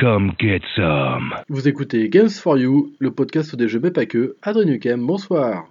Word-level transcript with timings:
Come 0.00 0.32
get 0.38 0.60
some. 0.76 1.34
Vous 1.48 1.66
écoutez 1.66 2.08
Games 2.08 2.30
for 2.30 2.56
You, 2.56 2.92
le 3.00 3.10
podcast 3.10 3.56
des 3.56 3.66
jeux 3.66 3.80
mais 3.82 3.90
pas 3.90 4.06
que. 4.06 4.36
Adrien 4.42 4.66
Nukem, 4.66 5.04
bonsoir. 5.04 5.66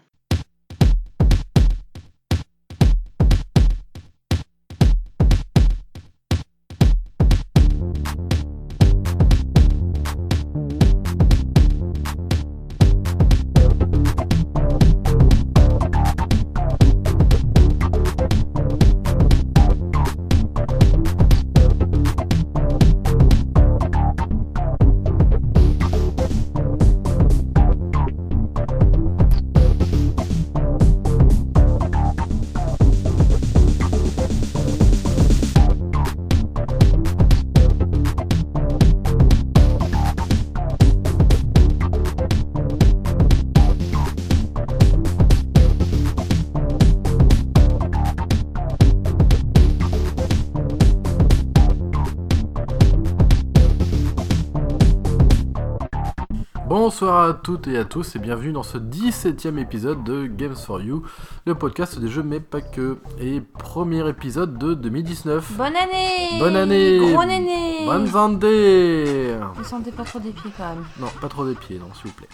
Toutes 57.48 57.68
et 57.68 57.78
à 57.78 57.86
tous 57.86 58.18
et 58.18 58.20
bienvenue 58.20 58.52
dans 58.52 58.62
ce 58.62 58.78
17ème 58.78 59.58
épisode 59.58 60.04
de 60.04 60.26
Games 60.26 60.54
for 60.54 60.82
You, 60.82 61.04
le 61.46 61.56
podcast 61.56 61.98
des 61.98 62.10
jeux 62.10 62.22
mais 62.22 62.42
pas 62.42 62.60
que. 62.60 62.98
Et 63.22 63.40
premier 63.40 64.06
épisode 64.10 64.58
de 64.58 64.74
2019. 64.74 65.54
Bonne 65.54 65.68
année 65.78 66.40
Bonne 66.40 66.58
année 66.58 67.00
Gros 67.00 67.22
année 67.22 67.86
Bonne 67.86 68.06
santé 68.06 69.34
Ne 69.58 69.64
sentez 69.64 69.94
pas 69.94 70.04
trop 70.04 70.20
des 70.20 70.32
pieds 70.32 70.52
quand 70.58 70.68
même. 70.68 70.84
Non, 71.00 71.08
pas 71.22 71.30
trop 71.30 71.46
des 71.46 71.56
pieds, 71.56 71.80
non, 71.80 71.88
s'il 71.94 72.08
vous 72.08 72.18
plaît. 72.18 72.28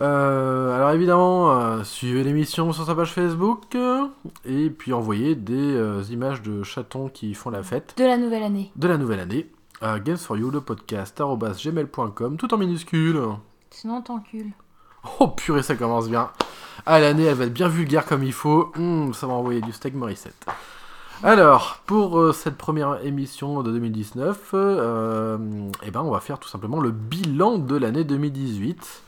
Euh, 0.00 0.74
alors 0.74 0.92
évidemment, 0.92 1.60
euh, 1.60 1.84
suivez 1.84 2.24
l'émission 2.24 2.72
sur 2.72 2.86
sa 2.86 2.94
page 2.94 3.12
Facebook 3.12 3.74
euh, 3.74 4.06
et 4.46 4.70
puis 4.70 4.94
envoyez 4.94 5.34
des 5.34 5.76
images 6.10 6.40
de 6.40 6.62
chatons 6.62 7.10
qui 7.10 7.34
font 7.34 7.50
la 7.50 7.62
fête 7.62 7.92
De 7.98 8.04
la 8.04 8.16
nouvelle 8.16 8.44
année. 8.44 8.72
de 8.74 8.88
la 8.88 8.96
nouvelle 8.96 9.20
année 9.20 9.50
Games 9.82 10.16
for 10.16 10.38
You, 10.38 10.50
le 10.50 10.62
podcast, 10.62 11.20
gmail.com, 11.20 12.38
tout 12.38 12.54
en 12.54 12.56
minuscule. 12.56 13.20
Sinon 13.74 13.96
on 13.96 14.02
t'encule. 14.02 14.52
Oh 15.18 15.26
purée, 15.28 15.64
ça 15.64 15.74
commence 15.74 16.08
bien. 16.08 16.30
Ah, 16.86 17.00
l'année, 17.00 17.24
elle 17.24 17.34
va 17.34 17.44
être 17.44 17.52
bien 17.52 17.68
vulgaire 17.68 18.06
comme 18.06 18.22
il 18.22 18.32
faut. 18.32 18.72
Hum, 18.76 19.12
ça 19.12 19.26
va 19.26 19.32
envoyer 19.34 19.60
du 19.60 19.72
steak 19.72 19.94
Morissette. 19.94 20.46
Alors, 21.24 21.80
pour 21.84 22.18
euh, 22.18 22.32
cette 22.32 22.56
première 22.56 23.04
émission 23.04 23.62
de 23.64 23.72
2019, 23.72 24.50
euh, 24.54 25.36
eh 25.82 25.90
ben, 25.90 26.02
on 26.02 26.10
va 26.12 26.20
faire 26.20 26.38
tout 26.38 26.48
simplement 26.48 26.80
le 26.80 26.92
bilan 26.92 27.58
de 27.58 27.76
l'année 27.76 28.04
2018. 28.04 29.02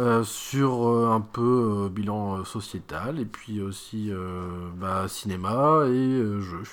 euh, 0.00 0.24
sur 0.24 0.88
un 0.88 1.20
peu 1.20 1.88
bilan 1.90 2.44
sociétal 2.44 3.20
et 3.20 3.24
puis 3.24 3.62
aussi 3.62 4.10
bah, 4.76 5.06
cinéma 5.06 5.84
et 5.86 6.20
jeux. 6.40 6.64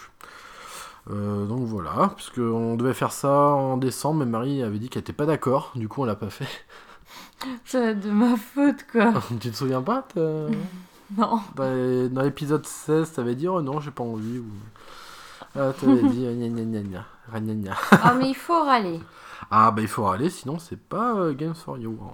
Donc 1.07 1.65
voilà, 1.67 2.13
puisque 2.15 2.39
on 2.39 2.75
devait 2.75 2.95
faire 2.95 3.11
ça 3.11 3.29
en 3.31 3.77
décembre, 3.77 4.19
mais 4.19 4.25
Marie 4.25 4.63
avait 4.63 4.79
dit 4.79 4.89
qu'elle 4.89 5.01
était 5.01 5.13
pas 5.13 5.27
d'accord, 5.27 5.71
du 5.75 5.87
coup 5.87 6.01
on 6.01 6.05
l'a 6.05 6.15
pas 6.15 6.31
fait. 6.31 6.47
C'est 7.65 7.95
de 7.95 8.09
ma 8.11 8.35
faute 8.37 8.85
quoi. 8.91 9.13
tu 9.39 9.51
te 9.51 9.55
souviens 9.55 9.81
pas 9.81 10.07
non. 10.15 11.39
Bah, 11.55 11.65
dans 12.09 12.21
l'épisode 12.21 12.65
16, 12.65 13.11
t'avais 13.13 13.35
dit 13.35 13.47
oh 13.47 13.61
non, 13.61 13.79
j'ai 13.81 13.91
pas 13.91 14.03
envie. 14.03 14.39
Ou... 14.39 14.45
Ah, 15.55 15.71
t'avais 15.79 16.03
dit 16.03 16.21
gna 16.23 16.47
gna 16.47 16.63
gna 16.63 16.81
gna, 17.41 17.53
gna. 17.53 17.75
Ah 17.91 18.13
mais 18.13 18.29
il 18.29 18.35
faut 18.35 18.63
râler. 18.63 18.99
Ah, 19.53 19.71
bah 19.71 19.81
il 19.81 19.87
faut 19.87 20.03
râler, 20.03 20.29
sinon 20.29 20.59
c'est 20.59 20.79
pas 20.79 21.15
euh, 21.15 21.33
Games 21.33 21.55
for 21.55 21.77
You. 21.77 21.97
hein. 22.01 22.13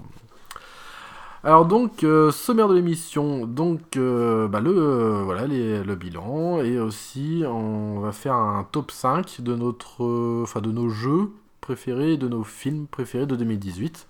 Alors, 1.43 1.65
donc, 1.65 2.03
euh, 2.03 2.31
sommaire 2.31 2.67
de 2.67 2.73
l'émission. 2.73 3.45
Donc, 3.45 3.95
euh, 3.95 4.47
bah, 4.47 4.59
le, 4.59 4.71
euh, 4.75 5.21
voilà, 5.23 5.45
les- 5.45 5.83
le 5.83 5.95
bilan. 5.95 6.59
Et 6.61 6.79
aussi, 6.79 7.43
on 7.45 7.99
va 7.99 8.11
faire 8.11 8.33
un 8.33 8.63
top 8.71 8.91
5 8.91 9.41
de, 9.41 9.55
notre, 9.55 10.41
enfin, 10.43 10.61
de 10.61 10.71
nos 10.71 10.89
jeux 10.89 11.31
préférés, 11.61 12.17
de 12.17 12.27
nos 12.27 12.43
films 12.43 12.87
préférés 12.87 13.27
de 13.27 13.35
2018. 13.35 14.07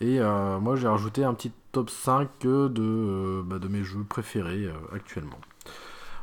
Et 0.00 0.20
euh, 0.20 0.58
moi, 0.60 0.76
j'ai 0.76 0.88
rajouté 0.88 1.24
un 1.24 1.34
petit 1.34 1.52
top 1.72 1.88
5 1.90 2.28
de, 2.42 2.68
euh, 2.78 3.42
bah, 3.44 3.58
de 3.58 3.68
mes 3.68 3.82
jeux 3.84 4.04
préférés 4.08 4.66
euh, 4.66 4.72
actuellement. 4.94 5.38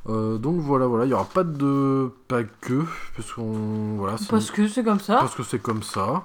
Donc 0.07 0.59
voilà, 0.61 0.87
voilà, 0.87 1.05
il 1.05 1.09
n'y 1.09 1.13
aura 1.13 1.25
pas 1.25 1.43
de 1.43 2.09
pas 2.27 2.43
que, 2.43 2.83
parce 3.15 3.31
qu'on 3.33 3.97
voilà, 3.97 4.15
Parce 4.31 4.49
que 4.49 4.67
c'est 4.67 4.83
comme 4.83 4.99
ça. 4.99 5.17
parce 5.17 5.35
que 5.35 5.43
c'est 5.43 5.61
comme 5.61 5.83
ça. 5.83 6.23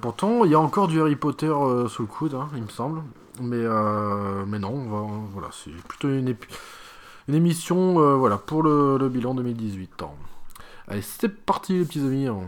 Pourtant, 0.00 0.44
il 0.44 0.50
y 0.50 0.54
a 0.54 0.60
encore 0.60 0.88
du 0.88 0.98
Harry 1.00 1.14
Potter 1.14 1.52
sous 1.88 2.02
le 2.02 2.08
coude, 2.08 2.32
hein, 2.34 2.48
il 2.56 2.62
me 2.62 2.68
semble. 2.68 3.02
Mais, 3.42 3.62
mais 4.46 4.58
non, 4.58 4.70
on 4.72 4.88
va, 4.88 5.06
voilà, 5.34 5.48
c'est 5.52 5.70
plutôt 5.86 6.08
une, 6.08 6.30
épi- 6.30 6.48
une 7.28 7.34
émission 7.34 8.16
voilà, 8.18 8.38
pour 8.38 8.62
le, 8.62 8.96
le 8.96 9.08
bilan 9.10 9.34
2018. 9.34 10.02
hein. 10.02 10.08
Allez, 10.88 11.02
c'est 11.02 11.28
parti 11.28 11.78
les 11.78 11.84
petits 11.84 12.00
amis. 12.00 12.26
hein. 12.26 12.40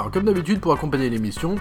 Alors 0.00 0.10
comme 0.10 0.24
d'habitude 0.24 0.60
pour 0.60 0.72
accompagner 0.72 1.10
l'émission, 1.10 1.56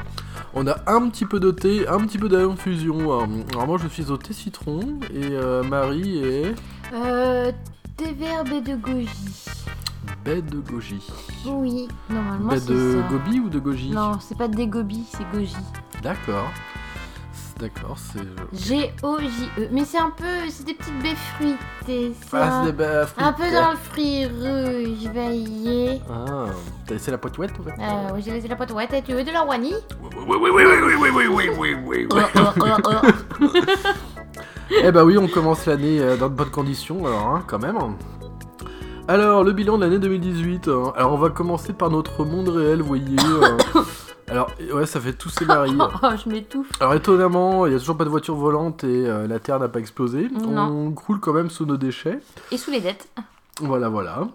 on 0.53 0.65
a 0.65 0.77
un 0.87 1.09
petit 1.09 1.25
peu 1.25 1.41
de 1.41 1.51
thé, 1.51 1.85
un 1.89 1.97
petit 1.99 2.17
peu 2.17 2.29
d'infusion. 2.29 3.11
Alors 3.51 3.67
moi 3.67 3.77
je 3.83 3.89
suis 3.89 4.09
au 4.09 4.15
thé 4.15 4.31
citron 4.31 4.79
et 5.13 5.25
euh, 5.33 5.61
Marie 5.61 6.19
est 6.23 6.55
Euh. 6.93 7.51
Des 7.97 8.13
verbes 8.13 8.63
de 8.63 8.75
goji. 8.77 9.45
baie 10.23 10.41
de 10.41 10.59
goji. 10.59 11.01
Oui, 11.45 11.89
normalement 12.09 12.51
Baie 12.51 12.59
c'est 12.61 12.71
de 12.71 13.01
ça. 13.01 13.07
gobi 13.13 13.39
ou 13.41 13.49
de 13.49 13.59
goji? 13.59 13.89
Non, 13.89 14.13
c'est 14.21 14.37
pas 14.37 14.47
des 14.47 14.67
gobis, 14.67 15.03
c'est 15.11 15.29
goji. 15.33 15.53
D'accord. 16.01 16.47
D'accord, 17.59 17.97
c'est... 17.97 18.21
G-O-J-E. 18.53 19.67
Mais 19.71 19.83
c'est 19.83 19.97
un 19.97 20.11
peu. 20.11 20.23
C'est 20.49 20.65
des 20.65 20.73
petites 20.75 20.97
baies 21.03 21.15
fruitées. 21.35 22.13
Ah, 22.31 22.37
un, 22.61 22.63
c'est 22.65 22.71
des 22.71 22.77
baies 22.77 23.03
un 23.17 23.33
peu 23.33 23.51
dans 23.51 23.71
le 23.71 23.77
fruit 23.77 24.25
rouge, 24.27 25.11
veillé. 25.13 26.01
Ah, 26.09 26.45
t'as 26.87 26.93
laissé 26.93 27.11
la 27.11 27.17
poêlette 27.17 27.59
en 27.59 27.63
fait 27.63 27.71
Euh, 27.71 28.13
oui, 28.13 28.21
j'ai 28.23 28.31
laissé 28.31 28.47
la 28.47 28.55
pote. 28.55 28.71
Ouais, 28.71 28.87
tu 29.05 29.13
veux 29.13 29.23
de 29.25 29.31
la 29.31 29.43
wani 29.43 29.73
Oui, 30.01 30.37
oui, 30.41 30.49
oui, 30.53 30.63
oui, 30.65 30.93
oui, 31.01 31.09
oui, 31.13 31.27
oui, 31.27 31.49
oui, 31.57 31.75
oui, 31.85 32.07
oui. 32.09 33.49
Eh 34.83 34.91
bah 34.91 35.03
oui, 35.03 35.17
on 35.17 35.27
commence 35.27 35.65
l'année 35.65 35.99
euh, 35.99 36.15
dans 36.15 36.29
de 36.29 36.35
bonnes 36.35 36.51
conditions, 36.51 37.05
alors, 37.07 37.27
hein, 37.27 37.43
quand 37.47 37.59
même. 37.59 37.77
Alors, 39.07 39.43
le 39.43 39.51
bilan 39.51 39.77
de 39.79 39.83
l'année 39.83 39.99
2018. 39.99 40.67
hein. 40.67 40.93
Alors, 40.95 41.13
on 41.13 41.17
va 41.17 41.29
commencer 41.31 41.73
par 41.73 41.89
notre 41.89 42.23
monde 42.23 42.49
réel, 42.49 42.81
vous 42.81 42.87
voyez. 42.87 43.15
Alors, 44.31 44.51
ouais, 44.73 44.85
ça 44.85 44.99
fait 45.01 45.13
tous 45.13 45.29
ces 45.29 45.45
maris. 45.45 45.75
Oh, 46.03 46.07
je 46.23 46.29
m'étouffe. 46.29 46.69
Alors, 46.79 46.93
étonnamment, 46.93 47.65
il 47.65 47.71
n'y 47.71 47.75
a 47.75 47.79
toujours 47.79 47.97
pas 47.97 48.03
de 48.05 48.09
voiture 48.09 48.35
volante 48.35 48.83
et 48.83 49.07
euh, 49.07 49.27
la 49.27 49.39
Terre 49.39 49.59
n'a 49.59 49.67
pas 49.67 49.79
explosé. 49.79 50.29
Non. 50.29 50.61
On 50.61 50.91
croule 50.91 51.19
quand 51.19 51.33
même 51.33 51.49
sous 51.49 51.65
nos 51.65 51.77
déchets. 51.77 52.19
Et 52.51 52.57
sous 52.57 52.71
les 52.71 52.79
dettes 52.79 53.07
Voilà, 53.61 53.89
voilà. 53.89 54.27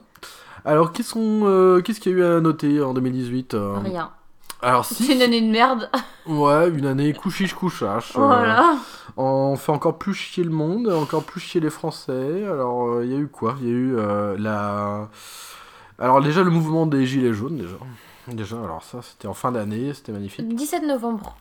Alors, 0.65 0.93
qu'est-ce 0.93 1.15
qu'on, 1.15 1.43
euh, 1.45 1.81
qu'est-ce 1.81 2.01
qu'il 2.01 2.13
y 2.13 2.15
a 2.17 2.19
eu 2.19 2.25
à 2.25 2.41
noter 2.41 2.83
en 2.83 2.93
2018 2.93 3.55
euh? 3.55 3.75
Rien. 3.85 4.11
Alors, 4.63 4.85
C'est 4.85 4.95
si. 4.95 5.13
une 5.15 5.23
année 5.23 5.41
de 5.41 5.51
merde. 5.51 5.91
Ouais, 6.27 6.69
une 6.71 6.87
année 6.87 7.13
couchiche 7.13 7.55
couchache. 7.55 8.13
Voilà. 8.17 8.77
on 9.17 9.57
fait 9.57 9.73
encore 9.73 9.99
plus 9.99 10.15
chier 10.15 10.43
le 10.43 10.51
monde, 10.51 10.89
encore 10.89 11.23
plus 11.23 11.41
chier 11.41 11.61
les 11.61 11.71
Français. 11.71 12.45
Alors, 12.51 13.03
il 13.03 13.11
y 13.13 13.15
a 13.15 13.19
eu 13.19 13.29
quoi? 13.29 13.57
Il 13.61 13.67
y 13.67 13.71
a 13.71 13.75
eu 13.75 13.97
la. 14.39 15.09
Alors, 15.99 16.21
déjà, 16.21 16.43
le 16.43 16.51
mouvement 16.51 16.87
des 16.87 17.07
Gilets 17.07 17.35
jaunes, 17.35 17.59
déjà. 17.59 17.77
Déjà, 18.29 18.57
alors 18.57 18.83
ça, 18.83 19.01
c'était 19.03 19.29
en 19.29 19.35
fin 19.35 19.53
d'année, 19.53 19.93
c'était 19.95 20.13
magnifique. 20.13 20.49
17 20.55 20.83
novembre. 20.85 21.37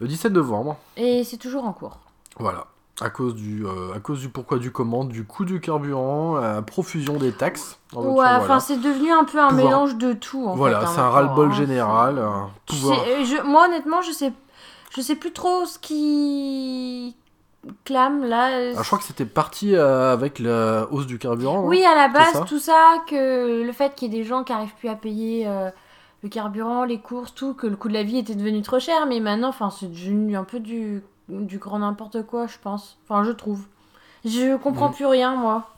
Le 0.00 0.08
17 0.08 0.32
novembre, 0.32 0.76
Et 0.96 1.24
c'est 1.24 1.36
toujours 1.36 1.64
en 1.64 1.72
cours. 1.72 1.98
voilà. 2.38 2.66
À 3.00 3.08
cause, 3.10 3.34
du, 3.34 3.64
euh, 3.66 3.94
à 3.94 4.00
cause 4.00 4.20
du 4.20 4.28
pourquoi 4.28 4.58
du 4.58 4.70
comment, 4.70 5.04
du 5.04 5.24
coût 5.24 5.44
du 5.44 5.60
carburant, 5.60 6.36
la 6.36 6.60
profusion 6.62 7.16
des 7.16 7.32
taxes. 7.32 7.78
en 7.94 8.00
voiture, 8.02 8.16
ouais, 8.18 8.24
enfin, 8.26 8.38
voilà. 8.46 8.60
c'est 8.60 8.76
devenu 8.76 9.10
un 9.10 9.24
peu 9.24 9.40
un 9.40 9.48
Pouvoir- 9.48 9.64
mélange 9.66 9.96
de 9.96 10.12
tout. 10.12 10.44
En 10.46 10.54
Voilà, 10.54 10.82
hein, 10.82 10.86
c'est 10.86 11.00
un 11.00 11.08
ras-le-bol 11.08 11.48
hein. 11.50 11.54
général. 11.54 12.22
pouvoir- 12.66 12.98
je- 13.24 13.42
moi, 13.42 13.66
honnêtement, 13.66 14.02
je 14.02 14.12
sais, 14.12 14.32
je 14.94 15.00
sais 15.00 15.16
plus 15.16 15.32
trop 15.32 15.64
ce 15.64 15.78
qui 15.78 17.16
clame 17.84 18.24
là. 18.24 18.44
Alors, 18.46 18.74
Ah, 18.78 18.82
je 18.82 18.86
crois 18.86 18.98
que 18.98 19.04
c'était 19.04 19.24
parti 19.24 19.74
euh, 19.74 20.12
avec 20.12 20.38
la 20.38 20.86
hausse 20.90 21.06
du 21.06 21.18
carburant. 21.18 21.62
non 21.62 21.68
Oui, 21.68 21.84
à 21.84 21.94
la 21.94 22.12
ça 22.12 22.32
base, 22.40 22.48
tout 22.48 22.58
ça, 22.58 22.96
que 23.06 23.64
le 23.64 23.72
fait 23.72 23.94
qu'il 23.94 24.12
y 24.12 24.16
ait 24.16 24.22
des 24.22 24.28
gens 24.28 24.44
qui 24.44 24.52
arrivent 24.52 24.74
plus 24.78 24.88
à 24.88 24.96
payer 24.96 25.46
euh, 25.46 25.70
le 26.22 26.28
carburant, 26.28 26.84
les 26.84 27.00
courses, 27.00 27.34
tout, 27.34 27.54
que 27.54 27.66
le 27.66 27.76
coût 27.76 27.88
de 27.88 27.94
la 27.94 28.02
vie 28.02 28.18
était 28.18 28.34
devenu 28.34 28.62
trop 28.62 28.78
cher, 28.78 29.06
mais 29.06 29.20
maintenant, 29.20 29.48
enfin, 29.48 29.70
c'est 29.70 29.90
devenu 29.90 30.36
un 30.36 30.44
peu 30.44 30.60
du, 30.60 31.02
du 31.28 31.58
grand 31.58 31.80
n'importe 31.80 32.24
quoi, 32.24 32.46
je 32.46 32.58
pense. 32.62 32.98
Enfin, 33.04 33.24
je 33.24 33.32
trouve. 33.32 33.66
Je 34.24 34.56
comprends 34.56 34.90
plus 34.90 35.06
rien, 35.06 35.34
moi. 35.34 35.68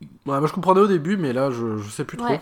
Ouais, 0.00 0.38
moi 0.38 0.46
je 0.46 0.52
comprenais 0.52 0.80
au 0.80 0.86
début, 0.86 1.16
mais 1.16 1.32
là 1.32 1.50
je, 1.50 1.76
je 1.78 1.90
sais 1.90 2.04
plus 2.04 2.16
trop. 2.16 2.28
Ouais. 2.28 2.40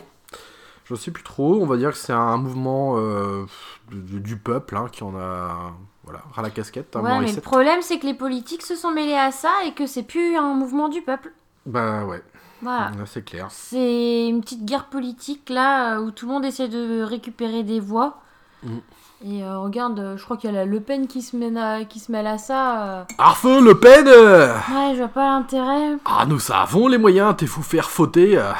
Je 0.84 0.94
sais 0.94 1.10
plus 1.10 1.22
trop. 1.22 1.60
On 1.62 1.66
va 1.66 1.76
dire 1.76 1.90
que 1.92 1.96
c'est 1.96 2.12
un 2.12 2.36
mouvement 2.36 2.98
euh, 2.98 3.44
du, 3.90 4.20
du 4.20 4.36
peuple 4.36 4.76
hein, 4.76 4.88
qui 4.90 5.04
en 5.04 5.16
a. 5.16 5.72
Voilà, 6.04 6.22
ras 6.32 6.42
la 6.42 6.50
casquette. 6.50 6.96
hein, 6.96 7.02
Ouais, 7.02 7.20
mais 7.20 7.32
le 7.32 7.40
problème, 7.40 7.80
c'est 7.80 7.98
que 8.00 8.06
les 8.06 8.14
politiques 8.14 8.62
se 8.62 8.74
sont 8.74 8.90
mêlés 8.90 9.14
à 9.14 9.30
ça 9.30 9.50
et 9.64 9.72
que 9.72 9.86
c'est 9.86 10.02
plus 10.02 10.36
un 10.36 10.54
mouvement 10.54 10.88
du 10.88 11.00
peuple. 11.00 11.32
Bah 11.64 12.04
ouais, 12.04 12.20
Voilà. 12.62 12.90
là, 12.96 13.04
c'est 13.06 13.24
clair. 13.24 13.48
C'est 13.50 14.28
une 14.28 14.40
petite 14.40 14.64
guerre 14.64 14.84
politique 14.86 15.50
là 15.50 16.00
où 16.00 16.10
tout 16.12 16.26
le 16.26 16.32
monde 16.32 16.44
essaie 16.44 16.68
de 16.68 17.02
récupérer 17.02 17.62
des 17.64 17.80
voix. 17.80 18.20
Mm. 18.62 18.76
Et 19.24 19.44
euh, 19.44 19.58
regarde, 19.60 19.98
euh, 20.00 20.16
je 20.16 20.24
crois 20.24 20.36
qu'il 20.36 20.50
y 20.50 20.52
a 20.52 20.56
la 20.56 20.64
Le 20.64 20.80
Pen 20.80 21.06
qui 21.06 21.22
se, 21.22 21.36
mène 21.36 21.56
à, 21.56 21.84
qui 21.84 22.00
se 22.00 22.10
mêle 22.10 22.26
à 22.26 22.38
ça. 22.38 22.86
euh. 23.00 23.04
Arfe 23.18 23.44
Le 23.44 23.74
Pen 23.78 24.06
Ouais, 24.08 24.92
je 24.94 24.98
vois 24.98 25.08
pas 25.08 25.26
l'intérêt. 25.38 25.96
Ah, 26.04 26.24
nous 26.26 26.50
avons 26.50 26.88
les 26.88 26.98
moyens, 26.98 27.34
t'es 27.36 27.46
fou 27.46 27.62
faire 27.62 27.88
fauter. 27.90 28.36
Alors, 28.38 28.56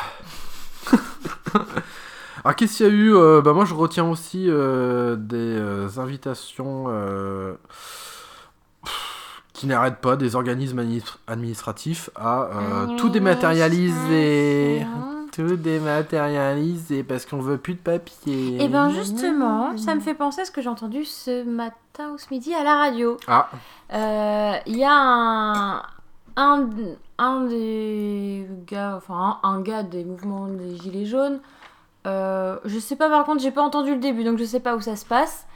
qu'est-ce 2.56 2.76
qu'il 2.78 2.87
y 2.87 2.88
a 2.88 2.93
eu 2.93 3.12
Bah, 3.43 3.52
moi, 3.52 3.64
je 3.64 3.75
retiens 3.75 4.05
aussi 4.05 4.46
euh, 4.48 5.16
des 5.16 5.98
invitations 5.98 6.84
euh, 6.88 7.55
qui 9.62 9.69
n'arrêtent 9.69 10.00
pas, 10.00 10.17
des 10.17 10.35
organismes 10.35 10.81
administ- 10.81 11.17
administratifs 11.29 12.11
à 12.17 12.43
euh, 12.43 12.97
tout 12.97 13.09
dématérialiser. 13.11 14.85
Tout 15.32 15.56
dématérialiser 15.56 17.05
parce 17.05 17.25
qu'on 17.26 17.38
veut 17.38 17.56
plus 17.56 17.75
de 17.75 17.79
papier. 17.79 18.62
Et 18.62 18.69
ben 18.69 18.91
justement, 18.91 19.76
ça 19.79 19.94
me 19.94 20.00
fait 20.00 20.14
penser 20.14 20.43
à 20.43 20.44
ce 20.44 20.50
que 20.50 20.61
j'ai 20.61 20.69
entendu 20.69 21.05
ce 21.05 21.43
matin 21.44 22.11
ou 22.14 22.19
ce 22.19 22.26
midi 22.31 22.53
à 22.55 22.62
la 22.64 22.76
radio. 22.76 23.17
Ah, 23.29 23.49
Euh, 23.94 24.53
Il 24.67 24.76
y 24.76 24.85
a 24.85 24.93
un, 24.93 25.76
un, 26.37 26.69
un 27.19 27.41
des 27.47 28.47
gars, 28.67 28.94
enfin 28.97 29.38
un, 29.43 29.49
un 29.49 29.61
gars 29.62 29.82
des 29.85 30.05
mouvements 30.05 30.49
des 30.49 30.76
Gilets 30.76 31.06
jaunes, 31.06 31.41
euh, 32.06 32.58
je 32.65 32.79
sais 32.79 32.97
pas 32.97 33.08
par 33.08 33.25
contre, 33.25 33.41
j'ai 33.43 33.53
pas 33.53 33.62
entendu 33.62 33.93
le 33.93 34.00
début 34.00 34.25
donc 34.25 34.38
je 34.38 34.44
sais 34.44 34.61
pas 34.61 34.75
où 34.76 34.81
ça 34.81 34.97
se 34.97 35.06
passe, 35.06 35.47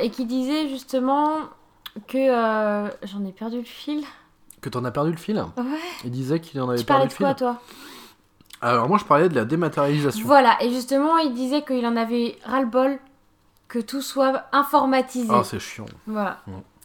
et 0.00 0.10
qui 0.10 0.24
disait 0.26 0.68
justement 0.68 1.28
que 2.08 2.16
euh, 2.18 2.88
j'en 3.04 3.24
ai 3.24 3.32
perdu 3.32 3.58
le 3.58 3.64
fil. 3.64 4.02
que 4.60 4.68
t'en 4.68 4.84
as 4.84 4.90
perdu 4.90 5.10
le 5.10 5.16
fil 5.16 5.36
Ouais. 5.56 5.64
Il 6.04 6.10
disait 6.10 6.40
qu'il 6.40 6.60
en 6.60 6.68
avait 6.68 6.78
Tu 6.78 6.84
perdu 6.84 6.86
parlais 6.86 7.04
le 7.04 7.08
de 7.10 7.14
fil. 7.14 7.26
quoi 7.26 7.34
toi? 7.34 7.60
Alors, 8.60 8.88
moi, 8.88 8.96
je 8.96 9.04
parlais 9.04 9.28
de 9.28 9.34
la 9.34 9.44
dématérialisation. 9.44 10.24
Voilà, 10.24 10.56
et 10.62 10.70
justement 10.70 11.18
il 11.18 11.34
disait 11.34 11.62
qu'il 11.62 11.84
en 11.84 11.96
avait 11.96 12.38
ras-le-bol 12.44 12.98
que 13.68 13.78
tout 13.80 14.02
soit 14.02 14.44
informatisé. 14.52 15.28
Ah, 15.30 15.42
c'est 15.44 15.58
chiant. 15.58 15.86
voilà. 16.06 16.38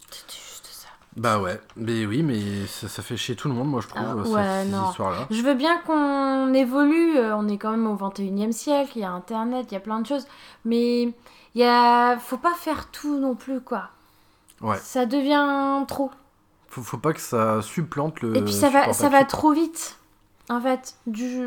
C'était 0.09 0.33
juste 0.33 0.65
ça. 0.71 0.87
Bah 1.15 1.39
ouais, 1.39 1.59
mais 1.75 2.05
oui, 2.05 2.23
mais 2.23 2.65
ça, 2.67 2.87
ça 2.87 3.03
fait 3.03 3.15
chier 3.17 3.35
tout 3.35 3.47
le 3.47 3.53
monde, 3.53 3.67
moi 3.69 3.81
je 3.81 3.87
trouve, 3.89 4.01
Ah, 4.03 4.15
ouais, 4.15 4.63
ces, 4.63 4.89
histoires-là. 4.89 5.27
Je 5.29 5.41
veux 5.41 5.53
bien 5.53 5.77
qu'on 5.81 6.53
évolue, 6.53 7.17
euh, 7.17 7.35
on 7.37 7.47
est 7.47 7.57
quand 7.57 7.71
même 7.71 7.85
au 7.87 7.95
21e 7.95 8.51
siècle, 8.53 8.93
il 8.95 9.01
y 9.01 9.05
a 9.05 9.11
Internet, 9.11 9.67
il 9.69 9.73
y 9.73 9.77
a 9.77 9.81
plein 9.81 9.99
de 9.99 10.07
choses, 10.07 10.25
mais 10.65 11.03
il 11.03 11.13
y 11.55 11.63
a... 11.63 12.17
faut 12.17 12.37
pas 12.37 12.53
faire 12.53 12.89
tout 12.91 13.19
non 13.19 13.35
plus, 13.35 13.61
quoi. 13.61 13.89
Ouais. 14.61 14.77
Ça 14.83 15.05
devient 15.05 15.85
trop. 15.87 16.11
Faut, 16.67 16.81
faut 16.83 16.97
pas 16.97 17.13
que 17.13 17.21
ça 17.21 17.61
supplante 17.61 18.21
le. 18.21 18.35
Et 18.35 18.41
puis 18.41 18.53
ça 18.53 18.69
va, 18.69 18.91
ça 18.93 19.09
va 19.09 19.23
trop 19.25 19.51
vite, 19.53 19.97
en 20.49 20.59
fait. 20.61 20.95
Du... 21.05 21.45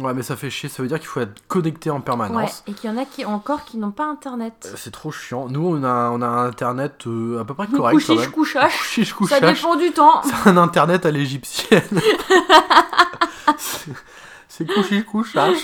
Ouais, 0.00 0.12
mais 0.14 0.22
ça 0.22 0.36
fait 0.36 0.50
chier, 0.50 0.68
ça 0.68 0.82
veut 0.82 0.88
dire 0.88 0.98
qu'il 0.98 1.08
faut 1.08 1.20
être 1.20 1.46
connecté 1.48 1.90
en 1.90 1.96
Ouais. 1.96 2.02
permanence. 2.02 2.62
Et 2.66 2.72
qu'il 2.72 2.90
y 2.90 2.92
en 2.92 2.96
a 2.98 3.04
qui 3.04 3.24
encore 3.24 3.64
qui 3.64 3.78
n'ont 3.78 3.90
pas 3.90 4.04
Internet. 4.04 4.68
Euh, 4.70 4.76
C'est 4.76 4.90
trop 4.90 5.10
chiant. 5.10 5.48
Nous, 5.48 5.60
on 5.66 5.82
a, 5.82 6.10
on 6.10 6.20
a 6.22 6.26
un 6.26 6.46
internet 6.48 7.06
euh, 7.06 7.40
à 7.40 7.44
peu 7.44 7.54
près 7.54 7.66
correct. 7.66 7.94
Couchiche, 7.94 8.20
même. 8.20 8.30
couchage, 8.30 8.72
Couchiche, 8.78 9.08
ça 9.10 9.14
couchage. 9.16 9.56
dépend 9.62 9.76
du 9.76 9.90
temps. 9.92 10.22
C'est 10.44 10.48
un 10.50 10.56
internet 10.56 11.04
à 11.06 11.10
l'égyptienne. 11.10 11.82
C'est- 14.48 14.66
couchiche, 14.66 15.04
couchage. 15.04 15.56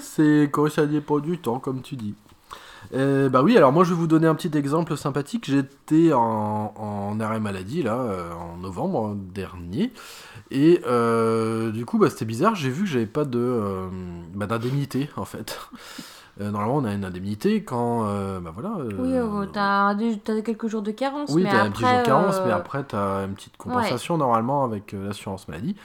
C'est 0.00 0.48
quand 0.52 0.70
ça 0.70 0.86
dépend 0.86 1.18
du 1.18 1.38
temps, 1.38 1.58
comme 1.58 1.82
tu 1.82 1.96
dis. 1.96 2.14
Euh, 2.94 3.28
bah 3.28 3.42
oui, 3.42 3.56
alors 3.56 3.72
moi 3.72 3.84
je 3.84 3.90
vais 3.90 3.96
vous 3.96 4.06
donner 4.06 4.26
un 4.26 4.34
petit 4.34 4.56
exemple 4.56 4.96
sympathique. 4.96 5.44
J'étais 5.46 6.12
en, 6.12 6.72
en 6.76 7.20
arrêt 7.20 7.40
maladie 7.40 7.82
là, 7.82 7.96
euh, 7.96 8.32
en 8.32 8.56
novembre 8.58 9.16
dernier. 9.16 9.92
Et 10.50 10.80
euh, 10.86 11.70
du 11.72 11.84
coup, 11.84 11.98
bah, 11.98 12.10
c'était 12.10 12.24
bizarre. 12.24 12.54
J'ai 12.54 12.70
vu 12.70 12.84
que 12.84 12.88
j'avais 12.88 13.06
pas 13.06 13.24
de 13.24 13.60
bah, 14.34 14.46
d'indemnité 14.46 15.10
en 15.16 15.24
fait. 15.24 15.58
Normalement, 16.40 16.76
on 16.78 16.84
a 16.84 16.92
une 16.92 17.04
indemnité 17.04 17.62
quand. 17.62 18.02
bah 18.40 18.50
voilà. 18.52 18.76
Oui, 18.98 19.12
t'as 19.52 19.94
quelques 20.42 20.66
jours 20.66 20.82
de 20.82 20.90
carence. 20.90 21.30
oui, 21.32 21.44
t'as 21.44 21.62
un 21.62 21.70
petit 21.70 21.82
jour 21.82 21.98
de 21.98 22.04
carence, 22.04 22.40
mais 22.44 22.52
après 22.52 22.84
t'as 22.84 23.24
une 23.24 23.34
petite 23.34 23.56
compensation 23.56 24.16
normalement 24.18 24.64
avec 24.64 24.92
l'assurance 24.92 25.48
maladie. 25.48 25.76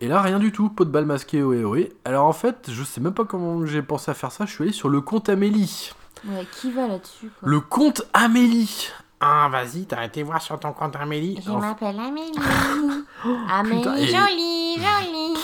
Et 0.00 0.08
là, 0.08 0.20
rien 0.20 0.40
du 0.40 0.50
tout, 0.52 0.68
pot 0.68 0.84
de 0.84 0.90
balle 0.90 1.06
masqué, 1.06 1.42
ohé 1.42 1.64
ohé. 1.64 1.92
Alors 2.04 2.26
en 2.26 2.32
fait, 2.32 2.68
je 2.70 2.82
sais 2.82 3.00
même 3.00 3.14
pas 3.14 3.24
comment 3.24 3.64
j'ai 3.64 3.80
pensé 3.80 4.10
à 4.10 4.14
faire 4.14 4.32
ça, 4.32 4.44
je 4.44 4.52
suis 4.52 4.64
allé 4.64 4.72
sur 4.72 4.88
le 4.88 5.00
compte 5.00 5.28
Amélie. 5.28 5.92
Ouais, 6.28 6.46
qui 6.60 6.70
va 6.70 6.86
là-dessus 6.88 7.30
quoi 7.38 7.48
Le 7.48 7.60
compte 7.60 8.02
Amélie 8.12 8.88
Ah, 9.20 9.48
vas-y, 9.50 9.84
t'as 9.86 10.04
été 10.04 10.22
voir 10.22 10.40
sur 10.40 10.58
ton 10.58 10.72
compte 10.72 10.96
Amélie. 10.96 11.38
Je 11.44 11.50
m'appelle 11.50 11.98
Amélie. 12.00 12.32
Amélie, 13.50 13.78
putain, 13.78 13.96
et- 13.96 14.06
jolie, 14.06 14.74
jolie. 14.76 15.40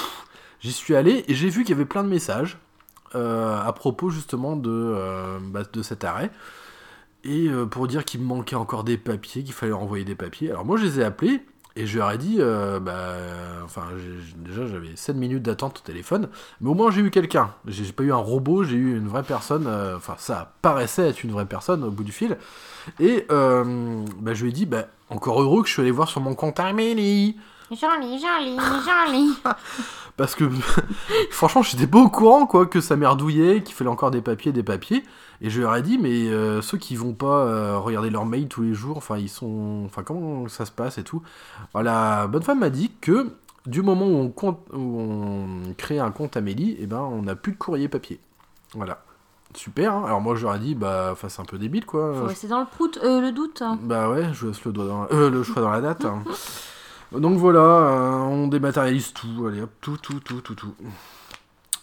J'y 0.61 0.73
suis 0.73 0.95
allé 0.95 1.25
et 1.29 1.35
j'ai 1.35 1.49
vu 1.49 1.63
qu'il 1.65 1.71
y 1.71 1.79
avait 1.79 1.87
plein 1.87 2.03
de 2.03 2.09
messages 2.09 2.59
euh, 3.15 3.61
à 3.63 3.73
propos 3.73 4.11
justement 4.11 4.57
de, 4.57 4.71
euh, 4.71 5.39
bah, 5.43 5.63
de 5.71 5.83
cet 5.83 6.05
arrêt. 6.05 6.31
Et 7.25 7.49
euh, 7.49 7.67
pour 7.67 7.87
dire 7.89 8.05
qu'il 8.05 8.21
me 8.21 8.27
manquait 8.27 8.57
encore 8.57 8.85
des 8.85 8.97
papiers, 8.99 9.43
qu'il 9.45 9.53
fallait 9.55 9.73
renvoyer 9.73 10.05
des 10.05 10.15
papiers. 10.15 10.51
Alors 10.51 10.65
moi 10.65 10.77
je 10.79 10.85
les 10.85 11.01
ai 11.01 11.05
appelés 11.05 11.43
et 11.77 11.87
je 11.87 11.99
leur 11.99 12.11
ai 12.11 12.19
dit, 12.19 12.37
euh, 12.41 12.81
bah, 12.81 13.15
enfin 13.65 13.83
déjà 14.37 14.67
j'avais 14.67 14.97
7 14.97 15.17
minutes 15.17 15.43
d'attente 15.43 15.79
au 15.79 15.87
téléphone, 15.87 16.29
mais 16.61 16.71
au 16.71 16.75
moins 16.75 16.91
j'ai 16.91 17.01
eu 17.01 17.11
quelqu'un. 17.11 17.53
J'ai 17.67 17.93
pas 17.93 18.03
eu 18.03 18.13
un 18.13 18.17
robot, 18.17 18.65
j'ai 18.65 18.77
eu 18.77 18.97
une 18.97 19.07
vraie 19.07 19.23
personne, 19.23 19.67
euh, 19.67 19.97
enfin 19.97 20.15
ça 20.19 20.53
paraissait 20.63 21.09
être 21.09 21.23
une 21.23 21.31
vraie 21.31 21.47
personne 21.47 21.85
au 21.85 21.91
bout 21.91 22.05
du 22.05 22.13
fil. 22.13 22.37
Et 22.99 23.27
euh, 23.31 24.05
bah, 24.19 24.35
je 24.35 24.43
lui 24.43 24.51
ai 24.51 24.53
dit, 24.53 24.67
bah, 24.67 24.87
encore 25.11 25.41
heureux 25.41 25.63
que 25.63 25.69
je 25.69 25.75
suis 25.75 25.83
allé 25.83 25.91
voir 25.91 26.09
sur 26.09 26.21
mon 26.21 26.35
compte 26.35 26.59
Amélie. 26.59 27.37
Jolie, 27.71 28.19
jolie, 28.19 28.59
jolie. 28.85 29.35
Parce 30.17 30.35
que 30.35 30.45
franchement, 31.31 31.63
j'étais 31.63 31.87
pas 31.87 31.99
au 31.99 32.09
courant 32.09 32.47
quoi 32.47 32.67
que 32.67 32.81
ça 32.81 32.97
merdouillait, 32.97 33.63
qu'il 33.63 33.75
fallait 33.75 33.91
encore 33.91 34.11
des 34.11 34.21
papiers, 34.21 34.53
des 34.53 34.63
papiers. 34.63 35.03
Et 35.41 35.49
je 35.51 35.61
leur 35.63 35.75
ai 35.77 35.83
dit, 35.83 35.97
mais 35.99 36.29
euh, 36.29 36.61
ceux 36.61 36.77
qui 36.79 36.97
vont 36.97 37.15
pas 37.15 37.45
euh, 37.47 37.79
regarder 37.79 38.11
leur 38.11 38.27
mail 38.27 38.49
tous 38.49 38.63
les 38.63 38.75
jours, 38.75 38.99
enfin 38.99 39.17
ils 39.17 39.29
sont, 39.31 39.83
enfin 39.87 40.03
comment 40.03 40.47
ça 40.49 40.67
se 40.67 40.71
passe 40.73 40.99
et 40.99 41.05
tout. 41.05 41.23
Alors, 41.75 41.83
la 41.85 42.27
bonne 42.27 42.43
femme 42.43 42.59
m'a 42.61 42.69
dit 42.71 42.91
que 43.01 43.31
du 43.67 43.81
moment 43.83 44.07
où 44.07 44.17
on, 44.17 44.29
compte, 44.29 44.61
où 44.75 45.01
on 45.01 45.75
crée 45.79 45.99
un 45.99 46.11
compte 46.11 46.37
Amélie, 46.37 46.77
et 46.81 46.87
ben 46.87 47.01
on 47.01 47.23
n'a 47.23 47.37
plus 47.37 47.53
de 47.53 47.57
courrier 47.59 47.89
papier. 47.89 48.21
Voilà. 48.75 49.03
Super. 49.55 49.95
hein. 49.95 50.05
Alors 50.07 50.21
moi 50.21 50.35
je 50.37 50.45
leur 50.45 50.55
ai 50.57 50.59
dit, 50.61 50.75
bah, 50.75 51.15
c'est 51.27 51.41
un 51.41 51.45
peu 51.45 51.59
débile 51.59 51.85
quoi. 51.87 52.13
Faut 52.15 52.27
rester 52.27 52.47
dans 52.49 52.61
le 52.61 52.67
prout, 52.67 52.99
euh, 53.03 53.21
le 53.21 53.33
doute. 53.33 53.63
Bah 53.83 54.09
ouais, 54.11 54.27
je 54.33 54.47
laisse 54.49 54.63
le, 54.65 54.73
doigt 54.73 54.85
dans 54.87 55.03
la- 55.11 55.29
le 55.31 55.43
choix 55.43 55.63
dans 55.63 55.71
la 55.71 55.81
date. 55.81 56.05
hein. 56.05 56.23
Donc 57.13 57.39
voilà, 57.39 57.61
euh, 57.61 58.11
on 58.21 58.47
dématérialise 58.47 59.13
tout, 59.13 59.47
allez 59.49 59.63
hop, 59.63 59.71
tout, 59.81 59.97
tout, 59.97 60.21
tout, 60.21 60.41
tout, 60.41 60.55
tout. 60.55 60.75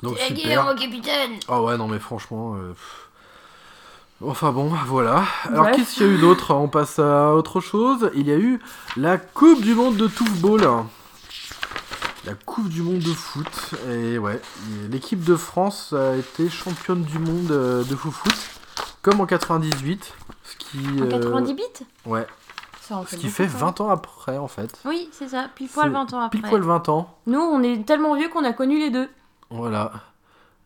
Donc 0.03 0.17
super. 0.19 0.63
mon 0.63 0.75
capitaine. 0.75 1.31
Ah 1.47 1.61
ouais, 1.61 1.77
non 1.77 1.87
mais 1.87 1.99
franchement... 1.99 2.55
euh, 2.55 2.69
pff. 2.69 3.03
Enfin 4.25 4.51
bon, 4.51 4.71
voilà. 4.87 5.25
Alors 5.45 5.65
Bref. 5.65 5.75
qu'est-ce 5.75 5.93
qu'il 5.95 6.07
y 6.07 6.09
a 6.09 6.13
eu 6.13 6.17
d'autre 6.17 6.53
On 6.55 6.67
passe 6.69 6.97
à 6.97 7.33
autre 7.35 7.59
chose. 7.61 8.09
Il 8.15 8.27
y 8.27 8.31
a 8.31 8.37
eu 8.37 8.59
la 8.95 9.17
Coupe 9.17 9.61
du 9.61 9.75
Monde 9.75 9.95
de 9.95 10.07
Toufball. 10.07 10.67
La 12.25 12.33
Coupe 12.33 12.67
du 12.69 12.81
Monde 12.81 12.97
de 12.99 13.13
foot. 13.13 13.75
Et 13.91 14.17
ouais, 14.17 14.41
l'équipe 14.89 15.23
de 15.23 15.35
France 15.35 15.93
a 15.93 16.15
été 16.15 16.49
championne 16.49 17.03
du 17.03 17.19
monde 17.19 17.51
euh, 17.51 17.83
de 17.83 17.95
foot, 17.95 18.33
comme 19.03 19.21
en 19.21 19.27
98. 19.27 20.13
Ce 20.43 20.55
qui, 20.57 20.79
En 20.99 21.05
euh, 21.05 21.09
90 21.19 21.53
bits 21.53 21.63
Ouais, 22.05 22.25
Ça 22.87 22.97
en 22.97 23.05
ce 23.05 23.15
qui 23.17 23.27
fait 23.29 23.49
ça. 23.49 23.57
20 23.57 23.81
ans 23.81 23.89
après 23.89 24.37
en 24.37 24.47
fait. 24.47 24.79
Oui, 24.85 25.09
c'est 25.11 25.27
ça, 25.29 25.47
pile 25.53 25.67
poil 25.67 25.87
C'est 25.87 25.91
20 25.93 26.13
ans 26.13 26.19
après. 26.21 26.39
Pile 26.39 26.47
poil 26.49 26.61
20 26.61 26.89
ans. 26.89 27.17
Nous, 27.25 27.39
on 27.39 27.61
est 27.63 27.85
tellement 27.85 28.15
vieux 28.15 28.29
qu'on 28.29 28.45
a 28.45 28.53
connu 28.53 28.79
les 28.79 28.89
deux. 28.91 29.09
Voilà. 29.49 29.91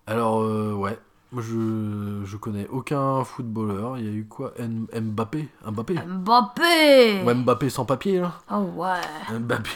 Alors, 0.07 0.41
euh, 0.41 0.73
ouais. 0.73 0.97
Moi, 1.31 1.41
je, 1.41 2.21
je 2.25 2.35
connais 2.37 2.67
aucun 2.69 3.23
footballeur. 3.23 3.97
Il 3.97 4.05
y 4.05 4.07
a 4.09 4.11
eu 4.11 4.25
quoi? 4.25 4.51
M- 4.57 4.87
Mbappé? 4.93 5.47
Mbappé? 5.65 5.95
Mbappé 6.05 7.23
Ouais, 7.23 7.33
Mbappé 7.33 7.69
sans 7.69 7.85
papier, 7.85 8.19
là. 8.19 8.33
Oh 8.51 8.57
ouais. 8.75 9.39
Mbappé. 9.39 9.69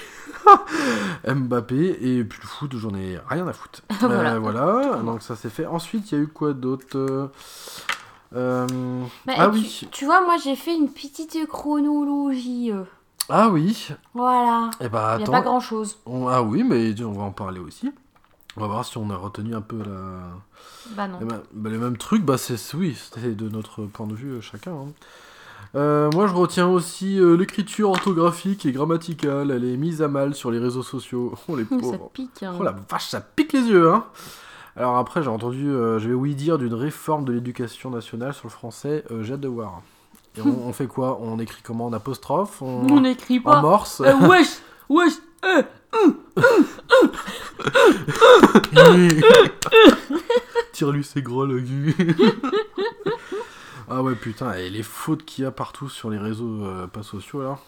Mbappé. 1.34 1.98
Et 2.02 2.24
puis 2.25 2.40
le 2.42 2.48
foot, 2.48 2.75
j'en 2.75 2.94
ai 2.94 3.18
rien 3.30 3.48
à 3.48 3.54
foutre. 3.54 3.82
Voilà. 4.02 4.34
Euh, 4.34 4.40
voilà. 4.40 4.98
Donc, 5.04 5.22
ça 5.22 5.36
c'est 5.36 5.50
fait. 5.50 5.66
Ensuite, 5.66 6.12
il 6.12 6.18
y 6.18 6.22
a 6.22 6.24
eu 6.24 6.28
quoi 6.28 6.54
d'autre? 6.54 7.32
Euh, 8.36 8.68
Bah, 9.25 9.34
Ah 9.38 9.48
tu, 9.50 9.54
oui. 9.60 9.88
Tu 9.92 10.06
vois, 10.06 10.24
moi 10.25 10.36
j'ai 10.44 10.56
fait 10.56 10.75
une 10.75 10.89
petite 10.89 11.46
chronologie. 11.48 12.72
euh. 12.72 12.84
Ah 13.30 13.50
oui. 13.50 13.88
Voilà. 14.13 14.70
Eh 14.82 14.89
bah, 14.89 15.15
Il 15.18 15.24
n'y 15.24 15.30
a 15.30 15.32
pas 15.32 15.42
grand 15.42 15.60
chose. 15.60 15.98
On- 16.06 16.27
Ah 16.27 16.44
oui, 16.44 16.63
mais 16.63 16.94
on 17.04 17.13
va 17.13 17.24
en 17.24 17.32
parler 17.32 17.60
aussi. 17.60 17.92
On 18.58 18.62
va 18.62 18.68
voir 18.68 18.86
si 18.86 18.98
on 18.98 19.10
a 19.10 19.15
retenu 19.18 19.54
un 19.56 19.62
peu 19.62 19.77
la... 19.80 20.22
Bah 20.96 21.08
non. 21.08 21.18
Ben, 21.22 21.42
bah, 21.54 21.70
le 21.70 21.77
même 21.80 21.98
truc, 21.98 22.24
bah 22.24 22.38
c'est 22.38 22.56
oui, 22.75 22.96
c'était 22.96 23.34
de 23.34 23.50
notre 23.50 23.82
point 23.84 24.08
de 24.08 24.13
vue 24.13 24.34
euh, 24.34 24.42
chacun. 24.42 24.72
hein. 24.74 24.88
Euh, 25.75 26.10
moi, 26.13 26.25
je 26.27 26.34
retiens 26.34 26.68
aussi 26.68 27.20
euh, 27.20 27.36
l'écriture 27.36 27.89
orthographique 27.89 28.65
et 28.65 28.72
grammaticale. 28.72 29.51
Elle 29.51 29.65
est 29.65 29.75
mise 29.75 30.01
à 30.01 30.08
mal 30.08 30.34
sur 30.36 30.51
les 30.51 30.60
réseaux 30.60 30.84
sociaux. 30.84 31.34
Oh, 31.50 31.56
les 31.58 31.63
Ça 31.70 31.75
pauvres. 31.77 32.10
pique. 32.13 32.44
hein. 32.44 32.54
Oh 32.58 32.63
la 32.63 32.75
vache, 32.89 33.08
ça 33.10 33.20
pique 33.20 33.51
les 33.54 33.63
yeux, 33.63 33.92
hein 33.92 34.06
Alors 34.77 34.98
après, 34.98 35.24
j'ai 35.24 35.29
entendu, 35.29 35.70
euh, 35.70 36.00
je 36.00 36.10
vais 36.10 36.13
oui 36.13 36.36
dire 36.36 36.58
d'une 36.58 36.74
réforme 36.74 37.24
de 37.24 37.32
l'éducation 37.32 37.89
nationale 37.89 38.34
sur 38.34 38.48
le 38.48 38.51
français. 38.51 39.05
euh, 39.12 39.24
j'ai 39.24 39.34
hâte 39.34 39.39
de 39.39 39.48
voir. 39.48 39.82
Et 40.38 40.41
on, 40.41 40.67
on 40.67 40.74
fait 40.74 40.88
quoi? 40.88 41.17
On 41.22 41.39
écrit 41.39 41.62
comment? 41.63 41.86
En 41.86 41.94
apostrophe? 41.94 42.62
On, 42.62 42.86
On 42.89 43.00
n'écrit 43.01 43.39
en 43.39 43.44
pas. 43.44 43.62
morse? 43.62 44.01
Euh, 44.01 44.13
wesh, 44.27 44.58
wesh, 44.89 45.13
euh. 45.46 45.63
Tire-lui 50.74 51.03
ses 51.03 51.22
gros 51.22 51.48
ah 53.88 54.01
ouais, 54.01 54.15
putain, 54.15 54.53
et 54.53 54.70
les 54.70 54.82
fautes 54.84 55.24
qu'il 55.25 55.44
y 55.44 55.48
a 55.48 55.51
partout 55.51 55.89
sur 55.89 56.10
les 56.10 56.17
réseaux 56.17 56.63
euh, 56.65 56.88
pas 56.88 57.03
sociaux 57.03 57.44
là. 57.44 57.60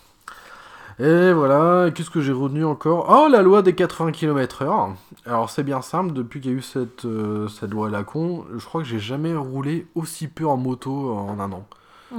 Et 1.00 1.32
voilà, 1.32 1.92
qu'est-ce 1.92 2.10
que 2.10 2.22
j'ai 2.22 2.32
retenu 2.32 2.66
encore? 2.66 3.06
Oh, 3.10 3.27
la 3.30 3.44
loi 3.44 3.62
des 3.62 3.75
80 3.75 4.12
km/h. 4.12 4.89
Alors 5.27 5.50
c'est 5.50 5.63
bien 5.63 5.82
simple, 5.84 6.12
depuis 6.13 6.42
qu'il 6.42 6.51
y 6.51 6.54
a 6.56 6.58
eu 6.58 6.62
cette, 6.62 7.06
euh, 7.06 7.48
cette 7.48 7.70
loi 7.70 7.88
à 7.88 7.89
la 7.92 8.04
con, 8.04 8.46
je 8.58 8.66
crois 8.66 8.82
que 8.82 8.88
j'ai 8.88 8.98
jamais 9.00 9.36
roulé 9.36 9.86
aussi 9.94 10.27
peu 10.27 10.48
en 10.48 10.58
moto 10.58 11.13
en 11.16 11.39
un 11.39 11.51
an. 11.51 11.66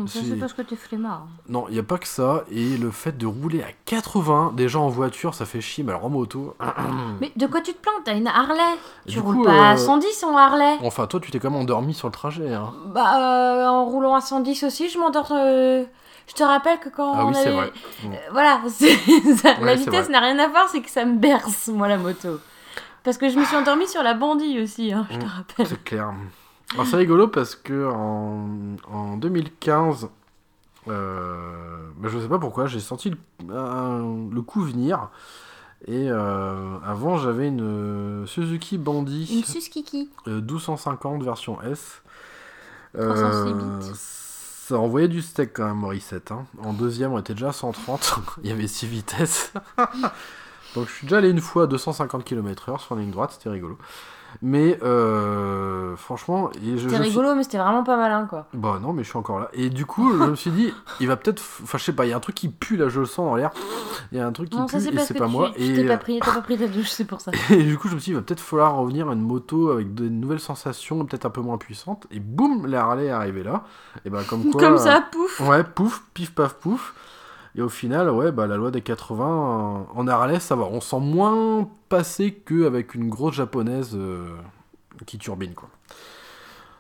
Ça, 0.06 0.20
c'est 0.22 0.36
parce 0.36 0.52
que 0.52 0.60
t'es 0.60 0.76
flemmard. 0.76 1.26
Non, 1.48 1.64
il 1.68 1.72
n'y 1.72 1.78
a 1.78 1.82
pas 1.82 1.96
que 1.96 2.06
ça, 2.06 2.44
et 2.50 2.76
le 2.76 2.90
fait 2.90 3.16
de 3.16 3.26
rouler 3.26 3.62
à 3.62 3.68
80, 3.86 4.52
déjà 4.54 4.78
en 4.78 4.88
voiture, 4.90 5.32
ça 5.34 5.46
fait 5.46 5.62
chier, 5.62 5.82
mais 5.82 5.92
alors 5.92 6.04
en 6.04 6.10
moto... 6.10 6.54
Mais 7.22 7.32
de 7.34 7.46
quoi 7.46 7.62
tu 7.62 7.72
te 7.72 7.80
plantes 7.80 8.02
T'as 8.04 8.14
une 8.14 8.26
Harley. 8.28 8.60
Et 9.06 9.12
Tu 9.12 9.18
roules 9.18 9.36
coup, 9.36 9.44
pas 9.44 9.70
à 9.70 9.72
euh, 9.72 9.76
110 9.78 10.24
en 10.24 10.36
Harley. 10.36 10.76
Enfin, 10.82 11.06
toi, 11.06 11.18
tu 11.20 11.30
t'es 11.30 11.38
quand 11.38 11.50
même 11.50 11.62
endormi 11.62 11.94
sur 11.94 12.06
le 12.06 12.12
trajet, 12.12 12.52
hein. 12.52 12.74
Bah, 12.94 13.62
euh, 13.62 13.66
en 13.66 13.86
roulant 13.86 14.14
à 14.14 14.20
110 14.20 14.62
aussi, 14.64 14.90
je 14.90 14.98
m'endors. 14.98 15.32
euh, 15.32 15.84
Je 16.28 16.34
te 16.34 16.42
rappelle 16.44 16.78
que 16.78 16.88
quand 16.90 17.12
Ah 17.14 17.24
on 17.24 17.28
oui, 17.30 17.34
c'est 17.34 17.48
avait- 17.48 17.56
vrai. 17.56 17.72
Euh, 18.04 18.08
voilà, 18.32 18.60
c'est- 18.68 19.34
ça- 19.36 19.58
Ouais, 19.58 19.64
la 19.64 19.76
c'est 19.76 19.84
vitesse 19.84 20.04
vrai. 20.04 20.12
n'a 20.12 20.20
rien 20.20 20.38
à 20.38 20.46
voir, 20.48 20.68
c'est 20.68 20.80
que 20.82 20.90
ça 20.90 21.04
me 21.04 21.16
berce, 21.16 21.68
moi, 21.68 21.88
la 21.88 21.96
moto. 21.98 22.38
Parce 23.02 23.16
que 23.18 23.28
je 23.30 23.38
me 23.38 23.44
suis 23.44 23.56
endormie 23.56 23.88
sur 23.88 24.02
la 24.02 24.14
bandille 24.14 24.60
aussi, 24.60 24.92
hein, 24.92 25.06
je 25.10 25.16
te 25.18 25.24
Mm. 25.24 25.28
rappelle. 25.28 25.66
C'est 25.66 25.82
clair. 25.84 26.12
Alors 26.74 26.86
c'est 26.86 26.96
rigolo 26.96 27.28
parce 27.28 27.54
que 27.56 27.88
en, 27.90 28.76
en 28.92 29.16
2015, 29.16 30.10
euh, 30.88 31.88
bah, 31.96 32.08
je 32.12 32.18
sais 32.18 32.28
pas 32.28 32.38
pourquoi, 32.38 32.66
j'ai 32.66 32.80
senti 32.80 33.10
le, 33.10 34.42
coup 34.42 34.62
venir. 34.62 35.08
Et 35.86 36.08
euh, 36.10 36.76
avant, 36.84 37.16
j'avais 37.16 37.48
une 37.48 37.62
euh, 37.62 38.26
Suzuki 38.26 38.74
Une 38.76 38.82
Bandit 38.82 39.44
suskiki. 39.46 40.10
euh, 40.26 40.40
1250 40.42 41.22
version 41.22 41.62
S. 41.62 42.02
306 42.94 43.54
bits. 43.54 43.94
Ça 44.68 44.78
envoyait 44.78 45.08
du 45.08 45.22
steak 45.22 45.52
quand 45.54 45.66
même, 45.66 45.76
Morissette. 45.78 46.30
hein. 46.32 46.44
En 46.62 46.72
deuxième, 46.72 47.12
on 47.12 47.18
était 47.18 47.32
déjà 47.34 47.48
à 47.48 47.52
130. 47.52 48.18
Il 48.42 48.50
y 48.50 48.52
avait 48.52 48.66
6 48.66 48.86
vitesses. 48.86 49.52
Donc 50.74 50.88
je 50.88 50.92
suis 50.92 51.06
déjà 51.06 51.18
allé 51.18 51.30
une 51.30 51.40
fois 51.40 51.64
à 51.64 51.66
250 51.66 52.24
km/h 52.24 52.80
sur 52.80 52.94
la 52.94 53.00
ligne 53.00 53.10
droite, 53.10 53.32
c'était 53.32 53.48
rigolo. 53.48 53.78
Mais 54.42 54.78
euh, 54.82 55.96
franchement, 55.96 56.50
C'était 56.54 56.78
suis- 56.78 56.96
rigolo, 56.96 57.34
mais 57.34 57.42
c'était 57.42 57.58
vraiment 57.58 57.82
pas 57.82 57.96
malin, 57.96 58.26
quoi. 58.26 58.46
Bah 58.54 58.78
non, 58.80 58.92
mais 58.92 59.02
je 59.02 59.08
suis 59.08 59.18
encore 59.18 59.40
là. 59.40 59.48
Et 59.52 59.70
du 59.70 59.86
coup, 59.86 60.12
je 60.16 60.24
me 60.24 60.34
suis 60.36 60.50
dit, 60.50 60.72
il 61.00 61.08
va 61.08 61.16
peut-être. 61.16 61.42
Enfin, 61.62 61.78
je 61.78 61.84
sais 61.84 61.92
pas, 61.92 62.06
il 62.06 62.10
y 62.10 62.12
a 62.12 62.16
un 62.16 62.20
truc 62.20 62.34
qui 62.36 62.48
pue 62.48 62.76
là, 62.76 62.88
je 62.88 63.00
le 63.00 63.06
sens 63.06 63.26
dans 63.26 63.36
l'air. 63.36 63.50
Il 64.12 64.18
y 64.18 64.20
a 64.20 64.26
un 64.26 64.32
truc 64.32 64.50
qui 64.50 64.56
Non, 64.58 64.66
pue 64.66 64.80
c'est 64.80 64.94
et 64.94 64.98
c'est 64.98 65.14
pas 65.14 65.26
tu, 65.26 65.32
moi. 65.32 65.50
tu 65.56 65.62
et, 65.62 65.74
t'es 65.74 65.86
pas 65.86 65.96
pris, 65.96 66.20
t'as 66.20 66.34
pas 66.34 66.40
pris 66.42 66.56
ta 66.58 66.66
douche, 66.66 66.88
c'est 66.90 67.04
pour 67.04 67.20
ça. 67.20 67.32
et 67.50 67.62
du 67.62 67.78
coup, 67.78 67.88
je 67.88 67.94
me 67.94 67.98
suis 68.00 68.10
dit, 68.10 68.12
il 68.12 68.16
va 68.16 68.22
peut-être 68.22 68.40
falloir 68.40 68.76
revenir 68.76 69.08
à 69.08 69.12
une 69.14 69.20
moto 69.22 69.70
avec 69.70 69.94
de 69.94 70.08
nouvelles 70.08 70.40
sensations, 70.40 71.04
peut-être 71.04 71.26
un 71.26 71.30
peu 71.30 71.40
moins 71.40 71.58
puissantes. 71.58 72.06
Et 72.10 72.20
boum, 72.20 72.66
la 72.66 72.82
Harley 72.82 73.06
est 73.06 73.10
arrivée 73.10 73.42
là. 73.42 73.64
Et 74.04 74.10
bah, 74.10 74.20
comme 74.28 74.44
quoi. 74.52 74.60
Comme 74.60 74.74
euh, 74.74 74.78
ça, 74.78 75.02
pouf. 75.10 75.40
Ouais, 75.40 75.64
pouf, 75.64 76.02
pif, 76.14 76.34
paf, 76.34 76.54
pouf. 76.54 76.94
Et 77.58 77.60
au 77.60 77.68
final, 77.68 78.08
ouais, 78.10 78.30
bah, 78.30 78.46
la 78.46 78.56
loi 78.56 78.70
des 78.70 78.82
80, 78.82 79.24
euh, 79.90 79.98
en 80.00 80.06
Harley, 80.06 80.38
ça 80.38 80.54
va. 80.54 80.62
On 80.66 80.80
sent 80.80 81.00
moins 81.00 81.68
passer 81.88 82.32
qu'avec 82.32 82.94
une 82.94 83.08
grosse 83.08 83.34
japonaise 83.34 83.90
euh, 83.94 84.28
qui 85.06 85.18
turbine, 85.18 85.54
quoi. 85.54 85.68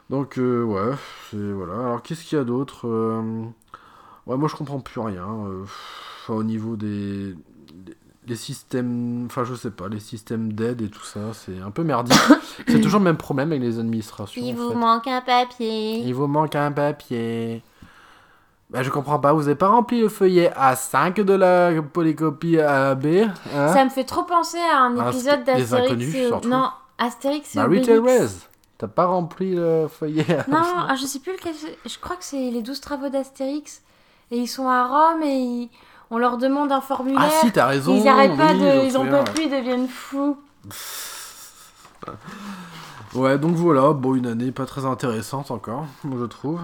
Donc, 0.08 0.38
euh, 0.38 0.62
ouais, 0.62 0.94
c'est. 1.30 1.36
Voilà. 1.52 1.72
Alors, 1.74 2.02
qu'est-ce 2.02 2.22
qu'il 2.24 2.38
y 2.38 2.40
a 2.40 2.44
d'autre 2.44 2.86
Euh, 2.86 3.42
Ouais, 4.26 4.36
moi, 4.36 4.48
je 4.48 4.54
comprends 4.54 4.78
plus 4.78 5.00
rien. 5.00 5.26
enfin, 5.64 6.34
au 6.34 6.44
niveau 6.44 6.76
des. 6.76 7.34
Les 8.28 8.36
systèmes, 8.36 9.24
enfin 9.24 9.44
je 9.44 9.54
sais 9.54 9.70
pas, 9.70 9.88
les 9.88 10.00
systèmes 10.00 10.52
d'aide 10.52 10.82
et 10.82 10.90
tout 10.90 11.02
ça, 11.02 11.32
c'est 11.32 11.58
un 11.60 11.70
peu 11.70 11.82
merdique. 11.82 12.14
c'est 12.68 12.78
toujours 12.82 13.00
le 13.00 13.04
même 13.04 13.16
problème 13.16 13.50
avec 13.52 13.62
les 13.62 13.78
administrations. 13.78 14.42
en 14.42 14.70
fait. 14.70 14.74
manque 14.74 15.06
un 15.06 15.22
papier. 15.22 16.00
Il 16.00 16.12
vous 16.14 16.26
manque 16.26 16.54
un 16.54 16.70
papier. 16.70 17.62
Bah, 18.70 18.82
je 18.82 18.90
comprends 18.90 19.18
pas, 19.18 19.32
vous 19.32 19.46
avez 19.46 19.54
pas 19.54 19.68
rempli 19.68 20.00
le 20.02 20.08
feuillet 20.10 20.52
A5 20.54 21.22
de 21.22 21.32
la 21.32 21.70
polycopie 21.82 22.60
AB 22.60 23.06
hein 23.54 23.72
Ça 23.72 23.82
me 23.84 23.88
fait 23.90 24.04
trop 24.04 24.24
penser 24.24 24.58
à 24.58 24.80
un 24.82 24.98
Ah, 24.98 25.08
épisode 25.08 25.42
d'Astérix. 25.44 25.72
inconnus, 25.72 26.14
et-. 26.14 26.46
Non, 26.46 26.70
Astérix 26.98 27.56
et 27.56 27.58
Marie. 27.60 27.80
Thérèse, 27.80 28.46
t'as 28.76 28.88
pas 28.88 29.06
rempli 29.06 29.54
le 29.54 29.88
feuillet 29.88 30.22
A5 30.24 30.50
Non, 30.50 30.58
ah, 30.88 30.94
je 31.00 31.06
sais 31.06 31.18
plus 31.20 31.32
lequel. 31.32 31.54
Je 31.86 31.98
crois 31.98 32.16
que 32.16 32.24
c'est 32.24 32.50
les 32.50 32.60
12 32.60 32.80
travaux 32.82 33.08
d'Astérix. 33.08 33.80
Et 34.30 34.36
ils 34.36 34.46
sont 34.48 34.68
à 34.68 34.84
Rome 34.86 35.22
et 35.22 35.34
ils- 35.38 35.70
on 36.10 36.18
leur 36.18 36.36
demande 36.36 36.70
un 36.70 36.82
formulaire. 36.82 37.22
Ah 37.24 37.30
si, 37.40 37.50
t'as 37.50 37.66
raison. 37.66 37.94
ils 37.96 38.06
arrêtent 38.06 38.36
pas 38.36 38.52
de. 38.52 38.84
Ils 38.86 38.96
en 38.98 39.06
peuvent 39.06 39.32
plus, 39.32 39.44
ils 39.44 39.50
deviennent 39.50 39.88
fous. 39.88 40.36
Ouais. 43.18 43.38
Donc 43.38 43.54
voilà, 43.56 43.92
bon, 43.92 44.14
une 44.14 44.26
année 44.26 44.52
pas 44.52 44.66
très 44.66 44.84
intéressante 44.86 45.50
encore, 45.50 45.86
je 46.04 46.24
trouve. 46.24 46.60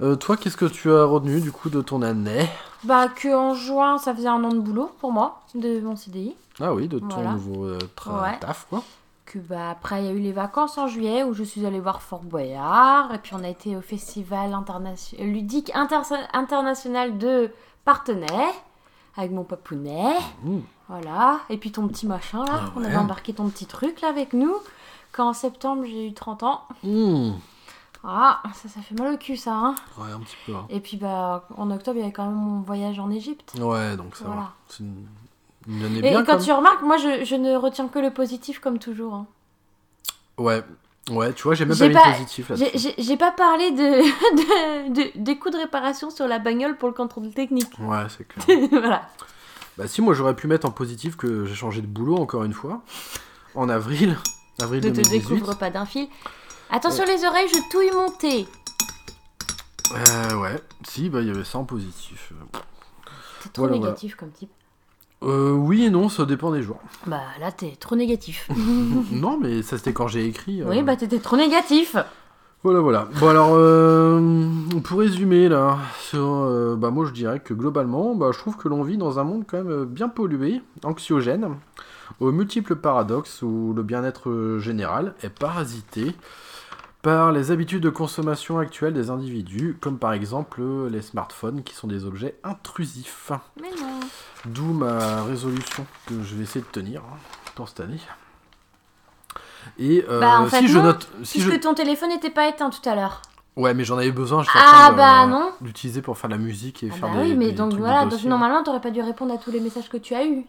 Euh, 0.00 0.14
toi, 0.16 0.36
qu'est-ce 0.36 0.56
que 0.56 0.66
tu 0.66 0.90
as 0.92 1.04
retenu 1.04 1.40
du 1.40 1.50
coup 1.52 1.68
de 1.70 1.80
ton 1.80 2.02
année? 2.02 2.48
Bah, 2.84 3.08
que 3.08 3.34
en 3.34 3.54
juin, 3.54 3.98
ça 3.98 4.14
faisait 4.14 4.28
un 4.28 4.42
an 4.44 4.50
de 4.50 4.60
boulot 4.60 4.90
pour 5.00 5.12
moi, 5.12 5.40
de 5.54 5.80
mon 5.80 5.96
CDI. 5.96 6.34
Ah 6.60 6.72
oui, 6.74 6.86
de 6.88 6.98
ton 6.98 7.06
Voilà. 7.08 7.32
nouveau 7.32 7.64
euh, 7.64 7.78
tra- 7.96 8.22
Ouais. 8.22 8.38
taf, 8.40 8.66
quoi. 8.70 8.82
Que 9.26 9.38
bah, 9.38 9.70
après, 9.70 10.02
il 10.02 10.06
y 10.06 10.08
a 10.08 10.12
eu 10.12 10.18
les 10.20 10.32
vacances 10.32 10.78
en 10.78 10.86
juillet 10.88 11.22
où 11.24 11.34
je 11.34 11.42
suis 11.44 11.64
allée 11.66 11.80
voir 11.80 12.02
Fort 12.02 12.22
Boyard. 12.22 13.12
Et 13.14 13.18
puis, 13.18 13.32
on 13.34 13.42
a 13.44 13.48
été 13.48 13.76
au 13.76 13.80
festival 13.80 14.54
internation- 14.54 15.18
ludique 15.20 15.70
inter- 15.74 16.16
international 16.32 17.18
de 17.18 17.50
Partenay 17.84 18.26
avec 19.16 19.30
mon 19.32 19.44
papounet. 19.44 20.14
Mmh. 20.44 20.58
Voilà. 20.88 21.38
Et 21.50 21.56
puis 21.58 21.70
ton 21.70 21.86
petit 21.88 22.06
machin 22.06 22.44
là. 22.44 22.60
Ah 22.66 22.70
On 22.76 22.82
avait 22.84 22.96
embarqué 22.96 23.32
ton 23.32 23.48
petit 23.48 23.66
truc 23.66 24.00
là 24.00 24.08
avec 24.08 24.32
nous. 24.32 24.54
Quand 25.12 25.28
en 25.28 25.32
septembre 25.32 25.84
j'ai 25.84 26.08
eu 26.08 26.12
30 26.14 26.42
ans. 26.44 26.62
Mmh. 26.84 27.32
Ah, 28.02 28.40
ça, 28.54 28.68
ça 28.68 28.80
fait 28.80 28.94
mal 28.94 29.14
au 29.14 29.18
cul 29.18 29.36
ça. 29.36 29.52
Hein. 29.52 29.74
Ouais, 29.98 30.10
un 30.10 30.20
petit 30.20 30.36
peu. 30.46 30.54
hein. 30.54 30.66
Et 30.70 30.80
puis 30.80 30.96
bah, 30.96 31.46
en 31.56 31.70
octobre 31.70 31.96
il 31.96 32.00
y 32.00 32.02
avait 32.04 32.12
quand 32.12 32.24
même 32.26 32.34
mon 32.34 32.60
voyage 32.60 32.98
en 32.98 33.10
Égypte. 33.10 33.52
Ouais, 33.60 33.96
donc 33.96 34.16
ça 34.16 34.24
Voilà. 34.24 34.40
va. 34.42 34.52
C'est 34.68 34.80
une, 34.84 35.06
une 35.68 35.84
année 35.84 35.98
Et, 35.98 36.02
bien 36.02 36.22
et 36.22 36.24
quand 36.24 36.36
comme- 36.36 36.42
tu 36.44 36.52
remarques, 36.52 36.82
moi 36.82 36.96
je, 36.96 37.24
je 37.24 37.34
ne 37.34 37.54
retiens 37.56 37.88
que 37.88 37.98
le 37.98 38.10
positif 38.10 38.58
comme 38.60 38.78
toujours. 38.78 39.14
hein. 39.14 39.26
Ouais, 40.38 40.62
ouais, 41.10 41.34
tu 41.34 41.42
vois, 41.42 41.54
j'ai 41.54 41.66
même 41.66 41.76
pas 41.76 41.88
mis 41.88 41.92
pas- 41.94 42.12
positif 42.12 42.48
là 42.48 42.56
J'ai- 42.96 43.16
pas 43.18 43.32
parlé 43.32 43.70
de, 43.72 43.76
de, 44.88 44.94
de- 44.94 45.12
des 45.22 45.38
coûts 45.38 45.50
de 45.50 45.58
réparation 45.58 46.08
sur 46.08 46.26
la 46.26 46.38
bagnole 46.38 46.78
pour 46.78 46.88
le 46.88 46.94
contrôle 46.94 47.28
technique. 47.34 47.70
Ouais, 47.78 48.04
c'est 48.16 48.26
clair. 48.26 48.68
voilà. 48.70 49.02
bah 49.76 49.86
si, 49.86 50.00
moi 50.00 50.14
j'aurais 50.14 50.34
pu 50.36 50.46
mettre 50.46 50.66
en 50.66 50.70
positif 50.70 51.16
que 51.18 51.44
j'ai 51.44 51.54
changé 51.54 51.82
de 51.82 51.86
boulot 51.86 52.16
encore 52.16 52.44
une 52.44 52.54
fois. 52.54 52.80
En 53.54 53.68
avril, 53.68 54.16
avril 54.62 54.84
Ne 54.84 54.90
te 54.90 54.94
2018. 54.96 55.18
découvre 55.34 55.54
pas 55.56 55.70
d'un 55.70 55.86
fil. 55.86 56.08
Attention 56.70 57.04
les 57.06 57.24
oreilles, 57.24 57.48
je 57.48 57.70
touille 57.70 57.90
mon 57.94 58.10
thé. 58.10 58.46
Euh, 59.92 60.36
ouais, 60.36 60.60
si, 60.86 61.08
bah 61.08 61.20
il 61.20 61.26
y 61.28 61.30
avait 61.30 61.44
ça 61.44 61.58
en 61.58 61.64
positif. 61.64 62.32
T'es 63.42 63.48
trop 63.48 63.62
Voilà, 63.66 63.78
négatif 63.78 64.14
comme 64.14 64.30
type. 64.30 64.50
Euh, 65.22 65.50
oui 65.52 65.84
et 65.84 65.90
non, 65.90 66.08
ça 66.08 66.24
dépend 66.24 66.50
des 66.52 66.62
jours. 66.62 66.78
Bah 67.06 67.20
là 67.40 67.50
t'es 67.52 67.74
trop 67.78 67.96
négatif. 67.96 68.48
non, 69.10 69.38
mais 69.40 69.62
ça 69.62 69.76
c'était 69.78 69.92
quand 69.92 70.06
j'ai 70.08 70.26
écrit. 70.26 70.62
euh, 70.62 70.66
oui 70.68 70.82
bah 70.82 70.96
t'étais 70.96 71.18
trop 71.18 71.36
négatif. 71.36 71.96
Voilà, 72.62 72.80
voilà. 72.80 73.08
Bon, 73.18 73.28
alors, 73.28 73.52
euh, 73.54 74.20
pour 74.84 74.98
résumer, 74.98 75.48
là, 75.48 75.78
sur, 75.98 76.26
euh, 76.42 76.76
bah, 76.76 76.90
moi 76.90 77.06
je 77.06 77.12
dirais 77.12 77.40
que 77.40 77.54
globalement, 77.54 78.14
bah, 78.14 78.32
je 78.34 78.38
trouve 78.38 78.58
que 78.58 78.68
l'on 78.68 78.82
vit 78.82 78.98
dans 78.98 79.18
un 79.18 79.24
monde 79.24 79.44
quand 79.48 79.56
même 79.56 79.70
euh, 79.70 79.84
bien 79.86 80.10
pollué, 80.10 80.60
anxiogène, 80.84 81.54
aux 82.18 82.32
multiples 82.32 82.76
paradoxes 82.76 83.42
où 83.42 83.72
le 83.74 83.82
bien-être 83.82 84.58
général 84.58 85.14
est 85.22 85.30
parasité 85.30 86.14
par 87.02 87.32
les 87.32 87.50
habitudes 87.50 87.82
de 87.82 87.88
consommation 87.88 88.58
actuelles 88.58 88.92
des 88.92 89.08
individus, 89.08 89.76
comme 89.80 89.98
par 89.98 90.12
exemple 90.12 90.60
les 90.90 91.00
smartphones 91.00 91.62
qui 91.62 91.74
sont 91.74 91.86
des 91.86 92.04
objets 92.04 92.34
intrusifs. 92.44 93.30
Mais 93.60 93.70
non. 93.80 94.00
D'où 94.44 94.72
ma 94.74 95.22
résolution 95.24 95.86
que 96.06 96.14
je 96.22 96.34
vais 96.34 96.42
essayer 96.42 96.60
de 96.60 96.70
tenir 96.70 97.00
hein, 97.00 97.16
pour 97.54 97.68
cette 97.68 97.80
année. 97.80 98.00
Et 99.78 100.04
euh, 100.08 100.20
Bah, 100.20 100.40
en 100.40 100.46
fait, 100.46 100.58
si 100.58 100.68
je 100.68 100.78
note, 100.78 101.08
si 101.22 101.38
Puisque 101.38 101.54
je... 101.54 101.60
ton 101.60 101.74
téléphone 101.74 102.10
n'était 102.10 102.30
pas 102.30 102.48
éteint 102.48 102.70
tout 102.70 102.86
à 102.88 102.94
l'heure. 102.94 103.22
Ouais, 103.56 103.74
mais 103.74 103.84
j'en 103.84 103.98
avais 103.98 104.12
besoin. 104.12 104.42
En 104.42 104.44
Ah 104.54 104.92
bah 104.96 105.26
non. 105.26 105.52
D'utiliser 105.60 106.02
pour 106.02 106.16
faire 106.16 106.30
la 106.30 106.38
musique 106.38 106.82
et 106.82 106.90
Ah 106.92 106.96
faire 106.96 107.08
bah 107.10 107.22
des. 107.22 107.30
oui, 107.30 107.36
mais 107.36 107.46
des 107.46 107.52
donc 107.52 107.70
trucs 107.70 107.80
voilà, 107.82 108.06
donc 108.06 108.22
normalement 108.24 108.62
t'aurais 108.62 108.80
pas 108.80 108.90
dû 108.90 109.00
répondre 109.02 109.34
à 109.34 109.38
tous 109.38 109.50
les 109.50 109.60
messages 109.60 109.88
que 109.88 109.96
tu 109.96 110.14
as 110.14 110.24
eus. 110.24 110.44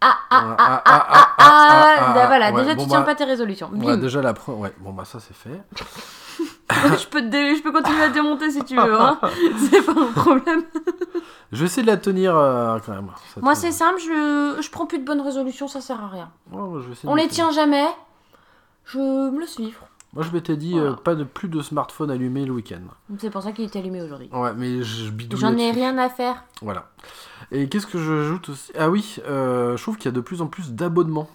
Ah 0.00 0.18
ah 0.30 0.56
Ah, 0.56 0.56
ah 0.58 0.58
ah, 0.58 0.82
ah 0.84 1.06
ah, 1.06 1.06
ah 1.08 1.34
ah, 1.36 1.36
ah, 1.38 1.96
ah, 1.98 2.14
bah 2.14 2.20
ah, 2.22 2.26
voilà, 2.26 2.52
ouais, 2.52 2.62
déjà 2.62 2.74
bon, 2.74 2.82
tu 2.82 2.88
tiens 2.88 3.00
bah, 3.00 3.06
pas 3.06 3.14
tes 3.14 3.24
résolutions. 3.24 3.70
Ouais, 3.72 3.78
Bim. 3.78 3.96
déjà 3.96 4.22
la 4.22 4.34
pre... 4.34 4.50
Ouais, 4.50 4.72
bon 4.78 4.92
bah 4.92 5.04
ça 5.04 5.18
c'est 5.18 5.34
fait. 5.34 5.60
je, 6.38 7.06
peux 7.06 7.20
te 7.20 7.56
je 7.56 7.62
peux 7.62 7.72
continuer 7.72 8.02
à 8.02 8.08
te 8.08 8.14
démonter 8.14 8.50
si 8.50 8.62
tu 8.64 8.76
veux, 8.76 9.00
hein. 9.00 9.18
C'est 9.70 9.82
pas 9.82 9.92
un 9.92 10.12
problème. 10.12 10.62
Je 11.50 11.60
vais 11.60 11.64
essayer 11.64 11.82
de 11.82 11.86
la 11.86 11.96
tenir 11.96 12.36
euh, 12.36 12.78
quand 12.84 12.92
même. 12.92 13.08
Ça 13.34 13.40
Moi, 13.40 13.54
c'est 13.54 13.72
simple, 13.72 13.98
je, 14.00 14.58
je 14.60 14.70
prends 14.70 14.84
plus 14.84 14.98
de 14.98 15.04
bonnes 15.04 15.22
résolutions, 15.22 15.66
ça 15.66 15.80
sert 15.80 16.02
à 16.04 16.08
rien. 16.08 16.30
Ouais, 16.52 16.82
je 16.82 16.88
vais 16.90 16.94
On 17.04 17.14
les 17.14 17.26
tient 17.28 17.50
jamais. 17.52 17.86
Je 18.84 18.98
me 18.98 19.40
laisse 19.40 19.56
vivre. 19.58 19.80
Moi, 20.12 20.24
je 20.24 20.30
m'étais 20.30 20.56
dit 20.56 20.72
Voilà. 20.72 20.90
euh, 20.90 20.94
pas 20.94 21.14
de 21.14 21.24
plus 21.24 21.48
de 21.48 21.60
smartphone 21.62 22.10
allumé 22.10 22.44
le 22.44 22.52
week-end. 22.52 22.80
C'est 23.18 23.30
pour 23.30 23.42
ça 23.42 23.52
qu'il 23.52 23.64
est 23.64 23.76
allumé 23.76 24.02
aujourd'hui. 24.02 24.28
Ouais, 24.32 24.52
mais 24.54 24.82
je 24.82 25.10
bidouille. 25.10 25.40
J'en 25.40 25.56
ai 25.56 25.70
rien 25.70 25.96
à 25.98 26.08
faire. 26.08 26.44
Voilà. 26.62 26.86
Et 27.50 27.68
qu'est-ce 27.68 27.86
que 27.86 27.98
je 27.98 28.12
ajoute 28.12 28.50
aussi? 28.50 28.72
Ah 28.78 28.90
oui, 28.90 29.16
euh, 29.26 29.76
je 29.76 29.82
trouve 29.82 29.96
qu'il 29.96 30.06
y 30.06 30.08
a 30.08 30.16
de 30.16 30.20
plus 30.20 30.42
en 30.42 30.46
plus 30.46 30.72
d'abonnements. 30.72 31.28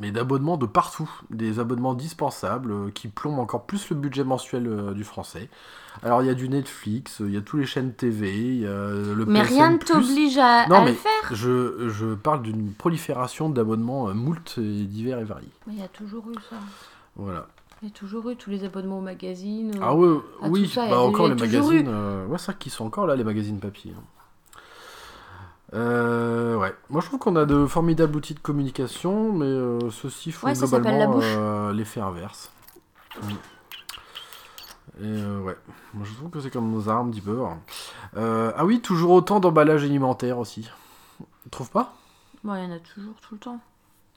Mais 0.00 0.10
d'abonnements 0.10 0.56
de 0.56 0.66
partout. 0.66 1.08
Des 1.30 1.60
abonnements 1.60 1.94
dispensables 1.94 2.72
euh, 2.72 2.90
qui 2.92 3.06
plombent 3.06 3.38
encore 3.38 3.64
plus 3.64 3.90
le 3.90 3.94
budget 3.96 4.24
mensuel 4.24 4.66
euh, 4.66 4.92
du 4.92 5.04
français. 5.04 5.48
Alors 6.02 6.20
il 6.22 6.26
y 6.26 6.30
a 6.30 6.34
du 6.34 6.48
Netflix, 6.48 7.20
euh, 7.20 7.28
il 7.28 7.34
y 7.34 7.36
a 7.36 7.40
toutes 7.40 7.60
les 7.60 7.66
chaînes 7.66 7.92
TV, 7.92 8.32
il 8.36 8.60
y 8.62 8.66
a 8.66 8.70
le 8.88 9.24
Mais 9.28 9.42
PSN+. 9.42 9.54
rien 9.54 9.70
ne 9.70 9.78
t'oblige 9.78 10.38
à, 10.38 10.66
Non, 10.66 10.78
à 10.78 10.84
mais- 10.84 10.90
le 10.90 10.96
faire. 10.96 11.12
Je, 11.30 11.88
je 11.88 12.14
parle 12.14 12.42
d'une 12.42 12.72
prolifération 12.72 13.48
d'abonnements 13.48 14.08
euh, 14.08 14.14
moult 14.14 14.58
et 14.58 14.84
divers 14.86 15.20
et 15.20 15.24
variés. 15.24 15.46
Mais 15.68 15.74
il 15.74 15.78
y 15.78 15.84
a 15.84 15.88
toujours 15.88 16.28
eu 16.28 16.34
ça. 16.50 16.56
Voilà. 17.14 17.46
Il 17.80 17.88
y 17.88 17.90
a 17.92 17.94
toujours 17.94 18.28
eu 18.30 18.34
tous 18.34 18.50
les 18.50 18.64
abonnements 18.64 18.98
aux 18.98 19.02
magazines. 19.02 19.70
Ah 19.80 19.94
ouais, 19.94 20.16
oui, 20.48 20.66
ça, 20.68 20.88
bah 20.88 20.98
encore 20.98 21.28
les 21.28 21.36
magazines. 21.36 21.86
eu. 21.86 21.88
euh, 21.88 22.26
Ouais, 22.26 22.38
c'est 22.38 22.46
vrai 22.46 22.56
qu'ils 22.58 22.72
sont 22.72 22.84
encore 22.86 23.06
là, 23.06 23.14
les 23.14 23.22
magazines 23.22 23.60
papier. 23.60 23.92
hein. 23.96 24.02
Euh, 25.74 26.56
ouais. 26.56 26.72
Moi, 26.88 27.00
je 27.00 27.06
trouve 27.06 27.18
qu'on 27.18 27.36
a 27.36 27.44
de 27.44 27.66
formidables 27.66 28.14
outils 28.16 28.34
de 28.34 28.38
communication, 28.40 29.32
mais 29.32 29.46
euh, 29.46 29.90
ceux-ci 29.90 30.30
font 30.32 30.46
Ouais, 30.46 30.54
ça 30.54 30.66
globalement 30.66 31.18
euh, 31.20 31.72
l'effet 31.72 32.00
inverse. 32.00 32.50
Et 35.00 35.06
euh, 35.06 35.40
ouais, 35.40 35.56
moi 35.92 36.06
je 36.08 36.14
trouve 36.14 36.30
que 36.30 36.38
c'est 36.40 36.50
comme 36.50 36.70
nos 36.70 36.88
armes, 36.88 37.08
un 37.08 37.10
petit 37.10 37.20
peu. 37.20 37.44
hein. 37.44 37.58
Euh, 38.16 38.52
ah 38.56 38.64
oui, 38.64 38.80
toujours 38.80 39.10
autant 39.10 39.40
d'emballage 39.40 39.82
alimentaire 39.82 40.38
aussi. 40.38 40.70
Tu 41.42 41.50
trouves 41.50 41.70
pas? 41.70 41.94
Bon, 42.44 42.54
il 42.54 42.62
y 42.62 42.66
en 42.66 42.70
a 42.72 42.78
toujours 42.78 43.14
tout 43.20 43.34
le 43.34 43.40
temps. 43.40 43.58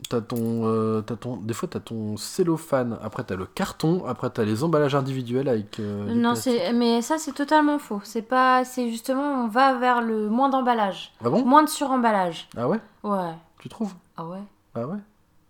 T'as 0.09 0.21
ton, 0.21 0.37
euh, 0.65 1.01
ton, 1.01 1.37
des 1.37 1.55
fois 1.55 1.67
t'as 1.69 1.79
ton 1.79 2.17
cellophane, 2.17 2.97
après 3.03 3.23
t'as 3.23 3.35
le 3.35 3.45
carton, 3.47 4.03
après 4.07 4.29
t'as 4.29 4.43
les 4.43 4.63
emballages 4.63 4.93
individuels 4.93 5.49
avec. 5.49 5.79
euh, 5.79 6.13
non, 6.13 6.35
c'est 6.35 6.71
mais 6.71 7.01
ça 7.01 7.17
c'est 7.17 7.31
totalement 7.33 7.79
faux. 7.79 7.99
C'est 8.03 8.21
pas, 8.21 8.63
c'est 8.63 8.89
justement 8.89 9.43
on 9.43 9.47
va 9.47 9.73
vers 9.73 10.01
le 10.01 10.29
moins 10.29 10.49
d'emballage, 10.49 11.13
Ah 11.25 11.29
bon? 11.31 11.43
Moins 11.43 11.63
de 11.63 11.69
suremballage. 11.69 12.47
Ah 12.55 12.67
ouais? 12.69 12.79
Ouais. 13.03 13.33
Tu 13.59 13.69
trouves? 13.69 13.93
Ah 14.15 14.25
ouais. 14.25 14.37
Ah 14.75 14.85
ouais? 14.85 14.97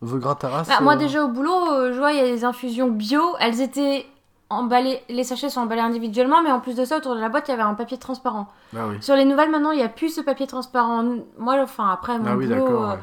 The 0.01 0.15
Grataras 0.15 0.63
Bah, 0.67 0.79
Moi 0.81 0.93
euh, 0.93 0.97
déjà 0.97 1.25
au 1.25 1.27
boulot, 1.27 1.71
euh, 1.73 1.91
je 1.93 1.97
vois 1.99 2.13
il 2.13 2.17
y 2.17 2.21
a 2.21 2.25
des 2.31 2.45
infusions 2.45 2.87
bio. 2.87 3.21
Elles 3.41 3.59
étaient 3.59 4.05
emballées, 4.49 5.01
les 5.09 5.25
sachets 5.25 5.49
sont 5.49 5.59
emballés 5.59 5.81
individuellement, 5.81 6.41
mais 6.41 6.51
en 6.53 6.61
plus 6.61 6.73
de 6.75 6.85
ça 6.85 6.97
autour 6.97 7.15
de 7.15 7.19
la 7.19 7.27
boîte 7.27 7.49
il 7.49 7.51
y 7.51 7.53
avait 7.53 7.63
un 7.63 7.73
papier 7.73 7.97
transparent. 7.97 8.47
Ah 8.75 8.87
oui. 8.87 8.95
Sur 9.01 9.15
les 9.17 9.25
nouvelles 9.25 9.51
maintenant 9.51 9.71
il 9.71 9.79
y 9.79 9.83
a 9.83 9.89
plus 9.89 10.09
ce 10.15 10.21
papier 10.21 10.47
transparent. 10.47 11.03
Moi, 11.37 11.57
enfin 11.61 11.89
après 11.91 12.17
mon 12.17 12.27
Ah 12.27 12.35
oui, 12.37 12.47
boulot. 12.47 12.59
d'accord. 12.65 12.89
ouais. 12.91 12.97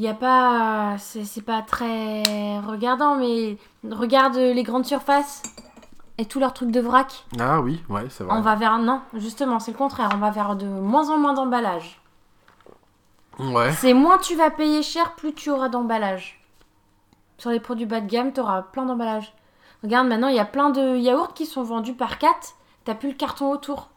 Il 0.00 0.06
a 0.06 0.14
pas. 0.14 0.96
C'est 0.96 1.26
c'est 1.26 1.42
pas 1.42 1.60
très 1.60 2.58
regardant, 2.60 3.16
mais 3.16 3.58
regarde 3.86 4.34
les 4.34 4.62
grandes 4.62 4.86
surfaces 4.86 5.42
et 6.16 6.24
tous 6.24 6.40
leurs 6.40 6.54
trucs 6.54 6.70
de 6.70 6.80
vrac. 6.80 7.26
Ah 7.38 7.60
oui, 7.60 7.82
ouais, 7.90 8.06
c'est 8.08 8.24
vrai. 8.24 8.34
On 8.34 8.40
va 8.40 8.54
vers. 8.54 8.78
Non, 8.78 9.02
justement, 9.12 9.60
c'est 9.60 9.72
le 9.72 9.76
contraire. 9.76 10.08
On 10.14 10.16
va 10.16 10.30
vers 10.30 10.56
de 10.56 10.64
moins 10.64 11.10
en 11.10 11.18
moins 11.18 11.34
d'emballage. 11.34 12.00
Ouais. 13.38 13.72
C'est 13.72 13.92
moins 13.92 14.16
tu 14.16 14.36
vas 14.36 14.48
payer 14.48 14.82
cher, 14.82 15.16
plus 15.16 15.34
tu 15.34 15.50
auras 15.50 15.68
d'emballage. 15.68 16.42
Sur 17.36 17.50
les 17.50 17.60
produits 17.60 17.84
bas 17.84 18.00
de 18.00 18.08
gamme, 18.08 18.32
tu 18.32 18.40
auras 18.40 18.62
plein 18.62 18.86
d'emballage. 18.86 19.34
Regarde, 19.82 20.08
maintenant, 20.08 20.28
il 20.28 20.36
y 20.36 20.40
a 20.40 20.46
plein 20.46 20.70
de 20.70 20.96
yaourts 20.96 21.34
qui 21.34 21.44
sont 21.44 21.62
vendus 21.62 21.92
par 21.92 22.16
4. 22.16 22.54
T'as 22.86 22.94
plus 22.94 23.10
le 23.10 23.16
carton 23.16 23.50
autour. 23.50 23.90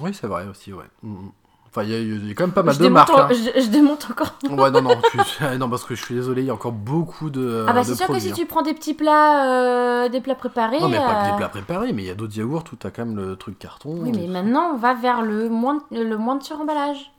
Oui, 0.00 0.14
c'est 0.14 0.28
vrai 0.28 0.46
aussi, 0.46 0.72
ouais. 0.72 0.88
Mm, 1.02 1.26
mm. 1.26 1.32
Enfin, 1.76 1.86
il 1.86 1.90
y, 1.90 2.28
y 2.28 2.30
a 2.30 2.34
quand 2.34 2.44
même 2.44 2.52
pas 2.54 2.62
mal 2.62 2.74
je, 2.74 2.82
de 2.82 2.88
marques. 2.88 3.10
en- 3.10 3.18
hein. 3.24 3.28
je, 3.30 3.60
je 3.60 3.66
démonte 3.68 4.06
encore. 4.10 4.34
Ouais, 4.48 4.70
non, 4.70 4.80
non, 4.80 4.98
tu- 5.10 5.18
ah, 5.40 5.58
non, 5.58 5.68
parce 5.68 5.84
que 5.84 5.94
je 5.94 6.02
suis 6.02 6.14
désolé, 6.14 6.40
il 6.42 6.46
y 6.46 6.50
a 6.50 6.54
encore 6.54 6.72
beaucoup 6.72 7.28
de. 7.28 7.66
ah 7.68 7.72
bah 7.74 7.84
c'est 7.84 7.94
sûr 7.94 8.06
que 8.06 8.18
si 8.18 8.30
hein. 8.30 8.34
tu 8.34 8.46
prends 8.46 8.62
des 8.62 8.72
petits 8.72 8.94
plats, 8.94 10.04
euh, 10.04 10.08
des 10.08 10.22
plats 10.22 10.34
préparés. 10.36 10.80
Non, 10.80 10.88
mais 10.88 10.96
pas 10.96 11.22
que 11.22 11.28
euh, 11.28 11.30
des 11.32 11.36
plats 11.36 11.48
préparés, 11.50 11.92
mais 11.92 12.02
il 12.02 12.06
y 12.06 12.10
a 12.10 12.14
d'autres 12.14 12.36
yaourts 12.38 12.64
où 12.72 12.76
t'as 12.76 12.90
quand 12.90 13.04
même 13.04 13.16
le 13.16 13.36
truc 13.36 13.58
carton. 13.58 13.90
Oui, 14.00 14.10
mais 14.14 14.26
maintenant, 14.26 14.70
on 14.72 14.76
va 14.78 14.94
vers 14.94 15.20
le 15.20 15.50
moins 15.50 15.82
de, 15.90 16.02
le 16.02 16.16
moins 16.16 16.36
de 16.36 16.42
suremballage. 16.42 17.12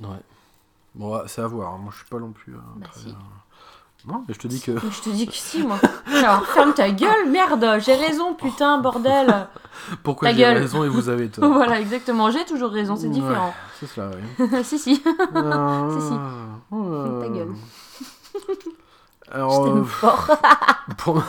Ouais. 0.00 0.08
Bon, 0.94 1.20
c'est 1.26 1.42
à 1.42 1.46
voir, 1.46 1.74
hein. 1.74 1.78
moi 1.82 1.90
je 1.92 1.98
suis 1.98 2.08
pas 2.08 2.18
non 2.18 2.32
plus. 2.32 2.54
euh, 2.54 2.58
Bah, 2.76 2.86
très, 2.90 3.00
si. 3.00 3.14
Non, 4.08 4.24
mais 4.26 4.32
je 4.34 4.38
te 4.38 4.48
dis 4.48 4.60
que. 4.60 4.72
Je 4.78 5.00
te 5.02 5.10
dis 5.10 5.26
que 5.26 5.34
si, 5.34 5.62
moi. 5.62 5.78
Alors, 6.16 6.44
ferme 6.46 6.72
ta 6.72 6.90
gueule, 6.90 7.28
merde, 7.30 7.78
j'ai 7.84 7.94
raison, 7.94 8.32
putain, 8.34 8.78
bordel. 8.78 9.46
Pourquoi 10.02 10.28
Ta 10.28 10.34
j'ai 10.34 10.40
gueule. 10.42 10.56
raison 10.58 10.82
et 10.84 10.88
vous 10.88 11.08
avez 11.10 11.28
tort 11.30 11.52
voilà, 11.52 11.78
exactement, 11.80 12.30
j'ai 12.30 12.44
toujours 12.46 12.70
raison, 12.70 12.96
c'est 12.96 13.06
Ouais, 13.08 13.12
différent. 13.12 13.52
C'est 13.78 13.86
cela, 13.86 14.10
oui. 14.38 14.46
si, 14.64 14.78
si, 14.78 15.02
Euh, 15.34 16.00
Si, 16.00 16.06
si. 16.08 16.14
euh, 16.72 17.20
Ta 17.20 17.28
gueule. 17.28 17.48
je 18.34 19.32
Alors, 19.32 19.64
t'aime 19.64 19.78
euh, 19.80 19.84
fort. 19.84 20.30
pour, 20.96 21.16
ma, 21.16 21.22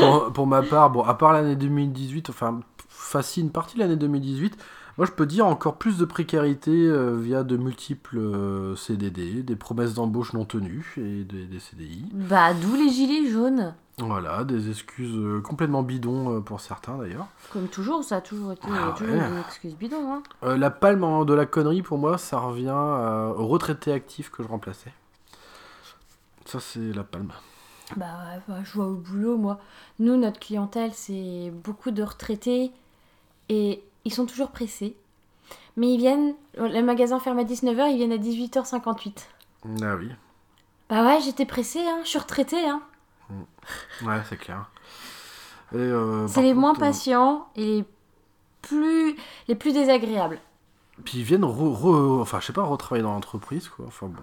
pour, 0.00 0.32
pour 0.32 0.46
ma 0.46 0.62
part, 0.62 0.90
bon, 0.90 1.02
à 1.04 1.14
part 1.14 1.32
l'année 1.32 1.56
2018, 1.56 2.28
enfin, 2.30 2.60
facile 2.88 3.44
une 3.44 3.50
partie 3.52 3.76
de 3.76 3.80
l'année 3.80 3.96
2018, 3.96 4.56
moi 4.98 5.06
je 5.06 5.12
peux 5.12 5.26
dire 5.26 5.46
encore 5.46 5.76
plus 5.76 5.98
de 5.98 6.04
précarité 6.04 6.70
euh, 6.72 7.16
via 7.16 7.44
de 7.44 7.56
multiples 7.56 8.18
euh, 8.18 8.76
CDD, 8.76 9.42
des 9.42 9.56
promesses 9.56 9.94
d'embauche 9.94 10.32
non 10.32 10.44
tenues 10.44 10.94
et 10.96 11.24
des, 11.24 11.46
des 11.46 11.60
CDI. 11.60 12.06
Bah, 12.12 12.54
d'où 12.54 12.74
les 12.74 12.88
gilets 12.88 13.30
jaunes. 13.30 13.74
Voilà, 13.98 14.44
des 14.44 14.68
excuses 14.68 15.16
euh, 15.16 15.40
complètement 15.40 15.82
bidons 15.82 16.42
pour 16.42 16.60
certains 16.60 16.98
d'ailleurs. 16.98 17.26
Comme 17.52 17.68
toujours, 17.68 18.04
ça 18.04 18.16
a 18.16 18.20
toujours 18.20 18.52
été 18.52 18.66
Ah 18.70 18.94
toujours 18.96 19.14
ouais. 19.14 19.28
une 19.28 19.38
excuse 19.38 19.74
bidon. 19.74 20.22
Hein. 20.42 20.56
La 20.56 20.70
palme 20.70 21.24
de 21.24 21.34
la 21.34 21.46
connerie 21.46 21.82
pour 21.82 21.98
moi, 21.98 22.18
ça 22.18 22.38
revient 22.38 22.74
aux 23.38 23.46
retraités 23.46 23.92
actifs 23.92 24.30
que 24.30 24.42
je 24.42 24.48
remplaçais. 24.48 24.92
Ça, 26.44 26.60
c'est 26.60 26.92
la 26.92 27.04
palme. 27.04 27.32
Bah, 27.96 28.06
bah, 28.48 28.58
je 28.64 28.72
vois 28.74 28.86
au 28.86 28.94
boulot, 28.94 29.36
moi. 29.36 29.58
Nous, 29.98 30.16
notre 30.16 30.40
clientèle, 30.40 30.92
c'est 30.92 31.52
beaucoup 31.64 31.90
de 31.90 32.02
retraités 32.02 32.72
et 33.48 33.82
ils 34.06 34.12
sont 34.14 34.24
toujours 34.26 34.50
pressés. 34.50 34.96
Mais 35.76 35.92
ils 35.92 35.98
viennent, 35.98 36.34
le 36.56 36.80
magasin 36.82 37.20
ferme 37.20 37.38
à 37.38 37.44
19h, 37.44 37.90
ils 37.90 37.96
viennent 37.98 38.12
à 38.12 38.16
18h58. 38.16 39.12
Ah 39.82 39.96
oui, 39.96 40.10
Bah 40.88 41.04
ouais, 41.04 41.20
j'étais 41.20 41.44
pressée, 41.44 41.82
hein. 41.86 41.98
je 42.04 42.08
suis 42.08 42.18
retraitée. 42.18 42.64
Hein. 42.66 42.80
ouais, 44.04 44.20
c'est 44.28 44.36
clair. 44.38 44.70
Euh, 45.74 46.26
C'est 46.28 46.42
les 46.42 46.54
moins 46.54 46.70
contre, 46.72 46.84
euh, 46.84 46.86
patients 46.88 47.48
et 47.56 47.64
les 47.78 47.84
plus, 48.62 49.16
les 49.48 49.54
plus 49.54 49.72
désagréables. 49.72 50.38
Puis 51.04 51.18
ils 51.18 51.24
viennent, 51.24 51.44
re, 51.44 51.48
re- 51.82 52.20
enfin, 52.22 52.38
je 52.40 52.46
sais 52.46 52.52
pas, 52.52 52.62
retravailler 52.62 53.02
dans 53.02 53.12
l'entreprise, 53.12 53.68
quoi. 53.68 53.84
Enfin 53.88 54.06
bon. 54.06 54.22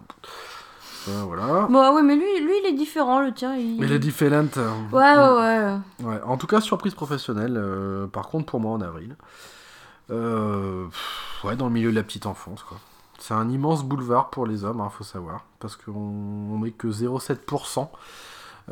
Ça, 1.06 1.12
voilà. 1.26 1.68
Bon, 1.70 1.80
ah 1.82 1.94
ouais, 1.94 2.02
mais 2.02 2.16
lui, 2.16 2.40
lui, 2.40 2.54
il 2.64 2.66
est 2.68 2.74
différent, 2.74 3.22
le 3.22 3.34
tien. 3.34 3.56
Il... 3.56 3.80
Les 3.84 4.00
différent. 4.00 4.46
Ouais, 4.92 5.16
ouais, 5.16 5.60
ouais. 5.60 5.78
Ouais, 6.08 6.22
en 6.24 6.38
tout 6.38 6.48
cas, 6.48 6.62
surprise 6.62 6.96
professionnelle. 6.96 7.58
euh, 7.58 8.08
par 8.08 8.30
contre, 8.30 8.46
pour 8.46 8.60
moi, 8.62 8.72
en 8.72 8.82
avril. 8.82 9.16
Euh, 10.10 10.86
pff, 10.88 11.42
ouais, 11.44 11.56
dans 11.56 11.68
le 11.68 11.74
milieu 11.74 11.92
de 11.92 11.96
la 11.96 12.04
petite 12.04 12.26
enfance, 12.26 12.64
quoi. 12.64 12.78
C'est 13.20 13.34
un 13.34 13.50
immense 13.50 13.84
boulevard 13.84 14.30
pour 14.32 14.46
les 14.46 14.66
hommes, 14.66 14.82
hein, 14.82 14.90
faut 14.90 15.04
savoir. 15.04 15.46
Parce 15.60 15.76
qu'on 15.76 15.92
on 15.94 16.58
met 16.58 16.72
que 16.72 16.88
0,7% 16.88 17.88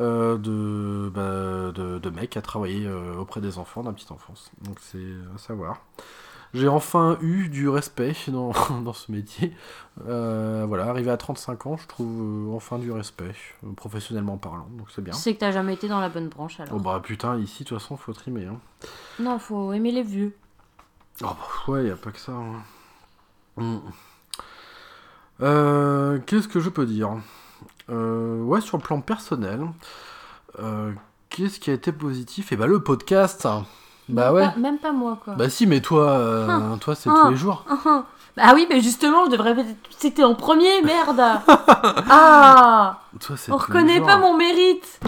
euh, 0.00 0.36
de, 0.36 1.10
bah, 1.14 1.72
de, 1.72 1.98
de 1.98 2.10
mecs 2.10 2.36
à 2.36 2.42
travailler 2.42 2.86
euh, 2.86 3.16
auprès 3.16 3.40
des 3.40 3.58
enfants, 3.58 3.82
d'un 3.82 3.92
petite 3.92 4.10
enfance. 4.10 4.50
Donc 4.62 4.76
c'est 4.80 4.98
à 5.34 5.38
savoir. 5.38 5.80
J'ai 6.52 6.68
enfin 6.68 7.16
eu 7.22 7.48
du 7.48 7.70
respect 7.70 8.14
dans, 8.28 8.52
dans 8.84 8.92
ce 8.92 9.10
métier. 9.10 9.56
Voilà, 9.96 10.84
arrivé 10.84 11.10
à 11.10 11.16
35 11.16 11.66
ans, 11.66 11.76
je 11.78 11.86
trouve 11.86 12.52
enfin 12.54 12.78
du 12.78 12.92
respect, 12.92 13.34
professionnellement 13.76 14.36
parlant. 14.36 14.66
Donc 14.76 14.88
c'est 14.94 15.02
bien. 15.02 15.14
C'est 15.14 15.34
que 15.34 15.40
t'as 15.40 15.52
jamais 15.52 15.72
été 15.74 15.88
dans 15.88 16.00
la 16.00 16.10
bonne 16.10 16.28
branche 16.28 16.60
alors. 16.60 16.74
Oh 16.76 16.80
bah 16.80 17.00
putain, 17.02 17.38
ici, 17.38 17.62
de 17.62 17.68
toute 17.70 17.78
façon, 17.78 17.96
faut 17.96 18.12
trimer. 18.12 18.44
Hein. 18.44 18.58
Non, 19.18 19.38
faut 19.38 19.72
aimer 19.72 19.92
les 19.92 20.02
vieux. 20.02 20.36
Oh 21.22 21.26
bah 21.28 21.72
ouais, 21.72 21.86
y 21.86 21.90
a 21.90 21.96
pas 21.96 22.10
que 22.10 22.18
ça. 22.18 22.32
hein. 22.32 22.62
Mm. 23.56 23.78
Euh, 25.42 26.18
Qu'est-ce 26.26 26.48
que 26.48 26.60
je 26.60 26.68
peux 26.68 26.86
dire? 26.86 27.10
Euh, 27.90 28.42
Ouais, 28.42 28.60
sur 28.60 28.76
le 28.76 28.82
plan 28.82 29.00
personnel, 29.00 29.66
euh, 30.60 30.92
qu'est-ce 31.30 31.58
qui 31.60 31.70
a 31.70 31.74
été 31.74 31.92
positif? 31.92 32.52
Et 32.52 32.56
bah 32.56 32.66
le 32.66 32.82
podcast. 32.82 33.46
hein. 33.46 33.64
Bah 34.08 34.26
même 34.26 34.34
ouais. 34.34 34.50
Pas, 34.52 34.58
même 34.58 34.78
pas 34.78 34.92
moi, 34.92 35.18
quoi. 35.22 35.34
Bah 35.34 35.48
si, 35.48 35.66
mais 35.66 35.80
toi, 35.80 36.18
Ah. 36.48 36.76
toi 36.80 36.94
c'est 36.94 37.08
tous 37.10 37.30
les 37.30 37.36
jours. 37.36 37.64
Ah 38.38 38.52
oui, 38.54 38.66
mais 38.70 38.80
justement, 38.80 39.26
je 39.26 39.30
devrais. 39.32 39.54
C'était 39.98 40.24
en 40.24 40.34
premier, 40.34 40.80
merde 40.82 41.20
Ah 42.10 43.00
Toi, 43.20 43.36
On 43.50 43.56
reconnaît 43.58 44.00
pas 44.00 44.16
mon 44.16 44.34
mérite 44.36 44.98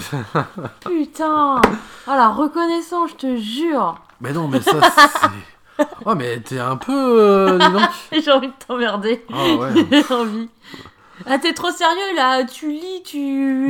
Putain 0.85 1.61
Ah 2.07 2.17
la 2.17 2.29
reconnaissance, 2.29 3.11
je 3.13 3.15
te 3.17 3.37
jure 3.37 3.95
Mais 4.21 4.33
non, 4.33 4.47
mais 4.49 4.61
ça, 4.61 4.73
c'est. 4.83 5.29
Oh, 6.07 6.15
mais 6.15 6.41
t'es 6.41 6.59
un 6.59 6.77
peu. 6.77 6.93
euh. 7.21 7.59
J'ai 8.13 8.31
envie 8.31 8.49
de 8.49 8.53
t'emmerder. 8.67 9.25
Ah 9.33 9.55
ouais. 9.57 9.71
J'ai 9.91 10.15
envie. 10.15 10.49
Ah, 11.27 11.39
t'es 11.39 11.53
trop 11.55 11.71
sérieux 11.71 12.15
là, 12.17 12.45
tu 12.45 12.71
lis, 12.73 13.03
tu. 13.05 13.19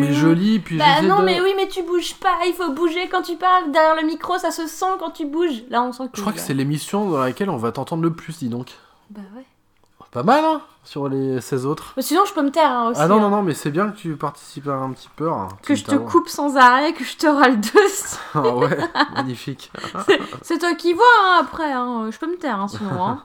Mais 0.00 0.12
je 0.12 0.28
lis, 0.28 0.58
puis 0.58 0.78
Bah 0.78 1.02
non, 1.02 1.20
de... 1.20 1.24
mais 1.24 1.40
oui, 1.40 1.50
mais 1.56 1.68
tu 1.68 1.82
bouges 1.82 2.14
pas, 2.14 2.38
il 2.46 2.54
faut 2.54 2.72
bouger 2.72 3.08
quand 3.10 3.22
tu 3.22 3.36
parles. 3.36 3.70
Derrière 3.70 3.96
le 4.00 4.06
micro, 4.06 4.38
ça 4.38 4.50
se 4.50 4.66
sent 4.66 4.86
quand 4.98 5.10
tu 5.10 5.26
bouges. 5.26 5.62
Là, 5.68 5.82
on 5.82 5.92
sent 5.92 6.04
que. 6.04 6.16
Je 6.16 6.20
crois 6.22 6.32
que 6.32 6.40
c'est 6.40 6.54
l'émission 6.54 7.10
dans 7.10 7.18
laquelle 7.18 7.50
on 7.50 7.56
va 7.58 7.70
t'entendre 7.70 8.02
le 8.02 8.12
plus, 8.12 8.38
dis 8.38 8.48
donc. 8.48 8.68
Bah 9.10 9.20
ouais. 9.36 9.44
Pas 10.14 10.22
mal, 10.22 10.42
hein 10.44 10.61
Sur 10.85 11.09
les 11.09 11.40
16 11.40 11.66
autres. 11.66 11.92
Mais 11.96 12.03
sinon, 12.03 12.22
je 12.27 12.33
peux 12.33 12.40
me 12.42 12.50
taire 12.50 12.70
hein, 12.70 12.90
aussi. 12.90 13.00
Ah 13.03 13.09
non, 13.09 13.16
hein. 13.16 13.20
non, 13.20 13.29
non, 13.31 13.42
mais 13.42 13.53
c'est 13.53 13.70
bien 13.70 13.88
que 13.90 13.96
tu 13.96 14.16
participes 14.16 14.68
un 14.68 14.90
petit 14.92 15.11
peu. 15.14 15.31
hein, 15.31 15.48
Que 15.62 15.74
je 15.74 15.85
te 15.85 15.96
coupe 15.96 16.29
sans 16.29 16.57
arrêt, 16.57 16.92
que 16.94 17.05
je 17.05 17.16
te 17.16 17.27
râle 17.27 17.61
dessus. 17.61 18.16
Ah 18.35 18.40
ouais, 18.57 18.79
magnifique. 19.14 19.70
C'est 20.42 20.59
toi 20.59 20.74
qui 20.74 20.92
vois 20.94 21.05
hein, 21.27 21.38
après, 21.42 21.72
hein. 21.72 22.09
je 22.11 22.18
peux 22.18 22.27
me 22.29 22.37
taire 22.38 22.59
hein, 22.61 22.68
sinon. 22.68 23.18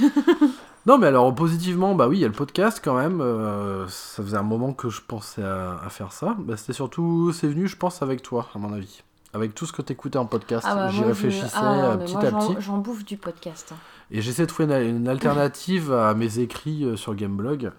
Non, 0.86 0.98
mais 0.98 1.08
alors, 1.08 1.34
positivement, 1.34 1.96
bah 1.96 2.06
oui, 2.06 2.18
il 2.18 2.20
y 2.20 2.24
a 2.24 2.28
le 2.28 2.32
podcast 2.32 2.80
quand 2.84 2.94
même. 2.94 3.20
euh, 3.20 3.88
ça 3.88 4.22
faisait 4.22 4.36
un 4.36 4.44
moment 4.44 4.72
que 4.72 4.88
je 4.88 5.00
pensais 5.00 5.42
à, 5.42 5.80
à 5.84 5.88
faire 5.88 6.12
ça. 6.12 6.36
Bah, 6.38 6.56
C'était 6.56 6.74
surtout, 6.74 7.32
c'est 7.32 7.48
venu, 7.48 7.66
je 7.66 7.76
pense, 7.76 8.02
avec 8.02 8.22
toi, 8.22 8.46
à 8.54 8.58
mon 8.58 8.72
avis. 8.72 9.02
Avec 9.34 9.52
tout 9.54 9.66
ce 9.66 9.72
que 9.72 9.82
t'écoutais 9.82 10.18
en 10.18 10.26
podcast. 10.26 10.64
Ah 10.70 10.74
bah, 10.76 10.88
J'y 10.90 10.98
je- 10.98 11.04
réfléchissais 11.04 11.48
ah, 11.56 11.86
euh, 11.86 11.96
petit 11.96 12.14
moi, 12.14 12.24
à 12.24 12.30
petit. 12.30 12.56
J'en 12.60 12.78
bouffe 12.78 13.04
du 13.04 13.16
podcast. 13.16 13.74
Et 14.10 14.20
j'essaie 14.20 14.42
de 14.42 14.48
trouver 14.48 14.72
une, 14.72 14.96
une 14.96 15.08
alternative 15.08 15.92
à 15.92 16.14
mes 16.14 16.38
écrits 16.38 16.84
euh, 16.84 16.96
sur 16.96 17.14
Gameblog. 17.14 17.72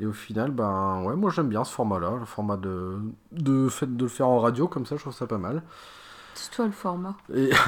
Et 0.00 0.06
au 0.06 0.12
final, 0.12 0.50
ben 0.50 1.02
ouais, 1.04 1.14
moi 1.14 1.30
j'aime 1.30 1.48
bien 1.48 1.62
ce 1.64 1.72
format-là, 1.72 2.16
le 2.18 2.24
format 2.24 2.56
de, 2.56 2.98
de, 3.32 3.68
fait, 3.68 3.96
de 3.96 4.02
le 4.02 4.08
faire 4.08 4.28
en 4.28 4.40
radio, 4.40 4.66
comme 4.66 4.86
ça, 4.86 4.96
je 4.96 5.02
trouve 5.02 5.14
ça 5.14 5.26
pas 5.26 5.38
mal. 5.38 5.62
C'est 6.34 6.50
toi 6.50 6.66
le 6.66 6.72
format. 6.72 7.16
Et... 7.34 7.50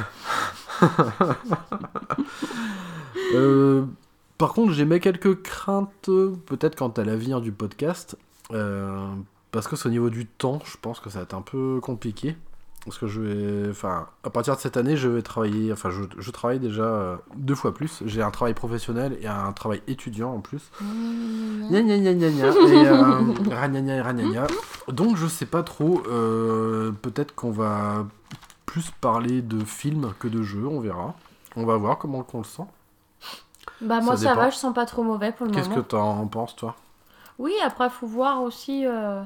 Euh, 3.35 3.85
par 4.39 4.53
contre, 4.53 4.73
j'émets 4.73 5.01
quelques 5.01 5.43
craintes, 5.43 6.09
peut-être 6.47 6.77
quant 6.77 6.89
à 6.91 7.03
l'avenir 7.03 7.41
du 7.41 7.51
podcast, 7.51 8.17
euh, 8.53 9.09
parce 9.51 9.67
que 9.67 9.77
c'est 9.77 9.89
au 9.89 9.91
niveau 9.91 10.11
du 10.11 10.27
temps, 10.27 10.61
je 10.65 10.77
pense 10.81 11.01
que 11.01 11.11
ça 11.11 11.19
va 11.19 11.23
être 11.25 11.35
un 11.35 11.43
peu 11.43 11.81
compliqué. 11.83 12.37
Parce 12.87 12.99
que 12.99 13.07
je 13.09 13.21
vais, 13.21 13.69
enfin, 13.71 14.07
à 14.23 14.31
partir 14.31 14.55
de 14.57 14.61
cette 14.61 14.77
année, 14.79 14.97
je 14.97 15.09
vais 15.09 15.21
travailler, 15.21 15.73
enfin, 15.73 15.91
je, 15.91 16.03
je 16.19 16.31
travaille 16.31 16.61
déjà 16.61 16.85
euh, 16.85 17.17
deux 17.35 17.55
fois 17.57 17.75
plus. 17.75 18.03
J'ai 18.07 18.23
un 18.23 18.31
travail 18.31 18.55
professionnel 18.55 19.19
et 19.21 19.27
un 19.27 19.53
travail 19.53 19.83
étudiant 19.89 20.33
en 20.33 20.39
plus. 20.41 20.71
Gna 20.81 21.83
gna 21.83 21.99
gna 21.99 22.15
gna 22.15 22.31
gna. 22.31 22.47
Et 22.47 22.87
euh, 22.87 23.33
ragnagna. 23.53 24.47
Donc 24.89 25.17
je 25.17 25.27
sais 25.27 25.47
pas 25.47 25.65
trop. 25.65 26.01
euh, 26.09 26.93
Peut-être 27.03 27.35
qu'on 27.35 27.51
va 27.51 28.07
plus 28.67 28.91
parler 29.01 29.43
de 29.43 29.65
films 29.65 30.13
que 30.21 30.29
de 30.29 30.43
jeux, 30.43 30.67
on 30.67 30.79
verra. 30.81 31.15
On 31.57 31.67
va 31.67 31.77
voir 31.77 31.99
comment 31.99 32.25
on 32.33 32.39
le 32.39 32.45
sent. 32.45 32.63
Bah 33.81 34.01
moi 34.01 34.17
Ça 34.17 34.35
va, 34.35 34.49
je 34.51 34.57
sens 34.57 34.73
pas 34.73 34.87
trop 34.87 35.03
mauvais 35.03 35.33
pour 35.33 35.47
le 35.47 35.53
Qu'est-ce 35.53 35.69
moment. 35.69 35.83
que 35.83 35.89
t'en 35.89 36.27
penses 36.29 36.55
toi? 36.55 36.77
Oui, 37.39 37.53
après 37.65 37.91
faut 37.91 38.07
voir 38.07 38.43
aussi 38.43 38.87
euh, 38.87 39.23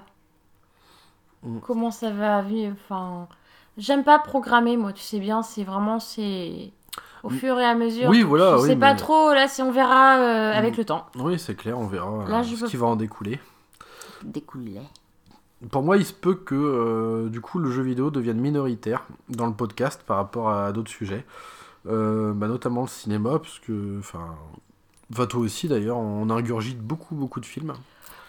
Mm. 1.42 1.58
comment 1.60 1.90
ça 1.90 2.10
va 2.10 2.42
vivre. 2.42 2.74
Enfin, 2.84 3.26
j'aime 3.80 4.04
pas 4.04 4.18
programmer 4.20 4.76
moi, 4.76 4.92
tu 4.92 5.02
sais 5.02 5.18
bien, 5.18 5.42
c'est 5.42 5.64
vraiment 5.64 5.98
c'est 5.98 6.72
au 7.22 7.30
Mm. 7.30 7.34
fur 7.34 7.58
et 7.58 7.64
à 7.64 7.74
mesure. 7.74 8.08
Oui, 8.08 8.22
voilà. 8.22 8.56
je 8.58 8.62
oui, 8.62 8.68
sais 8.68 8.76
pas 8.76 8.94
trop 8.94 9.32
là 9.34 9.48
si 9.48 9.60
on 9.62 9.70
verra 9.72 10.18
euh, 10.18 10.52
Mm. 10.54 10.56
avec 10.58 10.76
le 10.76 10.84
temps. 10.84 11.06
Oui, 11.16 11.38
c'est 11.38 11.54
clair, 11.56 11.78
on 11.78 11.86
verra 11.86 12.22
euh, 12.24 12.28
Là, 12.28 12.42
je 12.42 12.54
ce 12.54 12.60
peux- 12.62 12.66
qui 12.68 12.76
va 12.76 12.86
en 12.86 12.96
découler. 12.96 13.40
Découler. 14.22 14.80
Pour 15.70 15.82
moi, 15.82 15.96
il 15.98 16.04
se 16.06 16.12
peut 16.14 16.34
que 16.34 16.54
euh, 16.54 17.28
du 17.28 17.40
coup 17.40 17.58
le 17.58 17.70
jeu 17.70 17.82
vidéo 17.82 18.10
devienne 18.10 18.38
minoritaire 18.40 19.04
dans 19.28 19.46
le 19.46 19.52
podcast 19.52 20.02
par 20.06 20.16
rapport 20.18 20.50
à 20.50 20.72
d'autres 20.72 20.90
sujets, 20.90 21.24
Euh, 21.86 22.34
bah, 22.34 22.46
notamment 22.46 22.82
le 22.82 22.88
cinéma, 22.88 23.38
parce 23.38 23.58
que, 23.58 23.98
enfin, 24.00 24.34
enfin, 25.10 25.24
toi 25.24 25.40
aussi 25.40 25.66
d'ailleurs, 25.66 25.96
on 25.96 26.28
ingurgite 26.28 26.78
beaucoup 26.78 27.14
beaucoup 27.14 27.40
de 27.40 27.46
films. 27.46 27.72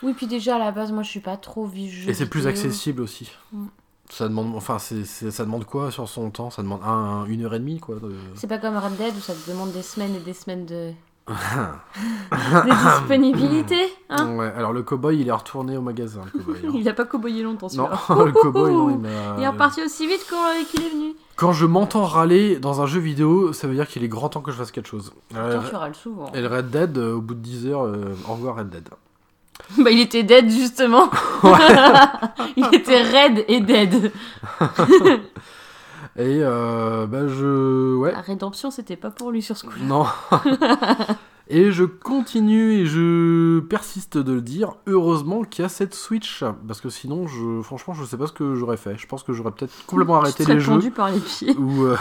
Oui, 0.04 0.14
puis 0.14 0.26
déjà 0.26 0.56
à 0.56 0.60
la 0.60 0.72
base 0.72 0.94
moi 0.94 1.04
je 1.04 1.10
suis 1.10 1.20
pas 1.20 1.36
trop 1.36 1.66
visuel. 1.66 2.10
Et 2.10 2.14
c'est 2.14 2.30
plus 2.30 2.48
accessible 2.48 3.02
aussi. 3.02 3.30
Mm. 3.52 3.66
Ça 4.12 4.28
demande, 4.28 4.54
enfin, 4.56 4.78
c'est, 4.78 5.06
c'est- 5.06 5.32
ça 5.32 5.45
demande 5.45 5.65
quoi 5.65 5.89
sur 5.89 6.08
son 6.10 6.30
temps? 6.32 6.50
Ça 6.50 6.62
demande 6.62 6.82
un, 6.86 7.26
une 7.26 7.43
heure 7.45 7.54
et 7.54 7.60
demie, 7.60 7.80
quoi. 7.80 7.95
de- 7.95 8.13
C'est 8.36 8.47
pas 8.47 8.58
comme 8.58 8.76
Red 8.78 8.97
Dead 8.97 9.15
où 9.15 9.21
ça 9.21 9.34
te 9.34 9.50
demande 9.50 9.71
des 9.71 9.82
semaines 9.82 10.15
et 10.15 10.19
des 10.19 10.34
semaines 10.34 10.65
de, 10.65 10.91
de 12.32 13.00
disponibilité. 13.00 13.78
Hein? 14.10 14.36
Ouais, 14.36 14.52
alors 14.56 14.74
le 14.74 14.84
cowboy, 14.84 15.19
il 15.21 15.28
est 15.28 15.32
retourné 15.32 15.78
au 15.78 15.82
magasin, 15.82 16.21
le 16.34 16.39
cowboy. 16.39 16.60
hein. 16.67 16.71
il 16.76 16.89
a 16.89 16.93
pas 16.93 17.06
coboyé 17.06 17.43
longtemps 17.43 17.67
non, 17.74 17.88
celui-là. 18.08 18.26
le 18.26 18.32
cowboy, 18.34 18.71
non, 18.74 18.89
il 18.89 18.97
m'a... 18.97 19.10
Il 19.38 19.43
est 19.43 19.47
reparti 19.47 19.82
aussi 19.84 20.08
vite 20.08 20.26
qu'on- 20.30 20.65
qu'il 20.69 20.84
est 20.86 20.89
venu. 20.89 21.13
Quand 21.36 21.54
je 21.54 21.65
m'entends 21.65 22.04
râler 22.06 22.60
dans 22.60 22.82
un 22.82 22.86
jeu 22.86 23.00
vidéo, 23.00 23.54
ça 23.54 23.67
veut 23.67 23.74
dire 23.76 23.88
qu'il 23.88 24.04
est 24.04 24.08
grand 24.10 24.30
temps 24.30 24.41
que 24.41 24.52
je 24.52 24.58
fasse 24.58 24.71
quelque 24.71 24.89
chose. 24.89 25.13
Euh, 25.36 25.54
Pourtant, 25.56 25.69
tu 25.69 25.76
râles 25.76 25.95
souvent. 25.95 26.32
et 26.34 26.41
le 26.41 26.47
Red 26.47 26.69
Dead, 26.69 26.97
euh, 26.97 27.15
au 27.15 27.21
bout 27.21 27.34
de 27.34 27.39
10 27.39 27.67
heures, 27.67 27.86
euh, 27.86 28.13
au 28.28 28.34
revoir 28.34 28.58
Red 28.58 28.69
Dead. 28.69 28.89
Bah, 29.78 29.92
il 29.92 30.00
était 30.00 30.24
dead 30.24 30.50
justement. 30.50 31.10
il 32.58 32.68
était 32.74 33.02
raide 33.02 33.46
et 33.48 33.62
dead. 33.62 34.12
Et 36.18 36.40
euh, 36.42 37.06
bah 37.08 37.28
je... 37.28 37.96
Ouais, 37.96 38.12
La 38.12 38.20
rédemption, 38.20 38.70
c'était 38.70 38.98
pas 38.98 39.12
pour 39.12 39.32
lui 39.32 39.42
sur 39.42 39.56
ce 39.56 39.66
coup-là. 39.66 39.86
non. 39.86 40.06
et 41.48 41.72
je 41.72 41.86
continue 41.86 42.74
et 42.74 42.86
je 42.86 43.62
persiste 43.62 44.18
de 44.18 44.34
le 44.34 44.42
dire, 44.42 44.74
heureusement 44.88 45.44
qu'il 45.44 45.64
y 45.64 45.66
a 45.66 45.70
cette 45.70 45.94
Switch. 45.94 46.44
Parce 46.68 46.82
que 46.82 46.90
sinon, 46.90 47.28
je... 47.28 47.62
franchement, 47.62 47.94
je 47.94 48.04
sais 48.04 48.18
pas 48.18 48.28
ce 48.28 48.34
que 48.34 48.56
j'aurais 48.56 48.76
fait. 48.76 48.98
Je 48.98 49.08
pense 49.08 49.24
que 49.24 49.32
j'aurais 49.32 49.52
peut-être 49.52 49.74
complètement 49.86 50.18
arrêté 50.18 50.44
les 50.44 50.60
jeux. 50.60 50.92
par 50.92 51.10
les 51.12 51.20
pieds. 51.20 51.56
Ou 51.56 51.86
euh, 51.86 51.96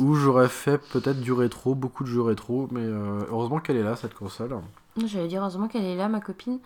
ou 0.00 0.14
j'aurais 0.16 0.48
fait 0.48 0.78
peut-être 0.92 1.20
du 1.20 1.32
rétro, 1.32 1.76
beaucoup 1.76 2.02
de 2.02 2.08
jeux 2.08 2.22
rétro. 2.22 2.68
Mais 2.72 2.82
euh, 2.82 3.20
heureusement 3.30 3.60
qu'elle 3.60 3.76
est 3.76 3.84
là, 3.84 3.94
cette 3.94 4.14
console. 4.14 4.56
J'allais 5.06 5.28
dire 5.28 5.42
heureusement 5.42 5.68
qu'elle 5.68 5.84
est 5.84 5.96
là, 5.96 6.08
ma 6.08 6.20
copine. 6.20 6.58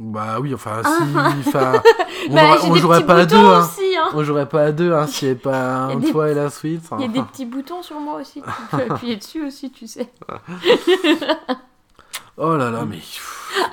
Bah 0.00 0.38
oui, 0.40 0.52
enfin, 0.54 0.82
si... 0.82 1.48
Enfin, 1.48 1.72
on 2.30 2.34
Bah, 2.34 2.56
jouerait- 2.76 3.02
on 3.02 3.06
pas 3.06 3.16
à 3.16 3.26
deux, 3.26 3.36
hein. 3.36 3.60
aussi, 3.64 3.96
hein. 3.96 4.08
On 4.14 4.22
jouerait 4.24 4.48
pas 4.48 4.62
à 4.64 4.72
deux, 4.72 4.92
hein, 4.92 5.06
s'il 5.06 5.28
n'y 5.28 5.32
avait 5.32 5.40
pas 5.40 5.74
un 5.86 6.00
toi 6.00 6.30
et 6.30 6.34
la 6.34 6.50
suite. 6.50 6.84
Il 6.98 7.00
y 7.02 7.04
a 7.04 7.08
des 7.08 7.22
petits 7.22 7.46
boutons 7.46 7.82
sur 7.82 7.98
moi 8.00 8.20
aussi. 8.20 8.42
Tu 8.42 8.76
peux 8.76 8.82
appuyer 8.92 9.16
dessus 9.16 9.44
aussi, 9.46 9.70
tu 9.70 9.86
sais. 9.86 10.10
Oh 12.36 12.56
là 12.56 12.70
là, 12.70 12.84
mais... 12.84 12.98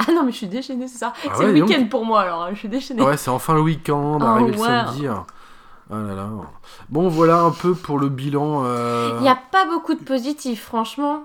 Ah 0.08 0.12
non, 0.12 0.24
mais 0.24 0.32
je 0.32 0.38
suis 0.38 0.48
déchaînée, 0.48 0.88
c'est 0.88 1.00
ça. 1.00 1.14
Ah 1.26 1.32
c'est 1.36 1.46
ouais, 1.46 1.52
le 1.52 1.60
donc. 1.60 1.70
week-end 1.70 1.86
pour 1.88 2.06
moi 2.06 2.22
alors, 2.22 2.44
hein, 2.44 2.50
je 2.54 2.60
suis 2.60 2.70
déchaînée. 2.70 3.02
Ouais, 3.02 3.18
c'est 3.18 3.32
enfin 3.32 3.56
le 3.56 3.62
week-end, 3.62 4.20
Oh, 4.22 4.24
arrivé 4.24 4.52
le 4.52 4.58
ouais. 4.60 4.68
samedi. 4.68 5.08
Oh 5.10 5.96
là 5.96 6.14
là. 6.16 6.30
Bon, 6.90 7.10
voilà 7.10 7.40
un 7.42 7.50
peu 7.52 7.74
pour 7.74 7.98
le 7.98 8.10
bilan 8.10 8.62
euh, 8.66 9.14
Il 9.18 9.24
n'y 9.24 9.30
a 9.30 9.36
pas 9.52 9.66
beaucoup 9.66 9.96
de 9.96 10.04
positifs, 10.04 10.64
franchement, 10.64 11.24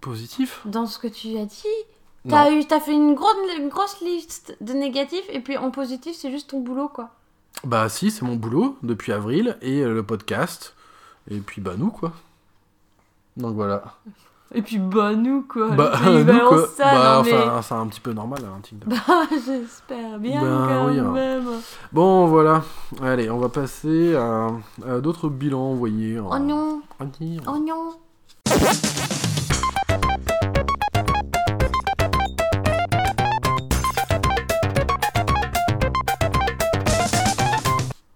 positif. 0.00 0.60
dans 0.64 0.86
ce 0.86 0.98
que 0.98 1.06
tu 1.06 1.38
as 1.38 1.44
dit. 1.44 1.64
T'as 2.28 2.50
eu, 2.52 2.64
t'as 2.66 2.80
fait 2.80 2.92
une, 2.92 3.14
grosse 3.14 3.34
une 3.58 3.68
grosse 3.70 4.00
liste 4.02 4.56
de 4.60 4.72
négatifs 4.74 5.24
et 5.30 5.40
puis 5.40 5.56
en 5.56 5.70
positif 5.70 6.14
c'est 6.16 6.30
juste 6.30 6.50
ton 6.50 6.60
boulot 6.60 6.88
quoi. 6.88 7.08
Bah 7.64 7.88
si, 7.88 8.10
c'est 8.10 8.22
mon 8.22 8.36
boulot 8.36 8.76
depuis 8.82 9.12
avril 9.12 9.56
et 9.62 9.80
euh, 9.80 9.94
le 9.94 10.02
podcast. 10.02 10.74
Et 11.30 11.38
puis 11.38 11.60
bah 11.62 11.72
nous 11.78 11.90
quoi. 11.90 12.12
Donc 13.36 13.54
voilà. 13.54 13.82
Et 14.54 14.62
puis 14.62 14.78
bah 14.78 15.14
nous 15.14 15.42
quoi. 15.42 15.70
Bah 15.70 15.92
nous 16.04 16.24
quoi. 16.48 16.66
ça, 16.68 16.84
bah 16.92 17.16
non, 17.16 17.22
mais- 17.24 17.32
enfin, 17.38 17.62
c'est 17.62 17.74
un 17.74 17.86
petit 17.86 18.00
peu 18.00 18.12
normal 18.12 18.40
hein, 18.44 18.60
TikTok. 18.62 18.88
Bah, 18.90 19.22
j'espère 19.46 20.18
bien 20.18 20.42
Ben 20.42 20.66
quand 20.68 20.88
oui, 20.88 20.98
hein. 20.98 21.10
même. 21.12 21.48
Bon 21.92 22.26
voilà. 22.26 22.62
Allez, 23.02 23.30
on 23.30 23.38
va 23.38 23.48
passer 23.48 24.14
à, 24.16 24.48
à 24.86 25.00
d'autres 25.00 25.28
bilans 25.28 25.70
envoyés. 25.72 26.18
en- 26.20 26.30
Oh 26.34 26.38
non, 26.38 26.82
en 27.46 27.60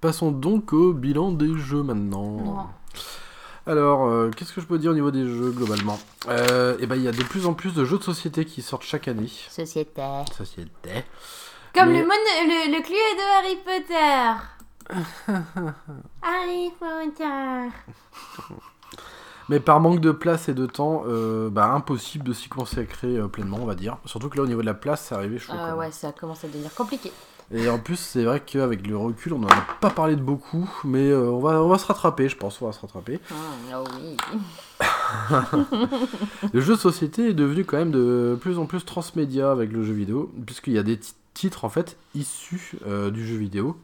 Passons 0.05 0.31
donc 0.33 0.75
au 0.75 0.93
bilan 0.93 1.33
des 1.33 1.57
jeux 1.57 1.83
maintenant. 1.83 2.37
Non. 2.37 2.67
Alors, 3.67 4.05
euh, 4.07 4.29
qu'est-ce 4.37 4.53
que 4.53 4.61
je 4.61 4.67
peux 4.67 4.77
dire 4.79 4.91
au 4.91 4.95
niveau 4.95 5.11
des 5.11 5.27
jeux 5.27 5.51
globalement 5.51 5.99
euh, 6.29 6.77
Et 6.79 6.87
ben, 6.87 6.97
il 6.97 7.01
y 7.01 7.09
a 7.09 7.13
de 7.13 7.23
plus 7.23 7.47
en 7.47 7.55
plus 7.55 7.73
de 7.73 7.87
jeux 7.87 7.97
de 7.97 8.03
société 8.03 8.45
qui 8.45 8.61
sortent 8.61 8.83
chaque 8.83 9.09
année. 9.09 9.31
Société. 9.49 10.03
Société. 10.37 10.91
Comme 11.75 11.89
Mais- 11.89 12.03
le, 12.03 12.07
mon- 12.07 12.13
le, 12.13 12.71
le 12.77 12.83
cluedo 12.83 13.17
de 13.17 13.23
Harry 13.39 13.57
Potter. 13.65 14.35
Harry 16.23 16.71
Potter. 16.79 17.71
Mais 19.49 19.59
par 19.59 19.81
manque 19.81 20.01
de 20.01 20.11
place 20.11 20.51
et 20.51 20.55
de 20.55 20.67
temps, 20.67 21.05
euh, 21.07 21.49
bah, 21.49 21.73
impossible 21.73 22.27
de 22.27 22.35
s'y 22.35 22.51
consacrer 22.51 23.17
euh, 23.17 23.27
pleinement, 23.29 23.57
on 23.63 23.67
va 23.67 23.75
dire. 23.75 23.97
Surtout 24.05 24.29
que 24.29 24.37
là, 24.37 24.43
au 24.43 24.47
niveau 24.47 24.61
de 24.61 24.67
la 24.67 24.75
place, 24.75 25.07
c'est 25.09 25.15
arrivé 25.15 25.39
chaud. 25.39 25.55
Ah 25.59 25.75
ouais, 25.77 25.91
ça 25.93 26.13
commence 26.13 26.45
à 26.45 26.49
devenir 26.49 26.75
compliqué. 26.75 27.11
Et 27.53 27.69
en 27.69 27.79
plus, 27.79 27.97
c'est 27.97 28.25
vrai 28.25 28.41
qu'avec 28.41 28.87
le 28.87 28.97
recul, 28.97 29.33
on 29.35 29.39
n'en 29.39 29.49
a 29.49 29.67
pas 29.81 29.91
parlé 29.91 30.17
de 30.17 30.21
beaucoup, 30.23 30.69
mais 30.85 31.11
euh, 31.11 31.31
on, 31.31 31.41
va, 31.41 31.63
on 31.63 31.69
va 31.69 31.79
se 31.79 31.87
rattraper, 31.87 32.29
je 32.29 32.37
pense, 32.37 32.61
on 32.63 32.67
va 32.67 32.73
se 32.73 32.81
rattraper. 32.81 33.21
Ah 33.31 33.83
oh 33.83 33.85
oui. 34.01 34.17
Le 36.53 36.61
jeu 36.61 36.75
de 36.75 36.79
société 36.81 37.29
est 37.31 37.35
devenu 37.35 37.65
quand 37.65 37.77
même 37.77 37.91
de 37.91 38.37
plus 38.41 38.59
en 38.59 38.67
plus 38.67 38.85
transmédia 38.85 39.51
avec 39.51 39.73
le 39.73 39.85
jeu 39.85 39.93
vidéo, 39.93 40.33
puisqu'il 40.47 40.73
y 40.73 40.79
a 40.79 40.83
des 40.83 40.99
ti- 40.99 41.15
titres 41.35 41.65
en 41.65 41.69
fait 41.69 41.97
issus 42.15 42.73
euh, 42.87 43.11
du 43.11 43.27
jeu 43.27 43.37
vidéo 43.37 43.77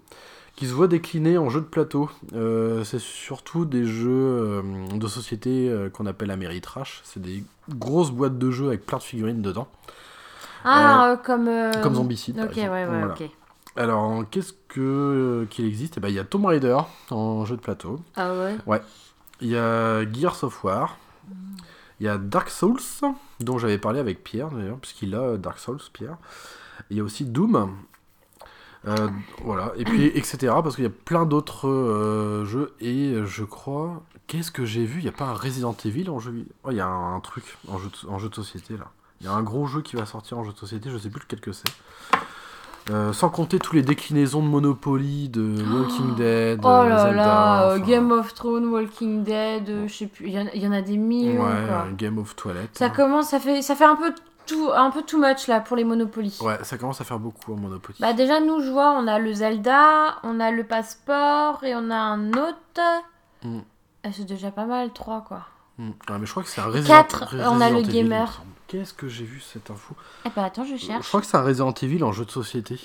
qui 0.57 0.67
se 0.67 0.73
voient 0.73 0.89
déclinés 0.89 1.39
en 1.39 1.49
jeux 1.49 1.61
de 1.61 1.67
plateau. 1.67 2.11
Euh, 2.35 2.85
c'est 2.85 3.01
surtout 3.01 3.65
des 3.65 3.85
jeux 3.87 4.63
de 4.93 5.07
société 5.07 5.73
qu'on 5.95 6.07
appelle 6.07 6.31
Ameritrash. 6.31 7.01
C'est 7.05 7.21
des 7.23 7.45
grosses 7.71 8.11
boîtes 8.11 8.39
de 8.39 8.51
jeux 8.51 8.67
avec 8.69 8.85
plein 8.85 8.99
de 8.99 9.03
figurines 9.03 9.43
dedans. 9.43 9.69
Ah, 10.65 11.19
comme. 11.25 11.49
Comme 11.83 11.95
Zombicide. 11.95 12.37
par 12.37 12.47
Ok, 12.47 12.57
ouais, 12.57 12.63
exemple. 12.63 12.91
ouais, 12.93 12.99
Voilà. 12.99 13.15
ok. 13.15 13.31
Alors, 13.77 14.25
qu'est-ce 14.31 14.53
que 14.69 15.47
qu'il 15.51 15.65
existe? 15.67 15.99
Eh 15.99 16.01
ben, 16.01 16.09
Il 16.09 16.15
y 16.15 16.19
a 16.19 16.25
Tomb 16.25 16.45
Raider 16.47 16.79
en 17.11 17.45
jeu 17.45 17.57
de 17.57 17.61
plateau. 17.61 18.01
Ah 18.17 18.33
ouais? 18.67 18.83
Il 19.41 19.49
y 19.49 19.57
a 19.57 20.11
Gears 20.13 20.43
of 20.45 20.65
War. 20.65 20.99
Il 22.01 22.07
y 22.07 22.09
a 22.09 22.17
Dark 22.19 22.49
Souls, 22.49 22.81
dont 23.41 23.59
j'avais 23.59 23.79
parlé 23.79 24.01
avec 24.01 24.25
Pierre 24.25 24.49
d'ailleurs, 24.51 24.79
puisqu'il 24.79 25.15
a 25.15 25.21
euh, 25.21 25.37
Dark 25.37 25.59
Souls, 25.59 25.81
Pierre. 25.93 26.17
Il 26.89 26.97
y 26.97 27.01
a 27.01 27.05
aussi 27.05 27.27
Doom. 27.27 27.77
Euh, 28.87 29.09
voilà, 29.45 29.73
et 29.77 29.85
puis 29.85 30.07
etc. 30.07 30.55
Parce 30.63 30.75
qu'il 30.75 30.85
y 30.85 30.87
a 30.87 30.91
plein 30.91 31.27
d'autres 31.27 31.69
euh, 31.69 32.47
jeux, 32.47 32.75
et 32.81 33.13
euh, 33.13 33.27
je 33.27 33.45
crois. 33.45 34.03
Qu'est-ce 34.27 34.51
que 34.51 34.65
j'ai 34.65 34.85
vu? 34.87 35.01
Il 35.01 35.03
n'y 35.03 35.09
a 35.09 35.13
pas 35.13 35.27
un 35.27 35.35
Resident 35.35 35.77
Evil 35.85 36.09
en 36.09 36.19
jeu 36.21 36.47
Oh, 36.65 36.71
il 36.71 36.77
y 36.77 36.81
a 36.81 36.87
un, 36.87 37.17
un 37.17 37.21
truc 37.21 37.59
en 37.69 37.79
jeu, 37.79 37.89
de, 37.91 38.09
en 38.09 38.19
jeu 38.19 38.29
de 38.31 38.35
société 38.35 38.77
là. 38.77 38.91
Il 39.21 39.27
y 39.27 39.29
a 39.29 39.33
un 39.33 39.43
gros 39.43 39.67
jeu 39.67 39.83
qui 39.83 39.97
va 39.97 40.07
sortir 40.07 40.39
en 40.39 40.45
jeu 40.45 40.53
de 40.53 40.59
société, 40.59 40.89
je 40.89 40.97
sais 40.97 41.11
plus 41.11 41.21
lequel 41.21 41.41
que 41.41 41.53
c'est. 41.53 41.69
Euh, 42.91 43.13
sans 43.13 43.29
compter 43.31 43.59
tous 43.59 43.75
les 43.77 43.83
déclinaisons 43.83 44.43
de 44.43 44.49
Monopoly, 44.49 45.29
de 45.29 45.63
Walking 45.73 46.17
Dead, 46.17 46.61
Oh 46.65 46.67
euh, 46.69 46.89
là 46.89 46.99
Zelda, 47.05 47.15
là, 47.25 47.63
euh, 47.71 47.77
enfin, 47.77 47.87
Game 47.87 48.11
of 48.11 48.35
Thrones, 48.35 48.67
Walking 48.67 49.23
Dead, 49.23 49.69
euh, 49.69 49.87
je 49.87 49.95
sais 49.95 50.07
plus, 50.07 50.27
il 50.27 50.33
y, 50.33 50.39
en- 50.41 50.49
il 50.53 50.63
y 50.63 50.67
en 50.67 50.73
a 50.73 50.83
des 50.83 50.97
millions 50.97 51.43
Ouais, 51.45 51.67
quoi. 51.69 51.87
euh, 51.87 51.93
Game 51.97 52.19
of 52.19 52.35
Toilette. 52.35 52.71
Ça 52.77 52.91
commence, 52.91 53.29
ça 53.29 53.39
fait, 53.39 53.63
ça 53.63 53.77
fait 53.77 53.85
un 53.85 53.95
peu 53.97 54.13
tout, 54.47 54.71
un 54.75 54.91
peu 54.91 55.03
too 55.03 55.19
much 55.19 55.47
là 55.47 55.61
pour 55.61 55.77
les 55.77 55.85
Monopoly. 55.85 56.37
Ouais, 56.41 56.59
ça 56.63 56.79
commence 56.79 57.01
à 57.01 57.05
faire 57.05 57.21
beaucoup 57.21 57.53
en 57.53 57.57
Monopoly. 57.57 57.97
Bah 58.01 58.13
déjà 58.13 58.41
nous 58.41 58.61
je 58.61 58.71
vois, 58.71 58.91
on 58.99 59.07
a 59.07 59.19
le 59.21 59.33
Zelda, 59.35 60.17
on 60.25 60.41
a 60.41 60.51
le 60.51 60.65
passeport 60.65 61.63
et 61.63 61.75
on 61.77 61.91
a 61.91 61.97
un 61.97 62.31
autre. 62.33 62.81
Mm. 63.45 63.59
Ah, 64.03 64.09
c'est 64.13 64.25
déjà 64.27 64.51
pas 64.51 64.65
mal, 64.65 64.93
trois 64.93 65.21
quoi. 65.29 65.43
Hmm. 65.79 65.91
Ouais, 66.11 66.19
mais 66.19 66.27
je 66.27 66.31
crois 66.31 66.43
que 66.43 66.49
c'est 66.49 66.61
un 66.61 66.65
Resident, 66.65 66.89
Quatre, 66.89 67.25
Resident 67.27 67.53
on 67.57 67.61
a 67.61 67.71
le 67.71 67.83
gamer. 67.83 68.43
Qu'est-ce 68.71 68.95
que 68.95 69.09
j'ai 69.09 69.25
vu 69.25 69.41
cette 69.41 69.69
info? 69.71 69.97
Eh 70.25 70.29
bah 70.35 70.45
attends, 70.45 70.65
je 70.65 70.77
Je 70.77 70.87
cherche. 70.87 71.09
crois 71.09 71.21
que 71.21 71.27
c'est 71.27 71.37
un 71.37 71.43
Resident 71.43 71.73
Evil 71.73 72.05
en 72.05 72.13
jeu 72.13 72.25
de 72.25 72.31
société. 72.31 72.79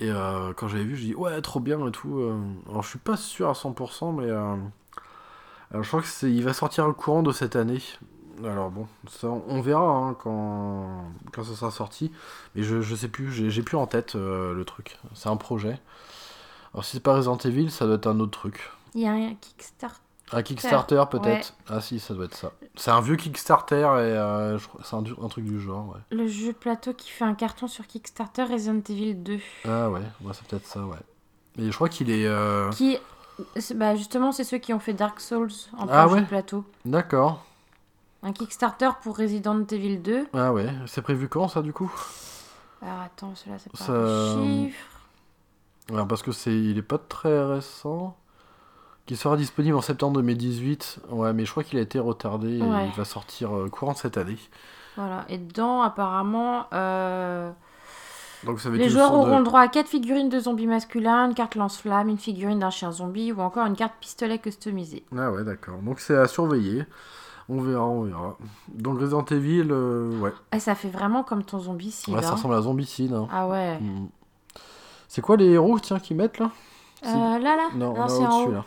Et 0.00 0.10
euh, 0.10 0.54
quand 0.54 0.66
j'avais 0.68 0.84
vu, 0.84 0.96
je 0.96 1.02
dis 1.02 1.14
ouais, 1.14 1.40
trop 1.42 1.60
bien 1.60 1.86
et 1.86 1.90
tout. 1.92 2.18
euh. 2.20 2.40
Alors 2.70 2.82
je 2.82 2.88
suis 2.88 2.98
pas 2.98 3.16
sûr 3.18 3.50
à 3.50 3.52
100%, 3.52 4.14
mais 4.16 4.30
euh, 4.30 4.56
alors, 5.70 5.82
je 5.82 5.88
crois 5.88 6.00
que 6.00 6.06
c'est, 6.06 6.32
il 6.32 6.42
va 6.42 6.54
sortir 6.54 6.86
le 6.86 6.94
courant 6.94 7.22
de 7.22 7.32
cette 7.32 7.54
année. 7.54 7.82
Alors 8.44 8.70
bon, 8.70 8.86
ça, 9.10 9.26
on 9.28 9.60
verra 9.60 9.82
hein, 9.90 10.14
quand, 10.22 11.04
quand 11.34 11.44
ça 11.44 11.54
sera 11.54 11.70
sorti. 11.70 12.10
Mais 12.54 12.62
je, 12.62 12.80
je 12.80 12.94
sais 12.94 13.08
plus, 13.08 13.30
j'ai, 13.30 13.50
j'ai 13.50 13.62
plus 13.62 13.76
en 13.76 13.86
tête 13.86 14.14
euh, 14.14 14.54
le 14.54 14.64
truc. 14.64 14.96
C'est 15.12 15.28
un 15.28 15.36
projet. 15.36 15.78
Alors 16.72 16.84
si 16.84 16.92
c'est 16.92 17.02
pas 17.02 17.14
Resident 17.16 17.36
Evil, 17.38 17.70
ça 17.70 17.84
doit 17.84 17.96
être 17.96 18.06
un 18.06 18.20
autre 18.20 18.38
truc. 18.38 18.70
Il 18.94 19.02
y 19.02 19.06
a 19.06 19.12
un 19.12 19.34
Kickstarter. 19.34 20.00
Un 20.32 20.42
Kickstarter 20.42 21.02
peut-être 21.10 21.54
Ah 21.68 21.80
si, 21.80 21.98
ça 22.00 22.12
doit 22.14 22.26
être 22.26 22.34
ça. 22.36 22.52
C'est 22.76 22.90
un 22.90 23.00
vieux 23.00 23.16
Kickstarter 23.16 23.76
et 23.76 24.12
euh, 24.14 24.58
c'est 24.84 24.94
un, 24.94 25.02
truc 25.28 25.44
du 25.44 25.58
genre, 25.60 25.88
ouais. 25.88 26.00
Le 26.10 26.26
jeu 26.28 26.52
plateau 26.52 26.92
qui 26.92 27.08
fait 27.10 27.24
un 27.24 27.34
carton 27.34 27.66
sur 27.66 27.86
Kickstarter 27.86 28.44
Resident 28.44 28.80
Evil 28.88 29.14
2. 29.14 29.38
Ah 29.66 29.88
ouais, 29.90 30.00
ouais 30.22 30.32
c'est 30.34 30.46
peut-être 30.46 30.66
ça, 30.66 30.80
ouais. 30.84 30.98
Et 31.58 31.70
je 31.70 31.74
crois 31.74 31.88
qu'il 31.88 32.10
est... 32.10 32.26
euh, 32.26 32.70
Qui, 32.70 32.98
bah 33.74 33.96
justement, 33.96 34.30
c'est 34.32 34.44
ceux 34.44 34.58
qui 34.58 34.72
ont 34.74 34.78
fait 34.80 34.92
Dark 34.92 35.18
Souls 35.20 35.50
en 35.76 35.86
Ah 35.88 36.06
jeu 36.08 36.14
ouais 36.14 36.22
plateau. 36.24 36.64
D'accord. 36.84 37.44
Un 38.22 38.32
Kickstarter 38.32 38.90
pour 39.02 39.16
Resident 39.16 39.64
Evil 39.64 39.98
2. 39.98 40.26
Ah 40.34 40.52
ouais, 40.52 40.68
c'est 40.86 41.02
prévu 41.02 41.28
quand 41.28 41.48
ça 41.48 41.62
du 41.62 41.72
coup? 41.72 41.90
Alors 42.82 43.00
attends, 43.00 43.34
celui-là 43.34 43.58
c'est 43.58 43.72
pas 43.72 43.78
Ça- 43.78 44.34
chiffre. 44.42 44.86
Ouais, 45.90 46.04
Parce 46.06 46.22
que 46.22 46.32
c'est, 46.32 46.54
il 46.54 46.76
est 46.78 46.82
pas 46.82 46.98
très 46.98 47.42
récent. 47.44 48.16
Qui 49.08 49.16
sera 49.16 49.36
disponible 49.36 49.74
en 49.76 49.80
septembre 49.80 50.16
2018. 50.18 51.00
Ouais, 51.10 51.32
mais 51.32 51.44
je 51.46 51.50
crois 51.50 51.64
qu'il 51.64 51.78
a 51.78 51.82
été 51.82 51.98
retardé 51.98 52.58
et 52.58 52.62
Ouais. 52.62 52.86
il 52.88 52.92
va 52.96 53.04
sortir 53.04 53.56
euh, 53.56 53.68
courant 53.68 53.94
cette 53.94 54.16
année. 54.18 54.36
Voilà. 54.96 55.24
Et 55.30 55.38
dedans, 55.38 55.80
apparemment, 55.82 56.66
euh, 56.74 57.50
Donc 58.44 58.60
ça 58.60 58.68
les 58.68 58.88
joueurs 58.90 59.12
de- 59.12 59.16
auront 59.16 59.38
le 59.38 59.44
droit 59.44 59.60
à 59.62 59.68
4 59.68 59.88
figurines 59.88 60.28
de 60.28 60.38
zombies 60.38 60.66
masculins, 60.66 61.26
une 61.26 61.34
carte 61.34 61.54
lance-flamme, 61.54 62.08
une 62.10 62.18
figurine 62.18 62.58
d'un 62.58 62.68
chien 62.70 62.92
zombie 62.92 63.32
ou 63.32 63.40
encore 63.40 63.64
une 63.66 63.76
carte 63.76 63.94
pistolet 63.98 64.38
customisée. 64.38 65.04
Ah 65.16 65.30
ouais, 65.32 65.42
d'accord. 65.42 65.78
Donc 65.78 66.00
c'est 66.00 66.16
à 66.16 66.28
surveiller. 66.28 66.84
On 67.48 67.62
verra, 67.62 67.86
on 67.86 68.02
verra. 68.02 68.36
Donc 68.74 69.00
Resident 69.00 69.24
Evil, 69.24 69.68
euh, 69.70 70.20
ouais. 70.20 70.32
Et 70.52 70.60
ça 70.60 70.74
fait 70.74 70.90
vraiment 70.90 71.22
comme 71.24 71.44
ton 71.44 71.58
zombie 71.60 71.90
si 71.92 72.10
Ouais, 72.12 72.20
ça 72.22 72.32
ressemble 72.32 72.54
à 72.54 72.60
Zombicide. 72.60 73.14
hein. 73.14 73.26
Ah 73.32 73.48
ouais. 73.48 73.78
Mm. 73.80 74.08
C'est 75.08 75.22
quoi 75.22 75.38
les 75.38 75.46
héros 75.46 75.78
tiens 75.78 75.98
qu'ils 75.98 76.18
mettent 76.18 76.38
là? 76.38 76.50
Euh, 77.06 77.38
là, 77.38 77.56
là 77.56 77.68
Non, 77.74 77.94
on 77.96 78.02
a 78.02 78.08
c'est 78.08 78.26
en 78.26 78.40
haut. 78.44 78.50
là. 78.50 78.64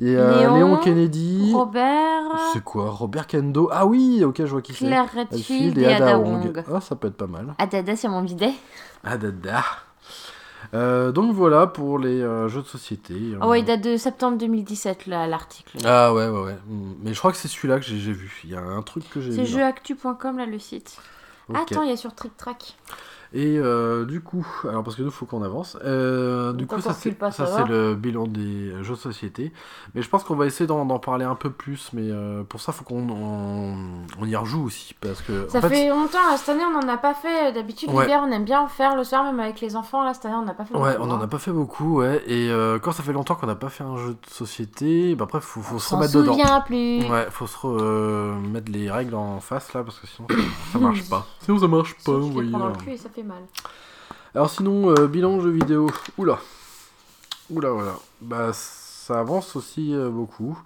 Il 0.00 0.10
y 0.12 0.16
a 0.16 0.38
Léon, 0.38 0.54
Léon 0.56 0.76
Kennedy. 0.76 1.52
Robert, 1.52 2.22
C'est 2.52 2.62
quoi 2.62 2.90
Robert 2.90 3.26
Kendo? 3.26 3.68
Ah 3.72 3.84
oui, 3.86 4.22
ok, 4.24 4.36
je 4.38 4.44
vois 4.44 4.62
qui 4.62 4.72
c'est. 4.72 4.86
Claire 4.86 5.06
Redfield 5.12 5.32
Redfield 5.76 5.78
et 5.78 5.82
et 5.82 5.86
Ada 5.94 6.06
Ada 6.06 6.18
Wong. 6.18 6.44
Wong. 6.44 6.64
Ah, 6.72 6.80
ça 6.80 6.94
peut 6.94 7.08
être 7.08 7.16
pas 7.16 7.26
mal. 7.26 7.54
Adada 7.58 7.96
sur 7.96 8.10
mon 8.10 8.22
bidet. 8.22 8.52
Ah, 9.02 9.16
dada. 9.16 9.64
Euh, 10.74 11.12
donc 11.12 11.32
voilà 11.34 11.66
pour 11.66 11.98
les 11.98 12.20
euh, 12.20 12.48
jeux 12.48 12.62
de 12.62 12.66
société. 12.66 13.14
Ah 13.40 13.48
ouais, 13.48 13.60
il 13.60 13.64
date 13.64 13.80
de 13.80 13.96
septembre 13.96 14.38
2017 14.38 15.06
là, 15.06 15.26
l'article. 15.26 15.78
Ah 15.84 16.12
ouais, 16.12 16.28
ouais, 16.28 16.40
ouais. 16.42 16.58
Mm. 16.68 16.94
Mais 17.02 17.14
je 17.14 17.18
crois 17.18 17.30
que 17.32 17.38
c'est 17.38 17.48
celui-là 17.48 17.78
que 17.78 17.84
j'ai 17.86 18.12
vu. 18.12 18.40
Il 18.44 18.50
y 18.50 18.54
a 18.56 18.60
un 18.60 18.82
truc 18.82 19.08
que 19.08 19.20
j'ai 19.20 19.32
C'est 19.32 19.42
vu. 19.44 19.58
là. 19.58 19.72
jeuxactu.com 19.72 20.38
là 20.38 20.46
le 20.46 20.58
site. 20.58 20.98
Attends, 21.54 21.82
il 21.82 21.88
y 21.88 21.92
a 21.92 21.96
sur 21.96 22.14
Trick 22.14 22.36
Track. 22.36 22.76
Et 23.34 23.58
euh, 23.58 24.04
du 24.06 24.20
coup, 24.22 24.46
alors 24.68 24.82
parce 24.82 24.96
que 24.96 25.02
nous, 25.02 25.10
faut 25.10 25.26
qu'on 25.26 25.42
avance. 25.42 25.76
Euh, 25.84 26.52
du 26.54 26.66
coup, 26.66 26.80
ça 26.80 26.94
c'est 26.94 27.12
pas, 27.12 27.30
ça, 27.30 27.46
ça 27.46 27.56
c'est 27.58 27.68
le 27.68 27.94
bilan 27.94 28.26
des 28.26 28.72
jeux 28.82 28.94
de 28.94 28.98
société. 28.98 29.52
Mais 29.94 30.00
je 30.02 30.08
pense 30.08 30.24
qu'on 30.24 30.34
va 30.36 30.46
essayer 30.46 30.66
d'en 30.66 30.86
d'en 30.86 30.98
parler 30.98 31.24
un 31.26 31.34
peu 31.34 31.50
plus. 31.50 31.90
Mais 31.92 32.08
euh, 32.10 32.42
pour 32.44 32.60
ça, 32.60 32.72
faut 32.72 32.84
qu'on 32.84 33.06
on, 33.10 33.74
on 34.18 34.24
y 34.24 34.34
rejoue 34.34 34.64
aussi, 34.64 34.94
parce 35.00 35.20
que 35.20 35.46
Ça 35.48 35.58
en 35.58 35.60
fait, 35.62 35.68
fait 35.68 35.88
longtemps, 35.90 36.18
là, 36.30 36.36
cette 36.38 36.48
année 36.48 36.64
on 36.64 36.78
en 36.78 36.88
a 36.88 36.96
pas 36.96 37.14
fait. 37.14 37.52
D'habitude, 37.52 37.90
Ouais. 37.90 38.04
l'hiver 38.04 38.22
on 38.26 38.30
aime 38.32 38.44
bien 38.44 38.60
en 38.62 38.68
faire 38.68 38.96
le 38.96 39.04
soir, 39.04 39.24
même 39.24 39.40
avec 39.40 39.60
les 39.60 39.76
enfants. 39.76 40.02
Là, 40.04 40.14
cette 40.14 40.24
année 40.26 40.34
on 40.36 40.44
n'a 40.46 40.54
pas 40.54 40.64
fait 40.64 40.74
Ouais, 40.74 40.96
beaucoup, 40.96 41.08
on 41.08 41.10
en 41.12 41.20
hein. 41.20 41.24
a 41.24 41.26
pas 41.26 41.38
fait 41.38 41.52
beaucoup, 41.52 41.98
ouais. 41.98 42.22
Et 42.26 42.50
euh, 42.50 42.78
quand 42.78 42.92
ça 42.92 43.02
fait 43.02 43.12
longtemps 43.12 43.34
qu'on 43.34 43.46
n'a 43.46 43.54
pas 43.56 43.68
fait 43.68 43.84
un 43.84 43.96
jeu 43.98 44.12
de 44.14 44.30
société, 44.30 45.14
bah 45.14 45.24
après, 45.24 45.40
faut, 45.42 45.60
faut 45.60 45.76
On 45.76 45.78
se 45.78 45.94
remettre 45.94 46.14
dedans. 46.14 46.32
souvient 46.32 46.60
plus. 46.62 47.04
Ouais, 47.10 47.26
faut 47.30 47.46
se 47.46 47.58
remettre 47.58 48.72
les 48.72 48.90
règles 48.90 49.14
en 49.14 49.40
face 49.40 49.74
là, 49.74 49.82
parce 49.84 49.98
que 49.98 50.06
sinon 50.06 50.28
ça 50.72 50.78
marche 50.80 51.08
pas. 51.10 51.26
Sinon 51.40 51.58
ça 51.58 51.68
marche 51.68 51.94
pas, 52.04 52.12
vous 52.12 52.32
voyez. 52.32 52.52
Mal. 53.22 53.42
Alors 54.34 54.50
sinon, 54.50 54.90
euh, 54.90 55.06
bilan 55.06 55.40
jeux 55.40 55.50
vidéo. 55.50 55.90
Oula. 56.18 56.38
Oula, 57.50 57.70
voilà. 57.70 57.94
Bah, 58.20 58.52
ça 58.52 59.20
avance 59.20 59.56
aussi 59.56 59.94
euh, 59.94 60.10
beaucoup. 60.10 60.58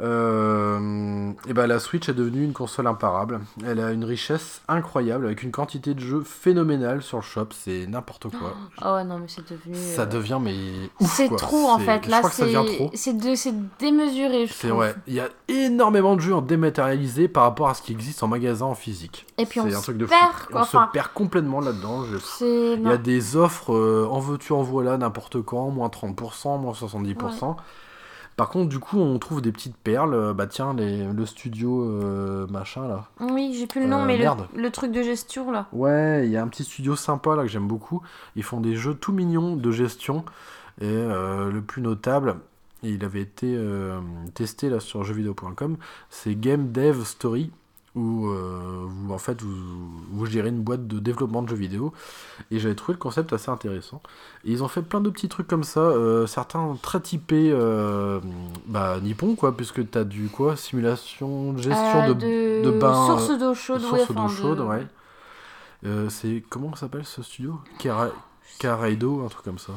Euh, 0.00 1.32
et 1.46 1.52
bah, 1.52 1.66
la 1.66 1.78
Switch 1.78 2.08
est 2.08 2.14
devenue 2.14 2.42
une 2.44 2.52
console 2.52 2.86
imparable. 2.86 3.40
Elle 3.66 3.80
a 3.80 3.92
une 3.92 4.04
richesse 4.04 4.62
incroyable 4.68 5.26
avec 5.26 5.42
une 5.42 5.50
quantité 5.50 5.94
de 5.94 6.00
jeux 6.00 6.22
phénoménale 6.22 7.02
sur 7.02 7.18
le 7.18 7.22
shop. 7.22 7.48
C'est 7.50 7.86
n'importe 7.86 8.28
quoi. 8.30 8.54
Oh 8.82 8.94
ouais, 8.94 9.04
non, 9.04 9.18
mais 9.18 9.26
c'est 9.28 9.46
devenu. 9.50 9.74
Ça 9.76 10.02
euh, 10.02 10.06
devient 10.06 10.38
mais 10.40 10.56
C'est 11.00 11.34
trop 11.36 11.68
en 11.68 11.78
fait. 11.78 12.06
Là, 12.06 12.22
ça 12.22 12.30
c'est 12.30 13.12
de- 13.12 13.64
démesuré, 13.78 14.46
C'est 14.50 14.70
ouais, 14.70 14.94
il 15.06 15.14
y 15.14 15.20
a 15.20 15.28
énormément 15.48 16.16
de 16.16 16.20
jeux 16.20 16.34
en 16.34 16.40
dématérialisé 16.40 17.28
par 17.28 17.42
rapport 17.44 17.68
à 17.68 17.74
ce 17.74 17.82
qui 17.82 17.92
existe 17.92 18.22
en 18.22 18.28
magasin 18.28 18.66
en 18.66 18.74
physique. 18.74 19.26
Et 19.38 19.44
puis 19.46 19.60
on 19.60 19.68
C'est 19.68 19.74
un 19.74 19.78
se 19.78 19.84
truc 19.84 19.98
de 19.98 20.06
perd, 20.06 20.46
quoi. 20.50 20.60
On 20.60 20.62
Enfin, 20.62 20.86
se 20.86 20.92
perd 20.92 21.08
complètement 21.12 21.60
là-dedans. 21.60 22.04
Je-. 22.04 22.76
Il 22.76 22.82
y 22.88 22.90
a 22.92 22.96
des 22.96 23.36
offres 23.36 23.74
euh, 23.74 24.06
en 24.10 24.18
veux-tu 24.20 24.52
en 24.52 24.62
voilà 24.62 24.96
n'importe 24.96 25.42
quand, 25.42 25.70
moins 25.70 25.88
30%, 25.88 26.60
moins 26.60 26.72
70%. 26.72 27.56
Par 28.40 28.48
contre, 28.48 28.70
du 28.70 28.78
coup, 28.78 28.98
on 28.98 29.18
trouve 29.18 29.42
des 29.42 29.52
petites 29.52 29.76
perles. 29.76 30.14
euh, 30.14 30.32
Bah 30.32 30.46
tiens, 30.46 30.72
les, 30.72 31.04
le 31.12 31.26
studio 31.26 31.84
euh, 31.84 32.46
machin 32.46 32.88
là. 32.88 33.04
Oui, 33.20 33.54
j'ai 33.54 33.66
plus 33.66 33.82
le 33.82 33.86
nom, 33.86 33.98
Euh, 34.00 34.06
mais 34.06 34.16
le, 34.16 34.70
truc 34.70 34.92
de 34.92 35.02
gestion 35.02 35.50
là. 35.50 35.66
Ouais, 35.74 36.24
il 36.24 36.30
y 36.32 36.38
a 36.38 36.42
un 36.42 36.48
petit 36.48 36.64
studio 36.64 36.96
sympa 36.96 37.36
là 37.36 37.42
que 37.42 37.48
j'aime 37.48 37.68
beaucoup. 37.68 38.00
Ils 38.36 38.42
font 38.42 38.62
des 38.62 38.76
jeux 38.76 38.94
tout 38.94 39.12
mignons 39.12 39.56
de 39.56 39.70
gestion. 39.70 40.24
Et 40.80 40.86
euh, 40.86 41.50
le 41.50 41.60
plus 41.60 41.82
notable, 41.82 42.36
et 42.82 42.88
il 42.88 43.04
avait 43.04 43.20
été 43.20 43.58
testé 44.32 44.70
là 44.70 44.80
sur 44.80 45.04
jeuxvideo.com, 45.04 45.76
c'est 46.08 46.34
Game 46.34 46.72
Dev 46.72 47.04
Story. 47.04 47.50
Où 47.96 48.28
euh, 48.28 48.84
vous, 48.86 49.12
en 49.12 49.18
fait, 49.18 49.42
vous, 49.42 49.56
vous 50.12 50.26
gérez 50.26 50.50
une 50.50 50.62
boîte 50.62 50.86
de 50.86 51.00
développement 51.00 51.42
de 51.42 51.48
jeux 51.48 51.56
vidéo. 51.56 51.92
Et 52.52 52.60
j'avais 52.60 52.76
trouvé 52.76 52.94
le 52.94 53.00
concept 53.00 53.32
assez 53.32 53.50
intéressant. 53.50 54.00
Et 54.44 54.52
ils 54.52 54.62
ont 54.62 54.68
fait 54.68 54.82
plein 54.82 55.00
de 55.00 55.10
petits 55.10 55.28
trucs 55.28 55.48
comme 55.48 55.64
ça, 55.64 55.80
euh, 55.80 56.26
certains 56.28 56.76
très 56.82 57.00
typés 57.00 57.50
euh, 57.52 58.20
bah, 58.66 59.00
Nippon, 59.02 59.34
quoi, 59.34 59.56
puisque 59.56 59.90
tu 59.90 59.98
as 59.98 60.04
du 60.04 60.28
quoi? 60.28 60.54
Simulation, 60.56 61.56
gestion 61.58 62.02
Euh, 62.02 62.14
de, 62.14 62.70
de 62.70 62.78
bain. 62.78 63.06
Source 63.06 63.36
d'eau 63.38 63.54
chaude, 63.54 63.80
source 63.80 64.08
ouais, 64.10 64.14
d'eau 64.14 64.28
chaude, 64.28 64.58
de- 64.58 64.62
ouais. 64.62 64.86
C'est 66.10 66.44
comment 66.48 66.74
s'appelle 66.76 67.04
ce 67.06 67.22
studio? 67.22 67.58
Cara- 67.78 68.12
Caraido, 68.58 69.22
un 69.24 69.28
truc 69.28 69.44
comme 69.44 69.58
ça. 69.58 69.72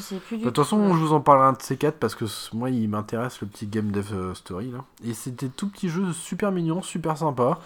Plus 0.00 0.36
du 0.36 0.44
De 0.44 0.44
toute 0.44 0.54
tout, 0.54 0.64
façon, 0.64 0.78
là. 0.78 0.94
je 0.94 0.98
vous 0.98 1.12
en 1.12 1.20
parlerai 1.20 1.48
un 1.48 1.52
de 1.52 1.62
ces 1.62 1.76
quatre 1.76 1.98
parce 1.98 2.14
que 2.14 2.24
moi, 2.52 2.70
il 2.70 2.88
m'intéresse 2.88 3.40
le 3.40 3.46
petit 3.46 3.66
game 3.66 3.90
dev 3.90 4.12
euh, 4.12 4.34
story 4.34 4.70
là. 4.70 4.84
Et 5.04 5.14
c'était 5.14 5.48
tout 5.48 5.68
petit 5.68 5.88
jeu 5.88 6.12
super 6.12 6.52
mignon, 6.52 6.82
super 6.82 7.16
sympa. 7.16 7.58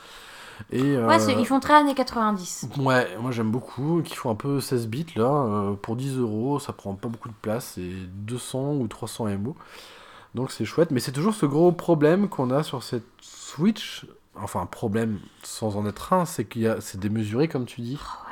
Et 0.70 0.82
euh, 0.82 1.06
Ouais, 1.06 1.16
ils 1.38 1.46
font 1.46 1.58
très 1.60 1.74
années 1.74 1.94
90. 1.94 2.68
Ouais, 2.78 3.16
moi 3.18 3.30
j'aime 3.30 3.50
beaucoup, 3.50 4.02
qui 4.04 4.14
font 4.14 4.30
un 4.30 4.34
peu 4.34 4.60
16 4.60 4.88
bits 4.88 5.06
là, 5.16 5.24
euh, 5.30 5.72
pour 5.72 5.96
10 5.96 6.18
euros, 6.18 6.58
ça 6.58 6.72
prend 6.74 6.94
pas 6.94 7.08
beaucoup 7.08 7.28
de 7.30 7.34
place, 7.40 7.72
c'est 7.76 7.90
200 8.26 8.74
ou 8.74 8.86
300 8.86 9.26
MO. 9.38 9.56
Donc 10.34 10.52
c'est 10.52 10.64
chouette, 10.64 10.90
mais 10.90 11.00
c'est 11.00 11.12
toujours 11.12 11.34
ce 11.34 11.46
gros 11.46 11.72
problème 11.72 12.28
qu'on 12.28 12.50
a 12.50 12.62
sur 12.62 12.82
cette 12.82 13.06
Switch, 13.20 14.06
enfin 14.36 14.60
un 14.60 14.66
problème 14.66 15.18
sans 15.42 15.76
en 15.76 15.86
être 15.86 16.12
un, 16.12 16.24
c'est 16.26 16.44
qu'il 16.44 16.62
y 16.62 16.68
a, 16.68 16.80
c'est 16.80 17.00
démesuré 17.00 17.48
comme 17.48 17.64
tu 17.64 17.80
dis. 17.80 17.94
Non, 17.94 18.29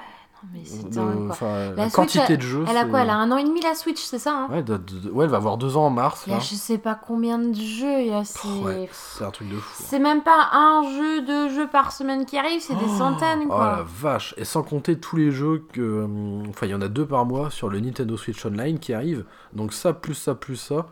mais 0.52 0.60
c'est 0.64 0.88
De- 0.88 0.94
dingue, 0.94 1.28
quoi. 1.38 1.48
La 1.48 1.70
la 1.70 1.82
Switch, 1.84 1.92
quantité 1.94 2.36
de 2.36 2.42
jeux. 2.42 2.64
Elle 2.68 2.76
a 2.76 2.84
quoi 2.84 3.00
Elle 3.00 3.10
a 3.10 3.16
un 3.16 3.30
an 3.32 3.36
et 3.36 3.44
demi 3.44 3.60
la 3.60 3.74
Switch, 3.74 4.00
c'est 4.02 4.18
ça 4.18 4.32
hein 4.32 4.48
Ouais, 4.50 4.62
de- 4.62 4.76
de- 4.76 5.10
ouais, 5.10 5.24
elle 5.24 5.30
va 5.30 5.36
avoir 5.38 5.56
deux 5.58 5.76
ans 5.76 5.86
en 5.86 5.90
mars. 5.90 6.22
Il 6.26 6.30
y 6.30 6.32
a 6.34 6.38
Là. 6.38 6.42
je 6.42 6.54
sais 6.54 6.78
pas 6.78 6.94
combien 6.94 7.38
de 7.38 7.54
jeux, 7.54 8.00
il 8.00 8.06
y 8.08 8.12
a 8.14 8.24
c'est... 8.24 8.40
Pff, 8.40 8.62
ouais, 8.64 8.88
c'est 8.92 9.24
un 9.24 9.30
truc 9.30 9.48
de 9.48 9.56
fou. 9.56 9.82
C'est 9.86 9.98
même 9.98 10.22
pas 10.22 10.48
un 10.52 10.82
jeu, 10.84 11.22
deux 11.22 11.48
jeux 11.48 11.68
par 11.68 11.92
semaine 11.92 12.24
qui 12.26 12.38
arrive, 12.38 12.60
c'est 12.60 12.74
des 12.74 12.80
Oh, 12.86 12.98
centaines 12.98 13.42
Oh 13.46 13.48
quoi. 13.48 13.76
la 13.78 13.84
vache 13.84 14.34
Et 14.36 14.44
sans 14.44 14.62
compter 14.62 14.98
tous 14.98 15.16
les 15.16 15.30
jeux 15.30 15.64
que... 15.72 15.80
euh, 15.80 16.42
Enfin, 16.48 16.66
il 16.66 16.70
y 16.70 16.74
en 16.74 16.80
a 16.82 16.88
deux 16.88 17.06
par 17.06 17.24
mois 17.24 17.50
sur 17.50 17.68
le 17.68 17.80
Nintendo 17.80 18.16
Switch 18.16 18.44
Online 18.46 18.78
qui 18.78 18.92
arrivent. 18.94 19.24
Donc 19.52 19.72
ça, 19.72 19.92
plus 19.92 20.14
ça, 20.14 20.34
plus 20.34 20.56
ça, 20.56 20.86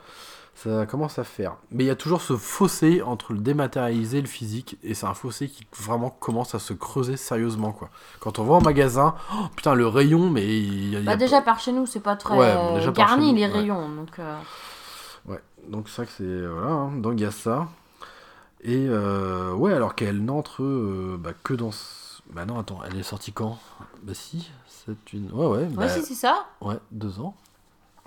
ça 0.56 0.86
commence 0.86 1.18
à 1.18 1.24
faire. 1.24 1.56
Mais 1.70 1.84
il 1.84 1.86
y 1.86 1.90
a 1.90 1.96
toujours 1.96 2.22
ce 2.22 2.36
fossé 2.36 3.02
entre 3.02 3.32
le 3.34 3.38
dématérialisé 3.40 4.18
et 4.18 4.20
le 4.22 4.26
physique. 4.26 4.78
Et 4.82 4.94
c'est 4.94 5.06
un 5.06 5.12
fossé 5.14 5.48
qui 5.48 5.66
vraiment 5.78 6.10
commence 6.10 6.54
à 6.54 6.58
se 6.58 6.72
creuser 6.72 7.16
sérieusement, 7.16 7.72
quoi. 7.72 7.90
Quand 8.20 8.38
on 8.38 8.44
va 8.44 8.54
en 8.54 8.60
magasin, 8.62 9.14
oh, 9.34 9.44
putain, 9.54 9.74
le 9.74 9.86
rayon, 9.86 10.30
mais... 10.30 10.44
il 10.46 10.88
y 10.90 10.96
a- 10.96 11.00
il 11.00 11.02
y 11.02 11.06
Bah 11.06 11.12
a 11.12 11.16
déjà 11.16 11.42
par 11.42 11.60
chez 11.60 11.72
nous, 11.72 11.84
c'est 11.86 12.00
pas 12.00 12.16
très 12.16 12.36
Ouais, 12.36 12.52
par 12.54 12.92
garni 12.92 13.30
nous, 13.32 13.36
les 13.38 13.46
ouais. 13.46 13.52
rayons, 13.52 13.88
donc... 13.94 14.18
euh, 14.18 14.38
Ouais, 15.26 15.42
donc 15.68 15.88
c'est 15.88 15.96
vrai 16.02 16.06
que 16.06 16.12
c'est. 16.16 16.46
Voilà, 16.46 16.70
hein. 16.72 16.92
donc 16.98 17.14
il 17.16 17.20
y 17.22 17.26
a 17.26 17.30
ça. 17.30 17.68
Et 18.62 18.86
euh, 18.88 19.52
ouais, 19.52 19.72
alors 19.72 19.94
qu'elle 19.94 20.24
n'entre 20.24 20.62
euh, 20.62 21.18
bah, 21.20 21.32
que 21.42 21.52
dans. 21.54 21.72
ce- 21.72 22.22
Bah 22.32 22.46
non, 22.46 22.58
attends, 22.58 22.78
elle 22.88 22.96
est 22.98 23.02
sortie 23.02 23.32
quand? 23.32 23.58
Bah 24.02 24.14
si, 24.14 24.50
c'est 24.68 25.12
une. 25.12 25.30
Ouais, 25.32 25.46
ouais, 25.46 25.64
bah, 25.66 25.82
Ouais, 25.82 25.88
si 25.90 26.02
c'est 26.02 26.14
ça. 26.14 26.46
ouais, 26.62 26.78
deux 26.92 27.20
ans. 27.20 27.34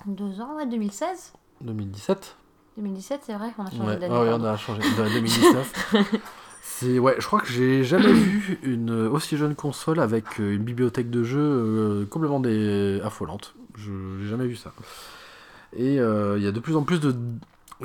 Deux 0.05 0.39
ans, 0.41 0.55
ouais, 0.55 0.65
2016 0.65 1.33
2017 1.61 2.35
2017, 2.77 3.21
c'est 3.25 3.33
vrai 3.33 3.51
qu'on 3.55 3.65
a 3.65 3.69
changé 3.71 3.81
Ouais, 3.83 3.97
d'année. 3.97 4.15
ah 4.15 4.21
ouais, 4.23 4.29
on 4.31 4.43
a 4.45 4.55
changé. 4.55 4.79
De 4.81 5.03
2019. 5.13 5.95
c'est 6.61 6.97
ouais, 6.97 7.15
je 7.19 7.25
crois 7.25 7.41
que 7.41 7.47
j'ai 7.47 7.83
jamais 7.83 8.11
vu 8.13 8.57
une 8.63 8.91
aussi 8.91 9.35
jeune 9.35 9.53
console 9.55 9.99
avec 9.99 10.23
euh, 10.39 10.53
une 10.55 10.63
bibliothèque 10.63 11.09
de 11.09 11.23
jeux 11.23 11.39
euh, 11.41 12.05
complètement 12.05 12.39
dé- 12.39 13.01
affolante. 13.03 13.53
Je 13.75 13.91
j'ai 14.21 14.29
jamais 14.29 14.47
vu 14.47 14.55
ça. 14.55 14.71
Et 15.75 15.99
euh, 15.99 16.37
il 16.37 16.43
y 16.43 16.47
a 16.47 16.51
de 16.53 16.59
plus 16.61 16.77
en 16.77 16.83
plus 16.83 16.99
de 17.01 17.13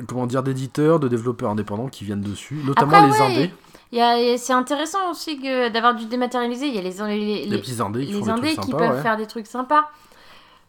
comment 0.07 0.27
dire 0.27 0.43
d'éditeurs, 0.43 0.99
de 0.99 1.07
développeurs 1.07 1.49
indépendants 1.51 1.87
qui 1.87 2.05
viennent 2.05 2.21
dessus, 2.21 2.55
notamment 2.65 2.93
Après, 2.93 3.07
les 3.07 3.13
ouais, 3.13 3.21
indés, 3.21 4.37
C'est 4.37 4.53
intéressant 4.53 5.11
aussi 5.11 5.39
d'avoir 5.41 5.95
du 5.95 6.05
dématérialisé. 6.05 6.67
Il 6.67 6.75
y 6.75 6.79
a 6.79 6.81
les, 6.81 6.91
les, 6.91 7.25
les, 7.43 7.45
les 7.47 7.57
petits 7.59 7.81
indés 7.81 8.05
qui 8.05 8.13
les 8.13 8.19
font 8.19 8.25
des 8.25 8.31
indés 8.31 8.53
trucs 8.55 8.65
qui 8.65 8.71
sympas, 8.71 8.77
peuvent 8.87 8.95
ouais. 8.97 9.01
faire 9.01 9.17
des 9.17 9.27
trucs 9.27 9.47
sympas. 9.47 9.89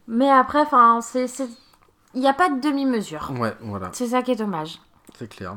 Mais 0.09 0.31
après, 0.31 0.65
c'est... 1.01 1.27
Il 2.17 2.21
n'y 2.23 2.29
a 2.29 2.33
pas 2.33 2.49
de 2.49 2.61
demi-mesure. 2.61 3.31
Ouais, 3.39 3.55
voilà, 3.61 3.91
C'est 3.93 4.09
ça 4.09 4.23
qui 4.23 4.33
est 4.33 4.37
dommage. 4.37 4.81
c'est 5.19 5.29
clair. 5.29 5.57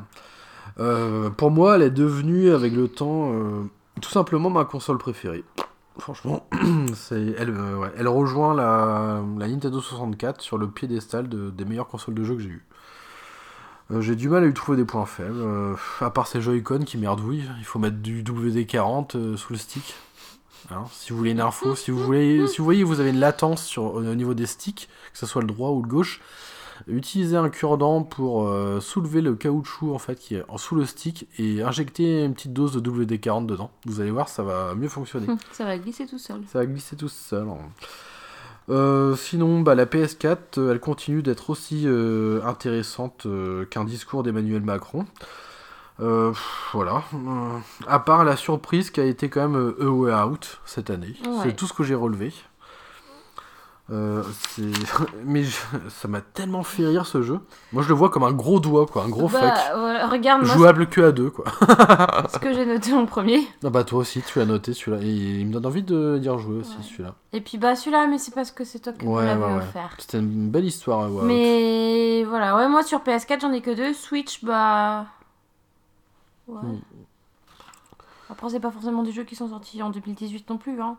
Euh, 0.78 1.30
pour 1.30 1.50
moi, 1.50 1.76
elle 1.76 1.82
est 1.82 1.90
devenue 1.90 2.50
avec 2.50 2.74
le 2.74 2.86
temps 2.86 3.32
euh, 3.32 3.64
tout 4.00 4.10
simplement 4.10 4.50
ma 4.50 4.64
console 4.66 4.98
préférée. 4.98 5.42
Franchement, 5.98 6.46
c'est 6.94 7.34
elle, 7.38 7.50
euh, 7.50 7.76
ouais, 7.78 7.88
elle 7.96 8.08
rejoint 8.08 8.54
la, 8.54 9.22
la 9.38 9.48
Nintendo 9.48 9.80
64 9.80 10.42
sur 10.42 10.58
le 10.58 10.68
piédestal 10.68 11.28
de, 11.28 11.50
des 11.50 11.64
meilleures 11.64 11.88
consoles 11.88 12.14
de 12.14 12.24
jeu 12.24 12.34
que 12.36 12.42
j'ai 12.42 12.50
eues. 12.50 12.64
J'ai 13.98 14.14
du 14.14 14.28
mal 14.28 14.44
à 14.44 14.46
lui 14.46 14.54
trouver 14.54 14.76
des 14.76 14.84
points 14.84 15.04
faibles, 15.04 15.42
à 16.00 16.10
part 16.10 16.28
ces 16.28 16.40
Joy-Con 16.40 16.80
qui 16.86 16.96
merdouillent. 16.96 17.48
Il 17.58 17.64
faut 17.64 17.80
mettre 17.80 17.96
du 17.96 18.22
WD-40 18.22 19.16
euh, 19.16 19.36
sous 19.36 19.52
le 19.52 19.58
stick. 19.58 19.94
Hein, 20.70 20.84
si 20.92 21.10
vous 21.10 21.18
voulez 21.18 21.32
une 21.32 21.40
info, 21.40 21.74
si 21.74 21.90
vous, 21.90 21.98
voulez, 21.98 22.46
si 22.46 22.58
vous 22.58 22.64
voyez 22.64 22.82
que 22.82 22.86
vous 22.86 23.00
avez 23.00 23.10
une 23.10 23.18
latence 23.18 23.64
sur, 23.64 23.94
au 23.94 24.02
niveau 24.14 24.34
des 24.34 24.46
sticks, 24.46 24.88
que 25.12 25.18
ce 25.18 25.26
soit 25.26 25.40
le 25.40 25.48
droit 25.48 25.70
ou 25.70 25.82
le 25.82 25.88
gauche, 25.88 26.20
utilisez 26.88 27.36
un 27.36 27.48
cure-dent 27.48 28.02
pour 28.02 28.46
euh, 28.48 28.80
soulever 28.80 29.20
le 29.20 29.34
caoutchouc 29.34 29.94
en 29.94 29.98
fait 29.98 30.16
qui 30.16 30.34
est 30.36 30.44
sous 30.56 30.74
le 30.74 30.84
stick 30.86 31.28
et 31.38 31.62
injecter 31.62 32.24
une 32.24 32.34
petite 32.34 32.52
dose 32.52 32.72
de 32.80 32.90
WD-40 32.90 33.46
dedans. 33.46 33.70
Vous 33.86 34.00
allez 34.00 34.10
voir, 34.10 34.28
ça 34.28 34.42
va 34.42 34.74
mieux 34.74 34.88
fonctionner. 34.88 35.26
Ça 35.52 35.64
va 35.64 35.76
glisser 35.78 36.06
tout 36.06 36.18
seul. 36.18 36.42
Ça 36.46 36.58
va 36.60 36.66
glisser 36.66 36.96
tout 36.96 37.08
seul. 37.08 37.48
hein. 37.48 37.58
Euh, 38.68 39.16
sinon, 39.16 39.60
bah, 39.62 39.74
la 39.74 39.86
PS4, 39.86 40.36
euh, 40.58 40.70
elle 40.72 40.80
continue 40.80 41.22
d'être 41.22 41.50
aussi 41.50 41.82
euh, 41.86 42.40
intéressante 42.44 43.26
qu'un 43.70 43.84
discours 43.84 44.22
d'Emmanuel 44.22 44.62
Macron. 44.62 45.06
Euh, 46.00 46.32
voilà. 46.72 47.02
Euh, 47.14 47.58
à 47.86 47.98
part 47.98 48.24
la 48.24 48.36
surprise 48.36 48.90
qui 48.90 49.00
a 49.00 49.04
été 49.04 49.28
quand 49.28 49.48
même 49.48 49.56
euh, 49.80 49.86
A 49.86 49.90
Way 49.90 50.14
Out 50.14 50.60
cette 50.64 50.88
année. 50.88 51.14
Ouais. 51.26 51.32
C'est 51.42 51.56
tout 51.56 51.66
ce 51.66 51.72
que 51.72 51.82
j'ai 51.82 51.94
relevé. 51.94 52.32
Euh, 53.90 54.22
Mais 55.24 55.42
je- 55.42 55.58
ça 55.88 56.06
m'a 56.06 56.20
tellement 56.20 56.62
fait 56.62 56.86
rire 56.86 57.06
ce 57.06 57.22
jeu. 57.22 57.40
Moi 57.72 57.82
je 57.82 57.88
le 57.88 57.94
vois 57.94 58.08
comme 58.10 58.22
un 58.22 58.32
gros 58.32 58.60
doigt, 58.60 58.86
quoi, 58.86 59.02
un 59.04 59.08
gros 59.08 59.28
Bah, 59.28 59.40
fuck. 59.40 59.76
voilà, 59.78 60.06
regarde, 60.06 60.44
Jouable 60.44 60.86
que 60.88 61.00
à 61.00 61.12
deux, 61.12 61.30
quoi. 61.30 61.44
ce 62.32 62.38
que 62.38 62.52
j'ai 62.52 62.66
noté 62.66 62.92
en 62.92 63.06
premier. 63.06 63.40
Ah 63.64 63.70
bah 63.70 63.82
toi 63.84 63.98
aussi, 64.00 64.22
tu 64.22 64.38
l'as 64.38 64.44
noté 64.46 64.74
celui-là. 64.74 65.02
Et 65.02 65.08
il 65.40 65.46
me 65.46 65.52
donne 65.52 65.66
envie 65.66 65.82
de 65.82 66.18
d'y 66.18 66.28
rejouer 66.28 66.58
aussi 66.60 66.76
Ouais. 66.76 66.82
celui-là. 66.88 67.14
Et 67.32 67.40
puis 67.40 67.58
bah 67.58 67.74
celui-là, 67.74 68.06
mais 68.06 68.18
c'est 68.18 68.34
parce 68.34 68.50
que 68.52 68.64
c'est 68.64 68.78
toi 68.78 68.92
qui 68.92 69.06
Ouais, 69.06 69.24
l'avais 69.24 69.44
ouais, 69.44 69.56
offert. 69.56 69.94
C'était 69.98 70.18
une 70.18 70.50
belle 70.50 70.66
histoire 70.66 71.00
à 71.02 71.08
voir. 71.08 71.24
Mais 71.24 72.22
voilà, 72.28 72.56
ouais, 72.56 72.68
moi 72.68 72.82
sur 72.84 73.00
PS4 73.00 73.40
j'en 73.40 73.52
ai 73.52 73.60
que 73.60 73.74
deux. 73.74 73.92
Switch, 73.94 74.44
bah. 74.44 75.06
Ouais. 76.46 76.60
Mm. 76.62 76.80
Après, 78.30 78.48
c'est 78.48 78.60
pas 78.60 78.70
forcément 78.70 79.02
des 79.02 79.12
jeux 79.12 79.24
qui 79.24 79.34
sont 79.34 79.48
sortis 79.48 79.82
en 79.82 79.90
2018 79.90 80.48
non 80.50 80.56
plus. 80.58 80.80
Hein. 80.80 80.96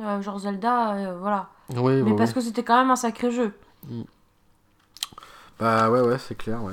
Euh, 0.00 0.22
genre 0.22 0.38
Zelda, 0.38 0.94
euh, 0.94 1.18
voilà. 1.20 1.50
Oui, 1.76 2.02
Mais 2.02 2.10
bah, 2.10 2.16
parce 2.18 2.30
oui. 2.30 2.34
que 2.36 2.40
c'était 2.40 2.62
quand 2.64 2.78
même 2.78 2.90
un 2.90 2.96
sacré 2.96 3.30
jeu. 3.30 3.52
Bah 5.58 5.90
ouais, 5.90 6.00
ouais, 6.00 6.18
c'est 6.18 6.36
clair, 6.36 6.62
ouais. 6.62 6.72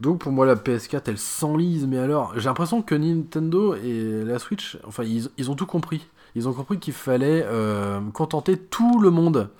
Donc 0.00 0.18
pour 0.18 0.32
moi, 0.32 0.44
la 0.46 0.54
PS4, 0.54 1.02
elle 1.06 1.18
s'enlise, 1.18 1.86
mais 1.86 1.98
alors, 1.98 2.32
j'ai 2.36 2.44
l'impression 2.44 2.82
que 2.82 2.94
Nintendo 2.94 3.74
et 3.74 4.22
la 4.24 4.38
Switch, 4.38 4.78
enfin, 4.86 5.02
ils, 5.04 5.28
ils 5.38 5.50
ont 5.50 5.54
tout 5.54 5.66
compris. 5.66 6.06
Ils 6.34 6.46
ont 6.46 6.52
compris 6.52 6.78
qu'il 6.78 6.92
fallait 6.92 7.42
euh, 7.46 8.00
contenter 8.12 8.58
tout 8.58 9.00
le 9.00 9.10
monde. 9.10 9.50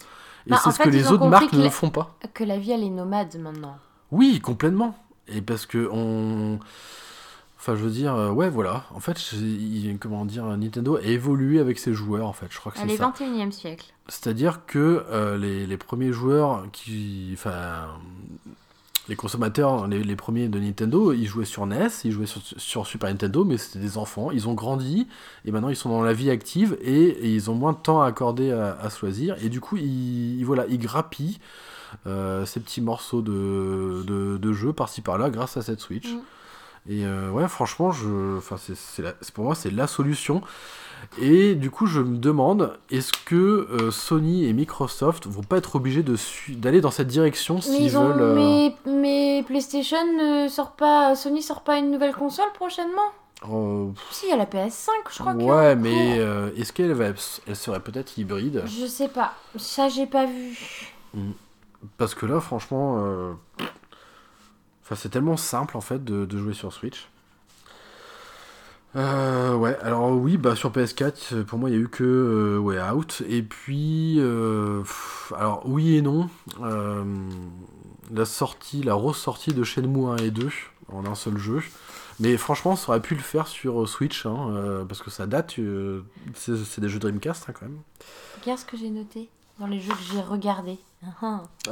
Et 0.46 0.50
Bah, 0.50 0.60
c'est 0.62 0.70
ce 0.70 0.76
fait, 0.76 0.84
que 0.84 0.90
les 0.90 1.10
autres 1.10 1.26
marques 1.26 1.50
que 1.50 1.56
ne 1.56 1.68
font 1.70 1.90
pas. 1.90 2.14
Que 2.34 2.44
la 2.44 2.58
vie 2.58 2.72
elle 2.72 2.84
est 2.84 2.90
nomade 2.90 3.36
maintenant. 3.40 3.78
Oui, 4.12 4.38
complètement. 4.40 4.96
Et 5.28 5.40
parce 5.40 5.66
que 5.66 5.88
on. 5.90 6.58
Enfin, 7.68 7.76
je 7.76 7.84
veux 7.84 7.90
dire, 7.90 8.14
euh, 8.14 8.30
ouais, 8.30 8.48
voilà. 8.48 8.84
En 8.94 9.00
fait, 9.00 9.18
comment 10.00 10.24
dire, 10.24 10.44
Nintendo 10.46 10.96
a 10.96 11.02
évolué 11.02 11.60
avec 11.60 11.78
ses 11.78 11.92
joueurs, 11.92 12.26
en 12.26 12.32
fait. 12.32 12.46
Je 12.48 12.58
crois 12.58 12.72
que 12.72 12.78
c'est 12.78 12.86
est 12.86 12.96
ça. 12.96 13.12
21 13.18 13.48
e 13.48 13.50
siècle. 13.50 13.92
C'est-à-dire 14.08 14.64
que 14.64 15.04
euh, 15.10 15.36
les, 15.36 15.66
les 15.66 15.76
premiers 15.76 16.12
joueurs 16.12 16.64
qui. 16.72 17.28
Enfin. 17.34 17.88
Les 19.10 19.16
consommateurs, 19.16 19.86
les, 19.86 20.02
les 20.02 20.16
premiers 20.16 20.48
de 20.48 20.58
Nintendo, 20.58 21.12
ils 21.14 21.26
jouaient 21.26 21.46
sur 21.46 21.64
NES, 21.66 21.88
ils 22.04 22.12
jouaient 22.12 22.26
sur, 22.26 22.42
sur 22.58 22.86
Super 22.86 23.08
Nintendo, 23.08 23.42
mais 23.44 23.56
c'était 23.56 23.78
des 23.78 23.96
enfants. 23.96 24.30
Ils 24.30 24.48
ont 24.48 24.52
grandi 24.54 25.06
et 25.46 25.50
maintenant 25.50 25.70
ils 25.70 25.76
sont 25.76 25.88
dans 25.88 26.02
la 26.02 26.12
vie 26.12 26.28
active 26.30 26.76
et, 26.82 27.04
et 27.04 27.34
ils 27.34 27.50
ont 27.50 27.54
moins 27.54 27.72
de 27.72 27.78
temps 27.78 28.02
à 28.02 28.06
accorder 28.06 28.50
à, 28.50 28.78
à 28.80 28.90
se 28.90 29.00
loisir. 29.00 29.36
Et 29.42 29.48
du 29.48 29.60
coup, 29.62 29.78
ils, 29.78 30.38
ils- 30.40 30.44
voilà, 30.44 30.66
ils 30.68 30.78
grappillent 30.78 31.38
euh, 32.06 32.44
ces 32.44 32.60
petits 32.60 32.82
morceaux 32.82 33.22
de, 33.22 34.04
de, 34.06 34.36
de 34.36 34.52
jeu 34.52 34.74
par-ci 34.74 35.00
par-là 35.00 35.30
grâce 35.30 35.56
à 35.56 35.62
cette 35.62 35.80
Switch. 35.80 36.12
Mm. 36.12 36.18
Et 36.86 37.04
euh, 37.04 37.30
ouais, 37.30 37.48
franchement, 37.48 37.90
je, 37.92 38.38
enfin, 38.38 38.56
c'est, 38.58 38.76
c'est 38.76 39.02
la- 39.02 39.14
pour 39.34 39.44
moi, 39.44 39.54
c'est 39.54 39.70
la 39.70 39.86
solution. 39.86 40.42
Et 41.20 41.54
du 41.54 41.70
coup, 41.70 41.86
je 41.86 42.00
me 42.00 42.16
demande, 42.18 42.76
est-ce 42.90 43.12
que 43.24 43.34
euh, 43.70 43.90
Sony 43.90 44.46
et 44.46 44.52
Microsoft 44.52 45.26
vont 45.26 45.42
pas 45.42 45.58
être 45.58 45.76
obligés 45.76 46.02
de 46.02 46.16
su- 46.16 46.52
d'aller 46.56 46.80
dans 46.80 46.90
cette 46.90 47.06
direction 47.08 47.56
Mais, 47.56 47.60
s'ils 47.62 47.82
ils 47.84 47.98
ont... 47.98 48.08
veulent. 48.08 48.20
euh, 48.20 48.34
mais, 48.34 48.76
mais 48.86 49.42
PlayStation 49.46 49.98
ne 50.16 50.48
sort 50.48 50.72
pas. 50.72 51.14
Sony 51.14 51.42
sort 51.42 51.62
pas 51.62 51.78
une 51.78 51.90
nouvelle 51.90 52.14
console 52.14 52.50
prochainement? 52.54 53.12
Euh, 53.48 53.86
Si, 54.10 54.26
il 54.26 54.30
y 54.30 54.32
a 54.32 54.36
la 54.36 54.46
PS5, 54.46 54.90
je 55.12 55.18
crois 55.20 55.34
que. 55.34 55.38
ouais, 55.38 55.76
mais 55.76 56.18
euh, 56.18 56.50
est-ce 56.56 56.72
qu'elle 56.72 56.92
va, 56.92 57.06
elle 57.46 57.56
serait 57.56 57.80
peut-être 57.80 58.18
hybride? 58.18 58.64
Je 58.66 58.86
sais 58.86 59.08
pas. 59.08 59.34
Ça, 59.56 59.88
j'ai 59.88 60.06
pas 60.06 60.26
vu. 60.26 60.58
Parce 61.96 62.14
que 62.16 62.26
là, 62.26 62.40
franchement, 62.40 62.96
euh, 62.98 63.32
enfin, 64.88 64.96
c'est 64.96 65.10
tellement 65.10 65.36
simple 65.36 65.76
en 65.76 65.82
fait 65.82 66.02
de, 66.02 66.38
jouer 66.38 66.54
sur 66.54 66.72
Switch. 66.72 67.08
Euh, 68.96 69.54
ouais, 69.54 69.76
alors 69.82 70.12
oui, 70.12 70.38
bah 70.38 70.56
sur 70.56 70.72
PS4, 70.72 71.34
euh, 71.34 71.44
pour 71.44 71.58
moi, 71.58 71.68
il 71.68 71.74
y 71.74 71.76
a 71.76 71.80
eu 71.80 71.88
que 71.88 72.04
euh, 72.04 72.58
Way 72.58 72.80
Out. 72.90 73.22
Et 73.28 73.42
puis, 73.42 74.16
euh, 74.18 74.82
alors 75.36 75.62
oui 75.66 75.96
et 75.96 76.02
non. 76.02 76.30
Euh, 76.62 77.04
la 78.10 78.24
sortie, 78.24 78.82
la 78.82 78.94
ressortie 78.94 79.52
de 79.52 79.62
Shenmue 79.62 80.08
1 80.08 80.16
et 80.16 80.30
2 80.30 80.48
en 80.90 81.04
un 81.04 81.14
seul 81.14 81.36
jeu. 81.36 81.62
Mais 82.20 82.36
franchement, 82.36 82.74
ça 82.74 82.90
aurait 82.90 83.02
pu 83.02 83.14
le 83.14 83.20
faire 83.20 83.46
sur 83.46 83.82
euh, 83.82 83.86
Switch, 83.86 84.26
hein, 84.26 84.50
euh, 84.50 84.84
parce 84.84 85.02
que 85.02 85.10
ça 85.10 85.26
date. 85.26 85.58
euh, 85.58 86.02
c'est 86.34 86.80
des 86.80 86.88
jeux 86.88 86.98
Dreamcast 86.98 87.44
hein, 87.48 87.52
quand 87.52 87.66
même. 87.66 87.78
Regarde 88.40 88.58
ce 88.58 88.64
que 88.64 88.76
j'ai 88.76 88.90
noté 88.90 89.28
dans 89.58 89.66
les 89.66 89.80
jeux 89.80 89.92
que 89.92 90.02
j'ai 90.12 90.20
regardés. 90.20 90.78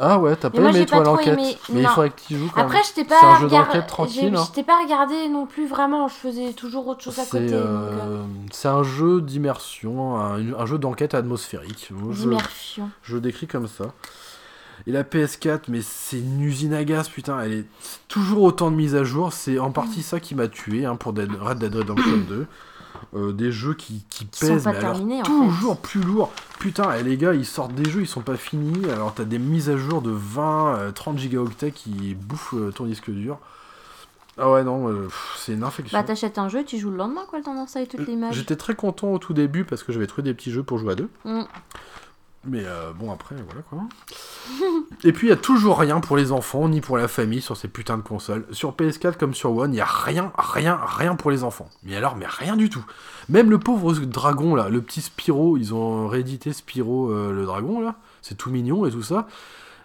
Ah. 0.01 0.18
Ouais, 0.20 0.37
t'as 0.37 0.51
pas 0.51 0.61
moi, 0.61 0.70
aimé 0.70 0.87
toi 0.87 0.99
pas 0.99 1.05
l'enquête. 1.05 1.34
aimé. 1.39 1.57
Mais 1.72 1.80
il 1.80 1.87
faudrait 1.89 2.11
que 2.11 2.20
tu 2.28 2.37
joues 2.39 2.49
quand 2.49 2.59
même. 2.59 2.66
Après, 2.66 2.80
je 2.89 2.93
t'ai 2.95 3.05
pas, 3.05 3.16
un 3.24 3.39
jeu 3.41 3.47
regard- 3.47 3.66
d'enquête 3.66 3.87
tranquille, 3.89 4.30
j'ai- 4.32 4.37
hein. 4.39 4.45
Je 4.49 4.53
t'ai 4.55 4.62
pas 4.62 4.80
regardé 4.80 5.28
non 5.28 5.47
plus 5.47 5.66
vraiment. 5.66 6.07
Je 6.07 6.14
faisais 6.14 6.53
toujours 6.53 6.87
autre 6.87 7.03
chose 7.03 7.18
à 7.18 7.24
côté. 7.24 7.53
euh, 7.53 7.64
euh, 7.64 8.22
c'est 8.53 8.68
un 8.68 8.84
jeu 8.84 9.20
d'immersion, 9.20 10.16
un, 10.20 10.55
un 10.55 10.66
jeu 10.66 10.78
d'enquête 10.78 11.14
atmosphérique. 11.14 11.91
Je, 12.12 12.20
D'immersion. 12.22 12.89
je 13.03 13.14
le 13.16 13.20
décris 13.20 13.49
comme 13.49 13.66
ça. 13.66 13.87
Et 14.87 14.93
la 14.93 15.03
PS4, 15.03 15.62
mais 15.68 15.80
c'est 15.82 16.18
une 16.18 16.41
usine 16.43 16.74
à 16.74 16.84
gaz, 16.84 17.09
putain. 17.09 17.41
Elle 17.41 17.53
est 17.53 17.66
toujours 18.07 18.43
autant 18.43 18.70
de 18.70 18.76
mises 18.76 18.95
à 18.95 19.03
jour. 19.03 19.32
C'est 19.32 19.59
en 19.59 19.72
partie 19.72 20.03
ça 20.05 20.20
qui 20.20 20.37
m'a 20.37 20.47
tué 20.47 20.84
hein, 20.84 20.95
pour 20.95 21.12
Dead- 21.12 21.34
Red 21.41 21.59
Dead 21.59 21.74
Redemption 21.74 22.18
2. 22.28 22.47
Euh, 23.14 23.32
des 23.32 23.53
jeux 23.53 23.74
qui, 23.74 24.05
qui 24.11 24.26
Qui 24.26 24.47
sont 24.47 24.55
pèsent, 24.55 24.64
pas 24.64 24.72
mais 24.72 24.80
alors 24.80 25.30
en 25.30 25.47
toujours 25.49 25.78
plus 25.78 26.01
lourds. 26.01 26.32
Putain, 26.59 26.94
et 26.94 27.03
les 27.03 27.16
gars, 27.16 27.34
ils 27.34 27.47
sortent 27.47 27.74
des 27.74 27.88
jeux, 27.88 28.01
ils 28.01 28.07
sont 28.07 28.22
pas 28.22 28.36
finis. 28.36 28.90
Alors 28.90 29.14
t'as 29.14 29.24
des 29.24 29.38
mises 29.38 29.70
à 29.70 29.76
jour 29.76 30.03
de 30.03 30.11
20, 30.11 30.76
euh, 30.76 30.92
30 30.92 31.18
gigaoctets 31.18 31.70
qui 31.70 32.14
bouffent 32.14 32.55
euh, 32.55 32.72
ton 32.72 32.84
disque 32.84 33.11
dur. 33.11 33.38
Ah 34.38 34.51
ouais, 34.51 34.64
non, 34.64 34.88
euh, 34.88 35.09
c'est 35.36 35.53
une 35.55 35.64
infection. 35.64 35.97
Bah, 35.97 36.05
t'achètes 36.05 36.38
un 36.38 36.49
jeu, 36.49 36.62
tu 36.62 36.78
joues 36.78 36.90
le 36.90 36.97
lendemain, 36.97 37.22
quoi, 37.28 37.38
le 37.38 37.44
temps 37.44 37.55
d'installer 37.55 37.86
toutes 37.86 38.07
les 38.07 38.12
images. 38.12 38.34
J'étais 38.34 38.57
très 38.57 38.74
content 38.74 39.12
au 39.12 39.18
tout 39.18 39.32
début 39.32 39.64
parce 39.64 39.82
que 39.82 39.92
j'avais 39.92 40.07
trouvé 40.07 40.24
des 40.24 40.34
petits 40.34 40.51
jeux 40.51 40.62
pour 40.62 40.78
jouer 40.78 40.92
à 40.92 40.94
deux. 40.94 41.09
Mm. 41.24 41.42
Mais 42.47 42.62
euh, 42.64 42.92
bon, 42.92 43.12
après, 43.12 43.34
voilà 43.34 43.62
quoi. 43.62 43.80
Et 45.05 45.12
puis, 45.12 45.26
il 45.26 45.30
y 45.30 45.32
a 45.32 45.36
toujours 45.36 45.78
rien 45.78 46.01
pour 46.01 46.16
les 46.16 46.32
enfants 46.32 46.68
ni 46.68 46.80
pour 46.80 46.97
la 46.97 47.09
famille 47.09 47.40
sur 47.40 47.57
ces 47.57 47.68
putains 47.68 47.97
de 47.97 48.03
consoles. 48.03 48.47
Sur 48.53 48.72
PS4 48.72 49.16
comme 49.16 49.34
sur 49.34 49.57
One, 49.57 49.74
il 49.74 49.78
y 49.78 49.80
a 49.80 49.86
rien, 49.86 50.32
rien, 50.36 50.78
rien 50.84 51.16
pour 51.16 51.30
les 51.30 51.42
enfants. 51.42 51.68
Mais 51.82 51.97
alors, 51.97 52.16
mais 52.16 52.26
rien 52.28 52.57
du 52.57 52.70
tout. 52.70 52.84
Même 53.28 53.51
le 53.51 53.59
pauvre 53.59 53.92
dragon, 53.94 54.55
là, 54.55 54.68
le 54.68 54.80
petit 54.80 55.01
Spyro, 55.01 55.57
ils 55.57 55.74
ont 55.74 56.07
réédité 56.07 56.53
Spyro 56.53 57.11
euh, 57.11 57.32
le 57.32 57.44
dragon, 57.44 57.80
là. 57.80 57.97
C'est 58.22 58.36
tout 58.36 58.51
mignon 58.51 58.86
et 58.86 58.90
tout 58.90 59.03
ça. 59.03 59.26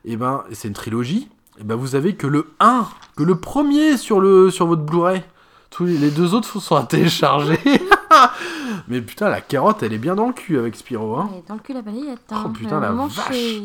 Et 0.05 0.18
ben, 0.18 0.43
c'est 0.51 0.68
une 0.68 0.74
trilogie. 0.74 1.30
Et 1.59 1.64
ben, 1.64 1.76
vous 1.76 1.95
avez 1.95 2.16
que 2.16 2.28
le 2.28 2.51
1, 2.59 2.88
que 3.16 3.24
le 3.24 3.36
premier 3.36 3.97
sur, 3.97 4.20
le, 4.20 4.51
sur 4.51 4.68
votre 4.68 4.84
Blu-ray. 4.84 5.24
Tous 5.72 5.86
les, 5.86 5.97
les 5.97 6.11
deux 6.11 6.34
autres 6.36 6.59
sont 6.59 6.76
à 6.76 6.84
télécharger. 6.84 7.59
Mais 8.88 9.01
putain, 9.01 9.30
la 9.30 9.41
carotte, 9.41 9.82
elle 9.84 9.93
est 9.93 9.97
bien 9.97 10.15
dans 10.15 10.28
le 10.28 10.34
cul 10.34 10.57
avec 10.59 10.76
Spyro, 10.76 11.15
hein. 11.15 11.30
Ouais, 11.32 11.43
dans 11.47 11.55
le 11.55 11.59
cul 11.61 11.74
la 11.74 11.82
balayette. 11.82 12.19
Oh, 12.32 12.36
Hein. 12.36 12.53
putain, 12.53 12.78
Euh, 12.78 12.82
la 12.82 12.91
vache. 12.91 13.61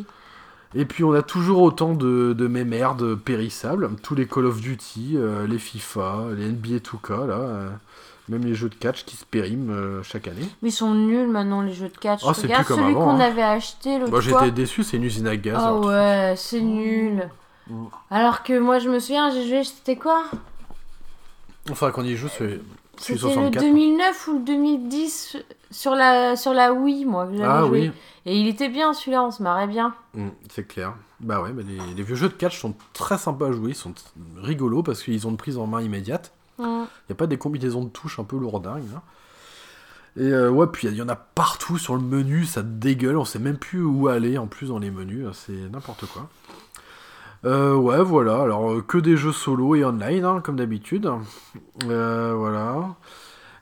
Et 0.74 0.84
puis 0.84 1.04
on 1.04 1.12
a 1.12 1.22
toujours 1.22 1.62
autant 1.62 1.94
de, 1.94 2.32
de 2.32 2.46
mémerdes 2.48 3.14
périssables, 3.16 3.88
tous 4.02 4.14
les 4.14 4.26
Call 4.26 4.44
of 4.46 4.60
Duty, 4.60 5.12
euh, 5.16 5.46
les 5.46 5.58
FIFA, 5.58 6.26
les 6.36 6.48
NBA 6.50 6.78
2K, 6.78 7.26
là, 7.26 7.34
euh, 7.34 7.68
même 8.28 8.44
les 8.44 8.54
jeux 8.54 8.68
de 8.68 8.74
catch 8.74 9.04
qui 9.04 9.16
se 9.16 9.24
périment 9.24 9.70
euh, 9.70 10.02
chaque 10.02 10.28
année. 10.28 10.46
Mais 10.62 10.68
ils 10.68 10.72
sont 10.72 10.92
nuls 10.92 11.28
maintenant, 11.28 11.62
les 11.62 11.72
jeux 11.72 11.88
de 11.88 11.96
catch. 11.96 12.20
Oh, 12.24 12.32
c'est 12.34 12.42
Regarde 12.42 12.64
plus 12.66 12.74
comme 12.74 12.82
celui 12.84 12.94
qu'on 12.94 13.10
hein. 13.10 13.20
avait 13.20 13.42
acheté 13.42 13.98
l'autre 13.98 14.10
Moi 14.10 14.20
fois. 14.20 14.40
j'étais 14.40 14.50
déçu, 14.52 14.82
c'est 14.84 14.96
une 14.98 15.04
usine 15.04 15.28
à 15.28 15.36
gaz. 15.36 15.56
Ah 15.58 15.74
ouais, 15.76 16.34
c'est 16.36 16.60
nul. 16.60 17.28
Mm. 17.70 17.84
Alors 18.10 18.42
que 18.42 18.58
moi, 18.58 18.78
je 18.78 18.90
me 18.90 18.98
souviens, 18.98 19.30
j'ai 19.30 19.48
joué, 19.48 19.64
c'était 19.64 19.96
quoi? 19.96 20.24
Enfin, 21.70 21.90
quand 21.90 22.02
on 22.02 22.04
y 22.04 22.16
joue, 22.16 22.28
c'est 22.28 22.60
c'est 22.98 23.14
C'était 23.18 23.26
le 23.28 23.34
64. 23.50 23.62
2009 23.62 24.28
ou 24.28 24.32
le 24.38 24.44
2010 24.44 25.36
sur 25.70 25.94
la, 25.94 26.34
sur 26.36 26.54
la 26.54 26.72
Wii, 26.72 27.04
moi, 27.04 27.26
que 27.26 27.32
j'avais 27.36 27.44
Ah 27.48 27.60
joué. 27.66 27.80
oui, 27.88 27.92
Et 28.24 28.38
il 28.40 28.46
était 28.48 28.68
bien 28.70 28.94
celui-là, 28.94 29.22
on 29.22 29.30
se 29.30 29.42
marrait 29.42 29.66
bien. 29.66 29.94
Mm, 30.14 30.28
c'est 30.50 30.66
clair. 30.66 30.94
Bah 31.20 31.42
ouais, 31.42 31.52
mais 31.52 31.62
les, 31.62 31.78
les 31.94 32.02
vieux 32.02 32.14
jeux 32.14 32.28
de 32.28 32.34
catch 32.34 32.58
sont 32.58 32.74
très 32.94 33.18
sympas 33.18 33.48
à 33.48 33.52
jouer, 33.52 33.70
ils 33.70 33.74
sont 33.76 33.92
rigolos 34.38 34.82
parce 34.82 35.02
qu'ils 35.02 35.26
ont 35.26 35.30
une 35.30 35.36
prise 35.36 35.58
en 35.58 35.66
main 35.66 35.82
immédiate. 35.82 36.32
Mm. 36.58 36.62
Il 36.64 37.10
n'y 37.10 37.12
a 37.12 37.16
pas 37.16 37.26
des 37.26 37.36
combinaisons 37.38 37.84
de 37.84 37.90
touches 37.90 38.18
un 38.18 38.24
peu 38.24 38.38
lourdingues. 38.38 38.90
là. 38.92 39.02
Et 40.18 40.32
euh, 40.32 40.48
ouais, 40.50 40.66
puis 40.68 40.88
il 40.88 40.94
y 40.94 41.02
en 41.02 41.08
a 41.10 41.16
partout 41.16 41.76
sur 41.76 41.94
le 41.94 42.00
menu, 42.00 42.46
ça 42.46 42.62
dégueule, 42.62 43.18
on 43.18 43.26
sait 43.26 43.38
même 43.38 43.58
plus 43.58 43.82
où 43.84 44.08
aller 44.08 44.38
en 44.38 44.46
plus 44.46 44.68
dans 44.68 44.78
les 44.78 44.90
menus, 44.90 45.26
c'est 45.34 45.52
n'importe 45.70 46.06
quoi. 46.06 46.30
Euh, 47.44 47.74
ouais, 47.76 48.02
voilà, 48.02 48.42
alors 48.42 48.72
euh, 48.72 48.82
que 48.82 48.98
des 48.98 49.16
jeux 49.16 49.32
solo 49.32 49.74
et 49.76 49.84
online, 49.84 50.24
hein, 50.24 50.40
comme 50.42 50.56
d'habitude. 50.56 51.08
Euh, 51.84 52.34
voilà. 52.36 52.96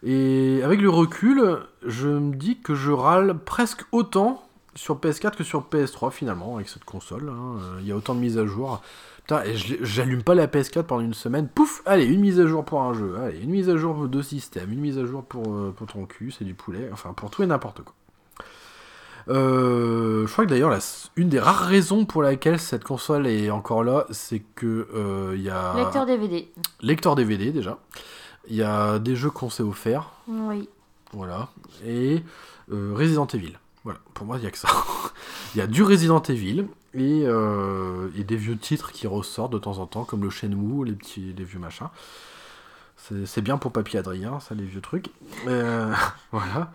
Et 0.03 0.62
avec 0.62 0.81
le 0.81 0.91
recul, 0.91 1.59
je 1.85 2.09
me 2.09 2.35
dis 2.35 2.59
que 2.61 2.75
je 2.75 2.91
râle 2.93 3.39
presque 3.45 3.85
autant 3.93 4.43
sur 4.75 4.97
PS4 4.99 5.37
que 5.37 5.45
sur 5.45 5.62
PS3 5.70 6.11
finalement, 6.11 6.57
avec 6.57 6.68
cette 6.68 6.85
console. 6.85 7.29
hein. 7.31 7.59
Euh, 7.61 7.79
Il 7.81 7.87
y 7.87 7.93
a 7.93 7.97
autant 7.97 8.14
de 8.14 8.20
mises 8.20 8.39
à 8.39 8.47
jour. 8.47 8.81
Putain, 9.18 9.43
j'allume 9.83 10.22
pas 10.22 10.35
la 10.35 10.47
PS4 10.47 10.83
pendant 10.85 11.01
une 11.03 11.14
semaine. 11.14 11.49
Pouf, 11.49 11.83
allez, 11.87 12.05
une 12.05 12.20
mise 12.20 12.41
à 12.41 12.47
jour 12.47 12.64
pour 12.64 12.83
un 12.83 12.93
jeu. 12.93 13.16
Allez, 13.18 13.41
une 13.41 13.51
mise 13.51 13.70
à 13.70 13.77
jour 13.77 14.07
de 14.09 14.22
système, 14.22 14.72
une 14.72 14.81
mise 14.81 14.99
à 14.99 15.07
jour 15.07 15.25
pour, 15.25 15.47
euh, 15.55 15.72
pour 15.77 15.87
ton 15.87 16.05
cul, 16.07 16.31
c'est 16.31 16.45
du 16.45 16.55
poulet. 16.55 16.91
Enfin, 16.93 17.12
pour 17.14 17.31
tout 17.31 17.43
et 17.43 17.47
n'importe 17.47 17.83
quoi. 17.83 17.95
Euh, 19.29 20.27
je 20.27 20.33
crois 20.33 20.45
que 20.45 20.51
d'ailleurs, 20.51 20.77
une 21.16 21.29
des 21.29 21.41
rares 21.41 21.66
raisons 21.66 22.05
pour 22.05 22.22
laquelle 22.22 22.59
cette 22.61 22.85
console 22.85 23.27
est 23.27 23.51
encore 23.51 23.83
là, 23.85 24.07
c'est 24.11 24.41
que 24.55 24.87
euh, 24.95 25.33
il 25.37 25.43
y 25.43 25.51
a 25.51 25.75
Lecteur 25.77 26.07
DVD. 26.07 26.49
lecteur 26.81 27.14
DVD 27.14 27.53
déjà. 27.53 27.79
Il 28.49 28.57
y 28.57 28.62
a 28.62 28.99
des 28.99 29.16
jeux 29.16 29.31
qu'on 29.31 29.49
s'est 29.49 29.62
offerts, 29.62 30.11
Oui. 30.29 30.68
voilà, 31.12 31.49
et 31.87 32.22
euh, 32.70 32.93
Resident 32.95 33.27
Evil. 33.27 33.55
Voilà, 33.85 33.99
pour 34.14 34.27
moi, 34.27 34.37
il 34.39 34.45
y 34.45 34.47
a 34.47 34.51
que 34.51 34.59
ça. 34.59 34.68
Il 35.55 35.59
y 35.59 35.61
a 35.61 35.66
du 35.66 35.83
Resident 35.83 36.20
Evil 36.22 36.66
et, 36.95 37.22
euh, 37.27 38.09
et 38.16 38.25
des 38.25 38.37
vieux 38.37 38.57
titres 38.57 38.91
qui 38.93 39.07
ressortent 39.07 39.53
de 39.53 39.59
temps 39.59 39.79
en 39.79 39.87
temps, 39.87 40.05
comme 40.05 40.22
le 40.25 40.31
Shenmue, 40.31 40.85
les 40.85 40.93
petits, 40.95 41.33
les 41.37 41.45
vieux 41.45 41.59
machins. 41.59 41.89
C'est 42.97 43.27
c'est 43.27 43.43
bien 43.43 43.57
pour 43.59 43.70
Papy 43.72 43.97
Adrien, 43.99 44.41
ça, 44.41 44.55
les 44.55 44.64
vieux 44.64 44.81
trucs. 44.81 45.11
Euh, 45.47 45.93
voilà. 46.33 46.72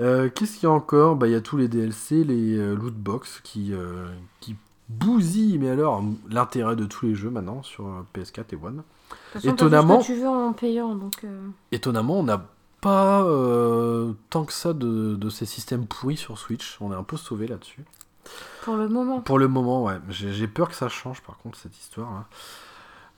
Euh, 0.00 0.28
Qu'est-ce 0.34 0.54
qu'il 0.54 0.64
y 0.64 0.66
a 0.66 0.70
encore? 0.70 1.16
Bah, 1.16 1.26
Il 1.26 1.32
y 1.32 1.36
a 1.36 1.40
tous 1.40 1.56
les 1.56 1.68
DLC, 1.68 2.24
les 2.24 2.56
euh, 2.56 2.74
loot 2.74 2.94
box 2.94 3.40
qui, 3.42 3.72
euh, 3.72 4.06
qui 4.40 4.56
bousillent, 4.88 5.58
mais 5.58 5.70
alors, 5.70 6.02
l'intérêt 6.30 6.76
de 6.76 6.84
tous 6.84 7.06
les 7.06 7.14
jeux 7.14 7.30
maintenant 7.30 7.62
sur 7.62 7.86
euh, 7.86 8.02
PS4 8.14 8.44
et 8.52 8.56
One. 8.62 8.82
Façon, 9.32 9.48
Étonnamment- 9.48 9.98
tu 10.02 10.14
veux 10.14 10.28
en 10.28 10.52
payant, 10.52 10.94
donc... 10.94 11.24
Étonnamment, 11.72 12.18
on 12.20 12.22
n'a 12.24 12.44
pas 12.80 13.22
tant 14.30 14.44
que 14.44 14.52
ça 14.52 14.72
de, 14.72 15.16
de 15.16 15.30
ces 15.30 15.46
systèmes 15.46 15.86
pourris 15.86 16.16
sur 16.16 16.38
Switch. 16.38 16.76
On 16.80 16.92
est 16.92 16.96
un 16.96 17.02
peu 17.02 17.16
sauvé 17.16 17.46
là-dessus. 17.48 17.84
Pour 18.62 18.76
le 18.76 18.88
moment. 18.88 19.20
Pour 19.20 19.38
le 19.38 19.48
moment, 19.48 19.82
ouais. 19.84 19.94
J'ai 20.10 20.46
peur 20.46 20.68
que 20.68 20.74
ça 20.74 20.88
change, 20.88 21.22
par 21.22 21.38
contre, 21.38 21.58
cette 21.58 21.76
histoire. 21.78 22.10
là. 22.12 22.24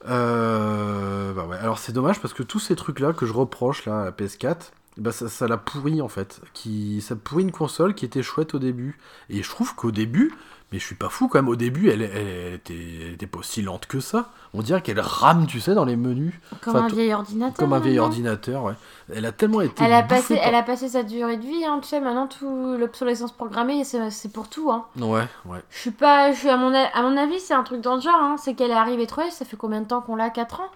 Euh, 0.09 1.33
bah 1.33 1.45
ouais. 1.45 1.57
Alors, 1.57 1.77
c'est 1.77 1.91
dommage 1.91 2.19
parce 2.21 2.33
que 2.33 2.43
tous 2.43 2.59
ces 2.59 2.75
trucs-là 2.75 3.13
que 3.13 3.25
je 3.25 3.33
reproche 3.33 3.85
là, 3.85 4.01
à 4.01 4.05
la 4.05 4.11
PS4, 4.11 4.71
bah, 4.97 5.11
ça, 5.11 5.29
ça 5.29 5.47
l'a 5.47 5.57
pourri 5.57 6.01
en 6.01 6.07
fait. 6.09 6.41
Qui, 6.53 7.01
ça 7.01 7.15
pourrit 7.15 7.43
une 7.43 7.51
console 7.51 7.93
qui 7.95 8.05
était 8.05 8.23
chouette 8.23 8.53
au 8.53 8.59
début. 8.59 8.97
Et 9.29 9.41
je 9.43 9.49
trouve 9.49 9.75
qu'au 9.75 9.91
début, 9.91 10.33
mais 10.71 10.79
je 10.79 10.85
suis 10.85 10.95
pas 10.95 11.09
fou 11.09 11.27
quand 11.27 11.37
même, 11.39 11.49
au 11.49 11.55
début, 11.57 11.89
elle, 11.89 12.01
elle, 12.01 12.11
elle 12.27 12.53
était, 12.53 12.73
elle 13.01 13.13
était 13.13 13.27
pas 13.27 13.39
aussi 13.39 13.61
lente 13.61 13.87
que 13.87 13.99
ça. 13.99 14.29
On 14.53 14.61
dirait 14.61 14.81
qu'elle 14.81 14.99
rame, 14.99 15.47
tu 15.47 15.59
sais, 15.59 15.73
dans 15.73 15.85
les 15.85 15.95
menus. 15.95 16.33
Comme 16.61 16.75
Enfin, 16.75 16.85
un 16.85 16.87
vieil 16.89 17.13
ordinateur. 17.13 17.57
Comme 17.57 17.73
un 17.73 17.79
vieil 17.79 17.99
ordinateur, 17.99 18.63
ouais. 18.63 18.73
Elle 19.13 19.25
a 19.25 19.31
tellement 19.31 19.61
été. 19.61 19.83
Elle 19.83 19.93
a, 19.93 20.03
passé, 20.03 20.35
par- 20.35 20.45
elle 20.47 20.55
a 20.55 20.63
passé 20.63 20.89
sa 20.89 21.03
durée 21.03 21.37
de 21.37 21.45
vie, 21.45 21.65
hein, 21.65 21.79
tu 21.81 21.89
sais, 21.89 21.99
maintenant 21.99 22.27
tout 22.27 22.75
l'obsolescence 22.77 23.31
programmée, 23.33 23.83
c'est 23.83 24.09
c'est 24.11 24.31
pour 24.31 24.49
tout. 24.49 24.71
Hein. 24.71 24.85
Ouais, 24.97 25.27
ouais. 25.45 25.59
Je 25.71 25.77
suis 25.77 25.91
pas, 25.91 26.31
je 26.31 26.37
suis 26.39 26.49
à 26.49 26.57
mon, 26.57 26.73
a- 26.73 26.87
à 26.93 27.01
mon 27.01 27.17
avis, 27.17 27.39
c'est 27.39 27.53
un 27.53 27.63
truc 27.63 27.81
dans 27.81 27.95
le 27.95 28.01
genre, 28.01 28.15
hein, 28.21 28.35
c'est 28.37 28.53
qu'elle 28.53 28.71
est 28.71 28.73
arrivée 28.73 29.07
trop 29.07 29.21
ça 29.29 29.45
fait 29.45 29.57
combien 29.57 29.81
de 29.81 29.87
temps 29.87 30.01
qu'on 30.01 30.15
l'a? 30.15 30.29
4 30.29 30.61
ans? 30.61 30.69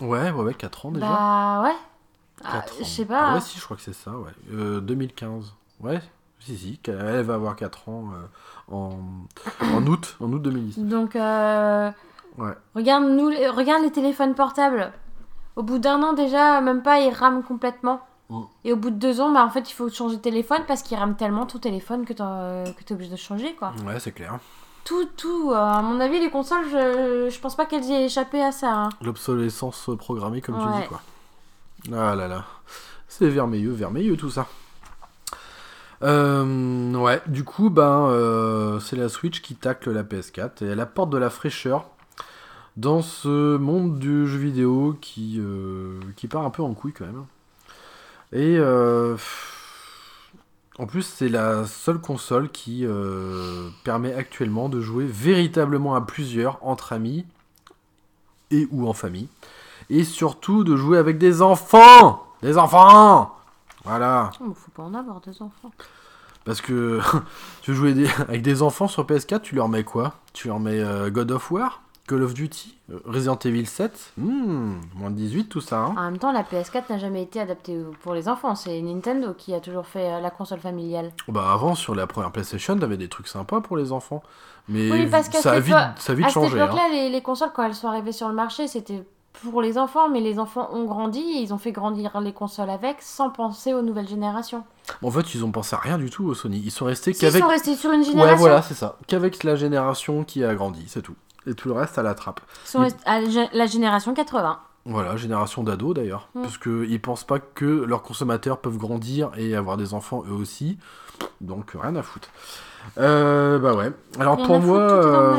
Ouais, 0.00 0.30
ouais, 0.30 0.42
ouais, 0.44 0.54
4 0.54 0.86
ans 0.86 0.90
déjà. 0.92 1.06
Bah 1.06 1.62
ouais. 1.64 1.74
Ah, 2.44 2.60
4 2.62 2.74
je 2.80 2.84
sais 2.84 3.04
pas. 3.04 3.28
Ah 3.30 3.34
ouais, 3.34 3.40
si, 3.40 3.58
je 3.58 3.64
crois 3.64 3.76
que 3.76 3.82
c'est 3.82 3.92
ça, 3.94 4.10
ouais. 4.12 4.30
Euh, 4.52 4.80
2015. 4.80 5.54
Ouais, 5.80 6.00
si, 6.40 6.56
si. 6.56 6.80
Elle 6.86 7.22
va 7.22 7.34
avoir 7.34 7.56
4 7.56 7.88
ans 7.88 8.04
euh, 8.14 8.74
en, 8.74 8.98
en 9.74 9.86
août, 9.86 10.16
en 10.20 10.32
août 10.32 10.42
2010. 10.42 10.78
Donc, 10.80 11.16
euh, 11.16 11.90
Ouais. 12.38 12.52
regarde, 12.74 13.04
nous, 13.04 13.28
les- 13.30 13.48
regarde 13.48 13.82
les 13.82 13.90
téléphones 13.92 14.34
portables. 14.34 14.92
Au 15.56 15.62
bout 15.62 15.78
d'un 15.78 16.02
an 16.02 16.12
déjà, 16.12 16.60
même 16.60 16.82
pas, 16.82 17.00
ils 17.00 17.12
rament 17.12 17.42
complètement. 17.42 18.00
Mm. 18.28 18.40
Et 18.64 18.72
au 18.74 18.76
bout 18.76 18.90
de 18.90 18.96
deux 18.96 19.20
ans, 19.22 19.30
bah 19.32 19.42
en 19.44 19.48
fait, 19.48 19.70
il 19.70 19.72
faut 19.72 19.88
changer 19.88 20.16
de 20.16 20.20
téléphone 20.20 20.62
parce 20.68 20.82
qu'il 20.82 20.98
rame 20.98 21.16
tellement 21.16 21.46
ton 21.46 21.58
téléphone 21.58 22.04
que 22.04 22.12
t'es 22.12 22.92
obligé 22.92 23.10
de 23.10 23.16
changer, 23.16 23.54
quoi. 23.54 23.72
Ouais, 23.86 23.98
c'est 24.00 24.12
clair. 24.12 24.38
Tout, 24.84 25.06
tout. 25.16 25.50
euh, 25.52 25.54
à 25.56 25.80
mon 25.82 25.98
avis, 26.00 26.20
les 26.20 26.28
consoles, 26.30 26.64
je, 26.70 27.28
je 27.30 27.40
pense 27.40 27.54
pas 27.56 27.64
qu'elles 27.64 27.90
aient 27.90 28.04
échappé 28.04 28.42
à 28.42 28.52
ça. 28.52 28.70
hein. 28.72 28.88
L'obsolescence 29.00 29.88
programmée, 29.98 30.40
comme 30.42 30.56
tu 30.60 30.80
dis, 30.82 30.88
quoi. 30.88 31.00
Ah 31.92 32.14
là 32.14 32.28
là. 32.28 32.44
C'est 33.08 33.28
vermeilleux, 33.28 33.72
vermeilleux 33.72 34.16
tout 34.16 34.30
ça. 34.30 34.46
Euh, 36.02 36.92
ouais, 36.94 37.22
du 37.26 37.44
coup, 37.44 37.70
ben, 37.70 38.08
euh, 38.08 38.80
c'est 38.80 38.96
la 38.96 39.08
Switch 39.08 39.40
qui 39.40 39.54
tacle 39.54 39.90
la 39.92 40.02
PS4 40.02 40.62
et 40.62 40.66
elle 40.66 40.80
apporte 40.80 41.10
de 41.10 41.18
la 41.18 41.30
fraîcheur 41.30 41.88
dans 42.76 43.00
ce 43.00 43.56
monde 43.56 43.98
du 43.98 44.26
jeu 44.26 44.38
vidéo 44.38 44.98
qui, 45.00 45.36
euh, 45.40 45.98
qui 46.16 46.28
part 46.28 46.44
un 46.44 46.50
peu 46.50 46.62
en 46.62 46.74
couille 46.74 46.92
quand 46.92 47.06
même. 47.06 47.24
Et 48.32 48.60
en 50.78 50.86
plus, 50.86 51.02
c'est 51.02 51.30
la 51.30 51.64
seule 51.64 52.00
console 52.00 52.50
qui 52.50 52.84
permet 53.84 54.12
actuellement 54.12 54.68
de 54.68 54.80
jouer 54.80 55.06
véritablement 55.06 55.94
à 55.94 56.02
plusieurs 56.02 56.58
entre 56.62 56.92
amis 56.92 57.24
et 58.50 58.68
ou 58.70 58.86
en 58.86 58.92
famille. 58.92 59.28
Et 59.90 60.04
surtout 60.04 60.64
de 60.64 60.76
jouer 60.76 60.98
avec 60.98 61.18
des 61.18 61.42
enfants 61.42 62.24
Des 62.42 62.58
enfants 62.58 63.34
Voilà. 63.84 64.30
Oh, 64.40 64.52
faut 64.54 64.70
pas 64.72 64.82
en 64.82 64.94
avoir 64.94 65.20
des 65.20 65.40
enfants. 65.42 65.70
Parce 66.44 66.60
que 66.60 67.00
tu 67.62 67.70
veux 67.72 67.76
jouer 67.76 67.94
des- 67.94 68.10
avec 68.28 68.42
des 68.42 68.62
enfants 68.62 68.88
sur 68.88 69.04
PS4, 69.04 69.40
tu 69.42 69.54
leur 69.54 69.68
mets 69.68 69.84
quoi? 69.84 70.14
Tu 70.32 70.48
leur 70.48 70.60
mets 70.60 70.80
euh, 70.80 71.10
God 71.10 71.30
of 71.32 71.50
War 71.50 71.80
Call 72.08 72.22
of 72.22 72.34
Duty 72.34 72.76
euh, 72.92 73.00
Resident 73.04 73.36
Evil 73.44 73.66
7 73.66 74.12
Hmm, 74.16 74.74
Moins 74.94 75.10
de 75.10 75.16
18 75.16 75.48
tout 75.48 75.60
ça. 75.60 75.78
hein. 75.80 75.94
En 75.98 76.02
même 76.02 76.18
temps, 76.18 76.30
la 76.30 76.44
PS4 76.44 76.84
n'a 76.90 76.98
jamais 76.98 77.22
été 77.24 77.40
adaptée 77.40 77.76
pour 78.02 78.14
les 78.14 78.28
enfants. 78.28 78.54
C'est 78.54 78.80
Nintendo 78.80 79.34
qui 79.36 79.54
a 79.54 79.60
toujours 79.60 79.86
fait 79.88 80.12
euh, 80.12 80.20
la 80.20 80.30
console 80.30 80.60
familiale. 80.60 81.10
Bah 81.26 81.52
avant 81.52 81.74
sur 81.74 81.96
la 81.96 82.06
première 82.06 82.30
PlayStation, 82.30 82.78
t'avais 82.78 82.96
des 82.96 83.08
trucs 83.08 83.26
sympas 83.26 83.60
pour 83.60 83.76
les 83.76 83.90
enfants. 83.90 84.22
Mais 84.68 84.88
Oui, 84.92 85.06
parce 85.10 85.28
ça, 85.30 85.52
a 85.52 85.58
vite, 85.60 85.74
ça 85.96 86.12
a 86.12 86.14
vite 86.14 86.26
à 86.26 86.28
cette 86.28 86.34
changé. 86.34 86.60
hein. 86.60 86.70
les, 86.92 87.08
les 87.08 87.22
consoles, 87.22 87.50
quand 87.52 87.64
elles 87.64 87.74
sont 87.74 87.88
arrivées 87.88 88.12
sur 88.12 88.28
le 88.28 88.34
marché, 88.34 88.68
c'était 88.68 89.04
pour 89.42 89.62
les 89.62 89.78
enfants, 89.78 90.08
mais 90.08 90.20
les 90.20 90.38
enfants 90.38 90.68
ont 90.72 90.84
grandi 90.84 91.20
et 91.20 91.40
ils 91.40 91.52
ont 91.52 91.58
fait 91.58 91.72
grandir 91.72 92.20
les 92.20 92.32
consoles 92.32 92.70
avec 92.70 92.96
sans 93.00 93.30
penser 93.30 93.74
aux 93.74 93.82
nouvelles 93.82 94.08
générations. 94.08 94.64
En 95.02 95.10
fait, 95.10 95.34
ils 95.34 95.44
ont 95.44 95.50
pensé 95.50 95.74
à 95.76 95.78
rien 95.78 95.98
du 95.98 96.10
tout 96.10 96.24
au 96.24 96.34
Sony. 96.34 96.62
Ils 96.64 96.70
sont 96.70 96.84
restés 96.86 97.12
Si, 97.12 97.18
Ils 97.18 97.28
qu'avec. 97.28 97.42
sont 97.42 97.48
restés 97.48 97.76
sur 97.76 97.92
une 97.92 98.04
génération. 98.04 98.34
Ouais, 98.34 98.38
voilà, 98.38 98.62
c'est 98.62 98.74
ça. 98.74 98.96
Qu'avec 99.06 99.44
la 99.44 99.56
génération 99.56 100.24
qui 100.24 100.44
a 100.44 100.54
grandi, 100.54 100.84
c'est 100.88 101.02
tout. 101.02 101.16
Et 101.46 101.54
tout 101.54 101.68
le 101.68 101.74
reste 101.74 101.98
à 101.98 102.02
la 102.02 102.14
trappe. 102.14 102.40
Ils 102.64 102.68
sont 102.68 102.80
restés 102.80 103.00
à 103.06 103.20
la 103.52 103.66
génération 103.66 104.14
80. 104.14 104.58
Voilà, 104.84 105.16
génération 105.16 105.62
d'ados 105.62 105.94
d'ailleurs. 105.94 106.28
Mm. 106.34 106.42
Parce 106.42 106.58
qu'ils 106.58 107.00
pensent 107.02 107.24
pas 107.24 107.38
que 107.40 107.64
leurs 107.64 108.02
consommateurs 108.02 108.58
peuvent 108.58 108.78
grandir 108.78 109.30
et 109.36 109.54
avoir 109.54 109.76
des 109.76 109.94
enfants 109.94 110.22
eux 110.28 110.34
aussi. 110.34 110.78
Donc 111.40 111.72
rien 111.74 111.96
à 111.96 112.02
foutre. 112.02 112.28
Euh, 112.98 113.58
bah 113.58 113.74
ouais. 113.74 113.92
Alors 114.18 114.36
pour 114.42 114.60
moi, 114.60 114.80
euh, 114.80 115.36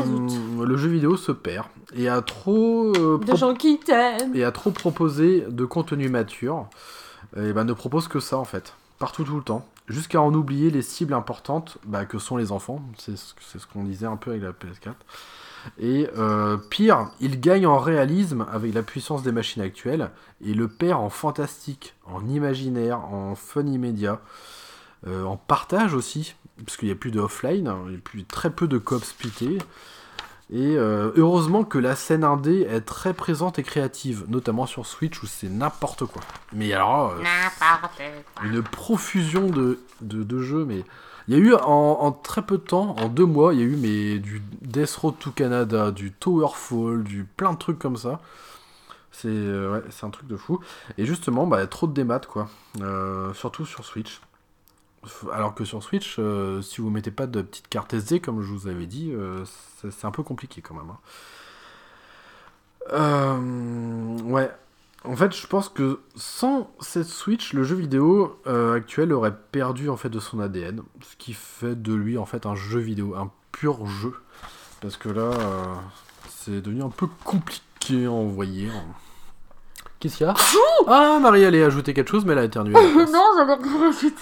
le 0.64 0.76
jeu 0.76 0.88
vidéo 0.88 1.16
se 1.16 1.32
perd. 1.32 1.66
Et 1.96 2.08
a 2.08 2.20
trop, 2.20 2.92
euh, 2.96 3.18
De 3.18 3.36
gens 3.36 3.54
qui 3.54 3.78
t'aiment. 3.78 4.34
et 4.34 4.44
a 4.44 4.52
trop 4.52 4.70
proposé 4.70 5.44
de 5.48 5.64
contenu 5.64 6.08
mature. 6.08 6.66
Et 7.36 7.52
bah 7.52 7.64
ne 7.64 7.72
propose 7.72 8.08
que 8.08 8.20
ça 8.20 8.38
en 8.38 8.44
fait. 8.44 8.74
Partout 8.98 9.24
tout 9.24 9.36
le 9.36 9.42
temps. 9.42 9.66
Jusqu'à 9.88 10.20
en 10.20 10.34
oublier 10.34 10.70
les 10.70 10.82
cibles 10.82 11.14
importantes 11.14 11.78
bah, 11.86 12.04
que 12.04 12.18
sont 12.18 12.36
les 12.36 12.52
enfants. 12.52 12.82
C'est 12.98 13.16
ce, 13.16 13.66
qu'on 13.72 13.84
disait 13.84 14.06
un 14.06 14.16
peu 14.16 14.30
avec 14.30 14.42
la 14.42 14.50
PS4. 14.50 14.94
Et 15.78 16.08
euh, 16.16 16.56
pire, 16.56 17.10
il 17.20 17.40
gagne 17.40 17.66
en 17.66 17.78
réalisme 17.78 18.46
avec 18.52 18.74
la 18.74 18.82
puissance 18.82 19.22
des 19.22 19.32
machines 19.32 19.62
actuelles 19.62 20.10
et 20.44 20.54
le 20.54 20.68
perd 20.68 21.00
en 21.00 21.10
fantastique, 21.10 21.94
en 22.06 22.26
imaginaire, 22.28 23.00
en 23.12 23.34
fun 23.34 23.66
immédiat, 23.66 24.20
euh, 25.06 25.24
en 25.24 25.36
partage 25.36 25.94
aussi, 25.94 26.34
parce 26.64 26.76
qu'il 26.76 26.88
n'y 26.88 26.92
a 26.92 26.96
plus 26.96 27.10
de 27.10 27.20
offline, 27.20 27.68
hein, 27.68 27.78
il 27.88 27.94
y 27.94 27.96
a 27.96 28.00
plus 28.00 28.24
très 28.24 28.50
peu 28.50 28.66
de 28.68 28.78
coop 28.78 29.04
splittés. 29.04 29.58
Et 30.50 30.76
euh, 30.78 31.10
heureusement 31.16 31.62
que 31.62 31.76
la 31.76 31.94
scène 31.94 32.24
indé 32.24 32.62
est 32.62 32.80
très 32.80 33.12
présente 33.12 33.58
et 33.58 33.62
créative, 33.62 34.24
notamment 34.28 34.64
sur 34.64 34.86
Switch 34.86 35.22
où 35.22 35.26
c'est 35.26 35.50
n'importe 35.50 36.06
quoi. 36.06 36.22
Mais 36.54 36.72
alors, 36.72 37.10
euh, 37.10 37.22
une 38.44 38.62
profusion 38.62 39.50
de, 39.50 39.78
de, 40.00 40.22
de 40.22 40.40
jeux, 40.40 40.64
mais 40.64 40.84
il 41.26 41.34
y 41.34 41.36
a 41.36 41.40
eu 41.40 41.52
en, 41.52 41.98
en 42.00 42.12
très 42.12 42.40
peu 42.40 42.56
de 42.56 42.62
temps, 42.62 42.96
en 42.98 43.08
deux 43.08 43.26
mois, 43.26 43.52
il 43.52 43.60
y 43.60 43.62
a 43.62 43.66
eu 43.66 43.76
mais, 43.76 44.18
du 44.18 44.40
Death 44.62 44.96
Road 44.96 45.18
to 45.18 45.30
Canada, 45.32 45.90
du 45.90 46.12
Towerfall, 46.12 47.04
du 47.04 47.24
plein 47.24 47.52
de 47.52 47.58
trucs 47.58 47.78
comme 47.78 47.98
ça. 47.98 48.20
C'est 49.12 49.28
euh, 49.28 49.72
ouais, 49.72 49.82
un 50.02 50.10
truc 50.10 50.28
de 50.28 50.36
fou. 50.36 50.60
Et 50.96 51.04
justement, 51.04 51.46
bah, 51.46 51.66
trop 51.66 51.86
de 51.86 51.92
démat, 51.92 52.20
quoi. 52.20 52.48
Surtout 53.34 53.66
sur 53.66 53.84
Switch. 53.84 54.22
Alors 55.32 55.54
que 55.54 55.64
sur 55.64 55.82
Switch, 55.82 56.16
euh, 56.18 56.60
si 56.62 56.80
vous 56.80 56.90
mettez 56.90 57.10
pas 57.10 57.26
de 57.26 57.42
petite 57.42 57.68
carte 57.68 57.94
SD, 57.94 58.20
comme 58.20 58.42
je 58.42 58.52
vous 58.52 58.66
avais 58.68 58.86
dit, 58.86 59.10
euh, 59.12 59.44
c'est 59.90 60.04
un 60.04 60.10
peu 60.10 60.22
compliqué 60.22 60.60
quand 60.60 60.74
même. 60.74 60.90
hein. 60.90 60.98
Euh, 62.92 64.18
ouais, 64.22 64.50
en 65.04 65.14
fait, 65.16 65.34
je 65.34 65.46
pense 65.46 65.68
que 65.68 66.00
sans 66.16 66.70
cette 66.80 67.06
Switch, 67.06 67.52
le 67.52 67.62
jeu 67.62 67.76
vidéo 67.76 68.40
actuel 68.46 69.12
aurait 69.12 69.36
perdu 69.52 69.88
en 69.88 69.96
fait 69.96 70.08
de 70.08 70.20
son 70.20 70.40
ADN, 70.40 70.82
ce 71.02 71.16
qui 71.16 71.34
fait 71.34 71.80
de 71.80 71.94
lui 71.94 72.18
en 72.18 72.26
fait 72.26 72.46
un 72.46 72.54
jeu 72.54 72.80
vidéo, 72.80 73.14
un 73.14 73.30
pur 73.52 73.86
jeu. 73.86 74.14
Parce 74.80 74.96
que 74.96 75.08
là, 75.08 75.30
c'est 76.28 76.60
devenu 76.60 76.82
un 76.82 76.90
peu 76.90 77.08
compliqué 77.24 78.06
à 78.06 78.12
envoyer. 78.12 78.70
Qu'est-ce 80.00 80.16
qu'il 80.18 80.26
y 80.26 80.30
a 80.30 80.34
Ah, 80.86 81.18
Marie 81.20 81.44
allait 81.44 81.64
ajouter 81.64 81.92
quelque 81.92 82.10
chose, 82.10 82.24
mais 82.24 82.32
elle 82.32 82.38
a 82.38 82.44
éternué. 82.44 82.72
non, 83.12 83.22
j'allais 83.36 83.54
rien 83.54 83.80
rajouter. 83.80 84.14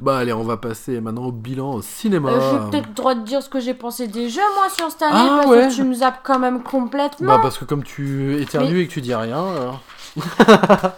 bah 0.00 0.18
allez, 0.18 0.32
on 0.32 0.42
va 0.42 0.56
passer 0.56 1.00
maintenant 1.00 1.26
au 1.26 1.32
bilan 1.32 1.74
au 1.74 1.82
cinéma. 1.82 2.30
Euh, 2.30 2.40
J'ai 2.64 2.70
peut-être 2.70 2.88
le 2.88 2.94
droit 2.94 3.14
de 3.14 3.22
dire 3.22 3.40
ce 3.42 3.48
que 3.48 3.60
j'ai 3.60 3.74
pensé 3.74 4.08
des 4.08 4.28
jeux, 4.28 4.40
moi, 4.56 4.68
sur 4.68 4.90
cette 4.90 5.02
année, 5.02 5.14
Ah, 5.16 5.36
parce 5.42 5.46
ouais. 5.50 5.68
que 5.68 5.74
tu 5.74 5.84
me 5.84 5.94
zappes 5.94 6.20
quand 6.24 6.40
même 6.40 6.62
complètement. 6.64 7.28
Bah 7.36 7.38
parce 7.40 7.58
que 7.58 7.64
comme 7.64 7.84
tu 7.84 8.40
éternues 8.40 8.80
et 8.80 8.88
que 8.88 8.92
tu 8.92 9.00
dis 9.00 9.14
rien. 9.14 9.38
Alors, 9.54 9.80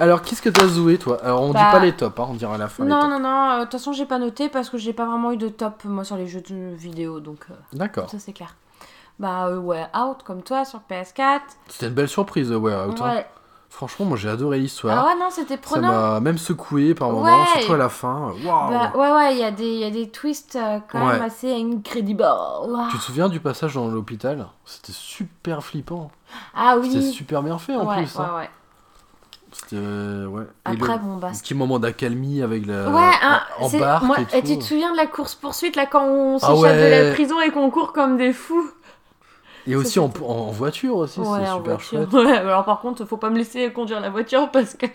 alors 0.00 0.22
qu'est-ce 0.22 0.42
que 0.42 0.50
t'as 0.50 0.68
joué 0.68 0.96
toi? 0.98 1.18
Alors 1.24 1.42
on 1.42 1.48
dit 1.48 1.54
Bah, 1.54 1.70
pas 1.72 1.80
les 1.80 1.92
tops, 1.92 2.18
hein, 2.20 2.26
on 2.30 2.34
dira 2.34 2.54
à 2.54 2.58
la 2.58 2.68
fin. 2.68 2.84
non, 2.84 3.08
non, 3.08 3.18
non, 3.18 3.50
euh, 3.50 3.56
de 3.58 3.62
toute 3.64 3.72
façon, 3.72 3.92
j'ai 3.92 4.06
pas 4.06 4.18
noté 4.18 4.48
parce 4.48 4.70
que 4.70 4.78
j'ai 4.78 4.92
pas 4.92 5.06
vraiment 5.06 5.32
eu 5.32 5.36
de 5.36 5.48
top, 5.48 5.82
moi, 5.84 6.04
sur 6.04 6.16
les 6.16 6.28
jeux 6.28 6.42
de 6.48 6.74
vidéo, 6.76 7.18
donc 7.18 7.46
euh, 7.50 7.54
D'accord. 7.72 8.08
ça, 8.10 8.18
c'est 8.20 8.32
clair. 8.32 8.54
Bah, 9.18 9.46
euh, 9.46 9.58
ouais, 9.58 9.86
Out, 9.96 10.22
comme 10.24 10.42
toi, 10.42 10.64
sur 10.64 10.80
PS4. 10.90 11.40
C'était 11.68 11.86
une 11.86 11.94
belle 11.94 12.08
surprise, 12.08 12.50
ouais. 12.52 12.74
Out, 12.74 13.00
hein. 13.00 13.14
Ouais. 13.14 13.26
Franchement, 13.70 14.06
moi 14.06 14.16
j'ai 14.16 14.28
adoré 14.28 14.60
l'histoire. 14.60 15.04
Ah 15.04 15.08
ouais, 15.08 15.18
non, 15.20 15.30
c'était 15.30 15.54
Ça 15.56 15.60
prenant. 15.60 15.88
m'a 15.88 16.20
même 16.20 16.38
secoué 16.38 16.94
par 16.94 17.10
moments, 17.10 17.24
Ouais. 17.24 17.46
surtout 17.58 17.72
à 17.72 17.76
la 17.76 17.88
fin. 17.88 18.32
Waouh 18.44 18.70
Bah, 18.70 18.92
ouais, 18.94 19.10
ouais, 19.12 19.32
il 19.34 19.38
y, 19.40 19.42
a 19.42 19.50
des- 19.50 19.78
y 19.78 19.84
a 19.84 19.90
des 19.90 20.10
twists 20.10 20.54
euh, 20.54 20.78
quand 20.88 21.04
même 21.04 21.18
Ouais. 21.20 21.26
assez 21.26 21.52
incredible. 21.52 22.22
Ouah. 22.22 22.86
Tu 22.92 22.98
te 22.98 23.02
souviens 23.02 23.28
du 23.28 23.40
passage 23.40 23.74
dans 23.74 23.88
l'hôpital? 23.88 24.46
C'était 24.64 24.92
super 24.92 25.64
flippant. 25.64 26.12
Ah 26.54 26.76
C'était 26.84 26.98
oui. 26.98 27.12
super 27.12 27.42
bien 27.42 27.58
fait 27.58 27.74
en 27.74 27.84
ouais, 27.84 27.96
plus. 27.96 28.16
hein. 28.16 28.28
ouais, 28.34 28.40
ouais. 28.42 28.50
C'était 29.50 29.76
euh, 29.76 30.26
ouais. 30.26 30.44
Après, 30.64 30.92
le 30.94 30.98
bon, 31.00 31.16
bah. 31.16 31.30
petit 31.32 31.54
moment 31.54 31.80
d'accalmie 31.80 32.42
avec 32.42 32.66
la 32.66 32.90
Ouais, 32.90 33.10
hein, 33.22 33.40
en, 33.60 33.68
barque 33.70 34.04
moi, 34.04 34.16
et 34.20 34.40
tout. 34.40 34.46
tu 34.48 34.58
te 34.58 34.64
souviens 34.64 34.92
de 34.92 34.96
la 34.96 35.06
course 35.06 35.34
poursuite 35.34 35.74
là 35.74 35.86
quand 35.86 36.04
on 36.04 36.36
Ah 36.36 36.40
s'échappe 36.40 36.56
de 36.62 36.62
ouais. 36.62 37.04
la 37.08 37.12
prison 37.12 37.40
et 37.40 37.50
qu'on 37.50 37.70
court 37.70 37.92
comme 37.92 38.16
des 38.18 38.32
fous? 38.32 38.70
Et 39.66 39.76
aussi 39.76 39.98
en, 39.98 40.12
en 40.26 40.50
voiture 40.50 40.96
aussi, 40.96 41.20
Ouais, 41.20 41.26
c'est 41.40 41.46
super 41.46 41.60
voiture. 41.62 42.10
chouette. 42.10 42.12
Ouais, 42.12 42.32
alors 42.36 42.64
par 42.64 42.80
contre, 42.80 43.04
faut 43.04 43.16
pas 43.16 43.30
me 43.30 43.38
laisser 43.38 43.72
conduire 43.72 44.00
la 44.00 44.10
voiture 44.10 44.50
parce 44.50 44.74
que. 44.74 44.86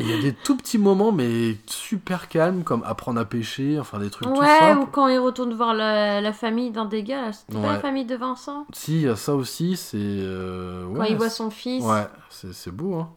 Il 0.00 0.08
y 0.08 0.16
a 0.16 0.22
des 0.22 0.32
tout 0.32 0.56
petits 0.56 0.78
moments, 0.78 1.10
mais 1.10 1.56
super 1.66 2.28
calmes, 2.28 2.62
comme 2.62 2.84
apprendre 2.84 3.20
à 3.20 3.24
pêcher, 3.24 3.80
enfin 3.80 3.98
des 3.98 4.10
trucs 4.10 4.28
tout 4.32 4.38
Ouais, 4.40 4.46
simples. 4.60 4.82
ou 4.82 4.86
quand 4.86 5.08
il 5.08 5.18
retourne 5.18 5.52
voir 5.54 5.74
la, 5.74 6.20
la 6.20 6.32
famille 6.32 6.70
d'un 6.70 6.84
des 6.84 7.02
gars, 7.02 7.30
pas 7.52 7.58
Ouais. 7.58 7.66
la 7.66 7.80
famille 7.80 8.04
de 8.04 8.14
Vincent 8.14 8.64
Si, 8.72 8.92
il 8.94 9.00
y 9.02 9.08
a 9.08 9.16
ça 9.16 9.34
aussi, 9.34 9.76
c'est. 9.76 9.96
euh, 9.98 10.84
Quand 10.94 11.00
ouais, 11.00 11.10
il 11.10 11.16
voit 11.16 11.30
son 11.30 11.50
fils. 11.50 11.84
Ouais, 11.84 12.06
c'est 12.30 12.70
beau, 12.70 12.94
hein. 12.94 13.08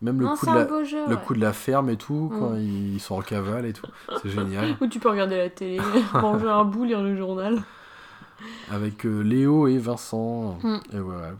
Même 0.00 0.20
le 0.20 0.26
non, 0.26 0.34
coup 0.36 0.46
de 0.46 0.52
la. 0.54 0.84
jeu. 0.84 0.98
Le 1.06 1.14
ouais. 1.16 1.20
coup 1.22 1.34
de 1.34 1.40
la 1.40 1.52
ferme 1.52 1.90
et 1.90 1.96
tout, 1.96 2.32
quand 2.38 2.50
Mm. 2.52 2.94
ils 2.94 3.00
sont 3.00 3.16
en 3.16 3.20
cavale 3.20 3.66
et 3.66 3.72
tout. 3.74 3.86
C'est 4.22 4.30
génial. 4.30 4.74
Où 4.80 4.86
tu 4.86 4.98
peux 5.00 5.10
regarder 5.10 5.36
la 5.36 5.50
télé, 5.50 5.80
manger 6.14 6.48
un 6.48 6.64
bout, 6.64 6.84
lire 6.84 7.02
le 7.02 7.14
journal. 7.14 7.62
Avec 8.70 9.04
euh, 9.06 9.20
Léo 9.22 9.66
et 9.68 9.78
Vincent. 9.78 10.58
Mm. 10.62 10.78
Et 10.94 10.98
voilà. 10.98 11.30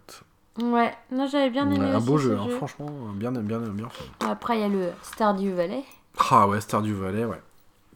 Ouais, 0.60 0.92
non, 1.10 1.26
j'avais 1.26 1.50
bien 1.50 1.70
aimé 1.70 1.80
Ouais, 1.80 1.94
un 1.94 2.00
beau 2.00 2.18
ce 2.18 2.24
jeu, 2.24 2.38
hein, 2.38 2.46
franchement, 2.56 2.90
bien, 3.14 3.32
bien, 3.32 3.58
bien 3.58 3.88
fait. 3.88 4.04
Après, 4.28 4.58
il 4.58 4.60
y 4.60 4.64
a 4.64 4.68
le 4.68 4.90
Stardew 5.02 5.54
Valley. 5.54 5.82
Ah 6.30 6.46
ouais, 6.46 6.60
Star 6.60 6.82
du 6.82 6.92
Valais, 6.94 7.24
ouais. 7.24 7.40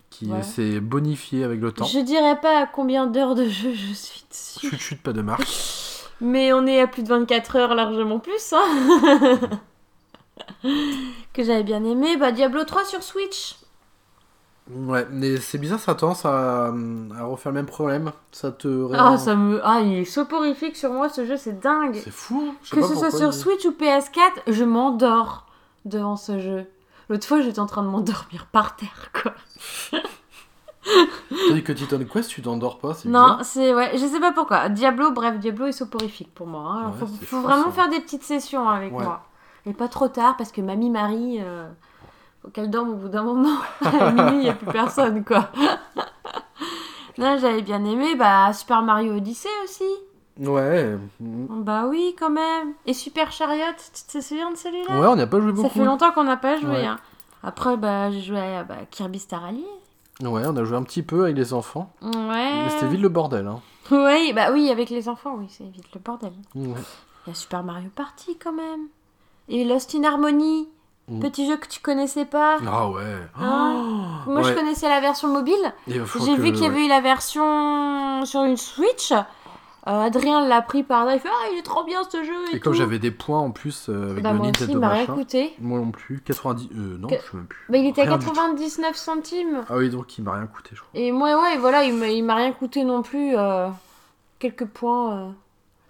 Qui 0.09 0.27
Ouais. 0.33 0.43
s'est 0.43 0.81
bonifié 0.81 1.45
avec 1.45 1.61
le 1.61 1.73
temps. 1.73 1.85
Je 1.85 1.99
dirais 1.99 2.41
pas 2.41 2.63
à 2.63 2.67
combien 2.67 3.07
d'heures 3.07 3.35
de 3.35 3.45
jeu 3.45 3.75
je 3.75 3.93
suis 3.93 4.25
dessus. 4.31 4.69
Chut, 4.71 4.79
chut, 4.81 5.03
pas 5.03 5.13
de 5.13 5.21
marque. 5.21 5.47
Mais 6.23 6.55
on 6.55 6.67
est 6.67 6.81
à 6.81 6.87
plus 6.87 7.03
de 7.03 7.09
24 7.09 7.57
heures 7.57 7.75
largement 7.75 8.19
plus, 8.21 8.55
hein 8.55 9.41
Que 11.35 11.45
j'avais 11.45 11.63
bien 11.63 11.85
aimé. 11.85 12.17
Bah, 12.17 12.33
Diablo 12.33 12.65
3 12.65 12.85
sur 12.87 13.03
Switch. 13.03 13.57
Ouais, 14.69 15.07
mais 15.13 15.37
c'est 15.37 15.59
bizarre, 15.59 15.79
ça 15.79 15.93
a 15.93 15.95
tendance 15.95 16.25
à, 16.27 16.67
à 16.67 17.25
refaire 17.25 17.53
le 17.53 17.57
même 17.57 17.67
problème. 17.67 18.11
Ça 18.33 18.51
te. 18.51 18.89
Ah, 18.95 19.17
ça 19.17 19.37
me... 19.37 19.61
Ah, 19.65 19.81
il 19.81 19.93
est 19.99 20.05
soporifique 20.05 20.77
sur 20.77 20.91
moi, 20.93 21.09
ce 21.09 21.25
jeu, 21.25 21.37
c'est 21.37 21.61
dingue. 21.61 22.01
C'est 22.03 22.11
fou. 22.11 22.53
Je 22.65 22.71
sais 22.71 22.77
Que 22.77 22.81
pas 22.81 22.89
ce 22.89 22.95
soit 22.97 23.11
sur 23.13 23.29
il- 23.29 23.33
Switch 23.33 23.65
ou 23.65 23.71
PS4, 23.71 24.19
je 24.49 24.65
m'endors 24.65 25.47
devant 25.85 26.17
ce 26.17 26.41
jeu. 26.41 26.67
L'autre 27.09 27.27
fois, 27.29 27.41
j'étais 27.43 27.61
en 27.61 27.67
train 27.67 27.85
de 27.85 27.89
m'endormir 27.89 28.47
par 28.51 28.75
terre, 28.75 29.13
quoi. 29.23 29.33
Tandis 31.49 31.63
que 31.63 31.73
Titan 31.73 31.99
Quest, 32.05 32.31
tu 32.31 32.43
t'endors 32.43 32.79
pas, 32.79 32.95
c'est 32.95 33.09
Non, 33.09 33.39
c'est... 33.43 33.75
Ouais, 33.75 33.93
je 33.95 34.07
sais 34.07 34.21
pas 34.21 34.33
pourquoi. 34.33 34.69
Diablo, 34.69 35.11
bref, 35.11 35.39
Diablo 35.39 35.67
est 35.67 35.73
soporifique 35.73 36.33
pour 36.35 36.47
moi. 36.47 36.63
hein. 36.63 36.87
Ouais, 36.91 36.99
faut 37.01 37.07
c'est 37.07 37.25
faut 37.27 37.37
fou, 37.37 37.43
vraiment 37.43 37.65
ça. 37.67 37.71
faire 37.73 37.89
des 37.89 38.01
petites 38.01 38.23
sessions 38.23 38.69
avec 38.69 38.93
Ouais. 38.97 39.03
moi. 39.05 39.23
Et 39.67 39.73
pas 39.73 39.89
trop 39.89 40.07
tard, 40.09 40.37
parce 40.37 40.53
que 40.53 40.61
Mamie 40.61 40.91
Marie... 40.91 41.39
euh, 41.41 41.69
qu'elle 42.53 42.71
dorme 42.71 42.91
au 42.91 42.95
bout 42.95 43.09
d'un 43.09 43.23
moment. 43.23 43.59
À 43.85 44.11
minuit, 44.13 44.37
il 44.39 44.43
n'y 44.45 44.49
a 44.49 44.55
plus 44.55 44.67
personne, 44.67 45.25
quoi. 45.25 45.51
non, 47.19 47.37
j'avais 47.39 47.63
bien 47.63 47.85
aimé. 47.85 48.15
Bah, 48.17 48.53
Super 48.53 48.83
Mario 48.83 49.15
Odyssey 49.17 49.49
aussi. 49.65 49.85
Ouais. 50.39 50.97
Bah 51.19 51.87
oui, 51.89 52.15
quand 52.19 52.31
même. 52.31 52.75
Et 52.85 52.93
Super 52.93 53.33
Chariot, 53.33 53.73
tu 53.79 54.19
te 54.19 54.23
souviens 54.23 54.51
de 54.51 54.57
celui-là? 54.57 54.99
Ouais, 55.01 55.07
on 55.07 55.17
n'y 55.17 55.23
a 55.23 55.27
pas 55.27 55.41
joué 55.41 55.51
Ça 55.51 55.55
beaucoup. 55.63 55.69
fait 55.71 55.85
longtemps 55.85 56.13
qu'on 56.13 56.25
n'a 56.25 56.37
pas 56.37 56.57
joué. 56.59 56.71
Ouais. 56.71 56.85
hein. 56.85 56.99
Après, 57.43 57.77
bah, 57.77 58.11
j'ai 58.11 58.21
joué 58.21 58.39
à 58.39 58.65
bah, 58.65 58.77
Kirby 58.91 59.19
Star 59.19 59.45
Allies. 59.45 59.65
Ouais, 60.23 60.43
on 60.47 60.57
a 60.57 60.65
joué 60.65 60.77
un 60.77 60.83
petit 60.83 61.03
peu 61.03 61.25
avec 61.25 61.37
les 61.37 61.53
enfants. 61.55 61.91
Ouais. 62.03 62.11
Mais 62.65 62.71
c'était 62.71 62.87
vite 62.89 63.01
le 63.01 63.09
bordel. 63.09 63.47
Hein. 63.47 63.61
Oui, 63.91 64.33
bah 64.35 64.49
oui, 64.53 64.71
avec 64.71 64.91
les 64.91 65.09
enfants, 65.09 65.37
oui, 65.39 65.47
c'est 65.49 65.65
vite 65.65 65.87
le 65.95 66.01
bordel. 66.01 66.33
Ouais. 66.55 66.75
Il 67.27 67.31
y 67.31 67.33
a 67.33 67.35
Super 67.35 67.63
Mario 67.63 67.89
Party 67.95 68.37
quand 68.37 68.53
même. 68.53 68.89
Et 69.49 69.65
Lost 69.65 69.95
in 69.95 70.05
Harmony, 70.05 70.69
Mm. 71.09 71.21
petit 71.21 71.47
jeu 71.47 71.57
que 71.57 71.69
tu 71.69 71.81
connaissais 71.81 72.25
pas. 72.25 72.59
Ah 72.67 72.89
ouais. 72.91 73.03
Ah. 73.41 73.73
Moi, 74.27 74.43
je 74.43 74.53
connaissais 74.55 74.89
la 74.89 75.01
version 75.01 75.29
mobile. 75.29 75.55
J'ai 75.87 76.01
que- 76.01 76.41
vu 76.41 76.53
qu'il 76.53 76.65
y 76.65 76.67
avait 76.67 76.85
eu 76.85 76.89
la 76.89 77.01
version 77.01 78.25
sur 78.25 78.43
une 78.43 78.57
Switch. 78.57 79.13
Euh, 79.89 80.01
Adrien 80.03 80.45
l'a 80.49 80.63
pris 80.63 80.83
par 80.83 81.05
là, 81.05 81.15
il 81.15 81.21
fait 81.21 81.29
Ah, 81.31 81.47
il 81.53 81.59
est 81.61 81.63
trop 81.63 81.85
bien 81.85 82.01
ce 82.11 82.25
jeu. 82.25 82.33
Et, 82.53 82.57
Et 82.57 82.61
comme 82.61 82.73
j'avais 82.75 82.99
des 82.99 83.13
points 83.13 83.39
en 83.39 83.53
plus 83.53 83.89
euh, 83.89 84.11
avec 84.11 84.25
Bah, 84.25 84.33
le 84.33 84.39
moi 84.39 84.49
aussi, 84.49 84.65
il 84.69 84.79
m'a 84.79 84.89
rien 84.89 85.07
coûté. 85.07 85.55
Moi 85.61 85.79
non 85.79 85.93
plus. 85.93 86.21
90. 86.25 86.69
Euh, 86.75 86.99
non, 86.99 87.07
Que- 87.07 87.15
je 87.15 87.21
sais 87.21 87.37
même 87.37 87.47
plus. 87.47 87.65
Bah, 87.69 87.79
il 87.79 87.87
était 87.87 88.01
à 88.01 88.05
Rien 88.07 88.17
du 88.19 88.25
tout. 88.27 88.33
99 88.33 88.97
centimes. 88.97 89.65
Ah 89.71 89.77
oui, 89.77 89.89
donc 89.89 90.19
il 90.19 90.25
m'a 90.25 90.33
rien 90.33 90.47
coûté, 90.49 90.71
je 90.73 90.81
crois. 90.81 90.91
Et 90.93 91.13
moi, 91.13 91.41
ouais, 91.41 91.57
voilà, 91.59 91.85
il 91.85 91.95
m'a- 92.25 92.35
rien 92.35 92.51
coûté 92.51 92.83
non 92.83 93.03
plus. 93.03 93.37
euh, 93.37 93.69
quelques 94.41 94.67
points. 94.67 95.33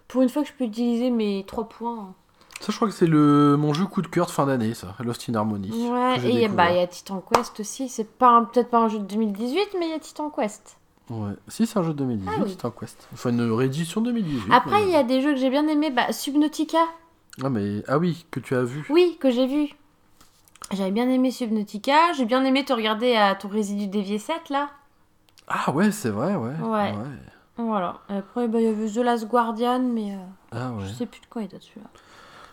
pour 0.07 0.21
une 0.21 0.29
fois 0.29 0.43
que 0.43 0.47
je 0.47 0.53
peux 0.53 0.63
utiliser 0.65 1.09
mes 1.09 1.43
3 1.47 1.67
points. 1.67 2.13
Ça, 2.59 2.71
je 2.71 2.75
crois 2.75 2.87
que 2.87 2.93
c'est 2.93 3.05
le 3.07 3.55
mon 3.57 3.73
jeu 3.73 3.85
coup 3.85 4.01
de 4.01 4.07
cœur 4.07 4.25
de 4.25 4.31
fin 4.31 4.45
d'année, 4.45 4.73
ça, 4.73 4.95
Lost 4.99 5.29
in 5.29 5.35
Harmony. 5.35 5.69
Ouais, 5.89 6.17
et 6.23 6.29
il 6.29 6.39
y 6.39 6.45
a- 6.45 6.47
bah, 6.49 6.71
il 6.71 6.77
y 6.77 6.79
a 6.81 6.87
Titan 6.87 7.21
Quest 7.21 7.59
aussi. 7.59 7.87
C'est 7.87 8.09
pas 8.17 8.41
peut-être 8.51 8.69
pas 8.69 8.79
un 8.79 8.87
jeu 8.89 8.99
de 8.99 9.05
2018, 9.05 9.75
mais 9.79 9.87
il 9.87 9.91
y 9.91 9.93
a 9.93 9.99
Titan 9.99 10.29
Quest. 10.29 10.77
Ouais. 11.09 11.31
Si, 11.47 11.65
c'est 11.65 11.79
un 11.79 11.83
jeu 11.83 11.93
de 11.93 11.99
2018, 11.99 12.33
Ah 12.37 12.43
oui. 12.45 12.57
un 12.63 12.69
quest. 12.71 13.07
Enfin, 13.13 13.29
une 13.29 13.49
réédition 13.53 14.01
2018. 14.01 14.51
Après, 14.51 14.71
mais- 14.81 14.83
il 14.87 14.89
y 14.91 14.95
a 14.95 15.03
des 15.03 15.21
jeux 15.21 15.31
que 15.33 15.39
j'ai 15.39 15.49
bien 15.49 15.65
aimés. 15.69 15.89
Bah, 15.89 16.11
Subnautica, 16.11 16.79
Ah, 17.41 17.49
mais... 17.49 17.81
ah 17.87 17.97
oui, 17.97 18.25
que 18.29 18.41
tu 18.41 18.55
as 18.55 18.63
vu. 18.63 18.85
oui, 18.89 19.17
que 19.21 19.31
j'ai 19.31 19.47
vu. 19.47 19.69
J'avais 20.73 20.91
bien 20.91 21.07
aimé 21.07 21.31
Subnautica. 21.31 22.11
J'ai 22.17 22.25
bien 22.25 22.43
aimé 22.43 22.65
te 22.65 22.73
regarder 22.73 23.15
à 23.15 23.35
ton 23.35 23.47
résidu 23.47 23.87
dévié 23.87 24.19
7 24.19 24.49
là. 24.49 24.69
Ah 25.47 25.71
ouais, 25.71 25.91
c'est 25.91 26.09
vrai, 26.09 26.35
ouais. 26.35 26.55
Ouais. 26.61 26.93
Voilà. 27.55 28.01
Après, 28.09 28.49
bah, 28.49 28.59
il 28.59 28.65
y 28.65 28.67
avait 28.67 28.89
The 28.89 28.97
Last 28.97 29.27
Guardian, 29.29 29.79
mais 29.79 30.11
euh, 30.13 30.17
Ah 30.51 30.71
ouais. 30.71 30.83
je 30.87 30.93
sais 30.93 31.05
plus 31.05 31.21
de 31.21 31.25
quoi 31.27 31.41
il 31.43 31.47
date 31.47 31.61
celui-là. 31.61 31.87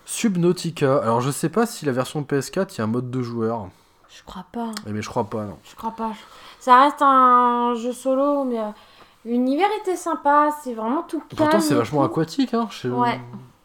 Subnautica. 0.06 0.98
Alors, 0.98 1.20
je 1.20 1.30
sais 1.30 1.48
pas 1.48 1.66
si 1.66 1.84
la 1.86 1.92
version 1.92 2.22
PS4, 2.22 2.74
il 2.74 2.78
y 2.78 2.80
a 2.80 2.84
un 2.84 2.88
mode 2.88 3.10
de 3.10 3.22
joueur. 3.22 3.68
Je 4.08 4.22
crois 4.24 4.44
pas. 4.52 4.70
Eh, 4.86 4.92
Mais 4.92 5.02
je 5.02 5.08
crois 5.08 5.24
pas, 5.24 5.44
non. 5.44 5.58
Je 5.64 5.74
crois 5.74 5.90
pas. 5.92 6.12
Ça 6.60 6.82
reste 6.82 7.02
un 7.02 7.74
jeu 7.74 7.92
solo, 7.92 8.44
mais 8.44 8.58
euh, 8.60 8.68
l'univers 9.24 9.68
était 9.82 9.96
sympa. 9.96 10.50
C'est 10.62 10.74
vraiment 10.74 11.02
tout 11.02 11.18
calme. 11.18 11.36
Pourtant, 11.36 11.60
c'est 11.60 11.74
et 11.74 11.76
vachement 11.76 12.00
tout. 12.00 12.12
aquatique, 12.12 12.54
hein. 12.54 12.68
Je... 12.70 12.88
Ouais. 12.88 13.20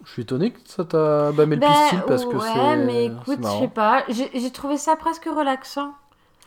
je 0.06 0.12
suis 0.12 0.22
étonné 0.24 0.52
que 0.52 0.60
ça 0.66 0.84
t'a 0.86 1.32
bâmé 1.32 1.56
le 1.56 1.62
Ben, 1.62 1.68
pistil 1.72 2.04
parce 2.08 2.26
que 2.26 2.36
ouais, 2.36 2.48
c'est. 2.54 2.78
mais 2.86 3.08
c'est 3.08 3.14
écoute, 3.32 3.38
je 3.38 3.42
marrant. 3.44 3.60
sais 3.62 3.68
pas. 3.68 4.04
J'ai 4.10 4.32
j'ai 4.34 4.52
trouvé 4.52 4.78
ça 4.78 4.96
presque 4.96 5.26
relaxant. 5.26 5.94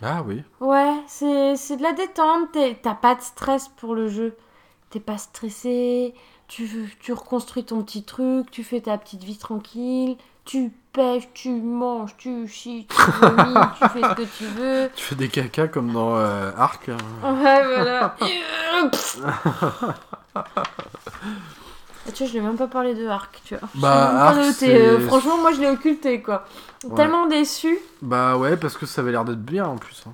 Ah 0.02 0.22
oui. 0.26 0.42
Ouais, 0.60 0.94
c'est 1.06 1.54
c'est 1.56 1.76
de 1.76 1.82
la 1.82 1.92
détente. 1.92 2.50
t'es- 2.52 2.78
T'as 2.82 2.94
pas 2.94 3.14
de 3.14 3.20
stress 3.20 3.68
pour 3.68 3.94
le 3.94 4.08
jeu. 4.08 4.36
T'es 4.90 5.00
pas 5.00 5.16
stressé. 5.16 6.12
Tu, 6.54 6.94
tu 7.00 7.12
reconstruis 7.14 7.64
ton 7.64 7.82
petit 7.82 8.02
truc. 8.02 8.50
Tu 8.50 8.62
fais 8.62 8.80
ta 8.82 8.98
petite 8.98 9.22
vie 9.24 9.38
tranquille. 9.38 10.16
Tu 10.44 10.70
pêches, 10.92 11.28
tu 11.32 11.50
manges, 11.50 12.14
tu 12.18 12.46
chies, 12.48 12.86
tu 12.90 13.10
vomis, 13.20 13.54
tu 13.78 13.88
fais 13.90 14.00
ce 14.02 14.14
que 14.14 14.22
tu 14.38 14.44
veux. 14.44 14.90
Tu 14.96 15.04
fais 15.04 15.14
des 15.14 15.28
caca 15.28 15.68
comme 15.68 15.92
dans 15.92 16.16
euh, 16.16 16.50
Arc. 16.58 16.88
Ouais, 16.88 17.64
voilà. 17.64 18.16
Ah, 20.34 22.10
tu 22.12 22.24
vois, 22.24 22.26
je 22.32 22.32
l'ai 22.36 22.40
même 22.40 22.56
pas 22.56 22.66
parlé 22.66 22.94
de 22.96 23.06
Arc, 23.06 23.40
tu 23.44 23.54
vois. 23.54 23.68
Bah, 23.76 24.26
Arc, 24.30 24.38
Euh, 24.64 25.06
Franchement, 25.06 25.38
moi, 25.38 25.52
je 25.52 25.60
l'ai 25.60 25.68
occulté, 25.70 26.20
quoi. 26.20 26.44
Ouais. 26.84 26.96
Tellement 26.96 27.26
déçu. 27.26 27.78
Bah 28.00 28.36
ouais, 28.36 28.56
parce 28.56 28.76
que 28.76 28.86
ça 28.86 29.02
avait 29.02 29.12
l'air 29.12 29.24
d'être 29.24 29.40
bien 29.44 29.64
en 29.66 29.76
plus. 29.76 30.02
hein. 30.08 30.12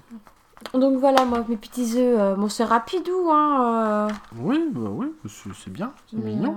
Donc 0.74 0.98
voilà, 0.98 1.24
moi, 1.24 1.44
mes 1.48 1.56
petits 1.56 1.94
œufs, 1.96 2.18
euh, 2.20 2.34
bon, 2.34 2.48
c'est 2.48 2.64
rapidou, 2.64 3.30
hein. 3.30 4.08
euh, 4.10 4.14
Oui, 4.40 4.60
bah 4.72 4.90
oui, 4.92 5.06
c'est 5.26 5.50
c'est 5.54 5.72
bien, 5.72 5.92
c'est 6.10 6.16
mais, 6.16 6.30
mignon. 6.32 6.56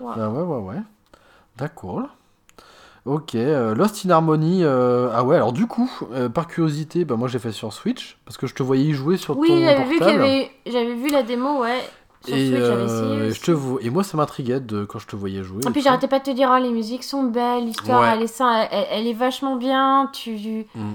euh, 0.00 0.04
ouais. 0.04 0.12
Bah 0.16 0.28
ouais, 0.30 0.42
ouais, 0.42 0.62
ouais. 0.74 0.82
D'accord. 1.56 2.02
Ok, 3.06 3.34
euh, 3.34 3.74
Lost 3.74 4.04
in 4.06 4.10
Harmony. 4.10 4.60
euh, 4.64 5.10
Ah 5.14 5.24
ouais, 5.24 5.36
alors 5.36 5.52
du 5.52 5.66
coup, 5.66 5.90
euh, 6.12 6.28
par 6.28 6.46
curiosité, 6.48 7.04
bah 7.04 7.16
moi 7.16 7.28
j'ai 7.28 7.38
fait 7.38 7.52
sur 7.52 7.72
Switch, 7.72 8.18
parce 8.24 8.36
que 8.38 8.46
je 8.46 8.54
te 8.54 8.62
voyais 8.62 8.84
y 8.84 8.92
jouer 8.94 9.16
sur 9.18 9.36
Oui, 9.38 9.48
ton 9.48 9.58
j'avais 9.60 9.84
vu 9.84 9.88
qu'il 9.90 9.94
y 9.96 9.98
portable. 9.98 10.22
avait... 10.22 10.50
J'avais 10.66 10.94
vu 10.94 11.08
la 11.10 11.22
démo, 11.22 11.60
ouais. 11.60 11.80
Sur 12.24 12.34
Et, 12.34 12.46
Switch, 12.48 12.58
j'avais 12.60 12.90
euh, 12.90 13.28
aussi. 13.28 13.38
je 13.40 13.44
te 13.44 13.50
vois- 13.52 13.82
et 13.82 13.90
moi 13.90 14.02
ça 14.04 14.16
m'intriguait 14.16 14.60
de... 14.60 14.84
quand 14.86 14.98
je 14.98 15.06
te 15.06 15.16
voyais 15.16 15.42
jouer. 15.42 15.60
Et 15.66 15.70
puis 15.70 15.80
tout. 15.80 15.84
j'arrêtais 15.84 16.08
pas 16.08 16.18
de 16.18 16.24
te 16.24 16.30
dire, 16.30 16.50
oh, 16.50 16.58
les 16.62 16.70
musiques 16.72 17.04
sont 17.04 17.24
belles, 17.24 17.66
l'histoire, 17.66 18.00
Ouais. 18.00 18.08
elle, 18.14 18.22
est 18.22 18.26
ça, 18.26 18.64
elle, 18.70 18.86
elle 18.90 19.06
est 19.06 19.12
vachement 19.12 19.56
bien, 19.56 20.08
tu... 20.14 20.64
Mm. 20.74 20.92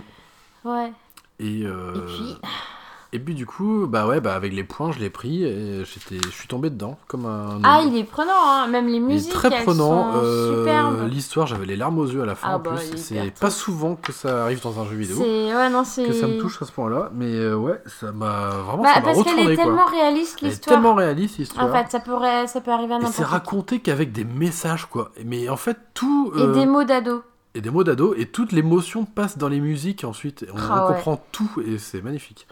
Ouais. 0.65 0.91
Et, 1.39 1.63
euh, 1.65 1.93
Et 1.95 1.99
puis... 2.01 2.37
et 3.13 3.19
puis 3.19 3.33
du 3.33 3.45
coup, 3.47 3.87
bah 3.87 4.05
ouais, 4.05 4.19
bah 4.21 4.35
avec 4.35 4.53
les 4.53 4.63
points, 4.63 4.91
je 4.91 4.99
l'ai 4.99 5.09
pris 5.09 5.43
et 5.43 5.83
j'étais, 5.85 6.23
je 6.23 6.29
suis 6.31 6.47
tombé 6.47 6.69
dedans 6.69 6.97
comme 7.07 7.25
un. 7.25 7.59
Ah, 7.63 7.81
il 7.83 7.97
est 7.97 8.03
prenant, 8.03 8.31
hein. 8.45 8.67
même 8.67 8.85
les 8.87 8.93
Il 8.93 8.97
est 8.97 8.99
musiques, 8.99 9.33
très 9.33 9.51
elles 9.51 9.63
prenant. 9.63 10.13
sont 10.13 10.19
euh. 10.23 11.07
L'histoire, 11.07 11.47
j'avais 11.47 11.65
les 11.65 11.75
larmes 11.75 11.97
aux 11.97 12.05
yeux 12.05 12.21
à 12.21 12.25
la 12.25 12.35
fin 12.35 12.49
Ah 12.51 12.55
en 12.57 12.59
bah, 12.59 12.71
plus. 12.75 12.97
C'est 12.97 13.33
pas 13.39 13.49
souvent 13.49 13.95
que 13.95 14.11
ça 14.11 14.43
arrive 14.43 14.61
dans 14.61 14.79
un 14.79 14.85
jeu 14.85 14.95
vidéo. 14.95 15.17
Ouais, 15.19 15.69
non. 15.69 15.81
Que 15.83 16.13
ça 16.13 16.27
me 16.27 16.37
touche 16.39 16.61
à 16.61 16.65
ce 16.65 16.71
point-là, 16.71 17.09
mais 17.13 17.33
euh, 17.33 17.55
ouais, 17.55 17.81
ça 17.99 18.11
m'a 18.11 18.49
vraiment 18.49 18.83
Bah, 18.83 18.93
ça 18.95 19.01
parce 19.01 19.23
qu'elle 19.23 19.39
est 19.39 19.55
quoi. 19.55 19.63
tellement 19.63 19.85
réaliste, 19.85 20.41
l'histoire. 20.41 20.75
tellement 20.75 20.93
réaliste 20.93 21.37
l'histoire. 21.39 21.65
En 21.65 21.71
fait, 21.73 21.89
ça 21.89 21.99
pourrait, 22.01 22.45
ça 22.47 22.61
peut 22.61 22.71
arriver 22.71 22.93
à 22.93 22.97
n'importe 22.97 23.15
c'est 23.15 23.23
raconté 23.23 23.79
qu'avec 23.79 24.11
des 24.11 24.23
messages 24.25 24.85
quoi. 24.85 25.11
Mais 25.25 25.49
en 25.49 25.57
fait 25.57 25.77
tout 25.95 26.31
Et 26.37 26.45
des 26.53 26.65
mots 26.67 26.83
d'ado. 26.83 27.23
Et 27.55 27.61
des 27.61 27.69
mots 27.69 27.83
d'ado 27.83 28.13
et 28.15 28.25
toute 28.27 28.51
l'émotion 28.51 29.05
passe 29.05 29.37
dans 29.37 29.49
les 29.49 29.59
musiques 29.59 30.03
ensuite. 30.03 30.45
On, 30.53 30.57
Ah 30.57 30.85
on 30.85 30.89
ouais. 30.89 30.95
comprend 30.95 31.23
tout 31.31 31.49
et 31.65 31.77
c'est 31.77 32.01
magnifique. 32.01 32.47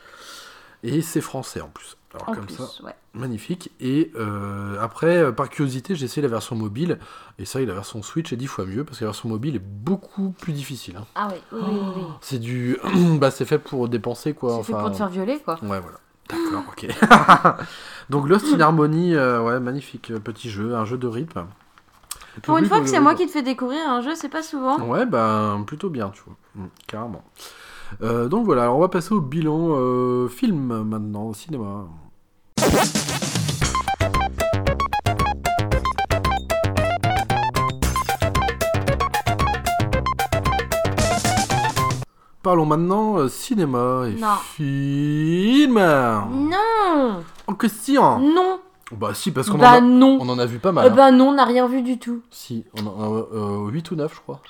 Et 0.83 1.01
c'est 1.01 1.21
français 1.21 1.61
en 1.61 1.69
plus. 1.69 1.97
Alors 2.13 2.29
En 2.29 2.33
comme 2.33 2.45
plus, 2.45 2.55
ça, 2.55 2.83
ouais. 2.83 2.93
magnifique. 3.13 3.71
Et 3.79 4.11
euh, 4.15 4.77
après, 4.79 5.17
euh, 5.17 5.31
par 5.31 5.49
curiosité, 5.49 5.95
j'ai 5.95 6.05
essayé 6.05 6.21
la 6.21 6.27
version 6.29 6.55
mobile. 6.55 6.99
Et 7.39 7.45
ça, 7.45 7.59
la 7.59 7.73
version 7.73 8.01
Switch 8.01 8.31
est 8.31 8.37
dix 8.37 8.47
fois 8.47 8.65
mieux 8.65 8.83
parce 8.85 8.99
que 8.99 9.03
la 9.03 9.09
version 9.11 9.27
mobile 9.29 9.55
est 9.55 9.63
beaucoup 9.63 10.31
plus 10.39 10.53
difficile. 10.53 10.95
hein. 10.97 11.05
Ah 11.15 11.27
oui, 11.31 11.37
oui, 11.51 11.59
oui, 11.67 11.79
oui. 11.97 12.03
C'est 12.21 12.39
du, 12.39 12.77
bah 13.19 13.29
c'est 13.31 13.45
fait 13.45 13.59
pour 13.59 13.89
dépenser 13.89 14.33
quoi. 14.33 14.57
C'est 14.63 14.71
fait 14.71 14.79
pour 14.79 14.91
te 14.91 14.97
faire 14.97 15.09
violer, 15.09 15.39
quoi. 15.43 15.55
Ouais, 15.63 15.79
voilà. 15.81 15.97
D'accord, 16.29 16.63
ok. 16.69 16.87
Donc 18.09 18.27
Lost 18.29 18.45
in 18.53 18.59
Harmony, 18.59 19.15
euh, 19.15 19.41
ouais, 19.41 19.59
magnifique 19.59 20.13
petit 20.23 20.49
jeu, 20.49 20.75
un 20.75 20.85
jeu 20.85 20.97
de 20.97 21.07
rythme. 21.07 21.45
Pour 22.43 22.57
une 22.57 22.65
fois 22.65 22.79
que 22.81 22.87
c'est 22.87 22.99
moi 22.99 23.15
qui 23.15 23.25
te 23.25 23.31
fais 23.31 23.41
découvrir 23.41 23.87
un 23.89 24.01
jeu, 24.01 24.15
c'est 24.15 24.29
pas 24.29 24.43
souvent. 24.43 24.79
Ouais, 24.81 25.05
ben 25.05 25.63
plutôt 25.65 25.89
bien, 25.89 26.09
tu 26.09 26.21
vois. 26.25 26.35
Mm, 26.55 26.67
carrément. 26.87 27.23
Euh, 28.03 28.27
donc 28.27 28.45
voilà, 28.45 28.63
alors 28.63 28.77
on 28.77 28.81
va 28.81 28.89
passer 28.89 29.13
au 29.13 29.21
bilan 29.21 29.69
euh, 29.71 30.27
film 30.27 30.83
maintenant, 30.83 31.27
au 31.27 31.33
cinéma. 31.33 31.85
Parlons 42.43 42.65
maintenant 42.65 43.17
euh, 43.17 43.27
cinéma 43.27 44.03
et 44.07 44.13
Non. 44.19 44.35
film. 44.55 45.73
Non 45.75 47.23
En 47.47 47.53
question. 47.55 48.19
Non 48.19 48.59
Bah 48.91 49.13
si, 49.13 49.31
parce 49.31 49.49
qu'on 49.49 49.57
Bah 49.57 49.71
en, 49.73 49.75
a- 49.75 49.81
non 49.81 50.17
on 50.21 50.29
en 50.29 50.39
a 50.39 50.45
vu 50.45 50.59
pas 50.59 50.71
mal. 50.71 50.85
Eh 50.87 50.89
hein. 50.91 50.95
bah 50.95 51.11
non, 51.11 51.29
on 51.29 51.33
n'a 51.33 51.45
rien 51.45 51.67
vu 51.67 51.81
du 51.81 51.99
tout. 51.99 52.21
Si, 52.31 52.63
on 52.73 52.85
en 52.87 53.13
a 53.13 53.27
euh, 53.33 53.67
8 53.69 53.91
ou 53.91 53.95
9, 53.95 54.13
je 54.15 54.19
crois. 54.21 54.41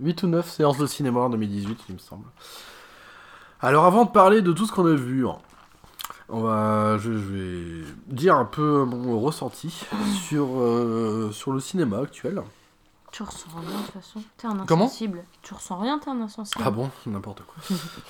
8 0.00 0.22
ou 0.22 0.26
9 0.28 0.48
séances 0.50 0.78
de 0.78 0.86
cinéma 0.86 1.20
en 1.20 1.28
2018, 1.30 1.78
il 1.90 1.94
me 1.96 1.98
semble. 1.98 2.24
Alors, 3.60 3.84
avant 3.84 4.04
de 4.06 4.10
parler 4.10 4.40
de 4.40 4.52
tout 4.52 4.64
ce 4.66 4.72
qu'on 4.72 4.86
a 4.86 4.94
vu, 4.94 5.26
hein, 5.28 5.36
on 6.30 6.40
va, 6.40 6.96
je, 6.98 7.12
je 7.12 7.18
vais 7.18 7.84
dire 8.08 8.36
un 8.36 8.44
peu 8.46 8.84
mon 8.84 9.20
ressenti 9.20 9.84
sur, 10.26 10.58
euh, 10.58 11.30
sur 11.32 11.52
le 11.52 11.60
cinéma 11.60 11.98
actuel. 11.98 12.42
Tu 13.16 13.22
ressens 13.22 13.46
rien 13.58 13.78
de 13.78 13.82
toute 13.86 13.94
façon. 13.94 14.20
T'es 14.36 14.46
un 14.46 14.56
Comment 14.66 14.84
insensible. 14.84 15.24
tu 15.40 15.54
ressens 15.54 15.78
rien, 15.78 15.98
t'es 15.98 16.10
un 16.10 16.20
insensible. 16.20 16.62
Ah 16.66 16.70
bon 16.70 16.90
N'importe 17.06 17.40
quoi. 17.46 17.54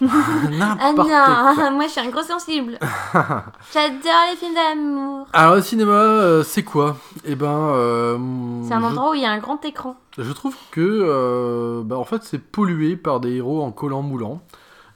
Ah 0.11 0.49
N'importe 0.51 1.09
quoi. 1.09 1.55
non, 1.55 1.71
moi 1.77 1.85
je 1.87 1.91
suis 1.93 2.01
un 2.01 2.11
gros 2.11 2.23
sensible. 2.25 2.77
J'adore 3.73 4.23
les 4.31 4.37
films 4.37 4.55
d'amour. 4.55 5.29
Alors, 5.33 5.55
le 5.55 5.63
cinéma, 5.63 5.93
euh, 5.93 6.43
c'est 6.43 6.65
quoi? 6.65 6.97
Eh 7.25 7.37
ben. 7.37 7.47
euh, 7.49 8.19
C'est 8.67 8.75
un 8.75 8.81
je- 8.81 8.85
endroit 8.87 9.11
où 9.13 9.15
il 9.15 9.23
y 9.23 9.27
a 9.27 9.31
un 9.31 9.39
grand 9.39 9.65
écran. 9.65 9.95
Je 10.19 10.33
trouve 10.33 10.57
que, 10.73 10.81
euh, 10.81 11.83
bah, 11.85 11.97
en 11.99 12.05
fait, 12.05 12.25
c'est 12.25 12.39
pollué 12.43 12.97
par 12.97 13.21
des 13.21 13.35
héros 13.37 13.63
en 13.63 13.71
collant 13.71 14.03
moulant. 14.03 14.41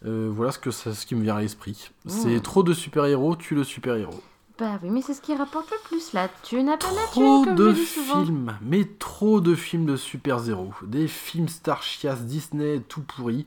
Voilà 0.03 0.51
ce, 0.51 0.59
que 0.59 0.71
ça- 0.73 0.93
ce 0.95 1.07
qui 1.07 1.15
me 1.15 1.23
vient 1.23 1.37
à 1.37 1.41
l'esprit. 1.41 1.91
C'est 2.09 2.37
Mmh. 2.37 2.41
trop 2.41 2.63
de 2.65 2.73
super-héros, 2.73 3.37
tue 3.37 3.55
le 3.55 3.63
super-héros. 3.65 4.21
Bah 4.61 4.79
oui, 4.83 4.91
mais 4.91 5.01
c'est 5.03 5.15
ce 5.15 5.23
qui 5.23 5.35
rapporte 5.35 5.71
le 5.71 5.77
plus 5.89 6.13
là. 6.13 6.29
Tu 6.43 6.63
n'as 6.63 6.77
pas 6.77 6.91
la 6.93 7.07
Trop 7.07 7.45
thune, 7.45 7.45
comme 7.47 7.55
de 7.57 7.71
je 7.71 7.75
dis 7.81 7.87
souvent. 7.87 8.25
films, 8.25 8.59
mais 8.63 8.85
trop 8.99 9.41
de 9.41 9.55
films 9.55 9.87
de 9.87 9.97
super-héros. 9.97 10.73
Des 10.83 11.09
films 11.09 11.49
Star 11.49 11.83
Chias, 11.83 12.17
Disney, 12.17 12.81
tout 12.89 13.01
pourri. 13.01 13.47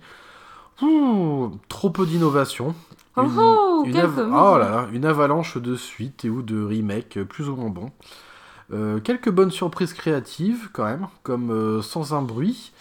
Ouh, 0.82 1.51
trop 1.70 1.89
peu 1.91 2.05
d'innovation. 2.05 2.74
Oh, 3.16 3.22
oh, 3.38 3.86
av- 3.95 4.16
comédie. 4.16 4.32
oh 4.36 4.57
là 4.57 4.70
là, 4.70 4.88
une 4.91 5.05
avalanche 5.05 5.57
de 5.57 5.76
suites 5.76 6.26
et 6.26 6.30
ou 6.30 6.41
de 6.41 6.64
remakes 6.64 7.18
euh, 7.18 7.26
plus 7.26 7.47
ou 7.47 7.55
moins 7.55 7.70
bons. 7.70 7.91
Euh, 8.74 8.99
quelques 8.99 9.30
bonnes 9.30 9.51
surprises 9.51 9.93
créatives 9.93 10.70
quand 10.74 10.86
même, 10.86 11.07
comme 11.22 11.51
euh, 11.51 11.82
Sans 11.84 12.14
un 12.16 12.24
bruit 12.24 12.72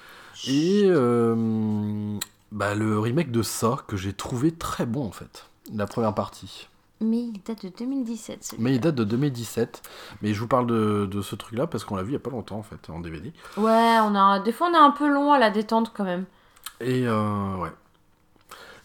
et 0.47 0.85
euh, 0.87 2.17
bah, 2.51 2.75
le 2.75 2.99
remake 2.99 3.31
de 3.31 3.43
ça 3.43 3.79
que 3.87 3.97
j'ai 3.97 4.15
trouvé 4.15 4.53
très 4.53 4.87
bon 4.87 5.05
en 5.07 5.11
fait, 5.13 5.47
la 5.75 5.87
première 5.87 6.15
partie. 6.15 6.69
Mais 7.03 7.19
il 7.19 7.43
date 7.43 7.65
de 7.65 7.71
2017. 7.77 8.45
celui-là. 8.45 8.63
Mais 8.65 8.75
il 8.75 8.81
date 8.81 8.95
de 8.95 9.05
2017. 9.05 9.83
Mais 10.23 10.33
je 10.35 10.41
vous 10.41 10.49
parle 10.49 10.67
de, 10.67 11.07
de 11.11 11.23
ce 11.23 11.35
truc 11.37 11.59
là 11.59 11.67
parce 11.67 11.85
qu'on 11.85 11.97
l'a 11.97 12.03
vu 12.03 12.11
il 12.11 12.15
y 12.15 12.17
a 12.17 12.21
pas 12.21 12.31
longtemps 12.31 12.59
en 12.59 12.63
fait 12.63 12.89
en 12.91 13.01
DVD. 13.01 13.33
Ouais, 13.57 13.97
on 14.03 14.15
a... 14.15 14.41
des 14.41 14.53
fois 14.53 14.69
on 14.71 14.75
est 14.75 14.77
un 14.79 14.91
peu 14.93 15.09
long 15.09 15.33
à 15.33 15.39
la 15.39 15.51
détente 15.51 15.93
quand 15.95 16.05
même. 16.05 16.25
Et 16.81 17.07
euh, 17.07 17.57
ouais. 17.57 17.71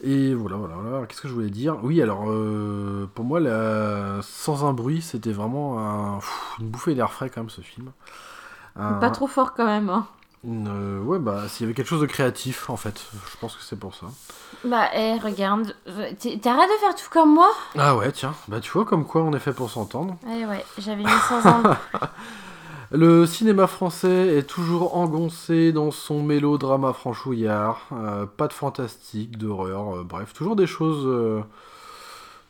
Et 0.03 0.35
voilà, 0.35 0.57
voilà, 0.57 0.75
voilà. 0.75 1.05
Qu'est-ce 1.07 1.21
que 1.21 1.27
je 1.27 1.33
voulais 1.33 1.49
dire? 1.49 1.77
Oui, 1.83 2.01
alors, 2.03 2.25
euh, 2.29 3.09
pour 3.15 3.25
moi, 3.25 3.39
la... 3.39 4.19
Sans 4.21 4.63
un 4.63 4.73
bruit, 4.73 5.01
c'était 5.01 5.31
vraiment 5.31 5.79
un- 5.79 6.19
pff, 6.19 6.55
une 6.59 6.67
bouffée 6.69 6.93
d'air 6.93 7.11
frais, 7.11 7.31
quand 7.31 7.41
même, 7.41 7.49
ce 7.49 7.61
film. 7.61 7.91
Un- 8.75 8.93
Pas 8.99 9.09
trop 9.09 9.25
fort 9.25 9.55
quand 9.55 9.65
même. 9.65 9.89
Hein. 9.89 10.05
Euh, 10.45 10.99
ouais, 11.01 11.19
bah, 11.19 11.47
s'il 11.47 11.63
y 11.63 11.65
avait 11.65 11.73
quelque 11.73 11.87
chose 11.87 12.01
de 12.01 12.05
créatif, 12.05 12.69
en 12.69 12.77
fait. 12.77 13.05
Je 13.31 13.37
pense 13.39 13.55
que 13.55 13.63
c'est 13.63 13.77
pour 13.79 13.95
ça. 13.95 14.05
Bah, 14.63 14.89
eh, 14.95 15.15
regarde. 15.19 15.75
t'es- 16.19 16.37
T'arrêtes 16.37 16.69
de 16.69 16.79
faire 16.79 16.95
tout 16.95 17.09
comme 17.11 17.33
moi? 17.33 17.49
Ah 17.77 17.95
ouais, 17.95 18.11
tiens. 18.11 18.33
Bah, 18.47 18.59
tu 18.59 18.71
vois, 18.71 18.85
comme 18.85 19.05
quoi 19.05 19.21
on 19.23 19.33
est 19.33 19.39
fait 19.39 19.53
pour 19.53 19.69
s'entendre. 19.69 20.15
Ouais, 20.25 20.45
ouais, 20.45 20.65
j'avais 20.77 21.03
mis 21.03 21.09
sans 21.27 21.45
un. 21.47 21.77
Le 22.91 23.25
cinéma 23.25 23.67
français 23.67 24.37
est 24.37 24.43
toujours 24.47 24.95
engoncé 24.95 25.73
dans 25.73 25.91
son 25.91 26.23
mélodrama 26.23 26.93
franchouillard. 26.93 27.81
euh, 27.91 28.25
pas 28.25 28.47
de 28.47 28.53
fantastique, 28.53 29.37
d'horreur, 29.37 29.97
euh, 29.97 30.03
bref, 30.03 30.31
toujours 30.33 30.55
des 30.55 30.67
choses. 30.67 31.05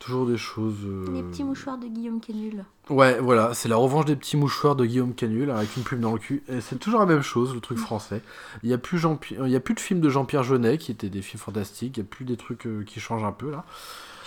Euh, 0.07 0.13
toujours 0.13 0.27
des 0.27 0.37
choses. 0.37 0.75
euh, 0.85 1.05
Les 1.13 1.23
petits 1.23 1.43
mouchoirs 1.43 1.77
de 1.77 1.87
Guillaume 1.87 2.19
Canul. 2.19 2.65
Ouais, 2.89 3.19
voilà, 3.19 3.53
c'est 3.53 3.67
la 3.69 3.75
revanche 3.75 4.05
des 4.05 4.15
petits 4.15 4.37
mouchoirs 4.37 4.75
de 4.75 4.85
Guillaume 4.85 5.13
Canul 5.13 5.51
avec 5.51 5.75
une 5.77 5.83
plume 5.83 5.99
dans 6.01 6.13
le 6.13 6.19
cul. 6.19 6.43
Et 6.47 6.61
c'est 6.61 6.77
toujours 6.77 6.99
la 7.01 7.05
même 7.05 7.21
chose, 7.21 7.53
le 7.53 7.59
truc 7.59 7.77
français. 7.77 8.21
Il 8.63 8.69
n'y 8.69 8.73
a, 8.73 8.77
plus 8.77 8.97
Jean 8.97 9.19
il 9.31 9.49
y 9.49 9.55
a 9.55 9.59
plus 9.59 9.73
de 9.73 9.79
films 9.79 9.99
de 10.01 10.09
Jean-Pierre 10.09 10.43
Jeunet 10.43 10.77
qui 10.77 10.91
étaient 10.91 11.09
des 11.09 11.21
films 11.21 11.41
fantastiques. 11.41 11.97
Il 11.97 12.01
n'y 12.01 12.07
a 12.07 12.09
plus 12.09 12.25
des 12.25 12.37
trucs 12.37 12.65
euh, 12.65 12.83
qui 12.85 12.99
changent 12.99 13.25
un 13.25 13.31
peu 13.31 13.51
là. 13.51 13.65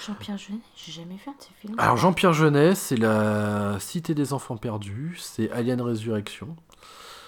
Jean-Pierre 0.06 0.38
Jeunet, 0.38 0.60
j'ai 0.76 0.92
jamais 0.92 1.14
vu 1.14 1.22
un 1.26 1.32
de 1.32 1.36
ces 1.40 1.50
films. 1.60 1.74
Alors 1.78 1.96
Jean-Pierre 1.98 2.32
Jeunet, 2.32 2.74
c'est 2.74 2.96
la 2.96 3.78
Cité 3.80 4.14
des 4.14 4.32
enfants 4.32 4.56
perdus, 4.56 5.16
c'est 5.20 5.50
Alien 5.52 5.80
Résurrection. 5.82 6.56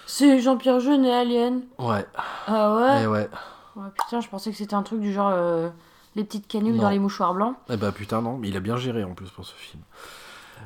C'est 0.05 0.39
Jean-Pierre 0.39 0.79
Jeunet, 0.79 1.13
Alien. 1.13 1.61
Ouais, 1.79 2.05
Ah 2.47 2.75
ouais? 2.75 3.03
Et 3.03 3.07
ouais. 3.07 3.29
Ouais, 3.75 3.85
Putain, 4.03 4.21
je 4.21 4.27
pensais 4.27 4.51
que 4.51 4.57
c'était 4.57 4.73
un 4.75 4.83
truc 4.83 4.99
du 5.01 5.13
genre 5.13 5.31
euh, 5.33 5.69
les 6.15 6.23
petites 6.23 6.47
canules 6.47 6.75
Non. 6.75 6.83
dans 6.83 6.89
les 6.89 6.99
mouchoirs 6.99 7.33
blancs. 7.33 7.55
Eh 7.69 7.77
bah 7.77 7.91
putain 7.91 8.21
non, 8.21 8.37
mais 8.37 8.49
il 8.49 8.57
a 8.57 8.59
bien 8.59 8.77
géré 8.77 9.03
en 9.03 9.13
plus 9.13 9.29
pour 9.29 9.45
ce 9.45 9.53
film. 9.55 9.81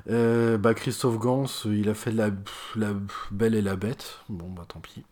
Euh, 0.10 0.58
bah 0.58 0.74
Christophe 0.74 1.18
Gans, 1.18 1.46
il 1.66 1.90
a 1.90 1.94
fait 1.94 2.12
la, 2.12 2.30
la 2.76 2.90
Belle 3.32 3.56
et 3.56 3.62
la 3.62 3.76
Bête. 3.76 4.20
Bon 4.30 4.50
bah 4.50 4.64
tant 4.68 4.80
pis. 4.80 5.04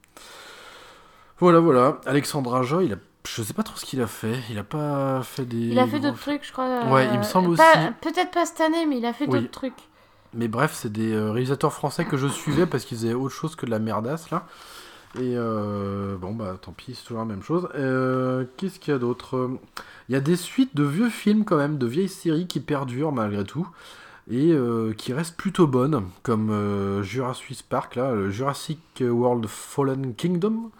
Voilà 1.40 1.60
voilà. 1.60 2.00
Alexandre 2.06 2.56
Aja, 2.56 2.82
il 2.82 2.94
a, 2.94 2.98
je 3.28 3.42
sais 3.44 3.54
pas 3.54 3.64
trop 3.64 3.76
ce 3.78 3.86
qu'il 3.86 4.02
a 4.02 4.08
fait. 4.08 4.36
Il 4.50 4.58
a 4.60 4.64
pas 4.64 5.22
fait 5.24 5.46
des. 5.46 5.58
Il 5.58 5.80
a 5.80 5.88
fait 5.88 6.00
d'autres 6.00 6.20
trucs, 6.20 6.46
je 6.46 6.52
crois. 6.52 6.86
Ouais, 6.86 7.08
euh, 7.08 7.12
il 7.14 7.18
me 7.20 7.24
semble 7.24 7.56
pas- 7.56 7.72
aussi. 7.74 7.88
Peut-être 8.02 8.32
pas 8.32 8.46
cette 8.46 8.62
année, 8.62 8.86
mais 8.86 8.98
il 9.00 9.06
a 9.06 9.14
fait 9.14 9.26
Oui. 9.28 9.40
d'autres 9.40 9.52
trucs. 9.52 9.74
Mais 10.34 10.48
bref, 10.48 10.74
c'est 10.74 10.92
des 10.92 11.14
euh, 11.14 11.32
réalisateurs 11.32 11.74
français 11.74 12.06
que 12.06 12.18
je 12.18 12.28
suivais 12.28 12.66
parce 12.66 12.84
qu'ils 12.86 12.98
faisaient 12.98 13.14
autre 13.14 13.34
chose 13.34 13.56
que 13.56 13.66
de 13.66 13.72
la 13.72 13.80
merdasse 13.80 14.30
là. 14.32 14.46
Et 15.18 15.34
euh, 15.38 16.18
bon 16.18 16.34
bah 16.34 16.58
tant 16.62 16.74
pis, 16.74 16.94
c'est 16.96 17.04
toujours 17.06 17.20
la 17.20 17.26
même 17.26 17.42
chose. 17.44 17.70
Euh, 17.76 18.46
Qu'est-ce 18.58 18.80
qu'il 18.80 18.92
y 18.92 18.96
a 18.96 19.00
d'autre? 19.00 19.50
Il 20.10 20.14
y 20.14 20.16
a 20.16 20.20
des 20.22 20.36
suites 20.36 20.76
de 20.76 20.84
vieux 20.84 21.10
films 21.10 21.46
quand 21.46 21.58
même, 21.58 21.78
de 21.78 21.86
vieilles 21.88 22.10
séries 22.10 22.48
qui 22.48 22.60
perdurent 22.60 23.12
malgré 23.14 23.44
tout 23.46 23.68
et 24.30 24.52
euh, 24.52 24.92
qui 24.94 25.14
restent 25.14 25.38
plutôt 25.38 25.68
bonnes, 25.68 26.04
comme 26.24 27.02
Jurassic 27.04 27.64
Park 27.70 27.96
là, 27.96 28.14
le 28.14 28.30
Jurassic 28.30 28.80
World 29.02 29.46
Fallen 29.48 30.16
Kingdom. 30.16 30.72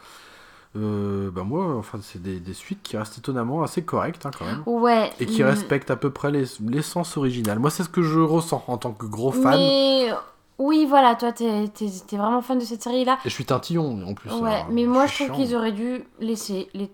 Euh, 0.78 1.32
bah 1.32 1.44
moi, 1.44 1.74
enfin 1.78 2.00
c'est 2.02 2.22
des, 2.22 2.42
des 2.42 2.54
suites 2.54 2.84
qui 2.84 2.98
restent 2.98 3.18
étonnamment 3.20 3.64
assez 3.64 3.84
correctes 3.84 4.26
hein, 4.26 4.32
quand 4.38 4.44
même. 4.44 4.62
Ouais. 4.66 5.10
Et 5.22 5.26
qui 5.26 5.42
mm, 5.42 5.46
respectent 5.46 5.90
à 5.92 5.96
peu 5.96 6.10
près 6.10 6.32
les- 6.32 6.44
l'essence 6.68 7.16
originale. 7.16 7.60
Moi, 7.60 7.70
c'est 7.70 7.84
ce 7.84 7.90
que 7.90 8.02
je 8.02 8.20
ressens 8.20 8.62
en 8.68 8.78
tant 8.78 8.92
que 8.92 9.06
gros 9.06 9.32
fan. 9.32 9.56
Mais 9.58 10.10
oui, 10.58 10.86
voilà, 10.86 11.16
toi, 11.16 11.32
t'es 11.32 11.70
t'es 11.74 12.18
vraiment 12.18 12.42
fan 12.42 12.58
de 12.60 12.64
cette 12.64 12.84
série-là. 12.84 13.18
Et 13.26 13.30
je 13.30 13.34
suis 13.34 13.46
tintillon 13.46 14.02
en 14.08 14.14
plus. 14.14 14.32
Ouais, 14.34 14.64
mais 14.70 14.86
moi, 14.86 15.06
je 15.06 15.16
trouve 15.26 15.36
qu'ils 15.36 15.56
auraient 15.56 15.72
dû 15.72 16.04
laisser 16.20 16.70
les 16.74 16.90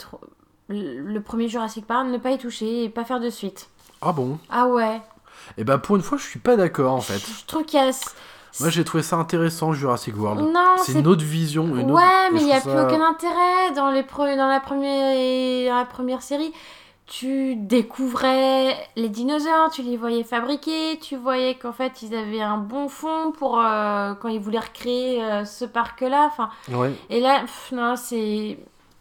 le 0.70 1.20
premier 1.20 1.50
Jurassic 1.50 1.86
Park, 1.86 2.08
ne 2.08 2.18
pas 2.18 2.32
y 2.32 2.38
toucher 2.38 2.86
et 2.86 2.90
pas 2.90 3.04
faire 3.04 3.20
de 3.20 3.30
suite. 3.30 3.70
Ah 4.02 4.14
bon? 4.14 4.40
Ah 4.50 4.68
ouais. 4.68 5.02
Et 5.58 5.64
bah 5.64 5.78
pour 5.78 5.96
une 5.96 6.02
fois, 6.02 6.18
je 6.18 6.24
suis 6.24 6.40
pas 6.40 6.56
d'accord 6.56 6.94
en 6.94 7.02
fait. 7.02 7.20
Je, 7.20 7.40
je 7.42 7.46
trouve 7.46 7.64
qu'il 7.66 7.80
y 7.80 7.84
a. 7.84 7.92
Moi, 8.60 8.70
j'ai 8.70 8.84
trouvé 8.84 9.02
ça 9.02 9.16
intéressant, 9.16 9.72
Jurassic 9.72 10.18
World. 10.18 10.42
Non, 10.42 10.76
C'est 10.84 10.94
une 10.94 11.08
autre 11.08 11.24
vision. 11.24 11.66
Une 11.76 11.90
Ouais, 11.92 12.30
mais 12.34 12.42
il 12.42 12.46
n'y 12.46 12.54
a 12.54 12.60
plus 12.60 12.72
aucun 12.72 13.02
intérêt 13.02 13.72
dans, 13.76 13.92
les 13.92 14.02
pre- 14.02 14.36
dans, 14.36 14.48
la 14.48 14.60
première... 14.60 15.70
dans 15.72 15.78
la 15.78 15.86
première 15.86 16.22
série. 16.22 16.52
Tu 17.14 17.58
découvrais 17.58 18.74
les 18.96 19.10
dinosaures, 19.10 19.70
tu 19.70 19.82
les 19.82 19.98
voyais 19.98 20.24
fabriquer, 20.24 20.98
tu 21.02 21.18
voyais 21.18 21.56
qu'en 21.56 21.74
fait 21.74 22.02
ils 22.02 22.16
avaient 22.16 22.40
un 22.42 22.58
bon 22.58 22.88
fond 22.88 23.34
pour 23.38 23.60
euh, 23.60 24.14
quand 24.14 24.30
ils 24.30 24.40
voulaient 24.40 24.60
recréer 24.60 25.22
euh, 25.22 25.44
ce 25.44 25.66
parc-là. 25.66 26.28
Enfin, 26.32 26.50
Ouais. 26.72 26.94
et 27.10 27.20
là, 27.20 27.42
pff, 27.42 27.74
non, 27.74 27.98
c'est 27.98 28.58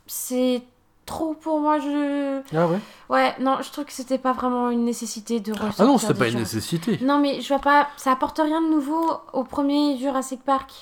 c'est 0.09 0.63
trop 1.07 1.35
pour 1.35 1.61
moi. 1.61 1.79
Je 1.79 2.41
Ah 2.53 2.67
ouais? 2.67 2.81
Ouais, 3.11 3.33
non, 3.39 3.59
je 3.63 3.71
trouve 3.71 3.85
que 3.85 3.93
c'était 3.93 4.19
pas 4.19 4.33
vraiment 4.33 4.71
une 4.71 4.85
nécessité 4.85 5.39
de 5.39 5.53
ressortir. 5.53 5.85
Ah 5.85 5.85
non, 5.85 5.97
c'était 5.97 6.15
des 6.15 6.19
pas 6.19 6.29
une 6.31 6.39
nécessité. 6.39 6.99
Non, 7.03 7.21
mais 7.21 7.41
je 7.41 7.47
vois 7.47 7.61
pas, 7.61 7.87
ça 7.97 8.11
apporte 8.11 8.39
rien 8.39 8.61
de 8.61 8.71
nouveau 8.71 9.09
au 9.33 9.45
premier 9.45 9.97
Jurassic 9.99 10.43
Park. 10.43 10.73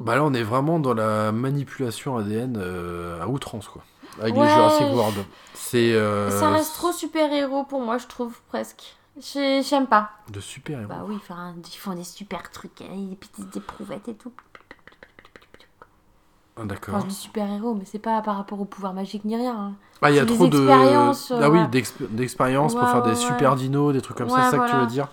Bah 0.00 0.16
là, 0.16 0.22
on 0.24 0.34
est 0.34 0.42
vraiment 0.42 0.78
dans 0.80 0.92
la 0.92 1.32
manipulation 1.32 2.18
ADN 2.18 2.58
euh, 2.58 3.22
à 3.22 3.26
outrance, 3.28 3.68
quoi. 3.68 3.82
Avec 4.20 4.34
Ouais. 4.36 4.42
les 4.46 4.48
Jurassic 4.52 4.86
World. 4.92 5.24
C'est. 5.54 5.92
euh, 5.94 6.30
Ça 6.38 6.50
reste 6.50 6.74
trop 6.74 6.92
super-héros 6.92 7.64
pour 7.64 7.80
moi, 7.80 7.98
je 7.98 8.06
trouve, 8.06 8.38
presque. 8.48 8.96
J'ai- 9.20 9.62
J'aime 9.62 9.86
pas. 9.86 10.10
De 10.30 10.40
super-héros. 10.40 10.88
Bah 10.88 11.04
oui, 11.06 11.16
enfin, 11.16 11.54
ils 11.56 11.76
font 11.76 11.94
des 11.94 12.04
super 12.04 12.50
trucs, 12.50 12.80
hein, 12.82 13.08
des 13.10 13.16
petites 13.16 13.56
éprouvettes 13.56 14.08
et 14.08 14.14
tout. 14.14 14.32
Ah, 16.56 16.64
D'accord. 16.64 16.94
Enfin, 16.96 17.04
je 17.04 17.10
dis 17.10 17.14
super-héros, 17.18 17.74
mais 17.74 17.84
c'est 17.86 17.98
pas 17.98 18.20
par 18.20 18.36
rapport 18.36 18.60
au 18.60 18.66
pouvoir 18.66 18.92
magique 18.92 19.24
ni 19.24 19.36
rien. 19.36 19.54
hein. 19.56 19.72
Ah, 20.02 20.10
il 20.10 20.16
y 20.16 20.18
a 20.18 20.26
trop 20.26 20.48
de. 20.48 20.58
euh, 20.58 21.12
ah 21.40 21.48
oui, 21.50 21.58
ouais. 21.60 21.66
d'exp- 21.68 22.08
d'expériences 22.10 22.74
pour 22.74 22.88
faire 22.88 23.02
des 23.02 23.14
super 23.14 23.54
dinos, 23.56 23.92
des 23.94 24.00
trucs 24.02 24.16
comme 24.18 24.28
ça, 24.28 24.44
c'est 24.50 24.56
ça 24.56 24.64
que 24.64 24.70
tu 24.70 24.76
veux 24.76 24.86
dire 24.86 25.08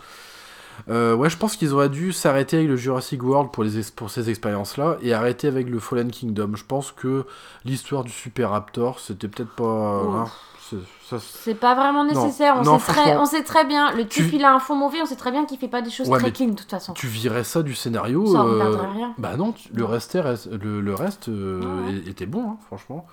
Euh, 0.89 1.15
ouais, 1.15 1.29
je 1.29 1.37
pense 1.37 1.55
qu'ils 1.57 1.73
auraient 1.73 1.89
dû 1.89 2.13
s'arrêter 2.13 2.57
avec 2.57 2.69
le 2.69 2.75
Jurassic 2.77 3.21
World 3.23 3.51
pour, 3.51 3.63
les 3.63 3.81
pour 3.95 4.09
ces 4.09 4.29
expériences-là 4.29 4.97
et 5.01 5.13
arrêter 5.13 5.47
avec 5.47 5.69
le 5.69 5.79
Fallen 5.79 6.11
Kingdom. 6.11 6.51
Je 6.55 6.63
pense 6.63 6.91
que 6.91 7.25
l'histoire 7.65 8.03
du 8.03 8.11
Super 8.11 8.51
Raptor, 8.51 8.99
c'était 8.99 9.27
peut-être 9.27 9.51
pas. 9.55 9.63
hein, 9.65 10.25
c'est- 10.69 11.55
pas 11.55 11.73
vraiment 11.73 12.03
Non. 12.03 12.09
nécessaire, 12.25 12.55
on, 12.59 12.63
Non, 12.63 12.77
sait 12.79 12.91
très, 12.93 13.17
on 13.17 13.25
sait 13.25 13.43
très 13.43 13.65
bien. 13.65 13.91
Le 13.95 14.07
type, 14.07 14.29
Tu- 14.29 14.35
il 14.35 14.45
a 14.45 14.53
un 14.53 14.59
fond 14.59 14.75
mauvais, 14.75 14.99
on 15.01 15.05
sait 15.07 15.15
très 15.15 15.31
bien 15.31 15.45
qu'il 15.45 15.57
fait 15.57 15.67
pas 15.67 15.81
des 15.81 15.89
choses 15.89 16.07
Ouais, 16.07 16.19
très 16.19 16.31
clean, 16.31 16.49
de 16.49 16.53
toute 16.53 16.69
façon. 16.69 16.93
tu 16.93 17.07
virais 17.07 17.43
ça 17.43 17.63
du 17.63 17.73
scénario. 17.73 18.25
Ça, 18.27 18.43
on 18.43 18.47
euh, 18.47 18.77
rien. 18.93 19.13
Bah 19.17 19.35
non, 19.35 19.51
tu- 19.53 19.69
le 19.73 19.83
reste, 19.85 20.15
reste- 20.21 20.51
le, 20.51 20.79
le 20.81 20.93
reste 20.93 21.27
euh, 21.29 21.87
Ouais, 21.87 22.07
était 22.07 22.27
bon, 22.27 22.51
hein, 22.51 22.57
franchement. 22.67 23.07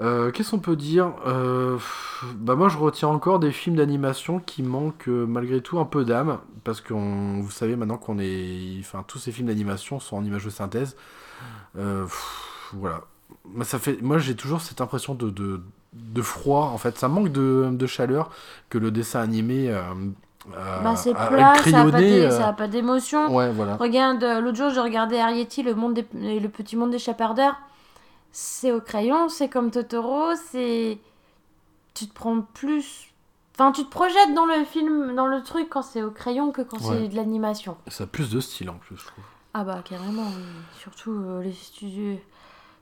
Euh, 0.00 0.30
Qu'est-ce 0.30 0.52
qu'on 0.52 0.58
peut 0.58 0.76
dire 0.76 1.12
Euh, 1.26 1.76
Bah 2.34 2.54
moi 2.54 2.68
je 2.68 2.78
retiens 2.78 3.08
encore 3.08 3.38
des 3.38 3.52
films 3.52 3.76
d'animation 3.76 4.38
qui 4.40 4.62
manquent 4.62 5.08
euh, 5.08 5.26
malgré 5.26 5.60
tout 5.60 5.78
un 5.78 5.84
peu 5.84 6.04
d'âme 6.04 6.38
parce 6.64 6.80
que 6.80 6.94
vous 6.94 7.50
savez 7.50 7.76
maintenant 7.76 7.98
qu'on 7.98 8.18
est, 8.18 8.76
enfin 8.80 9.04
tous 9.06 9.18
ces 9.18 9.32
films 9.32 9.48
d'animation 9.48 10.00
sont 10.00 10.16
en 10.16 10.24
image 10.24 10.44
de 10.44 10.50
synthèse. 10.50 10.96
Pff, 11.74 12.70
voilà. 12.74 13.00
Moi, 13.44 13.64
ça 13.64 13.78
fait, 13.78 14.00
moi 14.02 14.18
j'ai 14.18 14.34
toujours 14.36 14.60
cette 14.60 14.80
impression 14.80 15.14
de, 15.14 15.28
de, 15.30 15.60
de 15.92 16.22
froid 16.22 16.70
en 16.72 16.78
fait. 16.78 16.96
Ça 16.98 17.08
manque 17.08 17.30
de, 17.30 17.68
de 17.72 17.86
chaleur 17.86 18.30
que 18.70 18.78
le 18.78 18.90
dessin 18.90 19.20
animé. 19.20 19.68
Euh, 19.70 19.82
Bah, 20.82 20.96
c'est 20.96 21.12
plat, 21.28 21.52
ça 22.30 22.48
a 22.48 22.52
pas 22.52 22.66
d'émotion. 22.68 23.34
Ouais, 23.34 23.52
voilà. 23.52 23.76
Regarde, 23.76 24.22
l'autre 24.42 24.56
jour, 24.58 24.70
je 24.70 24.80
regardais 24.80 25.20
Arietti, 25.20 25.62
le, 25.62 25.74
monde 25.74 25.94
des- 25.94 26.40
le 26.40 26.48
petit 26.48 26.76
monde 26.76 26.90
des 26.90 26.98
chapardeurs. 26.98 27.54
C'est 28.32 28.72
au 28.72 28.80
crayon, 28.80 29.28
c'est 29.28 29.48
comme 29.48 29.70
Totoro, 29.70 30.34
c'est. 30.50 30.98
Tu 31.94 32.06
te 32.06 32.14
prends 32.14 32.40
plus. 32.40 33.12
Enfin, 33.54 33.72
tu 33.72 33.84
te 33.84 33.90
projettes 33.90 34.34
dans 34.34 34.46
le 34.46 34.64
film, 34.64 35.14
dans 35.14 35.26
le 35.26 35.42
truc 35.42 35.68
quand 35.68 35.82
c'est 35.82 36.02
au 36.02 36.10
crayon 36.10 36.50
que 36.52 36.62
quand 36.62 36.80
Ouais. 36.88 37.00
c'est 37.02 37.08
de 37.08 37.16
l'animation. 37.16 37.76
Ça 37.88 38.04
a 38.04 38.06
plus 38.06 38.30
de 38.30 38.40
style 38.40 38.70
en 38.70 38.74
plus, 38.76 38.96
je 38.96 39.04
trouve. 39.06 39.24
Ah 39.52 39.62
bah, 39.64 39.82
carrément, 39.84 40.24
oui. 40.24 40.42
Surtout 40.78 41.12
euh, 41.12 41.42
les 41.42 41.52
studios. 41.52 42.18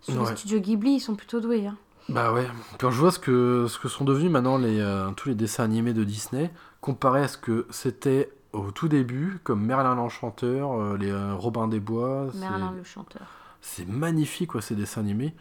sur 0.01 0.22
Ouais. 0.22 0.30
Les 0.30 0.36
studios 0.36 0.61
Ghibli, 0.61 0.92
ils 0.94 1.01
sont 1.01 1.16
plutôt 1.16 1.40
doués. 1.40 1.66
Hein. 1.66 1.76
Bah 2.09 2.32
ouais, 2.32 2.46
quand 2.78 2.90
je 2.92 2.98
vois 3.01 3.11
ce 3.11 3.18
que, 3.18 3.66
ce 3.68 3.78
que 3.80 3.88
sont 3.88 4.05
devenus 4.05 4.30
maintenant 4.30 4.59
les, 4.59 4.80
euh, 4.80 5.11
tous 5.12 5.28
les 5.28 5.34
dessins 5.34 5.64
animés 5.64 5.92
de 5.92 6.05
Disney, 6.05 6.53
comparé 6.80 7.22
à 7.22 7.28
ce 7.28 7.36
que 7.36 7.66
c'était 7.70 8.32
au 8.53 8.70
tout 8.70 8.88
début, 8.88 9.40
comme 9.44 9.64
Merlin 9.64 9.94
l'Enchanteur, 9.96 10.72
euh, 10.80 10.96
les 10.96 11.12
Robin 11.34 11.66
des 11.68 11.80
Bois, 11.80 12.28
Merlin 12.34 12.72
le 12.76 12.84
chanteur. 12.84 13.22
C'est 13.61 13.89
magnifique 13.89 14.51
quoi, 14.51 14.61
ces 14.63 14.75
dessins 14.75 15.01
animés. 15.01 15.35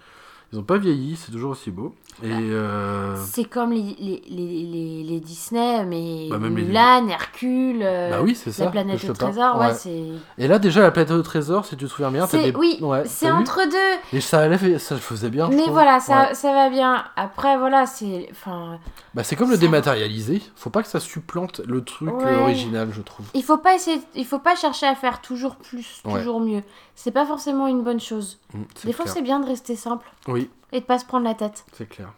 Ils 0.52 0.58
ont 0.58 0.64
pas 0.64 0.80
vieilli, 0.80 1.16
c'est 1.16 1.32
toujours 1.32 1.52
aussi 1.52 1.70
beau. 1.70 1.94
Et 2.24 2.32
euh, 2.32 3.16
C'est 3.24 3.44
comme 3.46 3.72
les, 3.72 3.96
les, 4.00 4.24
les, 4.28 5.04
les, 5.04 5.20
Disney, 5.20 5.86
mais 5.86 6.28
Bah, 6.28 6.40
Mulan, 6.40 7.08
Hercule, 7.08 7.82
euh, 7.84 8.10
bah 8.10 8.22
oui, 8.24 8.34
c'est 8.34 8.52
ça. 8.52 8.66
la 8.66 8.72
planète 8.72 9.08
au 9.08 9.14
trésor, 9.14 9.60
ouais, 9.60 9.68
Ouais. 9.68 10.12
Et 10.40 10.48
là 10.48 10.58
déjà 10.58 10.82
la 10.82 10.90
planète 10.90 11.12
au 11.12 11.22
trésor, 11.22 11.66
si 11.66 11.78
tu 11.78 11.86
te 11.86 11.90
souviens 11.92 12.10
bien, 12.10 12.26
C'est- 12.26 12.52
des... 12.52 12.58
Oui, 12.58 12.80
Ouais, 12.82 13.04
c'est 13.06 13.28
vu 13.28 13.32
entre 13.32 13.60
deux. 13.70 14.18
Et 14.18 14.22
ça 14.22 14.40
allait, 14.40 14.80
ça 14.80 14.96
le 14.96 15.02
faisait 15.02 15.30
bien. 15.30 15.50
Mais 15.50 15.68
voilà, 15.68 16.00
ça, 16.00 16.34
ça 16.34 16.52
va 16.52 16.72
bien. 16.72 17.04
Après, 17.16 17.56
voilà, 17.60 17.86
c'est. 17.86 18.28
Enfin, 18.32 18.80
Bah 19.14 19.24
c'est 19.24 19.36
comme 19.36 19.50
le 19.52 19.56
Ça- 19.56 19.62
dématérialisé. 19.62 20.42
Faut 20.56 20.72
pas 20.72 20.82
que 20.82 20.90
ça 20.90 21.00
supplante 21.00 21.62
le 21.68 21.84
truc 21.84 22.10
euh, 22.10 22.40
original, 22.42 22.90
je 22.92 23.02
trouve. 23.02 23.28
il 23.36 23.44
faut 23.44 23.60
pas 23.60 23.76
essayer, 23.76 24.02
il 24.16 24.26
faut 24.26 24.40
pas 24.40 24.56
chercher 24.56 24.88
à 24.88 24.96
faire 24.96 25.22
toujours 25.22 25.58
plus, 25.58 26.02
toujours 26.04 26.40
mieux. 26.40 26.64
C'est 27.02 27.12
pas 27.12 27.26
forcément 27.26 27.68
une 27.68 27.82
bonne 27.82 28.02
chose. 28.02 28.40
Mm, 28.54 28.64
Des 28.84 28.92
fois, 28.92 29.08
c'est 29.08 29.22
bien 29.22 29.40
de 29.40 29.46
rester 29.46 29.78
simple 29.78 30.06
Oui, 30.28 30.50
et 30.74 30.82
de 30.82 30.86
pas 30.86 31.00
se 31.00 31.06
prendre 31.06 31.24
la 31.24 31.34
tête. 31.34 31.64
C'est 31.72 31.88
clair. 31.88 32.12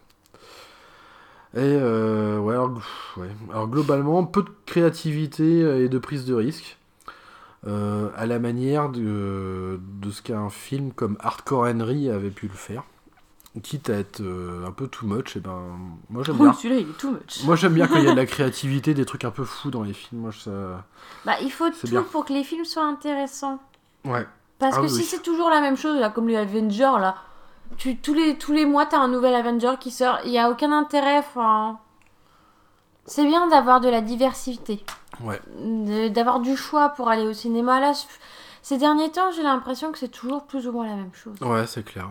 Et 1.53 1.59
euh, 1.59 2.39
ouais, 2.39 2.53
alors, 2.55 2.71
ouais. 3.17 3.29
Alors, 3.51 3.67
globalement, 3.67 4.23
peu 4.25 4.41
de 4.41 4.49
créativité 4.65 5.59
et 5.83 5.87
de 5.89 5.99
prise 5.99 6.25
de 6.25 6.33
risque. 6.33 6.77
euh, 7.67 8.09
à 8.15 8.25
la 8.25 8.39
manière 8.39 8.89
de, 8.89 9.79
de 10.01 10.09
ce 10.09 10.23
qu'un 10.23 10.49
film 10.49 10.91
comme 10.93 11.15
Hardcore 11.19 11.65
Henry 11.67 12.09
avait 12.09 12.31
pu 12.31 12.47
le 12.47 12.53
faire. 12.53 12.83
Quitte 13.61 13.89
à 13.91 13.95
être 13.99 14.21
euh, 14.21 14.65
un 14.65 14.71
peu 14.71 14.87
too 14.87 15.05
much, 15.05 15.35
et 15.35 15.41
ben 15.41 15.59
moi 16.09 16.23
j'aime 16.23 16.37
bien. 16.37 16.53
celui-là, 16.53 16.79
il 16.79 16.89
est 16.89 16.97
too 16.97 17.11
much. 17.11 17.43
Moi 17.43 17.55
j'aime 17.57 17.73
bien 17.73 17.85
quand 17.85 17.97
il 17.97 18.05
y 18.05 18.07
a 18.07 18.11
de 18.13 18.15
la 18.17 18.25
créativité, 18.35 18.93
des 18.95 19.05
trucs 19.05 19.25
un 19.25 19.29
peu 19.31 19.43
fous 19.43 19.69
dans 19.69 19.83
les 19.83 19.93
films. 19.93 20.21
Moi, 20.21 20.31
ça... 20.31 20.85
Bah, 21.25 21.33
il 21.41 21.51
faut 21.51 21.69
tout 21.69 21.87
bien. 21.87 22.01
pour 22.01 22.23
que 22.25 22.31
les 22.33 22.43
films 22.45 22.63
soient 22.65 22.85
intéressants. 22.87 23.59
Ouais. 24.05 24.25
Parce 24.61 24.75
Ah 24.77 24.81
que 24.81 24.83
oui, 24.85 24.89
si 24.89 25.03
c'est 25.03 25.21
toujours 25.23 25.49
la 25.49 25.59
même 25.59 25.75
chose, 25.75 25.99
là, 25.99 26.09
comme 26.09 26.27
les 26.29 26.37
Avengers, 26.37 26.99
là, 26.99 27.15
tu, 27.77 27.97
tous, 27.97 28.13
les, 28.13 28.37
tous 28.37 28.51
les 28.53 28.65
mois, 28.65 28.85
t'as 28.85 28.99
un 28.99 29.07
nouvel 29.07 29.33
Avenger 29.33 29.73
qui 29.79 29.89
sort. 29.91 30.19
Il 30.23 30.29
n'y 30.31 30.39
a 30.39 30.49
aucun 30.51 30.71
intérêt. 30.71 31.17
Enfin, 31.17 31.79
c'est 33.05 33.25
bien 33.25 33.47
d'avoir 33.47 33.81
de 33.81 33.89
la 33.89 34.01
diversité. 34.01 34.85
Ouais. 35.21 35.41
D'avoir 36.11 36.39
du 36.41 36.55
choix 36.55 36.89
pour 36.89 37.09
aller 37.09 37.25
au 37.25 37.33
cinéma. 37.33 37.79
Là, 37.79 37.93
ces 38.61 38.77
derniers 38.77 39.09
temps, 39.11 39.31
j'ai 39.35 39.41
l'impression 39.43 39.91
que 39.91 39.97
c'est 39.97 40.09
toujours 40.09 40.43
plus 40.43 40.67
ou 40.67 40.71
moins 40.71 40.85
la 40.87 40.95
même 40.95 41.11
chose. 41.13 41.35
Ouais, 41.41 41.65
c'est 41.65 41.83
clair. 41.83 42.09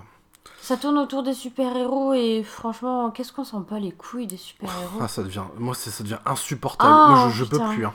Ça 0.61 0.77
tourne 0.77 0.99
autour 0.99 1.23
des 1.23 1.35
super-héros 1.35 2.13
et 2.15 2.43
franchement, 2.43 3.11
qu'est-ce 3.11 3.33
qu'on 3.33 3.45
sent 3.45 3.57
pas 3.69 3.79
les 3.79 3.93
couilles 3.93 4.27
des 4.27 4.37
super-héros? 4.37 4.99
Ah, 5.01 5.09
ça 5.09 5.23
devient, 5.23 5.45
moi, 5.57 5.75
ça 5.75 6.03
devient 6.03 6.19
insupportable. 6.27 6.93
Oh, 6.93 7.11
moi, 7.11 7.29
je, 7.29 7.37
je 7.37 7.45
peux 7.45 7.59
plus. 7.59 7.87
hein. 7.87 7.95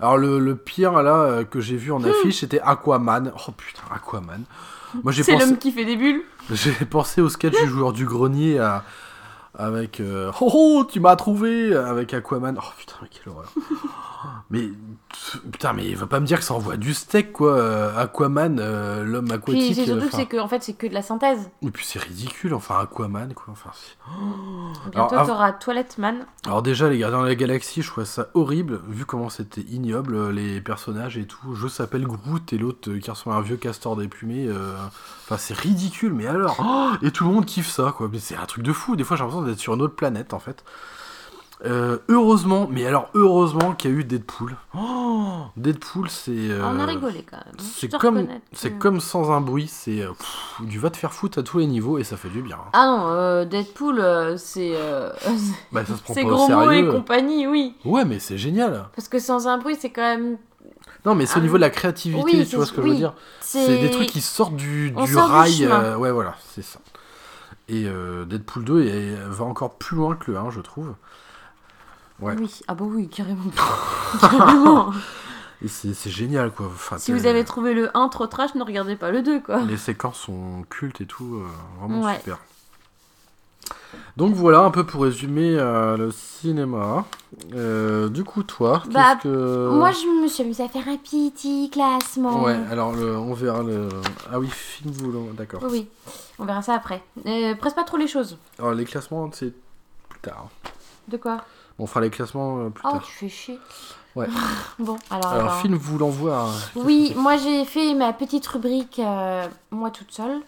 Alors, 0.00 0.16
le, 0.16 0.38
le 0.38 0.54
pire, 0.56 1.02
là, 1.02 1.14
euh, 1.16 1.44
que 1.44 1.60
j'ai 1.60 1.76
vu 1.76 1.90
en 1.92 2.02
affiche, 2.04 2.40
c'était 2.40 2.60
Aquaman. 2.60 3.32
Oh 3.48 3.50
putain, 3.52 3.82
Aquaman. 3.94 4.42
Moi, 5.02 5.12
j'ai 5.12 5.22
C'est 5.22 5.32
pensé, 5.32 5.44
l'homme 5.46 5.58
qui 5.58 5.72
fait 5.72 5.84
des 5.84 5.96
bulles. 5.96 6.22
j'ai 6.50 6.72
pensé 6.86 7.20
au 7.20 7.28
sketch 7.28 7.54
du 7.60 7.68
joueur 7.68 7.92
du 7.92 8.04
grenier 8.06 8.58
à- 8.58 8.84
avec 9.58 10.00
euh, 10.00 10.30
Oh, 10.40 10.50
oh, 10.54 10.84
tu 10.90 11.00
m'as 11.00 11.16
trouvé 11.16 11.74
avec 11.76 12.14
Aquaman. 12.14 12.56
Oh 12.58 12.66
putain, 12.78 12.94
mais 13.02 13.08
quelle 13.08 13.32
horreur. 13.32 13.52
mais 14.50 14.68
putain, 15.50 15.72
mais 15.72 15.86
il 15.86 15.96
va 15.96 16.06
pas 16.06 16.20
me 16.20 16.26
dire 16.26 16.38
que 16.38 16.44
ça 16.44 16.54
envoie 16.54 16.76
du 16.76 16.94
steak, 16.94 17.32
quoi. 17.32 17.52
euh, 17.52 17.96
Aquaman, 17.98 18.58
euh, 18.60 19.04
l'homme 19.04 19.26
Puis 19.26 19.34
aquatique. 19.34 19.74
c'est 19.74 19.84
surtout 19.86 20.04
euh, 20.04 20.08
que 20.08 20.16
c'est 20.16 20.26
que, 20.26 20.36
en 20.38 20.48
fait, 20.48 20.62
c'est 20.62 20.72
que 20.74 20.86
de 20.86 20.94
la 20.94 21.02
synthèse. 21.02 21.50
Et 21.62 21.70
puis 21.70 21.84
c'est 21.84 21.98
ridicule, 22.00 22.54
enfin 22.54 22.78
Aquaman, 22.80 23.34
quoi. 23.34 23.46
Enfin, 23.50 23.70
c'est- 23.74 23.96
Bientôt, 24.92 25.14
av- 25.16 25.26
t'auras 25.26 25.52
Toilette 25.52 25.98
Man. 25.98 26.24
Alors 26.46 26.62
déjà, 26.62 26.88
les 26.88 26.98
Gardiens 26.98 27.22
de 27.22 27.26
la 27.26 27.34
Galaxie, 27.34 27.82
je 27.82 27.88
trouvais 27.90 28.06
ça 28.06 28.28
horrible, 28.34 28.80
vu 28.88 29.04
comment 29.04 29.28
c'était 29.28 29.60
ignoble, 29.62 30.30
les 30.30 30.60
personnages 30.60 31.18
et 31.18 31.26
tout. 31.26 31.54
Je 31.54 31.68
s'appelle 31.68 32.06
Groot 32.06 32.52
et 32.52 32.58
l'autre 32.58 32.92
qui 32.94 33.10
ressemble 33.10 33.36
à 33.36 33.38
un 33.38 33.42
vieux 33.42 33.56
castor 33.56 33.96
déplumé. 33.96 34.46
euh, 34.48 34.74
Enfin, 35.24 35.36
c'est 35.36 35.54
ridicule, 35.56 36.14
mais 36.14 36.26
alors 36.26 36.56
oh 36.64 36.90
Et 37.06 37.10
tout 37.10 37.24
le 37.24 37.30
monde 37.34 37.44
kiffe 37.44 37.68
ça, 37.68 37.92
quoi. 37.94 38.08
Mais 38.10 38.18
c'est 38.18 38.34
un 38.36 38.46
truc 38.46 38.64
de 38.64 38.72
fou. 38.72 38.96
Des 38.96 39.04
fois, 39.04 39.16
j'ai 39.18 39.24
l'impression 39.24 39.44
d'être 39.48 39.58
sur 39.58 39.74
une 39.74 39.82
autre 39.82 39.94
planète, 39.96 40.32
en 40.34 40.38
fait. 40.38 40.64
Euh, 41.66 41.98
heureusement, 42.08 42.68
mais 42.70 42.86
alors 42.86 43.10
heureusement 43.14 43.72
qu'il 43.74 43.90
y 43.90 43.94
a 43.94 43.96
eu 43.96 44.04
Deadpool. 44.04 44.54
Oh, 44.76 45.38
Deadpool, 45.56 46.08
c'est... 46.08 46.30
euh, 46.30 46.62
On 46.62 46.78
a 46.78 46.86
rigolé 46.86 47.26
quand 47.28 47.38
même. 47.38 47.54
C'est 47.58 47.88
Je 47.88 47.90
dois 47.90 47.98
comme, 47.98 48.28
c'est 48.52 48.78
comme 48.78 49.00
sans 49.00 49.32
un 49.32 49.40
bruit, 49.40 49.66
c'est 49.66 50.02
euh, 50.02 50.12
du 50.60 50.78
va 50.78 50.90
te 50.90 50.96
faire 50.96 51.12
foutre 51.12 51.40
à 51.40 51.42
tous 51.42 51.58
les 51.58 51.66
niveaux 51.66 51.98
et 51.98 52.04
ça 52.04 52.16
fait 52.16 52.28
du 52.28 52.42
bien. 52.42 52.58
hein. 52.64 52.70
Ah 52.74 52.86
non, 52.86 53.08
euh, 53.08 53.44
Deadpool, 53.44 54.38
c'est. 54.38 54.70
euh, 54.76 55.10
Bah, 55.72 55.84
ça 55.84 55.96
se 55.96 56.02
prend 56.02 56.14
c'est 56.14 56.22
pas 56.22 56.28
au 56.28 56.34
gros 56.34 56.48
mots 56.48 56.70
et 56.70 56.86
compagnie, 56.88 57.48
oui. 57.48 57.74
Ouais, 57.84 58.04
mais 58.04 58.20
c'est 58.20 58.38
génial. 58.38 58.84
Parce 58.94 59.08
que 59.08 59.18
sans 59.18 59.48
un 59.48 59.58
bruit, 59.58 59.76
c'est 59.80 59.90
quand 59.90 60.02
même. 60.02 60.36
Non, 61.04 61.16
mais 61.16 61.26
c'est 61.26 61.38
au 61.40 61.42
niveau 61.42 61.56
de 61.56 61.62
la 61.62 61.70
créativité, 61.70 62.22
oui, 62.24 62.38
tu 62.44 62.44
c'est- 62.50 62.56
vois 62.56 62.66
ce 62.66 62.72
que 62.72 62.82
je 62.82 62.86
veux 62.86 62.94
dire. 62.94 63.14
C'est 63.40 63.78
des 63.78 63.90
trucs 63.90 64.06
qui 64.10 64.20
sortent 64.20 64.54
du, 64.54 64.92
du 64.92 65.12
sort 65.12 65.28
rail. 65.28 65.64
euh, 65.64 65.96
ouais, 65.96 66.12
voilà, 66.12 66.36
c'est 66.54 66.62
ça. 66.62 66.78
Et 67.68 67.84
euh, 67.86 68.24
Deadpool 68.24 68.64
2 68.64 68.82
est- 68.86 69.14
va 69.28 69.44
encore 69.44 69.74
plus 69.76 69.96
loin 69.96 70.16
que 70.16 70.30
le 70.30 70.38
1, 70.38 70.50
je 70.50 70.60
trouve. 70.60 70.94
ouais. 72.20 72.34
Oui, 72.38 72.60
ah 72.66 72.74
bah 72.74 72.84
oui, 72.86 73.08
carrément. 73.08 73.50
carrément. 74.20 74.92
Et 75.60 75.68
c'est 75.68 76.10
génial, 76.10 76.50
quoi. 76.52 76.66
Enfin, 76.66 76.98
si 76.98 77.12
vous 77.12 77.26
avez 77.26 77.44
trouvé 77.44 77.74
le 77.74 77.90
1 77.96 78.08
trop 78.08 78.26
trash, 78.28 78.54
ne 78.54 78.62
regardez 78.62 78.96
pas 78.96 79.10
le 79.10 79.22
2, 79.22 79.40
quoi. 79.40 79.60
Les 79.62 79.76
séquences 79.76 80.18
sont 80.20 80.64
cultes 80.70 81.00
et 81.00 81.06
tout, 81.06 81.34
euh, 81.36 81.46
vraiment 81.80 82.02
Ouais. 82.06 82.16
super. 82.18 82.38
Donc 84.16 84.34
voilà 84.34 84.60
un 84.60 84.70
peu 84.70 84.84
pour 84.84 85.02
résumer 85.02 85.54
euh, 85.58 85.96
le 85.96 86.10
cinéma. 86.10 87.04
Euh, 87.54 88.08
du 88.08 88.24
coup, 88.24 88.42
toi, 88.42 88.82
Bah, 88.90 89.14
qu'est-ce 89.14 89.22
que... 89.24 89.68
Moi, 89.70 89.90
je 89.92 90.22
me 90.22 90.28
suis 90.28 90.42
amusée 90.42 90.64
à 90.64 90.68
faire 90.68 90.88
un 90.88 90.96
petit 90.96 91.70
classement. 91.70 92.42
Ouais, 92.42 92.56
alors 92.70 92.92
le, 92.92 93.16
on 93.16 93.32
verra 93.34 93.62
le... 93.62 93.88
Ah 94.32 94.38
oui, 94.40 94.48
film 94.50 94.92
volant, 94.92 95.26
d'accord. 95.34 95.62
Oui. 95.70 95.88
On 96.38 96.44
verra 96.44 96.62
ça 96.62 96.74
après. 96.74 97.02
Euh, 97.26 97.54
presse 97.54 97.74
pas 97.74 97.84
trop 97.84 97.96
les 97.96 98.08
choses. 98.08 98.38
Alors 98.58 98.72
les 98.72 98.84
classements, 98.84 99.28
c'est 99.32 99.52
plus 100.08 100.20
tard. 100.20 100.48
De 101.08 101.16
quoi 101.16 101.42
On 101.78 101.86
fera 101.86 102.00
les 102.00 102.10
classements 102.10 102.58
euh, 102.58 102.68
plus 102.70 102.82
Oh, 102.86 102.90
tard. 102.92 103.02
tu 103.04 103.12
fais 103.12 103.28
chier. 103.28 103.58
Ouais. 104.16 104.26
bon, 104.78 104.96
alors. 105.10 105.26
Alors, 105.32 105.44
attends. 105.52 105.60
film 105.62 105.74
voulant 105.76 106.08
voir. 106.08 106.48
Oui, 106.74 107.12
moi 107.16 107.36
j'ai 107.36 107.64
fait 107.64 107.94
ma 107.94 108.12
petite 108.12 108.46
rubrique 108.48 109.00
moi 109.70 109.90
toute 109.90 110.10
seule. 110.10 110.40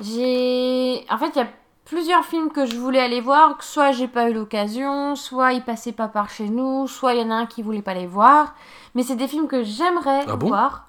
J'ai 0.00 1.04
en 1.10 1.18
fait 1.18 1.30
il 1.34 1.38
y 1.38 1.42
a 1.42 1.48
plusieurs 1.88 2.24
films 2.24 2.50
que 2.50 2.66
je 2.66 2.76
voulais 2.76 3.00
aller 3.00 3.20
voir, 3.20 3.56
que 3.56 3.64
soit 3.64 3.92
j'ai 3.92 4.08
pas 4.08 4.28
eu 4.30 4.34
l'occasion, 4.34 5.16
soit 5.16 5.52
ils 5.54 5.62
passaient 5.62 5.92
pas 5.92 6.08
par 6.08 6.28
chez 6.30 6.48
nous, 6.48 6.86
soit 6.86 7.14
il 7.14 7.20
y 7.20 7.24
en 7.24 7.30
a 7.30 7.34
un 7.34 7.46
qui 7.46 7.62
voulait 7.62 7.82
pas 7.82 7.94
les 7.94 8.06
voir, 8.06 8.54
mais 8.94 9.02
c'est 9.02 9.16
des 9.16 9.28
films 9.28 9.48
que 9.48 9.62
j'aimerais 9.62 10.24
Ah 10.28 10.36
bon 10.36 10.48
voir. 10.48 10.84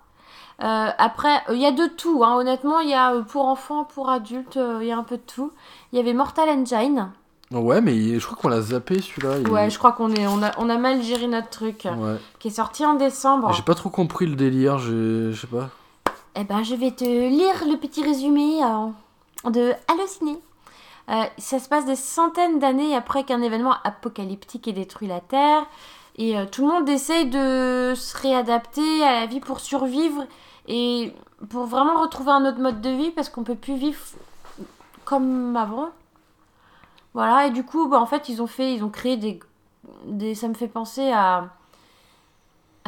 Euh, 0.61 0.89
après, 0.97 1.37
euh, 1.49 1.55
il 1.55 1.61
y 1.61 1.65
a 1.65 1.71
de 1.71 1.85
tout, 1.87 2.23
hein. 2.25 2.35
honnêtement, 2.35 2.79
il 2.79 2.89
y 2.89 2.93
a 2.93 3.13
euh, 3.13 3.21
pour 3.21 3.45
enfants, 3.45 3.85
pour 3.85 4.09
adultes, 4.09 4.59
il 4.81 4.87
y 4.87 4.91
a 4.91 4.97
un 4.97 5.03
peu 5.03 5.15
de 5.15 5.21
tout. 5.21 5.51
Il 5.93 5.97
y 5.97 6.01
avait 6.01 6.13
Mortal 6.13 6.49
Engine. 6.49 7.09
Ouais, 7.51 7.79
mais 7.81 8.19
je 8.19 8.25
crois 8.25 8.37
qu'on 8.37 8.49
l'a 8.49 8.61
zappé 8.61 9.01
celui-là. 9.01 9.37
il- 9.39 9.47
Ouais, 9.49 9.69
je 9.69 9.77
crois 9.79 9.93
qu'on 9.93 10.11
est, 10.11 10.27
on 10.27 10.43
a, 10.43 10.51
on 10.57 10.69
a 10.69 10.77
mal 10.77 11.01
géré 11.01 11.27
notre 11.27 11.49
truc, 11.49 11.85
Ouais. 11.85 12.17
qui 12.39 12.49
est 12.49 12.51
sorti 12.51 12.85
en 12.85 12.95
décembre. 12.95 13.53
J'ai 13.53 13.63
pas 13.63 13.73
trop 13.73 13.89
compris 13.89 14.25
le 14.27 14.35
délire, 14.35 14.77
je 14.79 15.31
sais 15.33 15.47
pas. 15.47 15.69
Eh 16.35 16.43
ben, 16.43 16.61
je 16.61 16.75
vais 16.75 16.91
te 16.91 17.05
lire 17.05 17.55
le 17.65 17.77
petit 17.77 18.03
résumé 18.03 18.59
de 19.45 19.71
Allociné. 19.91 20.37
Euh, 21.09 21.23
ça 21.37 21.59
se 21.59 21.67
passe 21.67 21.85
des 21.85 21.95
centaines 21.95 22.59
d'années 22.59 22.95
après 22.95 23.23
qu'un 23.23 23.41
événement 23.41 23.73
apocalyptique 23.83 24.67
ait 24.67 24.73
détruit 24.73 25.07
la 25.07 25.21
Terre. 25.21 25.65
Et 26.17 26.37
euh, 26.37 26.45
tout 26.45 26.67
le 26.67 26.73
monde 26.73 26.89
essaye 26.89 27.29
de 27.29 27.93
se 27.95 28.17
réadapter 28.17 29.03
à 29.03 29.21
la 29.21 29.25
vie 29.25 29.39
pour 29.39 29.59
survivre 29.59 30.25
et 30.67 31.13
pour 31.49 31.65
vraiment 31.65 31.99
retrouver 32.01 32.31
un 32.31 32.45
autre 32.45 32.59
mode 32.59 32.81
de 32.81 32.89
vie 32.89 33.11
parce 33.11 33.29
qu'on 33.29 33.43
peut 33.43 33.55
plus 33.55 33.75
vivre 33.75 33.99
comme 35.05 35.55
avant. 35.55 35.89
Voilà, 37.13 37.47
et 37.47 37.51
du 37.51 37.63
coup, 37.63 37.87
bah, 37.87 37.99
en 37.99 38.05
fait, 38.05 38.29
ils 38.29 38.41
ont 38.41 38.47
fait, 38.47 38.73
ils 38.73 38.83
ont 38.83 38.89
créé 38.89 39.17
des, 39.17 40.35
ça 40.35 40.47
me 40.47 40.53
fait 40.53 40.67
penser 40.67 41.11
à 41.11 41.49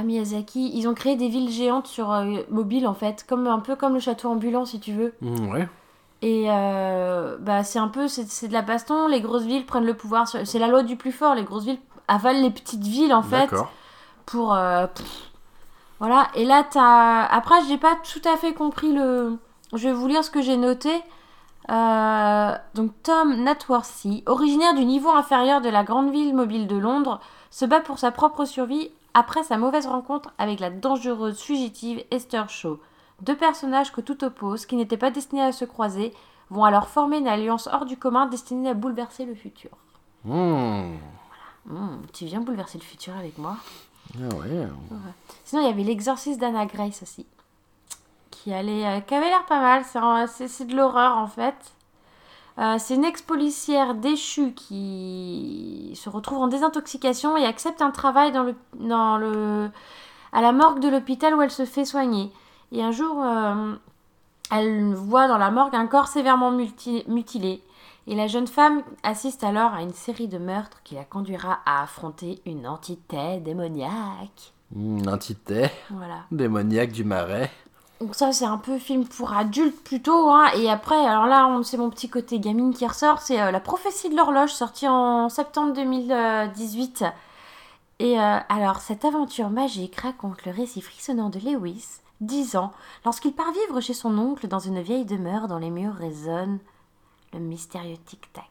Miyazaki, 0.03 0.71
ils 0.73 0.87
ont 0.87 0.93
créé 0.93 1.15
des 1.15 1.27
villes 1.27 1.49
géantes 1.51 1.87
sur 1.87 2.11
euh, 2.11 2.41
mobile 2.49 2.87
en 2.87 2.93
fait, 2.93 3.25
comme 3.27 3.47
un 3.47 3.59
peu 3.59 3.75
comme 3.75 3.93
le 3.93 3.99
château 3.99 4.29
ambulant 4.29 4.65
si 4.65 4.79
tu 4.79 4.93
veux. 4.93 5.13
Mm, 5.21 5.49
Ouais. 5.51 5.67
Et 6.23 6.45
euh, 6.49 7.37
bah 7.39 7.63
c'est 7.63 7.79
un 7.79 7.87
peu 7.87 8.07
c'est 8.07 8.29
c'est 8.29 8.47
de 8.47 8.53
la 8.53 8.61
baston, 8.61 9.07
les 9.07 9.21
grosses 9.21 9.43
villes 9.43 9.65
prennent 9.65 9.85
le 9.85 9.95
pouvoir, 9.95 10.27
c'est 10.27 10.59
la 10.59 10.67
loi 10.67 10.83
du 10.83 10.95
plus 10.95 11.11
fort, 11.11 11.33
les 11.33 11.43
grosses 11.43 11.63
villes 11.63 11.79
avalent 12.07 12.41
les 12.41 12.51
petites 12.51 12.83
villes 12.83 13.13
en 13.13 13.23
fait 13.23 13.49
pour 14.27 14.53
euh, 14.53 14.85
pff, 14.85 15.31
voilà. 15.99 16.27
Et 16.35 16.45
là 16.45 16.63
t'as 16.69 17.25
après 17.25 17.55
j'ai 17.67 17.77
pas 17.77 17.95
tout 17.95 18.21
à 18.31 18.37
fait 18.37 18.53
compris 18.53 18.93
le, 18.93 19.39
je 19.73 19.87
vais 19.87 19.93
vous 19.93 20.07
lire 20.07 20.23
ce 20.23 20.29
que 20.29 20.41
j'ai 20.41 20.57
noté. 20.57 20.91
Euh, 21.69 22.55
donc 22.75 22.91
Tom 23.01 23.43
Natworthy, 23.43 24.23
originaire 24.25 24.73
du 24.75 24.85
niveau 24.85 25.09
inférieur 25.09 25.61
de 25.61 25.69
la 25.69 25.83
grande 25.83 26.11
ville 26.11 26.35
mobile 26.35 26.67
de 26.67 26.75
Londres, 26.75 27.19
se 27.49 27.65
bat 27.65 27.79
pour 27.79 27.97
sa 27.97 28.11
propre 28.11 28.45
survie 28.45 28.91
après 29.13 29.43
sa 29.43 29.57
mauvaise 29.57 29.87
rencontre 29.87 30.31
avec 30.37 30.59
la 30.59 30.69
dangereuse 30.69 31.39
fugitive 31.39 32.03
Esther 32.11 32.47
Shaw. 32.49 32.79
Deux 33.21 33.35
personnages 33.35 33.91
que 33.91 34.01
tout 34.01 34.23
oppose, 34.23 34.65
qui 34.65 34.75
n'étaient 34.75 34.97
pas 34.97 35.11
destinés 35.11 35.43
à 35.43 35.51
se 35.51 35.65
croiser, 35.65 36.13
vont 36.49 36.63
alors 36.63 36.87
former 36.87 37.17
une 37.17 37.27
alliance 37.27 37.67
hors 37.71 37.85
du 37.85 37.97
commun 37.97 38.25
destinée 38.25 38.69
à 38.69 38.73
bouleverser 38.73 39.25
le 39.25 39.35
futur. 39.35 39.71
Mm. 40.25 40.95
Hmm, 41.65 42.01
tu 42.13 42.25
viens 42.25 42.41
bouleverser 42.41 42.79
le 42.79 42.83
futur 42.83 43.15
avec 43.15 43.37
moi 43.37 43.55
Ah 44.15 44.35
ouais. 44.35 44.67
Sinon, 45.45 45.61
il 45.61 45.67
y 45.67 45.69
avait 45.69 45.83
l'exorciste 45.83 46.39
d'Anna 46.39 46.65
Grace 46.65 47.03
aussi. 47.03 47.25
Qui, 48.31 48.53
allait, 48.53 48.85
euh, 48.85 48.99
qui 49.01 49.13
avait 49.13 49.29
l'air 49.29 49.45
pas 49.45 49.59
mal. 49.59 49.83
C'est 50.27 50.65
de 50.65 50.75
l'horreur 50.75 51.17
en 51.17 51.27
fait. 51.27 51.73
Euh, 52.57 52.75
c'est 52.79 52.95
une 52.95 53.05
ex-policière 53.05 53.95
déchue 53.95 54.53
qui 54.53 55.93
se 55.95 56.09
retrouve 56.09 56.39
en 56.39 56.47
désintoxication 56.47 57.37
et 57.37 57.45
accepte 57.45 57.81
un 57.81 57.91
travail 57.91 58.31
dans 58.31 58.43
le, 58.43 58.55
dans 58.75 59.17
le, 59.17 59.69
à 60.33 60.41
la 60.41 60.51
morgue 60.51 60.79
de 60.79 60.89
l'hôpital 60.89 61.33
où 61.35 61.41
elle 61.41 61.51
se 61.51 61.65
fait 61.65 61.85
soigner. 61.85 62.31
Et 62.71 62.81
un 62.83 62.91
jour, 62.91 63.21
euh, 63.23 63.75
elle 64.51 64.93
voit 64.93 65.27
dans 65.27 65.37
la 65.37 65.51
morgue 65.51 65.75
un 65.75 65.87
corps 65.87 66.07
sévèrement 66.07 66.51
mutilé. 66.51 67.61
Et 68.07 68.15
la 68.15 68.27
jeune 68.27 68.47
femme 68.47 68.81
assiste 69.03 69.43
alors 69.43 69.73
à 69.73 69.81
une 69.81 69.93
série 69.93 70.27
de 70.27 70.37
meurtres 70.37 70.81
qui 70.83 70.95
la 70.95 71.03
conduira 71.03 71.59
à 71.65 71.83
affronter 71.83 72.41
une 72.45 72.65
entité 72.67 73.39
démoniaque. 73.39 74.53
Mm, 74.73 75.07
un 75.07 75.17
tité 75.17 75.69
Voilà. 75.91 76.19
démoniaque 76.31 76.91
du 76.91 77.03
marais. 77.03 77.51
Donc 77.99 78.15
ça, 78.15 78.31
c'est 78.31 78.45
un 78.45 78.57
peu 78.57 78.79
film 78.79 79.05
pour 79.05 79.33
adultes 79.33 79.83
plutôt. 79.83 80.31
Hein. 80.31 80.47
Et 80.55 80.69
après, 80.69 80.95
alors 81.05 81.27
là, 81.27 81.45
on- 81.47 81.61
c'est 81.61 81.77
mon 81.77 81.91
petit 81.91 82.09
côté 82.09 82.39
gamine 82.39 82.73
qui 82.73 82.87
ressort. 82.87 83.19
C'est 83.21 83.39
euh, 83.39 83.51
La 83.51 83.59
prophétie 83.59 84.09
de 84.09 84.15
l'horloge, 84.17 84.51
sorti 84.51 84.87
en 84.87 85.29
septembre 85.29 85.73
2018. 85.73 87.03
Et 87.99 88.19
euh, 88.19 88.37
alors, 88.49 88.77
cette 88.77 89.05
aventure 89.05 89.49
magique 89.51 89.97
raconte 89.99 90.43
le 90.45 90.51
récit 90.51 90.81
frissonnant 90.81 91.29
de 91.29 91.37
Lewis, 91.37 91.99
10 92.21 92.55
ans, 92.55 92.71
lorsqu'il 93.05 93.33
part 93.33 93.51
vivre 93.51 93.81
chez 93.81 93.93
son 93.93 94.17
oncle 94.17 94.47
dans 94.47 94.59
une 94.59 94.81
vieille 94.81 95.05
demeure 95.05 95.47
dont 95.47 95.57
les 95.57 95.69
murs 95.71 95.95
résonnent 95.95 96.59
le 97.33 97.39
mystérieux 97.39 97.97
tic-tac. 98.05 98.45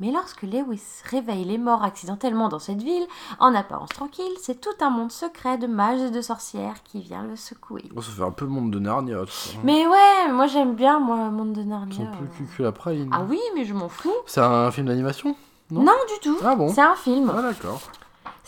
Mais 0.00 0.10
lorsque 0.10 0.42
Lewis 0.42 0.82
réveille 1.08 1.44
les 1.44 1.58
morts 1.58 1.84
accidentellement 1.84 2.48
dans 2.48 2.58
cette 2.58 2.82
ville, 2.82 3.06
en 3.38 3.54
apparence 3.54 3.90
tranquille, 3.90 4.32
c'est 4.40 4.60
tout 4.60 4.70
un 4.80 4.90
monde 4.90 5.12
secret 5.12 5.58
de 5.58 5.68
mages 5.68 6.00
et 6.00 6.10
de 6.10 6.20
sorcières 6.20 6.82
qui 6.82 7.00
vient 7.00 7.22
le 7.22 7.36
secouer. 7.36 7.84
Oh, 7.94 8.02
ça 8.02 8.10
fait 8.10 8.22
un 8.24 8.32
peu 8.32 8.46
monde 8.46 8.72
de 8.72 8.80
Narnia, 8.80 9.18
ça. 9.28 9.50
Mais 9.62 9.86
ouais, 9.86 10.32
moi 10.32 10.48
j'aime 10.48 10.74
bien, 10.74 10.98
moi, 10.98 11.30
Monde 11.30 11.52
de 11.52 11.60
Ils 11.60 11.68
Narnia. 11.68 11.94
sont 11.94 12.06
plus 12.06 12.24
euh. 12.26 12.46
cul 12.48 12.56
que 12.56 12.62
la 12.64 12.72
praline. 12.72 13.10
Ah 13.12 13.22
oui, 13.28 13.38
mais 13.54 13.64
je 13.64 13.74
m'en 13.74 13.88
fous. 13.88 14.10
C'est 14.26 14.40
un 14.40 14.70
film 14.72 14.88
d'animation? 14.88 15.36
Non, 15.70 15.82
Non 15.82 15.92
du 16.12 16.20
tout. 16.20 16.38
Ah 16.44 16.56
bon? 16.56 16.68
C'est 16.70 16.80
un 16.82 16.96
film. 16.96 17.32
Ah 17.36 17.42
d'accord. 17.42 17.80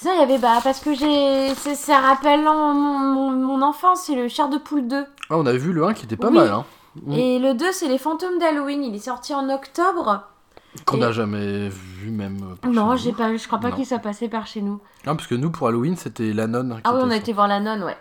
Sinon, 0.04 0.16
il 0.16 0.20
y 0.20 0.22
avait, 0.22 0.36
bah, 0.38 0.58
parce 0.62 0.80
que 0.80 0.92
j'ai. 0.92 1.54
c'est- 1.54 1.90
en- 1.94 2.74
mon, 2.74 2.98
mon, 2.98 3.30
mon 3.30 3.62
enfance, 3.62 4.02
c'est 4.02 4.14
le 4.14 4.28
Char 4.28 4.50
de 4.50 4.58
Poule 4.58 4.86
2. 4.86 5.06
Ah, 5.30 5.38
on 5.38 5.46
a 5.46 5.52
vu 5.54 5.72
le 5.72 5.82
1 5.86 5.94
qui 5.94 6.04
était 6.04 6.18
pas 6.18 6.28
Oui. 6.28 6.34
mal, 6.34 6.48
hein. 6.50 6.66
Mm. 7.06 7.12
Et 7.12 7.38
le 7.38 7.54
2, 7.54 7.72
c'est 7.72 7.88
Les 7.88 7.96
Fantômes 7.96 8.38
d'Halloween. 8.38 8.84
Il 8.84 8.94
est 8.94 8.98
sorti 8.98 9.32
en 9.34 9.48
octobre. 9.48 10.24
Qu'on 10.84 10.98
Et- 10.98 11.00
n'a 11.00 11.10
jamais 11.12 11.70
vu 11.70 12.10
même. 12.10 12.36
euh, 12.52 12.54
par 12.56 12.70
Non, 12.70 12.94
chez 12.98 13.04
j'ai 13.04 13.10
nous. 13.12 13.16
pas, 13.16 13.34
je 13.34 13.46
crois 13.46 13.60
pas 13.60 13.70
Non. 13.70 13.76
qu'il 13.76 13.86
soit 13.86 13.98
passé 13.98 14.28
par 14.28 14.46
chez 14.46 14.60
nous. 14.60 14.78
Ah, 15.06 15.14
parce 15.14 15.26
que 15.26 15.36
nous, 15.36 15.50
pour 15.50 15.68
Halloween, 15.68 15.96
c'était 15.96 16.34
la 16.34 16.48
nonne. 16.48 16.74
qui 16.74 16.80
Ah 16.84 16.92
oui, 16.94 17.00
on 17.02 17.06
était 17.06 17.12
a 17.12 17.14
sur- 17.14 17.22
été 17.22 17.32
voir 17.32 17.48
la 17.48 17.60
nonne, 17.60 17.82
ouais. 17.84 17.96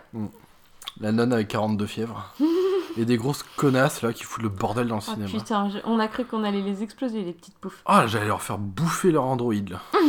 La 1.00 1.12
nonne 1.12 1.32
avec 1.32 1.48
42 1.48 1.86
fièvres. 1.86 2.32
et 2.96 3.04
des 3.04 3.16
grosses 3.16 3.42
connasses 3.56 4.02
là 4.02 4.12
qui 4.12 4.22
foutent 4.22 4.42
le 4.44 4.48
bordel 4.48 4.86
dans 4.86 4.96
le 4.96 5.02
Oh 5.06 5.10
cinéma. 5.12 5.28
putain, 5.30 5.68
je- 5.70 5.78
on 5.84 5.98
a 5.98 6.06
cru 6.06 6.24
qu'on 6.24 6.44
allait 6.44 6.60
les 6.60 6.82
exploser, 6.84 7.22
les 7.22 7.32
petites 7.32 7.58
poufs. 7.58 7.82
Ah, 7.86 8.06
j'allais 8.06 8.28
leur 8.28 8.40
faire 8.42 8.58
bouffer 8.58 9.10
leur 9.10 9.24
Android 9.24 9.54
là. 9.54 9.80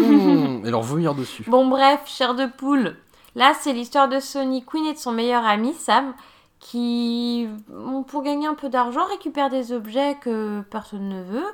Mmh, 0.00 0.66
et 0.66 0.70
leur 0.70 0.82
vomir 0.82 1.14
dessus. 1.14 1.44
Bon, 1.48 1.66
bref, 1.68 2.00
chair 2.06 2.34
de 2.34 2.46
poule. 2.46 2.96
Là, 3.36 3.52
c'est 3.60 3.72
l'histoire 3.72 4.08
de 4.08 4.18
Sonny 4.18 4.64
Queen 4.64 4.86
et 4.86 4.94
de 4.94 4.98
son 4.98 5.12
meilleur 5.12 5.44
ami 5.44 5.72
Sam 5.74 6.14
qui, 6.58 7.48
bon, 7.68 8.02
pour 8.02 8.22
gagner 8.22 8.46
un 8.46 8.54
peu 8.54 8.68
d'argent, 8.68 9.04
récupèrent 9.06 9.50
des 9.50 9.72
objets 9.72 10.16
que 10.20 10.62
personne 10.70 11.08
ne 11.08 11.22
veut. 11.22 11.46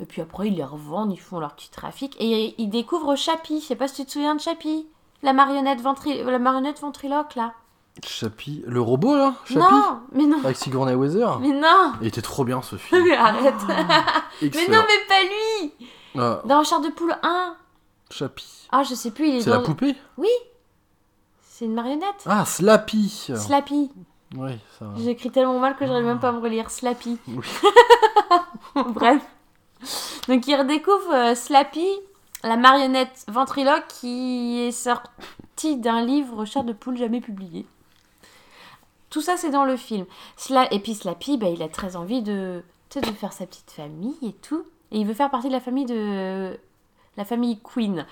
Et 0.00 0.04
puis 0.06 0.20
après, 0.22 0.48
ils 0.48 0.54
les 0.56 0.64
revendent, 0.64 1.12
ils 1.12 1.20
font 1.20 1.38
leur 1.40 1.54
petit 1.54 1.70
trafic. 1.70 2.16
Et 2.20 2.54
ils 2.58 2.68
découvrent 2.68 3.16
Chappie. 3.16 3.60
Je 3.60 3.66
sais 3.66 3.76
pas 3.76 3.88
si 3.88 3.96
tu 4.02 4.04
te 4.06 4.12
souviens 4.12 4.34
de 4.34 4.40
Chappie. 4.40 4.86
La 5.22 5.32
marionnette, 5.32 5.80
ventri... 5.80 6.22
la 6.22 6.38
marionnette 6.38 6.80
ventriloque, 6.80 7.34
là. 7.34 7.54
Chappie. 8.04 8.62
Le 8.66 8.80
robot 8.80 9.16
là 9.16 9.34
Chappie 9.44 9.58
Non, 9.58 10.00
mais 10.12 10.26
non. 10.26 10.38
Avec 10.44 10.56
Sigourney 10.56 10.94
Weather 10.94 11.38
Mais 11.40 11.52
non. 11.52 11.92
Il 12.00 12.06
était 12.08 12.22
trop 12.22 12.44
bien 12.44 12.62
ce 12.62 12.76
film. 12.76 13.04
Arrête. 13.12 13.54
mais 14.42 14.68
non, 14.68 14.82
mais 14.86 15.06
pas 15.08 15.22
lui. 15.22 15.72
Ah, 16.18 16.40
Dans 16.44 16.62
Chair 16.64 16.80
de 16.80 16.88
poule 16.88 17.16
1. 17.22 17.56
Chappie. 18.10 18.68
Ah, 18.70 18.82
je 18.82 18.94
sais 18.94 19.10
plus, 19.10 19.28
il 19.28 19.34
est 19.36 19.40
C'est 19.40 19.50
dans... 19.50 19.56
la 19.56 19.62
poupée? 19.62 19.96
C'est 21.40 21.64
une 21.64 21.74
marionnette. 21.74 22.22
Ah, 22.26 22.44
Slappy 22.44 23.08
Slappy. 23.34 23.90
Oui, 24.36 24.58
ça. 24.78 24.86
J'ai 24.96 25.10
écrit 25.10 25.30
tellement 25.30 25.58
mal 25.58 25.76
que 25.76 25.86
j'arrive 25.86 26.04
même 26.04 26.20
pas 26.20 26.28
à 26.28 26.32
me 26.32 26.40
relire. 26.40 26.70
Slappy. 26.70 27.18
Oui. 27.28 27.46
Bref. 28.88 29.22
Donc 30.28 30.46
il 30.46 30.56
redécouvre 30.56 31.12
euh, 31.12 31.34
Slappy, 31.34 31.86
la 32.42 32.56
marionnette 32.56 33.24
ventriloque 33.28 33.86
qui 33.88 34.60
est 34.62 34.72
sortie 34.72 35.76
d'un 35.76 36.02
livre 36.02 36.44
Chair 36.44 36.64
de 36.64 36.72
poule 36.72 36.96
jamais 36.96 37.20
publié. 37.20 37.66
Tout 39.10 39.20
ça 39.20 39.36
c'est 39.36 39.50
dans 39.50 39.64
le 39.64 39.76
film. 39.76 40.06
Sla- 40.36 40.68
Et 40.70 40.80
puis 40.80 40.94
Slappy, 40.94 41.36
bah, 41.38 41.48
il 41.48 41.62
a 41.62 41.68
très 41.68 41.96
envie 41.96 42.22
de, 42.22 42.62
de 42.94 43.06
faire 43.12 43.32
sa 43.32 43.46
petite 43.46 43.70
famille 43.70 44.16
et 44.22 44.32
tout. 44.32 44.64
Et 44.92 44.98
il 45.00 45.06
veut 45.06 45.14
faire 45.14 45.30
partie 45.30 45.48
de 45.48 45.52
la 45.52 45.60
famille 45.60 45.86
de 45.86 46.58
la 47.16 47.24
famille 47.24 47.58
Queen. 47.62 48.06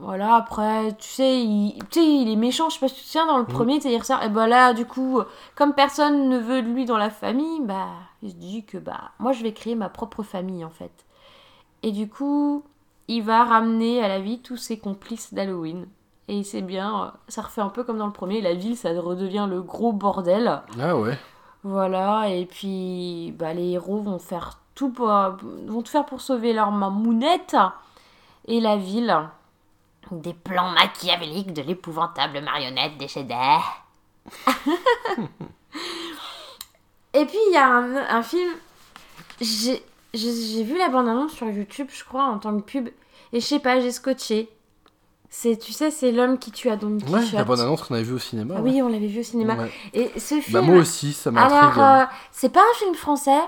Voilà, 0.00 0.36
après, 0.36 0.92
tu 0.96 1.08
sais, 1.08 1.42
il, 1.42 1.76
tu 1.90 1.98
sais, 2.00 2.06
il 2.06 2.28
est 2.30 2.36
méchant, 2.36 2.68
je 2.68 2.74
sais 2.74 2.80
pas 2.80 2.86
si 2.88 2.94
tu 2.94 3.00
te 3.00 3.06
souviens, 3.06 3.26
dans 3.26 3.38
le 3.38 3.42
Mhm. 3.44 3.48
premier, 3.52 3.76
il 3.84 3.98
ressort, 3.98 4.22
et 4.22 4.28
bah 4.28 4.46
là, 4.46 4.72
du 4.72 4.86
coup, 4.86 5.20
comme 5.56 5.74
personne 5.74 6.28
ne 6.28 6.38
veut 6.38 6.62
de 6.62 6.68
lui 6.68 6.84
dans 6.84 6.98
la 6.98 7.10
famille, 7.10 7.60
bah, 7.62 7.88
il 8.22 8.30
se 8.30 8.36
dit 8.36 8.64
que, 8.64 8.78
bah, 8.78 9.10
moi, 9.18 9.32
je 9.32 9.42
vais 9.42 9.52
créer 9.52 9.74
ma 9.74 9.88
propre 9.88 10.22
famille, 10.22 10.64
en 10.64 10.70
fait. 10.70 10.92
Et 11.82 11.90
du 11.90 12.08
coup, 12.08 12.62
il 13.08 13.22
va 13.24 13.42
ramener 13.44 14.00
à 14.02 14.06
la 14.06 14.20
vie 14.20 14.38
tous 14.38 14.56
ses 14.56 14.78
complices 14.78 15.34
d'Halloween. 15.34 15.86
Et 16.28 16.44
c'est 16.44 16.60
bien, 16.60 17.14
ça 17.28 17.40
refait 17.40 17.62
un 17.62 17.70
peu 17.70 17.84
comme 17.84 17.96
dans 17.96 18.06
le 18.06 18.12
premier, 18.12 18.42
la 18.42 18.52
ville, 18.52 18.76
ça 18.76 18.90
redevient 18.90 19.46
le 19.48 19.62
gros 19.62 19.92
bordel. 19.94 20.60
Ah 20.78 20.94
ouais. 20.94 21.18
Voilà, 21.64 22.28
et 22.28 22.44
puis 22.44 23.34
bah, 23.38 23.54
les 23.54 23.70
héros 23.70 24.02
vont 24.02 24.18
faire 24.18 24.58
tout 24.74 24.90
pour, 24.90 25.08
vont 25.08 25.82
tout 25.82 25.90
faire 25.90 26.04
pour 26.04 26.20
sauver 26.20 26.52
leur 26.52 26.70
mamounette 26.70 27.56
et 28.46 28.60
la 28.60 28.76
ville. 28.76 29.16
Des 30.10 30.34
plans 30.34 30.70
machiavéliques 30.70 31.52
de 31.52 31.62
l'épouvantable 31.62 32.40
marionnette 32.42 32.96
décédée. 32.98 33.34
et 37.14 37.24
puis 37.24 37.38
il 37.48 37.52
y 37.52 37.56
a 37.56 37.66
un, 37.66 37.96
un 37.96 38.22
film, 38.22 38.50
j'ai 39.40 40.62
vu 40.62 40.76
la 40.78 40.88
bande-annonce 40.90 41.32
sur 41.32 41.48
YouTube, 41.48 41.88
je 41.90 42.04
crois, 42.04 42.24
en 42.24 42.38
tant 42.38 42.56
que 42.58 42.62
pub, 42.62 42.88
et 43.32 43.40
je 43.40 43.46
sais 43.46 43.60
pas, 43.60 43.80
j'ai 43.80 43.92
scotché. 43.92 44.50
C'est, 45.30 45.58
tu 45.58 45.72
sais, 45.72 45.90
c'est 45.90 46.10
l'homme 46.10 46.38
qui 46.38 46.50
tue 46.50 46.70
à 46.70 46.76
Don 46.76 46.96
Quichotte. 46.96 47.12
Ouais, 47.12 47.24
la 47.34 47.44
bonne 47.44 47.60
annonce 47.60 47.82
qu'on 47.82 47.94
avait 47.94 48.02
vue 48.04 48.14
au 48.14 48.18
cinéma. 48.18 48.54
Ah 48.58 48.62
ouais. 48.62 48.70
oui, 48.70 48.82
on 48.82 48.88
l'avait 48.88 49.06
vu 49.06 49.20
au 49.20 49.24
cinéma. 49.24 49.56
Ouais. 49.56 49.70
Et 49.92 50.18
ce 50.18 50.40
film. 50.40 50.52
Bah, 50.52 50.62
moi 50.62 50.76
aussi, 50.76 51.12
ça 51.12 51.30
m'a 51.30 51.44
Alors, 51.44 51.78
euh, 51.78 52.04
c'est 52.32 52.48
pas 52.48 52.60
un 52.62 52.78
film 52.78 52.94
français. 52.94 53.40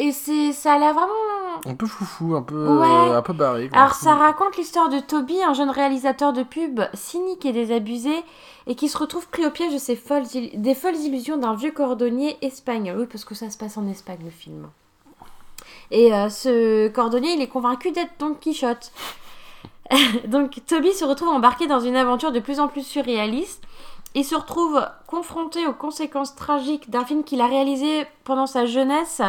Et 0.00 0.12
c'est, 0.12 0.52
ça 0.52 0.74
a 0.74 0.78
l'air 0.78 0.94
vraiment. 0.94 1.12
Un 1.66 1.74
peu 1.74 1.86
foufou, 1.86 2.36
un 2.36 2.42
peu, 2.42 2.54
Ouais. 2.78 2.86
euh, 2.86 3.18
un 3.18 3.22
peu 3.22 3.32
barré. 3.32 3.68
quoi. 3.68 3.78
Alors, 3.78 3.94
ça 3.94 4.14
raconte 4.14 4.56
l'histoire 4.56 4.88
de 4.88 5.00
Toby, 5.00 5.42
un 5.42 5.54
jeune 5.54 5.70
réalisateur 5.70 6.32
de 6.32 6.44
pub 6.44 6.80
cynique 6.94 7.44
et 7.44 7.52
désabusé, 7.52 8.14
et 8.68 8.74
qui 8.76 8.88
se 8.88 8.96
retrouve 8.96 9.26
pris 9.28 9.44
au 9.44 9.50
piège 9.50 9.72
de 9.74 9.94
folles 9.96 10.22
des 10.54 10.74
folles 10.74 10.96
illusions 10.96 11.36
d'un 11.36 11.54
vieux 11.54 11.72
cordonnier 11.72 12.38
espagnol. 12.42 12.96
Oui, 13.00 13.06
parce 13.10 13.24
que 13.24 13.34
ça 13.34 13.50
se 13.50 13.58
passe 13.58 13.76
en 13.76 13.88
Espagne, 13.88 14.20
le 14.24 14.30
film. 14.30 14.68
Et 15.90 16.14
euh, 16.14 16.28
ce 16.28 16.88
cordonnier, 16.88 17.32
il 17.34 17.42
est 17.42 17.48
convaincu 17.48 17.90
d'être 17.90 18.12
Don 18.20 18.34
Quichotte. 18.34 18.92
Donc, 20.26 20.60
Toby 20.66 20.92
se 20.92 21.04
retrouve 21.04 21.28
embarqué 21.28 21.66
dans 21.66 21.80
une 21.80 21.96
aventure 21.96 22.32
de 22.32 22.40
plus 22.40 22.60
en 22.60 22.68
plus 22.68 22.86
surréaliste. 22.86 23.62
Il 24.14 24.24
se 24.24 24.34
retrouve 24.34 24.86
confronté 25.06 25.66
aux 25.66 25.72
conséquences 25.72 26.34
tragiques 26.34 26.90
d'un 26.90 27.04
film 27.04 27.24
qu'il 27.24 27.40
a 27.40 27.46
réalisé 27.46 28.06
pendant 28.24 28.46
sa 28.46 28.66
jeunesse. 28.66 29.22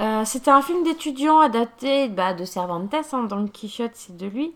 Euh, 0.00 0.24
C'était 0.24 0.50
un 0.50 0.62
film 0.62 0.82
d'étudiant 0.82 1.40
adapté 1.40 2.08
bah, 2.08 2.34
de 2.34 2.44
Cervantes, 2.44 2.94
hein, 2.94 3.24
Don 3.24 3.46
Quichotte, 3.46 3.92
c'est 3.94 4.16
de 4.16 4.26
lui, 4.26 4.52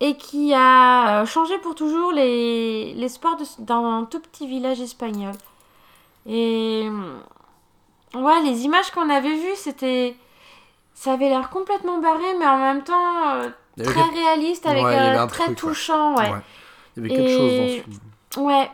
et 0.00 0.16
qui 0.16 0.54
a 0.54 1.22
euh, 1.22 1.26
changé 1.26 1.58
pour 1.58 1.74
toujours 1.74 2.12
les, 2.12 2.94
les 2.94 3.08
d'un 3.58 4.06
tout 4.10 4.20
petit 4.20 4.46
village 4.46 4.80
espagnol. 4.80 5.34
Et 6.26 6.88
ouais, 8.14 8.42
les 8.42 8.64
images 8.64 8.90
qu'on 8.92 9.10
avait 9.10 9.36
vues, 9.36 9.56
c'était. 9.56 10.16
Ça 10.94 11.14
avait 11.14 11.28
l'air 11.28 11.50
complètement 11.50 11.98
barré, 11.98 12.34
mais 12.38 12.46
en 12.46 12.58
même 12.58 12.84
temps 12.84 13.50
très 13.78 14.02
réaliste, 14.02 14.66
avec 14.66 14.82
Ouais, 14.84 14.96
euh, 14.98 15.20
un 15.20 15.26
très 15.26 15.44
truc, 15.46 15.56
touchant, 15.58 16.16
ouais. 16.16 16.30
Ouais. 16.30 16.38
Il 16.96 17.02
y 17.02 17.06
avait 17.06 17.16
quelque 17.16 17.28
Et- 17.30 17.36
chose 17.36 17.56
dans 17.58 17.68
ce 17.68 17.82
film. 18.40 18.46
Ouais. 18.46 18.70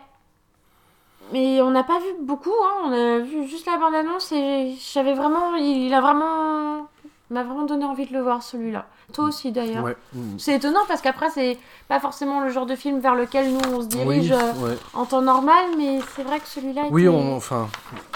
Mais 1.33 1.61
on 1.61 1.71
n'a 1.71 1.85
pas 1.85 1.99
vu 1.99 2.07
beaucoup, 2.23 2.51
hein. 2.65 2.75
on 2.87 2.93
a 2.93 3.19
vu 3.19 3.47
juste 3.47 3.67
la 3.67 3.77
bande-annonce 3.77 4.33
et 4.33 4.75
j'avais 4.93 5.13
vraiment. 5.15 5.55
Il 5.57 5.93
a 5.93 6.01
vraiment. 6.01 6.89
M'a 7.31 7.43
vraiment 7.45 7.65
donné 7.67 7.85
envie 7.85 8.07
de 8.07 8.13
le 8.13 8.21
voir 8.23 8.43
celui-là. 8.43 8.87
Toi 9.13 9.27
aussi 9.27 9.53
d'ailleurs. 9.53 9.85
Ouais. 9.85 9.97
Mm. 10.15 10.39
C'est 10.39 10.55
étonnant 10.57 10.81
parce 10.89 11.01
qu'après, 11.03 11.31
c'est 11.31 11.59
pas 11.89 12.01
forcément 12.01 12.41
le 12.41 12.51
genre 12.51 12.67
de 12.67 12.75
film 12.75 13.01
vers 13.01 13.15
lequel 13.15 13.53
nous 13.53 13.61
on 13.75 13.83
se 13.83 13.87
dirige 13.87 14.31
Oui, 14.31 14.33
euh, 14.33 14.53
ouais. 14.67 14.79
en 14.95 15.05
temps 15.07 15.23
normal, 15.23 15.65
mais 15.77 16.01
c'est 16.17 16.23
vrai 16.23 16.41
que 16.41 16.47
celui-là. 16.47 16.83
Oui, 16.91 17.03
était- 17.03 17.09
on, 17.11 17.37
enfin, 17.37 17.69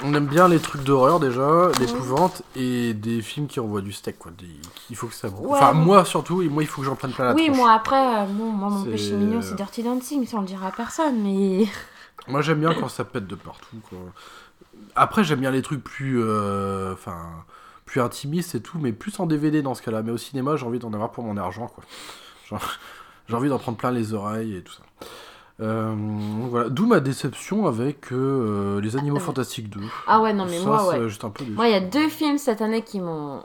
on 0.02 0.12
aime 0.14 0.26
bien 0.26 0.48
les 0.48 0.58
trucs 0.60 0.82
d'horreur 0.84 1.20
déjà, 1.20 1.68
l'épouvante 1.80 2.42
et 2.56 2.94
des 2.94 3.20
films 3.22 3.46
qui 3.46 3.60
envoient 3.60 3.80
du 3.82 3.92
steak 3.92 4.18
quoi. 4.18 4.32
Des- 4.38 4.46
il 4.90 4.96
faut 4.96 5.06
que 5.08 5.14
ça. 5.14 5.28
Ouais, 5.28 5.34
enfin, 5.50 5.72
moi 5.72 6.04
surtout, 6.04 6.42
et 6.42 6.48
moi 6.48 6.62
il 6.62 6.66
faut 6.66 6.80
que 6.82 6.86
j'en 6.86 6.96
prenne 6.96 7.12
plein 7.12 7.26
la 7.26 7.34
Oui, 7.34 7.46
tronche. 7.46 7.56
moi 7.56 7.72
après, 7.72 7.96
euh, 8.22 8.24
bon, 8.26 8.50
moi 8.50 8.68
mon 8.70 8.84
péché 8.84 9.12
mignon 9.12 9.40
c'est 9.42 9.54
Dirty 9.56 9.82
Dancing, 9.82 10.26
ça 10.26 10.36
on 10.36 10.40
le 10.40 10.46
dira 10.46 10.68
à 10.68 10.72
personne, 10.72 11.22
mais. 11.22 11.66
Moi 12.28 12.40
j'aime 12.40 12.60
bien 12.60 12.72
quand 12.72 12.88
ça 12.88 13.02
pète 13.04 13.26
de 13.26 13.34
partout. 13.34 13.78
Quoi. 13.88 13.98
Après 14.94 15.24
j'aime 15.24 15.40
bien 15.40 15.50
les 15.50 15.62
trucs 15.62 15.82
plus, 15.82 16.22
euh, 16.22 16.94
enfin, 17.92 18.00
plus 18.00 18.00
intimistes 18.00 18.54
et 18.54 18.60
tout, 18.60 18.78
mais 18.80 18.92
plus 18.92 19.18
en 19.20 19.26
DVD 19.26 19.62
dans 19.62 19.74
ce 19.74 19.82
cas-là. 19.82 20.02
Mais 20.02 20.12
au 20.12 20.16
cinéma 20.18 20.56
j'ai 20.56 20.66
envie 20.66 20.78
d'en 20.78 20.92
avoir 20.92 21.10
pour 21.10 21.24
mon 21.24 21.36
argent 21.36 21.66
quoi. 21.68 21.84
J'ai 23.28 23.34
envie 23.36 23.48
d'en 23.48 23.58
prendre 23.58 23.78
plein 23.78 23.92
les 23.92 24.14
oreilles 24.14 24.56
et 24.56 24.62
tout 24.62 24.72
ça. 24.72 24.82
Euh, 25.60 25.94
voilà, 26.50 26.68
d'où 26.68 26.86
ma 26.86 26.98
déception 27.00 27.66
avec 27.66 28.12
euh, 28.12 28.80
les 28.80 28.96
Animaux 28.96 29.18
Euh, 29.18 29.20
Fantastiques 29.20 29.70
2. 29.70 29.80
Ah 30.08 30.20
ouais, 30.20 30.32
non, 30.34 30.44
mais 30.44 30.58
Ça, 30.58 30.66
moi, 30.66 30.88
c'est 30.90 30.98
ouais. 30.98 31.08
juste 31.08 31.24
un 31.24 31.30
peu 31.30 31.44
déçu. 31.44 31.54
Moi, 31.56 31.68
il 31.68 31.72
y 31.72 31.76
a 31.76 31.80
deux 31.80 32.08
films 32.08 32.36
cette 32.38 32.60
année 32.60 32.82
qui 32.82 33.00
m'ont 33.00 33.42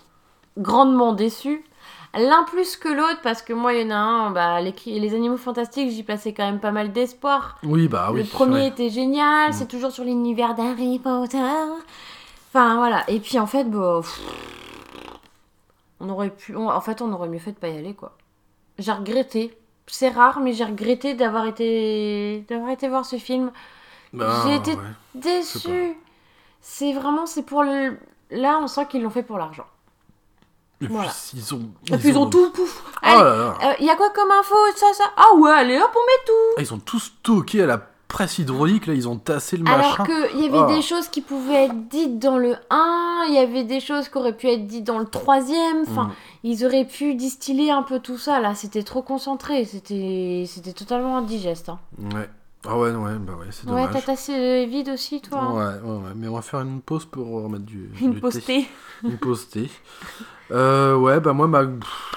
grandement 0.58 1.14
déçu. 1.14 1.64
L'un 2.16 2.44
plus 2.46 2.76
que 2.76 2.90
l'autre, 2.90 3.20
parce 3.22 3.44
que 3.44 3.54
moi, 3.54 3.74
il 3.76 3.82
y 3.82 3.86
en 3.86 3.92
a 3.96 3.98
un, 4.00 4.32
bah, 4.32 4.60
les, 4.62 4.74
les 4.88 5.14
Animaux 5.14 5.38
Fantastiques, 5.38 5.92
j'y 5.92 6.04
passais 6.04 6.34
quand 6.34 6.46
même 6.46 6.60
pas 6.60 6.72
mal 6.72 6.92
d'espoir. 6.92 7.60
Oui, 7.64 7.88
bah 7.88 8.10
oui. 8.12 8.24
le 8.24 8.28
premier 8.28 8.66
était 8.68 8.90
génial, 8.90 9.52
Mm. 9.52 9.54
c'est 9.54 9.68
toujours 9.68 9.92
sur 9.92 10.04
l'univers 10.04 10.56
d'Harry 10.56 10.98
Potter. 11.00 11.38
Enfin, 12.58 12.78
voilà. 12.78 13.04
Et 13.10 13.20
puis, 13.20 13.38
en 13.40 13.46
fait, 13.48 13.66
bah, 13.66 14.00
pff, 14.02 14.20
on 16.00 16.10
aurait 16.10 16.30
pu... 16.32 16.56
on- 16.56 16.70
en 16.70 16.82
fait, 16.82 17.02
on 17.02 17.12
aurait 17.14 17.28
mieux 17.30 17.40
fait 17.40 17.52
de 17.52 17.58
pas 17.58 17.68
y 17.70 17.78
aller, 17.78 17.94
quoi. 17.94 18.14
J'ai 18.80 18.92
regretté. 18.92 19.58
C'est 19.88 20.10
rare, 20.10 20.40
mais 20.40 20.54
j'ai 20.54 20.66
regretté 20.66 21.14
d'avoir 21.14 21.46
été... 21.46 22.46
d'avoir 22.50 22.72
été 22.72 22.88
voir 22.90 23.06
ce 23.06 23.18
film. 23.18 23.52
Bah, 24.14 24.42
j'ai 24.46 24.56
été- 24.56 24.74
ouais. 24.74 24.82
Déçu. 25.16 25.96
C'est 26.62 26.94
vraiment, 26.94 27.26
c'est 27.26 27.44
pour 27.44 27.64
le... 27.64 27.98
Là, 28.32 28.60
on 28.62 28.68
sent 28.68 28.88
qu'ils 28.88 29.04
l'ont 29.04 29.10
fait 29.10 29.24
pour 29.24 29.38
l'argent. 29.38 29.66
Et 30.82 30.88
puis, 30.88 30.96
ils 31.34 31.54
ont. 31.56 31.70
Et 31.92 31.98
puis 31.98 32.10
ils 32.10 32.18
ont 32.18 32.30
tout, 32.30 32.52
pouf. 32.52 32.84
Oh 33.02 33.06
là 33.08 33.24
là. 33.24 33.58
euh, 33.64 33.74
y 33.80 33.90
a 33.90 33.96
quoi 33.96 34.10
comme 34.12 34.30
info 34.30 34.56
Ça, 34.76 34.86
ça? 34.94 35.06
Ah 35.16 35.34
ouais, 35.36 35.50
allez 35.52 35.80
hop, 35.80 35.90
on 35.96 36.00
met 36.06 36.26
tout. 36.26 36.54
Ah, 36.58 36.62
Ils 36.62 36.74
ont 36.74 36.78
tout 36.80 37.00
stocké 37.00 37.64
à 37.64 37.66
la 37.66 37.82
presse 38.08 38.40
hydraulique, 38.40 38.88
là, 38.88 38.94
ils 38.94 39.08
ont 39.08 39.18
tassé 39.18 39.58
le 39.58 39.68
Alors 39.68 39.98
machin. 40.00 40.06
qu'il 40.06 40.42
y 40.42 40.48
avait 40.48 40.60
Oh. 40.60 40.68
des 40.76 40.82
choses 40.82 41.08
qui 41.10 41.22
pouvaient 41.22 41.66
être 41.66 41.88
dites 41.90 42.20
dans 42.20 42.38
le 42.38 42.56
1, 42.70 43.26
il 43.28 43.34
y 43.34 43.38
avait 43.38 43.64
des 43.64 43.80
choses 43.80 44.10
qui 44.10 44.18
auraient 44.18 44.36
pu 44.36 44.48
être 44.48 44.66
dites 44.66 44.86
dans 44.86 45.00
le 45.00 45.06
troisième. 45.06 45.82
Enfin, 45.88 46.06
Mm. 46.06 46.12
ils 46.44 46.66
auraient 46.66 46.86
pu 46.86 47.16
distiller 47.16 47.72
un 47.72 47.84
peu 47.84 48.00
tout 48.00 48.18
ça. 48.18 48.40
Là, 48.40 48.56
c'était 48.56 48.84
trop 48.84 49.02
concentré. 49.02 49.66
C'était 49.66 50.46
c'était 50.48 50.74
totalement 50.74 51.18
indigeste. 51.18 51.70
Hein. 51.70 51.80
Ouais. 52.16 52.30
Ah 52.68 52.78
ouais, 52.78 52.90
ouais, 52.92 53.16
bah 53.20 53.34
ouais, 53.40 53.46
c'est 53.52 53.66
Ouais, 53.70 53.82
dommage. 53.84 53.94
ta 53.94 54.02
tasse 54.02 54.30
est 54.30 54.66
vide 54.66 54.90
aussi, 54.90 55.22
toi 55.22 55.40
hein 55.40 55.54
Ouais, 55.54 55.90
ouais, 55.90 55.98
ouais, 55.98 56.12
mais 56.16 56.28
on 56.28 56.36
va 56.36 56.42
faire 56.42 56.62
une 56.62 56.82
pause 56.82 57.06
pour 57.06 57.28
remettre 57.44 57.64
du. 57.66 57.90
Une 58.02 58.10
du 58.12 58.16
thé. 58.16 58.22
postée. 58.22 58.68
Une 59.04 59.18
pause 59.18 59.48
thé. 59.50 59.70
Euh, 60.52 60.96
ouais, 60.96 61.20
bah 61.20 61.34
moi, 61.34 61.48
ma. 61.48 61.64
pff, 61.66 62.14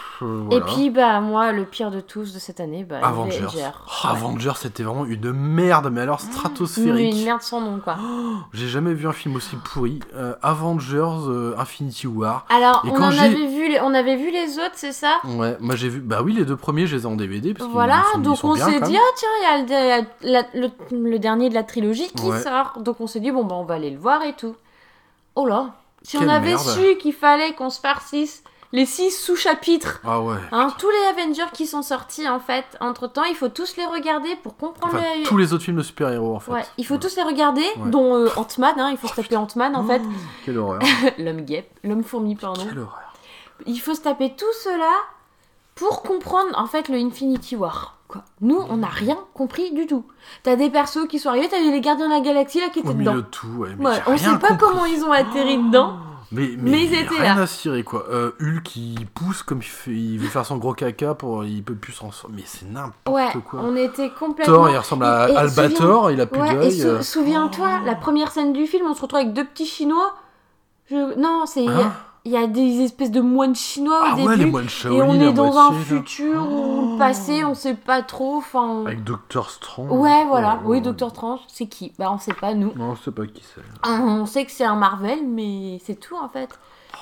Et 0.50 0.60
puis, 0.60 0.90
bah, 0.90 1.20
moi, 1.20 1.52
le 1.52 1.64
pire 1.64 1.90
de 1.90 2.00
tous 2.00 2.32
de 2.34 2.38
cette 2.38 2.60
année, 2.60 2.84
bah, 2.84 2.98
Avengers. 3.02 3.38
Avenger. 3.38 3.70
Oh, 3.86 4.06
Avengers, 4.08 4.52
c'était 4.56 4.82
vraiment 4.82 5.04
une 5.06 5.32
merde, 5.32 5.88
mais 5.92 6.00
alors 6.02 6.20
stratosphérique. 6.20 7.14
Une 7.14 7.24
merde 7.24 7.42
sans 7.42 7.60
nom, 7.60 7.78
quoi. 7.82 7.96
J'ai 8.52 8.68
jamais 8.68 8.92
vu 8.94 9.06
un 9.08 9.12
film 9.12 9.36
aussi 9.36 9.56
pourri. 9.56 10.00
Euh, 10.14 10.34
Avengers 10.42 10.96
euh, 11.28 11.54
Infinity 11.58 12.06
War. 12.06 12.46
Alors, 12.48 12.82
Et 12.86 12.90
on 12.90 12.96
en 12.96 13.02
avait 13.02 13.28
vu, 13.48 13.68
les... 13.68 13.80
on 13.80 13.94
avait 13.94 14.16
vu 14.16 14.30
les 14.30 14.58
autres, 14.58 14.74
c'est 14.74 14.92
ça? 14.92 15.16
Ouais, 15.24 15.56
moi 15.60 15.76
j'ai 15.76 15.88
vu. 15.88 16.00
Bah 16.00 16.22
oui, 16.22 16.32
les 16.34 16.44
deux 16.44 16.56
premiers, 16.56 16.86
je 16.86 16.96
les 16.96 17.02
ai 17.02 17.06
en 17.06 17.16
DVD. 17.16 17.54
Parce 17.54 17.70
Voilà, 17.70 18.02
sont- 18.12 18.18
donc 18.20 18.38
on 18.44 18.54
s'est 18.54 18.80
dit, 18.80 18.96
ah 18.96 19.12
tiens, 19.16 19.28
il 19.40 19.64
y 19.68 19.92
a 19.92 20.00
le, 20.00 20.06
la- 20.22 20.46
le- 20.54 21.08
le 21.10 21.18
dernier 21.18 21.48
de 21.48 21.54
la 21.54 21.62
trilogie 21.62 22.08
qui 22.16 22.24
Ouais. 22.26 22.40
sort. 22.40 22.74
Donc 22.80 23.00
on 23.00 23.06
s'est 23.06 23.20
dit, 23.20 23.30
bon, 23.30 23.44
bah 23.44 23.54
on 23.58 23.64
va 23.64 23.74
aller 23.74 23.90
le 23.90 23.98
voir 23.98 24.22
et 24.22 24.34
tout. 24.34 24.54
Oh 25.34 25.46
là, 25.46 25.74
si 26.02 26.16
on 26.18 26.28
avait 26.28 26.48
merde. 26.54 26.60
su 26.60 26.96
qu'il 26.98 27.12
fallait 27.12 27.52
qu'on 27.54 27.70
se 27.70 27.80
farcisse 27.80 28.42
les 28.72 28.86
six 28.86 29.10
sous-chapitres, 29.10 30.00
Ah 30.04 30.20
ouais. 30.20 30.36
hein, 30.52 30.68
tous 30.78 30.88
les 30.90 31.20
Avengers 31.22 31.50
qui 31.52 31.66
sont 31.66 31.82
sortis 31.82 32.28
en 32.28 32.38
fait, 32.38 32.64
entre 32.80 33.08
temps, 33.08 33.24
il 33.24 33.34
faut 33.34 33.48
tous 33.48 33.76
les 33.76 33.84
regarder 33.86 34.36
pour 34.42 34.56
comprendre 34.56 34.94
Enfin, 34.94 35.04
le. 35.18 35.24
tous 35.24 35.36
les 35.36 35.52
autres 35.52 35.64
films 35.64 35.78
de 35.78 35.82
super-héros 35.82 36.36
en 36.36 36.40
fait. 36.40 36.52
Ouais, 36.52 36.64
il 36.78 36.86
faut 36.86 36.94
Ouais. 36.94 37.00
tous 37.00 37.16
les 37.16 37.22
regarder, 37.22 37.62
Ouais. 37.78 37.90
dont 37.90 38.14
euh, 38.14 38.28
Ant-Man, 38.36 38.74
hein, 38.78 38.88
il 38.92 38.96
faut 38.96 39.08
se 39.08 39.14
taper 39.14 39.36
Ant-Man 39.36 39.74
en 39.76 39.84
fait. 39.84 40.00
Oh, 40.04 40.08
Quelle 40.44 40.58
horreur. 40.58 40.80
L'homme 41.18 41.40
guêpe, 41.40 41.70
l'homme 41.82 42.04
fourmi, 42.04 42.36
pardon. 42.36 42.64
Quelle 42.64 42.78
horreur. 42.78 43.12
Il 43.66 43.78
faut 43.78 43.94
se 43.94 44.00
taper 44.02 44.34
tout 44.36 44.46
cela 44.64 44.90
pour 45.74 46.02
comprendre 46.02 46.50
en 46.58 46.66
fait 46.66 46.88
le 46.88 46.96
Infinity 46.96 47.56
War. 47.56 47.96
Quoi. 48.08 48.22
Nous, 48.40 48.58
on 48.68 48.78
n'a 48.78 48.88
rien 48.88 49.16
compris 49.34 49.70
du 49.72 49.86
tout. 49.86 50.04
T'as 50.42 50.56
des 50.56 50.68
persos 50.68 51.06
qui 51.08 51.18
sont 51.20 51.28
arrivés, 51.28 51.48
t'as 51.48 51.60
les 51.60 51.80
gardiens 51.80 52.06
de 52.08 52.12
la 52.12 52.20
galaxie 52.20 52.58
là 52.60 52.68
qui 52.68 52.80
Au 52.80 52.82
étaient 52.82 52.94
milieu 52.94 53.10
dedans. 53.12 53.16
de 53.16 53.20
tout, 53.30 53.46
ouais. 53.58 53.68
Mais 53.78 53.86
Ouais, 53.86 54.02
on 54.06 54.10
rien 54.16 54.32
sait 54.32 54.38
pas 54.40 54.48
compris. 54.48 54.56
comment 54.58 54.84
ils 54.84 55.04
ont 55.04 55.12
atterri 55.12 55.58
dedans. 55.58 55.96
Mais, 56.32 56.50
mais, 56.58 56.70
Mais 56.70 56.84
ils 56.84 56.94
étaient 56.94 57.20
rien 57.20 57.34
là. 57.34 57.42
à 57.42 57.46
cirer 57.48 57.82
quoi. 57.82 58.06
Euh, 58.10 58.30
Hulk 58.40 58.62
qui 58.62 59.06
pousse 59.14 59.42
comme 59.42 59.58
il, 59.58 59.64
fait, 59.64 59.90
il 59.90 60.18
veut 60.18 60.28
faire 60.28 60.46
son 60.46 60.58
gros 60.58 60.74
caca 60.74 61.14
pour 61.14 61.44
il 61.44 61.62
peut 61.64 61.74
plus 61.74 61.92
s'en 61.92 62.12
sortir. 62.12 62.30
Mais 62.36 62.42
c'est 62.46 62.66
n'importe 62.70 63.08
Ouais, 63.08 63.28
quoi. 63.48 63.60
on 63.64 63.74
était 63.74 64.10
complètement. 64.10 64.54
Thor 64.54 64.70
il 64.70 64.76
ressemble 64.78 65.04
à 65.04 65.28
Et- 65.28 65.32
et 65.32 65.36
Albator, 65.36 66.10
il 66.12 66.20
a 66.20 66.26
plus 66.26 66.40
Ouais, 66.40 66.54
d'œil. 66.54 66.80
sou- 66.80 66.86
euh. 66.86 67.02
souviens-toi, 67.02 67.80
la 67.84 67.96
première 67.96 68.30
scène 68.30 68.52
du 68.52 68.66
film, 68.66 68.86
on 68.88 68.94
se 68.94 69.02
retrouve 69.02 69.20
avec 69.20 69.32
deux 69.32 69.44
petits 69.44 69.66
chinois. 69.66 70.14
Je... 70.90 71.18
Non, 71.18 71.46
c'est. 71.46 71.64
il 71.64 71.70
Hein? 71.70 71.92
Il 72.30 72.34
y, 72.34 72.36
a 72.36 72.46
des 72.46 72.82
espèces 72.82 73.10
de 73.10 73.20
moines 73.20 73.56
chinois 73.56 73.98
au 74.00 74.04
Ah 74.12 74.14
début. 74.14 74.36
les 74.36 74.46
moines 74.46 74.64
et 74.66 74.68
Shaolin 74.68 75.04
on 75.04 75.20
à 75.20 75.24
est 75.24 75.32
dans 75.32 75.58
un 75.58 75.70
moitié, 75.72 75.96
futur 75.98 76.48
ou 76.52 76.92
le 76.92 76.98
passé, 76.98 77.42
on 77.44 77.54
sait 77.54 77.74
pas 77.74 78.02
trop. 78.02 78.36
Enfin. 78.36 78.84
Avec 78.86 79.02
Doctor 79.02 79.50
Strange. 79.50 79.90
Ouais, 79.90 80.24
voilà. 80.28 80.60
Oh, 80.64 80.68
Oui. 80.70 80.80
Docteur 80.80 81.10
Strange, 81.10 81.40
c'est 81.48 81.66
qui? 81.66 81.92
Bah, 81.98 82.10
on 82.14 82.18
sait 82.18 82.32
pas, 82.34 82.54
nous. 82.54 82.72
Non, 82.76 82.94
je 82.94 83.02
sais 83.02 83.10
pas 83.10 83.26
qui 83.26 83.42
c'est. 83.42 83.62
On 83.90 84.26
sait 84.26 84.44
que 84.44 84.52
c'est 84.52 84.64
un 84.64 84.76
Marvel, 84.76 85.18
mais 85.26 85.78
c'est 85.84 85.98
tout 85.98 86.16
en 86.16 86.28
fait. 86.28 86.50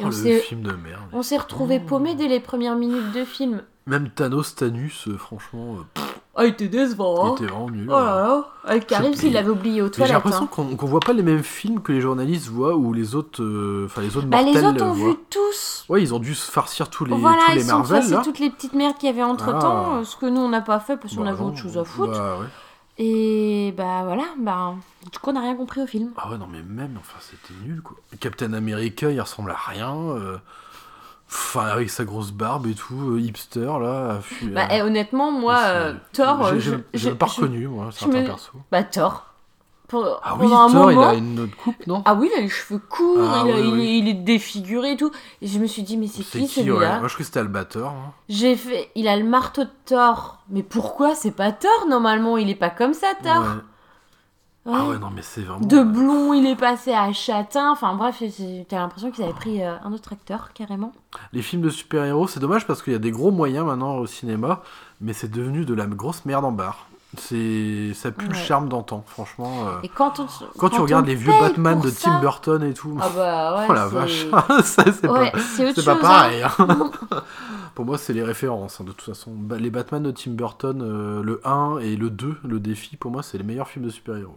Et 0.01 0.03
Oh, 0.03 0.05
on 0.05 0.07
le 0.07 0.13
s'est- 0.13 0.39
film 0.41 0.63
de 0.63 0.73
merde. 0.73 1.03
On 1.13 1.23
s'est 1.23 1.37
retrouvé 1.39 1.79
paumé 1.81 2.15
dès 2.15 2.29
les 2.29 2.41
premières 2.41 2.77
minutes 2.77 3.13
de 3.13 3.25
film. 3.25 3.63
Même 3.89 4.11
Thanos 4.11 4.55
Thanos, 4.55 5.09
euh, 5.09 5.17
franchement, 5.17 5.77
euh, 5.79 5.83
pff, 5.95 6.21
Ah, 6.37 6.45
il 6.45 6.51
était 6.51 6.69
décevant. 6.69 7.25
il 7.25 7.29
hein. 7.31 7.35
était 7.37 7.47
vraiment 7.47 7.71
nul. 7.71 7.87
Oh 7.89 7.93
là 7.93 8.05
là. 8.05 8.49
Avec 8.65 8.87
Karim, 8.87 9.13
pas. 9.15 9.27
l'avait 9.31 9.49
oublié 9.51 9.81
aux 9.83 9.87
Mais 9.87 9.91
j'ai 9.91 9.97
toilettes. 9.97 10.13
l'impression 10.15 10.45
hein. 10.45 10.49
qu'on 10.53 10.77
qu'on 10.77 10.87
voit 10.87 11.01
pas 11.01 11.13
les 11.15 11.23
mêmes 11.23 11.43
films 11.43 11.81
que 11.81 11.91
les 11.93 12.01
journalistes 12.01 12.49
voient 12.49 12.77
ou 12.77 12.93
les 12.93 13.15
autres, 13.17 13.43
euh, 13.43 13.87
enfin 13.87 14.03
les 14.03 14.17
autres 14.17 14.27
Bah, 14.27 14.43
mortels 14.43 14.55
les 14.63 14.69
autres 14.69 14.85
ont 14.85 14.93
voient. 14.93 15.11
vu 15.13 15.17
tous. 15.31 15.85
Ouais, 15.89 16.03
ils 16.03 16.15
ont 16.15 16.19
dû 16.21 16.35
se 16.35 16.51
farcir 16.51 16.91
tous 16.91 17.05
les, 17.07 17.17
voilà, 17.17 17.43
tous 17.49 17.55
les 17.55 17.61
ils 17.63 17.67
Marvel 17.67 18.01
tracés 18.01 18.15
là. 18.15 18.21
toutes 18.23 18.39
les 18.39 18.51
petites 18.51 18.75
merdes 18.75 18.97
qu'il 18.99 19.09
y 19.09 19.13
avait 19.13 19.23
entre 19.23 19.47
temps, 19.59 20.01
Ah. 20.01 20.05
ce 20.05 20.17
que 20.17 20.27
nous 20.27 20.41
on 20.41 20.49
n'a 20.51 20.61
pas 20.61 20.79
fait 20.81 20.97
parce 20.97 21.15
qu'on 21.17 21.25
Bah 21.25 21.31
avait 21.31 21.41
non, 21.41 21.49
autre 21.49 21.59
chose 21.59 21.77
à 21.79 21.85
foutre. 21.85 22.13
bah 22.13 22.37
ouais. 22.41 22.47
Et 23.01 23.73
bah 23.77 24.03
voilà, 24.05 24.25
bah 24.39 24.75
du 25.11 25.19
coup 25.21 25.31
on 25.31 25.33
n'a 25.33 25.41
rien 25.41 25.55
compris 25.55 25.81
au 25.81 25.87
film. 25.87 26.11
Ah 26.17 26.31
ouais, 26.31 26.37
non, 26.37 26.49
mais 26.51 26.63
même, 26.63 26.97
enfin, 26.99 27.17
c'était 27.21 27.55
nul 27.65 27.81
quoi. 27.81 27.97
Captain 28.21 28.53
America, 28.53 29.09
il 29.11 29.21
ressemble 29.21 29.51
à 29.53 29.57
rien. 29.57 29.95
euh, 29.97 30.37
Enfin, 31.31 31.67
avec 31.67 31.91
sa 31.91 32.05
grosse 32.05 32.31
barbe 32.33 32.67
et 32.67 32.75
tout, 32.75 33.13
euh, 33.13 33.21
hipster 33.21 33.61
là. 33.81 34.21
Bah 34.43 34.63
euh, 34.63 34.67
eh, 34.77 34.83
honnêtement, 34.83 35.31
moi, 35.31 35.59
euh, 35.67 35.95
Thor, 36.13 36.55
J'ai 36.59 36.73
euh, 36.73 36.79
je- 36.95 37.11
pas 37.11 37.27
reconnu, 37.27 37.67
moi, 37.69 37.91
certains 37.93 38.21
me- 38.23 38.27
persos. 38.27 38.53
Bah 38.73 38.83
Thor. 38.83 39.25
Pour- 39.89 40.21
Ah 40.23 40.37
oui, 40.39 40.49
Thor, 40.49 40.93
il 40.93 40.99
a 40.99 41.15
une 41.15 41.41
autre 41.41 41.57
coupe, 41.57 41.87
non? 41.87 42.03
Ah 42.05 42.15
oui, 42.15 42.31
il 42.33 42.39
a 42.39 42.43
les 42.43 42.49
cheveux 42.51 42.79
courts, 42.79 43.17
Ah 43.31 43.43
il, 43.47 43.51
a- 43.53 43.55
oui, 43.57 43.61
il 43.69 43.73
oui. 43.75 43.87
est, 43.87 43.99
il 43.99 44.09
est 44.09 44.15
défiguré 44.15 44.93
et 44.93 44.97
tout. 44.97 45.11
Et 45.43 45.47
je 45.47 45.59
me 45.59 45.67
suis 45.67 45.83
dit, 45.83 45.97
mais 45.97 46.07
c'est 46.09 46.23
qui, 46.23 46.47
qui, 46.47 46.61
ouais? 46.61 46.67
celui-là? 46.67 46.99
Moi, 46.99 47.09
je 47.09 47.15
crois 47.15 47.19
que 47.19 47.25
c'était 47.25 47.41
Albator. 47.41 47.89
hein. 47.91 48.13
J'ai 48.29 48.55
fait, 48.57 48.91
il 48.95 49.09
a 49.09 49.17
le 49.17 49.25
marteau 49.25 49.65
de 49.65 49.71
Thor. 49.87 50.39
Mais 50.51 50.63
pourquoi? 50.63 51.15
C'est 51.15 51.31
pas 51.31 51.53
Thor 51.53 51.87
normalement 51.89 52.37
Il 52.37 52.51
est 52.51 52.55
pas 52.55 52.69
comme 52.71 52.93
ça, 52.95 53.09
Thor. 53.23 53.41
Ouais. 53.43 53.63
Ah 54.71 54.85
Ouais. 54.85 54.91
ouais, 54.91 54.99
non, 54.99 55.11
mais 55.15 55.23
c'est 55.23 55.41
vraiment. 55.41 55.65
De 55.65 55.83
blond, 55.83 56.35
il 56.35 56.47
est 56.47 56.57
passé 56.57 56.93
à 56.93 57.11
châtain. 57.13 57.71
Enfin 57.73 57.95
bref, 57.95 58.23
t'as 58.69 58.79
l'impression 58.79 59.11
qu'ils 59.11 59.25
avaient 59.25 59.33
pris 59.33 59.63
euh, 59.63 59.75
un 59.83 59.93
autre 59.93 60.13
acteur 60.13 60.53
carrément. 60.53 60.93
Les 61.33 61.41
films 61.43 61.63
de 61.63 61.71
super-héros, 61.71 62.29
c'est 62.29 62.41
dommage 62.41 62.67
parce 62.67 62.83
qu'il 62.83 62.93
y 62.93 62.97
a 62.97 62.99
des 63.01 63.11
gros 63.11 63.31
moyens 63.31 63.65
maintenant 63.65 63.97
au 63.97 64.07
cinéma, 64.07 64.63
mais 65.01 65.15
c'est 65.15 65.31
devenu 65.31 65.65
de 65.65 65.73
la 65.75 65.87
grosse 65.87 66.25
merde 66.27 66.45
en 66.45 66.53
barre. 66.53 66.88
C'est 67.17 67.93
ça 67.95 68.11
pue 68.11 68.27
le 68.29 68.35
charme 68.35 68.69
d'antan, 68.69 69.03
franchement. 69.07 69.67
euh. 69.67 69.81
Et 69.83 69.89
quand 69.89 70.21
on 70.21 70.27
Quand, 70.59 70.69
tu 70.69 70.81
regardes 70.81 71.07
les 71.07 71.15
vieux 71.15 71.33
Batman 71.41 71.81
de 71.81 71.89
ça- 71.89 72.11
Tim 72.11 72.21
Burton 72.21 72.63
et 72.63 72.75
tout, 72.75 72.99
Ah 73.01 73.09
bah 73.15 73.57
ouais. 73.61 73.67
oh 73.69 73.73
la 73.73 73.87
vache, 73.89 74.27
ça 74.63 74.85
c'est 74.93 75.09
Ouais, 75.09 75.31
pas, 75.31 75.39
pas 75.85 75.93
hein. 75.93 75.97
pareil. 76.01 76.43
hein. 76.43 76.91
Pour 77.75 77.87
moi, 77.87 77.97
c'est 77.97 78.13
les 78.13 78.25
références, 78.25 78.81
hein, 78.81 78.85
de 78.85 78.91
toute 78.93 79.03
façon. 79.07 79.33
Les 79.59 79.71
Batman 79.71 80.03
de 80.03 80.11
Tim 80.11 80.33
Burton, 80.33 80.83
euh, 80.83 81.23
le 81.23 81.41
1 81.45 81.79
et 81.79 81.97
le 81.97 82.11
2, 82.11 82.37
le 82.45 82.59
défi, 82.61 82.97
pour 82.97 83.11
moi, 83.13 83.23
c'est 83.23 83.39
les 83.39 83.45
meilleurs 83.45 83.69
films 83.69 83.85
de 83.87 83.91
super-héros. 83.91 84.37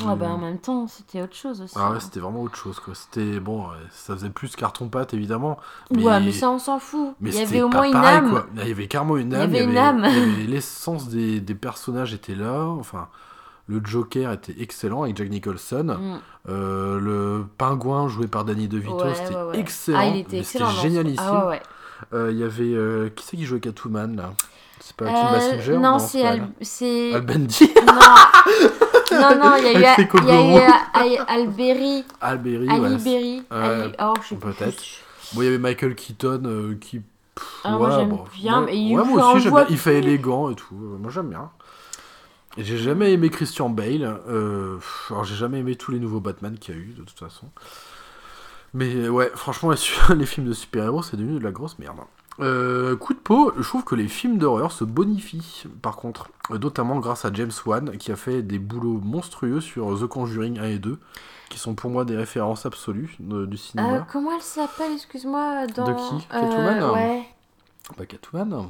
Ouais, 0.00 0.14
bah 0.16 0.28
en 0.28 0.38
même 0.38 0.58
temps, 0.58 0.86
c'était 0.86 1.22
autre 1.22 1.34
chose 1.34 1.62
aussi. 1.62 1.74
Ah 1.76 1.90
ouais, 1.90 1.96
hein. 1.96 2.00
c'était 2.00 2.20
vraiment 2.20 2.42
autre 2.42 2.56
chose, 2.56 2.78
quoi. 2.78 2.94
C'était, 2.94 3.40
bon, 3.40 3.62
ouais, 3.70 3.76
ça 3.90 4.14
faisait 4.14 4.28
plus 4.30 4.54
carton-pâte, 4.54 5.14
évidemment. 5.14 5.58
Ouais, 5.90 6.20
mais 6.20 6.30
ça 6.30 6.50
on 6.50 6.58
s'en 6.58 6.78
fout. 6.78 7.14
Mais 7.20 7.30
il 7.30 7.34
y 7.34 7.38
c'était 7.38 7.48
avait 7.56 7.62
au 7.62 7.68
moins 7.68 7.84
une 7.84 7.92
pareil, 7.92 8.16
âme. 8.18 8.30
quoi. 8.30 8.46
Il 8.56 8.68
y 8.68 8.70
avait 8.70 8.86
carrément 8.86 9.16
une 9.16 9.32
Il 9.32 9.32
y 9.32 9.36
âme. 9.36 9.42
avait 9.42 9.64
une 9.64 9.76
âme. 9.78 10.04
il 10.06 10.18
y 10.18 10.22
avait 10.34 10.42
l'essence 10.46 11.08
des, 11.08 11.40
des 11.40 11.54
personnages 11.54 12.12
était 12.12 12.34
là. 12.34 12.64
Enfin, 12.66 13.08
le 13.66 13.80
Joker 13.84 14.30
était 14.32 14.54
excellent 14.60 15.02
avec 15.04 15.16
Jack 15.16 15.30
Nicholson. 15.30 15.84
Mm. 15.98 16.18
Euh, 16.50 17.00
le 17.00 17.46
pingouin 17.56 18.08
joué 18.08 18.26
par 18.26 18.44
Danny 18.44 18.68
DeVito, 18.68 19.02
Ouais, 19.02 19.14
c'était 19.14 19.34
ouais, 19.34 19.58
excellent. 19.58 19.98
Ah, 20.00 20.06
il 20.06 20.18
était 20.18 20.36
mais 20.36 20.40
excellent. 20.40 20.70
ce- 20.70 20.80
génialissime. 20.82 21.22
Ah. 21.26 21.52
Euh, 22.14 22.30
Il 22.30 22.38
y 22.38 22.44
avait 22.44 22.74
euh, 22.74 23.08
qui 23.08 23.24
c'est 23.24 23.36
qui 23.36 23.44
jouait 23.46 23.58
Catwoman 23.60 24.14
là? 24.16 24.32
C'est 24.88 24.96
pas 24.96 25.04
Kim 25.04 25.14
Euh, 25.16 25.32
Basinger 25.32 25.76
non, 25.78 25.98
c'est 25.98 26.22
pas 26.22 26.28
Al... 26.30 26.36
elle. 26.38 26.66
c'est 26.66 27.12
Al 27.14 27.20
Bundy, 27.20 27.70
non. 27.86 29.20
non, 29.20 29.38
non, 29.38 29.56
il 29.58 29.64
y 29.64 29.66
a 29.68 29.92
eu, 29.92 29.96
ses 29.96 30.08
il 30.14 30.24
y 30.24 30.30
a 30.30 31.06
eu 31.06 31.18
Alberi, 31.28 32.04
Al 32.22 32.38
Berry, 32.38 32.68
Ali 32.70 32.80
ouais. 32.80 32.96
Berry, 32.96 33.42
Ouais. 33.50 33.56
Ali- 33.58 33.92
oh, 34.00 34.14
je 34.22 34.28
sais 34.28 34.36
Peut-être. 34.36 34.76
plus. 34.76 35.02
Bon, 35.34 35.42
il 35.42 35.44
y 35.44 35.48
avait 35.48 35.58
Michael 35.58 35.94
Keaton 35.94 36.42
euh, 36.46 36.74
qui. 36.80 37.02
Ah, 37.64 37.72
moi, 37.72 37.88
ouais, 37.90 37.94
j'aime 37.96 38.08
bon. 38.08 38.24
bien, 38.34 38.52
Moi- 38.56 38.62
mais 38.66 38.76
il 38.78 38.96
ouais, 38.96 39.04
fait 39.04 39.10
moi 39.10 39.24
un 39.24 39.30
aussi, 39.32 39.42
j'aime 39.42 39.54
bien. 39.54 39.66
Il 39.68 39.78
fait 39.78 39.98
élégant 39.98 40.50
et 40.50 40.54
tout. 40.54 40.74
Euh, 40.74 40.96
Moi, 40.98 41.10
j'aime 41.10 41.28
bien. 41.28 41.50
Et 42.56 42.64
j'ai 42.64 42.78
jamais 42.78 43.12
aimé 43.12 43.28
Christian 43.28 43.68
Bale. 43.68 44.20
Euh, 44.28 44.78
alors, 45.10 45.24
j'ai 45.24 45.36
jamais 45.36 45.58
aimé 45.58 45.76
tous 45.76 45.90
les 45.92 46.00
nouveaux 46.00 46.20
Batman 46.20 46.56
qu'il 46.58 46.74
y 46.74 46.78
a 46.78 46.80
eu, 46.80 46.94
de 46.98 47.02
toute 47.02 47.18
façon. 47.18 47.46
Mais 48.74 48.94
euh, 48.94 49.08
ouais, 49.10 49.30
franchement, 49.34 49.70
les 50.16 50.26
films 50.26 50.46
de 50.48 50.54
super-héros, 50.54 51.02
c'est 51.02 51.16
devenu 51.18 51.38
de 51.38 51.44
la 51.44 51.52
grosse 51.52 51.78
merde. 51.78 51.98
Euh, 52.40 52.94
coup 52.96 53.14
de 53.14 53.18
peau, 53.18 53.52
je 53.58 53.62
trouve 53.66 53.82
que 53.84 53.94
les 53.96 54.06
films 54.06 54.38
d'horreur 54.38 54.70
se 54.72 54.84
bonifient, 54.84 55.64
par 55.82 55.96
contre. 55.96 56.28
Euh, 56.50 56.58
notamment 56.58 56.98
grâce 56.98 57.24
à 57.24 57.32
James 57.32 57.50
Wan, 57.66 57.96
qui 57.98 58.12
a 58.12 58.16
fait 58.16 58.42
des 58.42 58.58
boulots 58.60 59.00
monstrueux 59.02 59.60
sur 59.60 59.98
The 60.00 60.06
Conjuring 60.06 60.58
1 60.60 60.64
et 60.64 60.78
2, 60.78 60.98
qui 61.50 61.58
sont 61.58 61.74
pour 61.74 61.90
moi 61.90 62.04
des 62.04 62.16
références 62.16 62.64
absolues 62.64 63.16
de- 63.18 63.44
du 63.44 63.56
cinéma. 63.56 63.96
Euh, 63.96 64.00
comment 64.10 64.30
elle 64.34 64.42
s'appelle, 64.42 64.92
excuse-moi 64.92 65.66
dans... 65.66 65.84
De 65.88 65.94
qui 65.94 66.26
Euh, 66.32 66.40
Catwoman 66.40 66.90
Ouais. 66.94 67.22
Pas 67.96 68.06
Catwoman. 68.06 68.68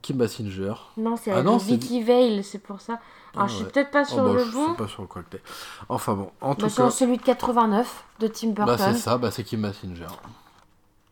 Kim 0.00 0.16
Basinger. 0.16 0.72
Non, 0.96 1.16
c'est 1.16 1.30
Ah 1.30 1.34
avec 1.34 1.46
non, 1.46 1.58
c'est- 1.58 1.72
Vicky 1.72 2.02
Vale, 2.02 2.42
c'est 2.42 2.58
pour 2.58 2.80
ça. 2.80 2.98
Alors, 3.34 3.46
Ah 3.46 3.48
je 3.48 3.54
suis 3.56 3.64
peut-être 3.64 3.90
pas 3.90 4.02
Oh, 4.02 4.12
sur 4.12 4.24
bah, 4.24 4.32
le 4.34 4.44
je 4.44 4.52
bon. 4.52 4.70
sais 4.70 4.76
pas 4.76 4.88
sur 4.88 5.08
quoi 5.08 5.22
que 5.22 5.30
t'es. 5.36 5.42
Enfin 5.88 6.14
bon, 6.14 6.30
en 6.40 6.54
tout 6.54 6.62
Bah, 6.62 6.68
cas, 6.68 6.74
sur 6.74 6.92
celui 6.92 7.16
de 7.16 7.22
89 7.22 8.04
de 8.20 8.26
Tim 8.26 8.48
bah, 8.50 8.64
Burton. 8.66 8.92
c'est 8.94 8.98
ça, 9.00 9.18
bah, 9.18 9.30
c'est 9.30 9.44
Kim 9.44 9.62
Basinger. 9.62 10.06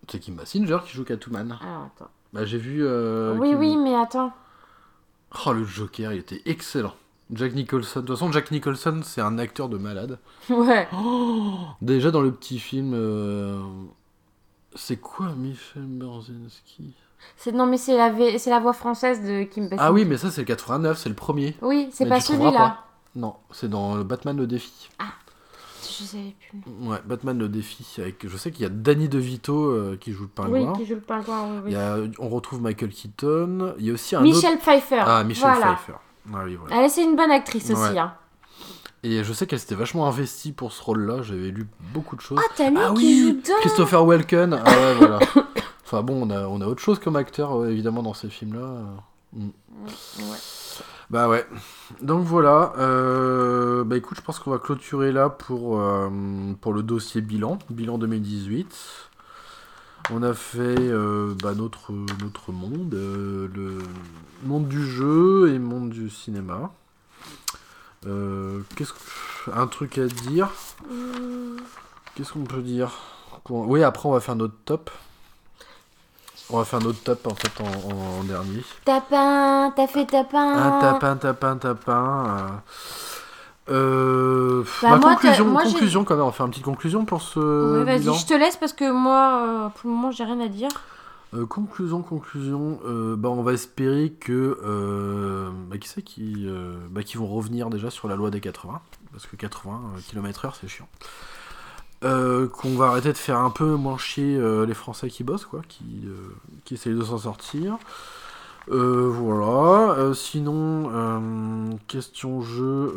C'est 0.08 0.18
Kim 0.18 0.34
Basinger 0.34 0.78
qui 0.84 0.92
joue 0.92 1.04
Catwoman. 1.04 1.52
Alors, 1.52 1.58
Ah, 1.62 1.86
attends. 1.96 2.10
Bah 2.32 2.44
j'ai 2.44 2.58
vu. 2.58 2.84
euh, 2.84 3.34
oui, 3.38 3.54
oui, 3.54 3.76
mais 3.76 3.94
attends. 3.94 4.32
Oh 5.46 5.52
le 5.52 5.64
Joker, 5.64 6.12
il 6.12 6.18
était 6.18 6.42
excellent. 6.46 6.94
Jack 7.32 7.54
Nicholson. 7.54 8.00
De 8.00 8.06
toute 8.06 8.16
façon, 8.16 8.32
Jack 8.32 8.50
Nicholson, 8.50 9.00
c'est 9.04 9.20
un 9.20 9.38
acteur 9.38 9.68
de 9.68 9.78
malade. 9.78 10.18
Ouais. 10.50 10.88
Déjà 11.80 12.10
dans 12.10 12.20
le 12.22 12.32
petit 12.32 12.58
film. 12.58 12.92
euh, 12.94 13.60
C'est 14.74 14.96
quoi 14.98 15.28
Michel 15.36 15.82
Berzinski 15.86 16.92
C'est 17.36 17.52
non 17.52 17.66
mais 17.66 17.76
c'est 17.78 17.96
la 17.96 18.10
v- 18.10 18.38
c'est 18.38 18.50
la 18.50 18.60
voix 18.60 18.72
française 18.72 19.22
de 19.22 19.44
Kim 19.44 19.64
Basinger. 19.64 19.82
Ah 19.82 19.92
oui, 19.92 20.04
mais 20.04 20.16
ça, 20.16 20.30
c'est 20.30 20.40
le 20.42 20.46
89, 20.46 20.98
c'est 20.98 21.08
le 21.08 21.14
premier. 21.14 21.56
Oui, 21.62 21.88
c'est 21.92 22.06
pas 22.06 22.20
celui-là. 22.20 22.78
Non, 23.16 23.34
c'est 23.50 23.68
dans 23.68 23.96
le 23.96 24.04
Batman 24.04 24.36
le 24.36 24.46
défi. 24.46 24.88
Je 25.82 26.04
savais 26.06 26.34
plus. 26.50 26.60
Ouais, 26.88 26.98
Batman 27.04 27.38
le 27.38 27.48
défi. 27.48 27.86
Avec, 27.98 28.26
je 28.26 28.36
sais 28.36 28.50
qu'il 28.52 28.62
y 28.62 28.66
a 28.66 28.70
Danny 28.70 29.08
DeVito 29.08 29.54
euh, 29.70 29.96
qui 30.00 30.12
joue 30.12 30.22
le 30.36 30.44
Oui, 30.44 30.60
pingouin. 30.60 30.72
qui 30.74 30.86
joue 30.86 30.94
le 30.94 31.00
pingouin. 31.00 31.42
Oui, 31.44 31.58
oui. 31.64 31.70
Il 31.70 31.72
y 31.72 31.76
a, 31.76 31.96
on 32.18 32.28
retrouve 32.28 32.62
Michael 32.62 32.90
Keaton. 32.90 33.74
Il 33.78 33.84
y 33.86 33.90
a 33.90 33.92
aussi 33.94 34.16
un 34.16 34.20
Michel 34.22 34.54
autre. 34.54 34.62
Pfeiffer. 34.62 35.02
Ah, 35.06 35.24
Michel 35.24 35.50
voilà. 35.50 35.74
Pfeiffer. 35.74 35.98
Ah 36.32 36.38
oui, 36.44 36.56
voilà. 36.56 36.82
Elle, 36.84 36.90
c'est 36.90 37.02
une 37.04 37.16
bonne 37.16 37.30
actrice 37.30 37.68
Ouais. 37.68 37.74
aussi. 37.74 37.98
Hein. 37.98 38.14
Et 39.02 39.24
je 39.24 39.32
sais 39.32 39.46
qu'elle 39.46 39.58
s'était 39.58 39.74
vachement 39.74 40.06
investie 40.06 40.52
pour 40.52 40.72
ce 40.72 40.82
rôle-là. 40.82 41.22
J'avais 41.22 41.50
lu 41.50 41.66
beaucoup 41.94 42.16
de 42.16 42.20
choses. 42.20 42.38
Ah, 42.40 42.52
t'as 42.56 42.70
lu 42.70 42.76
Ah 42.78 42.92
qui 42.94 43.24
oui, 43.24 43.40
joue 43.46 43.54
Christopher 43.60 44.04
Walken. 44.06 44.54
Ah 44.64 44.70
ouais, 44.70 44.94
voilà. 44.94 45.18
Enfin 45.92 46.04
bon, 46.04 46.24
on 46.24 46.30
a, 46.30 46.46
on 46.46 46.60
a 46.60 46.66
autre 46.66 46.80
chose 46.80 47.00
comme 47.00 47.16
acteur, 47.16 47.52
euh, 47.60 47.68
évidemment, 47.68 48.04
dans 48.04 48.14
ces 48.14 48.28
films-là. 48.28 48.84
Mm. 49.32 49.48
Ouais. 50.20 50.36
Bah 51.10 51.28
ouais. 51.28 51.44
Donc 52.00 52.24
voilà. 52.24 52.74
euh, 52.78 53.82
bah 53.82 53.96
écoute, 53.96 54.16
je 54.16 54.22
pense 54.22 54.38
qu'on 54.38 54.52
va 54.52 54.58
clôturer 54.58 55.10
là 55.10 55.28
pour, 55.30 55.80
euh, 55.80 56.08
pour 56.60 56.72
le 56.74 56.84
dossier 56.84 57.20
bilan. 57.22 57.58
Bilan 57.70 57.98
2018. 57.98 58.72
On 60.12 60.22
a 60.22 60.32
fait 60.32 60.78
euh, 60.78 61.34
bah, 61.42 61.54
notre, 61.54 61.90
notre 61.90 62.52
monde, 62.52 62.92
le 62.94 63.78
monde 64.44 64.68
du 64.68 64.86
jeu 64.86 65.52
et 65.52 65.58
monde 65.58 65.90
du 65.90 66.08
cinéma. 66.08 66.70
Qu'est-ce 68.04 68.92
que... 68.92 69.50
Un 69.52 69.66
truc 69.66 69.98
à 69.98 70.06
dire? 70.06 70.50
Hum, 70.88 71.56
Qu'est-ce 72.14 72.32
qu'on 72.32 72.44
peut 72.44 72.62
dire? 72.62 72.92
Oui, 73.48 73.82
après 73.82 74.08
on 74.08 74.12
va 74.12 74.20
faire 74.20 74.36
notre 74.36 74.54
top. 74.64 74.88
On 76.52 76.58
va 76.58 76.64
faire 76.64 76.80
notre 76.80 77.00
top 77.02 77.26
en 77.26 77.34
fait 77.34 77.52
en, 77.62 77.66
en- 77.92 78.20
en 78.20 78.24
dernier. 78.24 78.62
Tapin, 78.84 79.72
t'as 79.76 79.86
fait 79.86 80.06
tapin. 80.06 80.52
Un 80.56 80.80
tapin, 80.80 81.16
tapin, 81.16 81.56
tapin. 81.56 82.62
Euh... 83.68 84.64
Bah, 84.82 84.96
moi, 84.96 85.14
conclusion, 85.14 85.44
moi, 85.46 85.62
conclusion 85.62 86.04
quand 86.04 86.14
même. 86.14 86.24
On 86.24 86.26
va 86.28 86.32
faire 86.32 86.46
une 86.46 86.50
petite 86.52 86.64
conclusion 86.64 87.04
pour 87.04 87.22
ce 87.22 87.38
vas-y, 87.84 88.02
je 88.18 88.26
te 88.26 88.34
laisse 88.34 88.56
parce 88.56 88.72
que 88.72 88.90
moi, 88.90 89.42
euh, 89.46 89.68
pour 89.68 89.88
le 89.90 89.94
moment, 89.96 90.10
j'ai 90.10 90.24
rien 90.24 90.40
à 90.40 90.48
dire. 90.48 90.70
Euh, 91.34 91.46
conclusion, 91.46 92.02
conclusion. 92.02 92.80
euh, 92.84 93.14
bah, 93.16 93.28
on 93.28 93.42
va 93.42 93.52
espérer 93.52 94.10
que 94.18 94.58
euh, 94.64 95.50
bah, 95.68 95.78
qui 95.78 95.88
c'est 95.88 96.02
qui, 96.02 96.48
bah, 96.90 97.04
qui 97.04 97.16
vont 97.16 97.28
revenir 97.28 97.70
déjà 97.70 97.90
sur 97.90 98.08
la 98.08 98.16
loi 98.16 98.30
des 98.30 98.40
80 98.40 98.80
parce 99.12 99.26
que 99.26 99.36
80 99.36 99.80
km/h 100.08 100.52
c'est 100.60 100.66
chiant. 100.68 100.88
Euh, 102.02 102.48
qu'on 102.48 102.76
va 102.76 102.86
arrêter 102.86 103.12
de 103.12 103.18
faire 103.18 103.38
un 103.38 103.50
peu 103.50 103.74
moins 103.74 103.98
chier 103.98 104.34
euh, 104.36 104.64
les 104.64 104.72
Français 104.72 105.10
qui 105.10 105.22
bossent 105.22 105.44
quoi, 105.44 105.60
qui 105.68 105.84
euh, 106.06 106.16
qui 106.64 106.74
essayent 106.74 106.94
de 106.94 107.02
s'en 107.04 107.18
sortir. 107.18 107.76
Voilà. 108.68 110.14
Sinon, 110.14 111.78
question 111.88 112.40
jeu. 112.40 112.94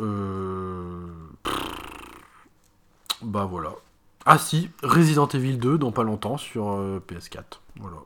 Bah 3.22 3.46
voilà. 3.50 3.72
Ah 4.26 4.38
si, 4.38 4.70
Resident 4.82 5.26
Evil 5.28 5.58
2 5.58 5.76
dans 5.78 5.92
pas 5.92 6.02
longtemps 6.02 6.36
sur 6.38 6.70
euh, 6.70 7.00
PS4. 7.06 7.60
Voilà. 7.80 7.96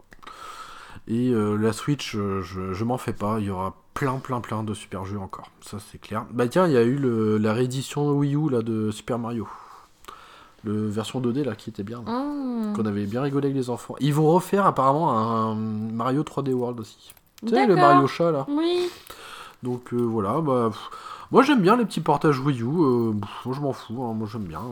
Et 1.06 1.30
la 1.32 1.72
Switch, 1.72 2.12
je, 2.16 2.72
je 2.74 2.84
m'en 2.84 2.98
fais 2.98 3.14
pas, 3.14 3.38
il 3.40 3.46
y 3.46 3.50
aura 3.50 3.74
plein 3.94 4.18
plein 4.18 4.40
plein 4.42 4.62
de 4.62 4.74
super 4.74 5.06
jeux 5.06 5.18
encore, 5.18 5.50
ça 5.62 5.78
c'est 5.80 5.98
clair. 5.98 6.26
Bah 6.32 6.48
tiens, 6.48 6.66
il 6.66 6.72
y 6.74 6.76
a 6.76 6.82
eu 6.82 6.96
le- 6.96 7.38
la 7.38 7.54
réédition 7.54 8.10
Wii 8.12 8.34
U 8.36 8.50
là, 8.50 8.60
de 8.60 8.90
Super 8.90 9.18
Mario. 9.18 9.48
Le 10.64 10.88
version 10.88 11.20
2D 11.20 11.44
là 11.44 11.54
qui 11.54 11.70
était 11.70 11.84
bien, 11.84 12.02
Hum, 12.06 12.72
qu'on 12.74 12.84
avait 12.86 13.06
bien 13.06 13.22
rigolé 13.22 13.46
avec 13.46 13.56
les 13.56 13.70
enfants. 13.70 13.94
Ils 14.00 14.12
vont 14.12 14.26
refaire 14.32 14.66
apparemment 14.66 15.16
un 15.16 15.54
Mario 15.54 16.22
3D 16.22 16.52
World 16.52 16.80
aussi. 16.80 17.12
Tu 17.46 17.50
sais, 17.50 17.66
le. 17.66 17.76
Mario 17.76 18.06
chat 18.08 18.32
là. 18.32 18.44
Oui. 18.48 18.88
Donc 19.62 19.92
euh, 19.92 19.96
voilà, 19.98 20.40
bah, 20.40 20.68
pff, 20.70 20.90
moi 21.30 21.42
j'aime 21.42 21.60
bien 21.60 21.76
les 21.76 21.84
petits 21.84 22.00
portages 22.00 22.38
Wii 22.40 22.62
U, 22.62 22.66
euh, 22.66 23.12
pff, 23.12 23.30
moi 23.46 23.54
je 23.56 23.60
m'en 23.60 23.72
fous, 23.72 24.02
hein, 24.04 24.14
moi 24.14 24.28
j'aime 24.30 24.44
bien. 24.44 24.62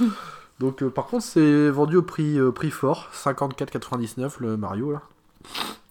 euh. 0.00 0.06
Donc 0.60 0.82
par 0.88 1.06
contre 1.06 1.24
c'est 1.24 1.70
vendu 1.70 1.96
au 1.96 2.02
prix, 2.02 2.38
prix 2.54 2.70
fort, 2.70 3.08
54,99 3.14 4.32
le 4.40 4.56
Mario 4.56 4.92
là. 4.92 5.02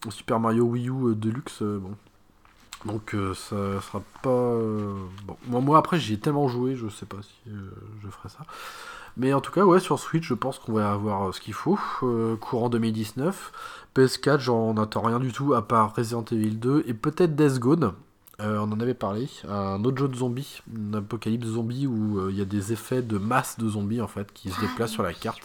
Le 0.06 0.12
Super 0.12 0.40
Mario 0.40 0.66
Wii 0.66 0.90
U 0.90 1.16
Deluxe, 1.16 1.62
bon. 1.62 1.92
Donc 2.86 3.16
ça 3.34 3.56
sera 3.82 4.02
pas... 4.22 4.56
Bon, 5.48 5.62
moi, 5.62 5.78
après 5.80 6.00
j'y 6.00 6.14
ai 6.14 6.20
tellement 6.20 6.48
joué, 6.48 6.76
je 6.76 6.88
sais 6.90 7.06
pas 7.08 7.18
si 7.22 7.52
je 8.04 8.08
ferai 8.10 8.30
ça. 8.30 8.40
Mais 9.18 9.34
en 9.34 9.42
tout 9.42 9.52
cas, 9.52 9.66
ouais, 9.66 9.80
sur 9.80 9.98
Switch, 9.98 10.28
je 10.28 10.36
pense 10.36 10.60
qu'on 10.60 10.74
va 10.74 10.92
avoir 10.92 11.30
euh, 11.30 11.32
ce 11.32 11.42
qu'il 11.42 11.54
faut. 11.54 11.80
euh, 12.04 12.36
courant 12.38 12.70
2019. 12.70 13.52
PS4, 13.96 14.40
j'en 14.40 14.78
attends 14.78 15.02
rien 15.02 15.20
du 15.20 15.32
tout, 15.34 15.56
à 15.56 15.68
part 15.68 15.96
Resident 15.96 16.24
Evil 16.32 16.58
2 16.58 16.84
et 16.88 16.94
peut-être 16.94 17.36
Death 17.36 17.58
Gone. 17.60 17.94
Euh, 18.40 18.60
on 18.60 18.72
en 18.72 18.80
avait 18.80 18.94
parlé. 18.94 19.28
Un 19.50 19.84
autre 19.84 19.98
jeu 19.98 20.08
de 20.08 20.16
zombies, 20.16 20.62
un 20.92 20.94
apocalypse 21.00 21.48
zombie 21.48 21.88
où 21.88 22.20
euh, 22.20 22.28
il 22.30 22.38
y 22.38 22.42
a 22.42 22.46
des 22.46 22.72
effets 22.72 23.02
de 23.02 23.18
masse 23.18 23.58
de 23.58 23.68
zombies 23.68 24.00
en 24.00 24.08
fait 24.08 24.32
qui 24.32 24.52
se 24.52 24.62
déplacent 24.62 24.92
sur 24.92 25.02
la 25.02 25.14
carte. 25.14 25.40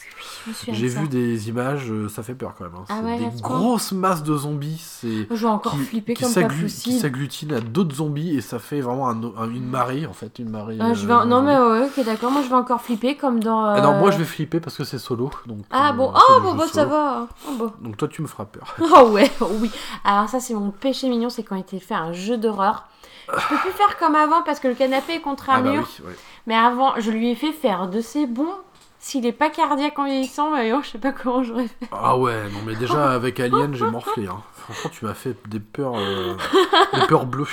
J'ai 0.71 0.91
ça. 0.91 1.01
vu 1.01 1.09
des 1.09 1.49
images, 1.49 1.91
euh, 1.91 2.11
ça 2.11 2.23
fait 2.23 2.35
peur 2.35 2.53
quand 2.57 2.65
même. 2.65 2.75
hein. 2.77 2.85
Ah 2.91 3.01
ouais, 3.03 3.17
des 3.19 3.41
grosses 3.41 3.93
masses 3.93 4.23
de 4.23 4.37
zombies, 4.37 4.77
c'est 4.79 5.27
Je 5.31 5.35
vais 5.35 5.47
encore 5.47 5.73
qui, 5.73 5.79
flipper 5.79 6.13
qui 6.13 6.25
s'agglutinent 6.27 7.57
à 7.57 7.61
d'autres 7.61 7.95
zombies 7.95 8.37
et 8.37 8.43
ça 8.43 8.59
fait 8.59 8.83
vraiment 8.83 9.09
un- 9.09 9.23
un- 9.39 9.49
une 9.51 9.65
marée 9.71 10.05
en 10.07 10.13
fait, 10.13 10.39
une 10.39 10.51
marée. 10.51 10.77
Ah, 10.79 10.93
je 10.93 11.07
vais... 11.07 11.15
Non 11.25 11.41
mais 11.41 11.57
ouais, 11.57 11.87
ok 11.87 12.05
d'accord, 12.05 12.31
moi 12.31 12.43
je 12.43 12.49
vais 12.51 12.55
encore 12.57 12.83
flipper 12.83 13.17
comme 13.17 13.41
dans... 13.41 13.65
Ah 13.65 13.81
non, 13.81 13.99
moi 14.01 14.11
je 14.11 14.19
vais 14.19 14.25
flipper 14.27 14.61
parce 14.61 14.77
que 14.77 14.85
c'est 14.85 14.99
solo. 14.99 15.31
Donc, 15.47 15.61
Ah 15.71 15.95
bon, 15.95 16.13
oh 16.15 16.41
bon 16.43 16.55
bah 16.57 16.67
ça 16.71 16.85
va. 16.85 17.27
Oh, 17.49 17.53
bon. 17.59 17.73
Donc 17.81 17.97
toi 17.97 18.07
tu 18.09 18.21
me 18.21 18.27
feras 18.27 18.45
peur. 18.45 18.75
Oh 18.95 19.09
ouais, 19.13 19.31
oh 19.41 19.49
oui. 19.61 19.71
Alors 20.05 20.29
ça 20.29 20.41
c'est 20.41 20.53
mon 20.53 20.71
péché 20.73 21.09
mignon, 21.09 21.31
c'est 21.31 21.43
quand 21.43 21.57
il 21.57 21.61
était 21.61 21.79
fait 21.81 21.95
un 21.95 22.13
jeu 22.13 22.37
d'horreur. 22.37 22.81
Je 23.29 23.49
peux 23.49 23.57
plus 23.57 23.71
faire 23.73 23.97
comme 23.99 24.15
avant 24.15 24.43
parce 24.43 24.61
que 24.61 24.69
le 24.69 24.75
canapé 24.75 25.15
est 25.15 25.21
contre 25.21 25.51
un 25.51 25.57
Ah 25.57 25.63
bah 25.63 25.71
mur. 25.73 25.89
oui, 26.01 26.07
ouais. 26.09 26.17
Mais 26.47 26.57
avant, 26.57 26.95
je 26.99 27.11
lui 27.11 27.31
ai 27.31 27.35
fait 27.35 27.53
faire 27.53 27.89
de 27.89 28.01
ces 28.01 28.27
bons. 28.27 28.55
S'il 28.99 29.27
est 29.27 29.33
pas 29.33 29.51
cardiaque 29.51 29.99
en 29.99 30.05
vieillissant, 30.05 30.53
bah, 30.53 30.59
oh, 30.75 30.81
je 30.83 30.91
sais 30.91 30.99
pas 30.99 31.11
comment 31.11 31.43
j'aurais 31.43 31.67
fait. 31.67 31.89
Ah 31.91 32.17
ouais, 32.17 32.45
non 32.51 32.61
mais 32.65 32.77
déjà 32.77 33.11
avec 33.15 33.41
Alien 33.41 33.75
j'ai 33.75 33.85
morflé. 33.85 34.29
Hein. 34.29 34.41
Franchement 34.55 34.91
tu 34.93 35.05
m'as 35.05 35.15
fait 35.15 35.37
des 35.49 35.59
peurs, 35.59 35.95
euh, 35.97 36.37
des 36.95 37.07
peurs 37.09 37.27
bleues. 37.27 37.47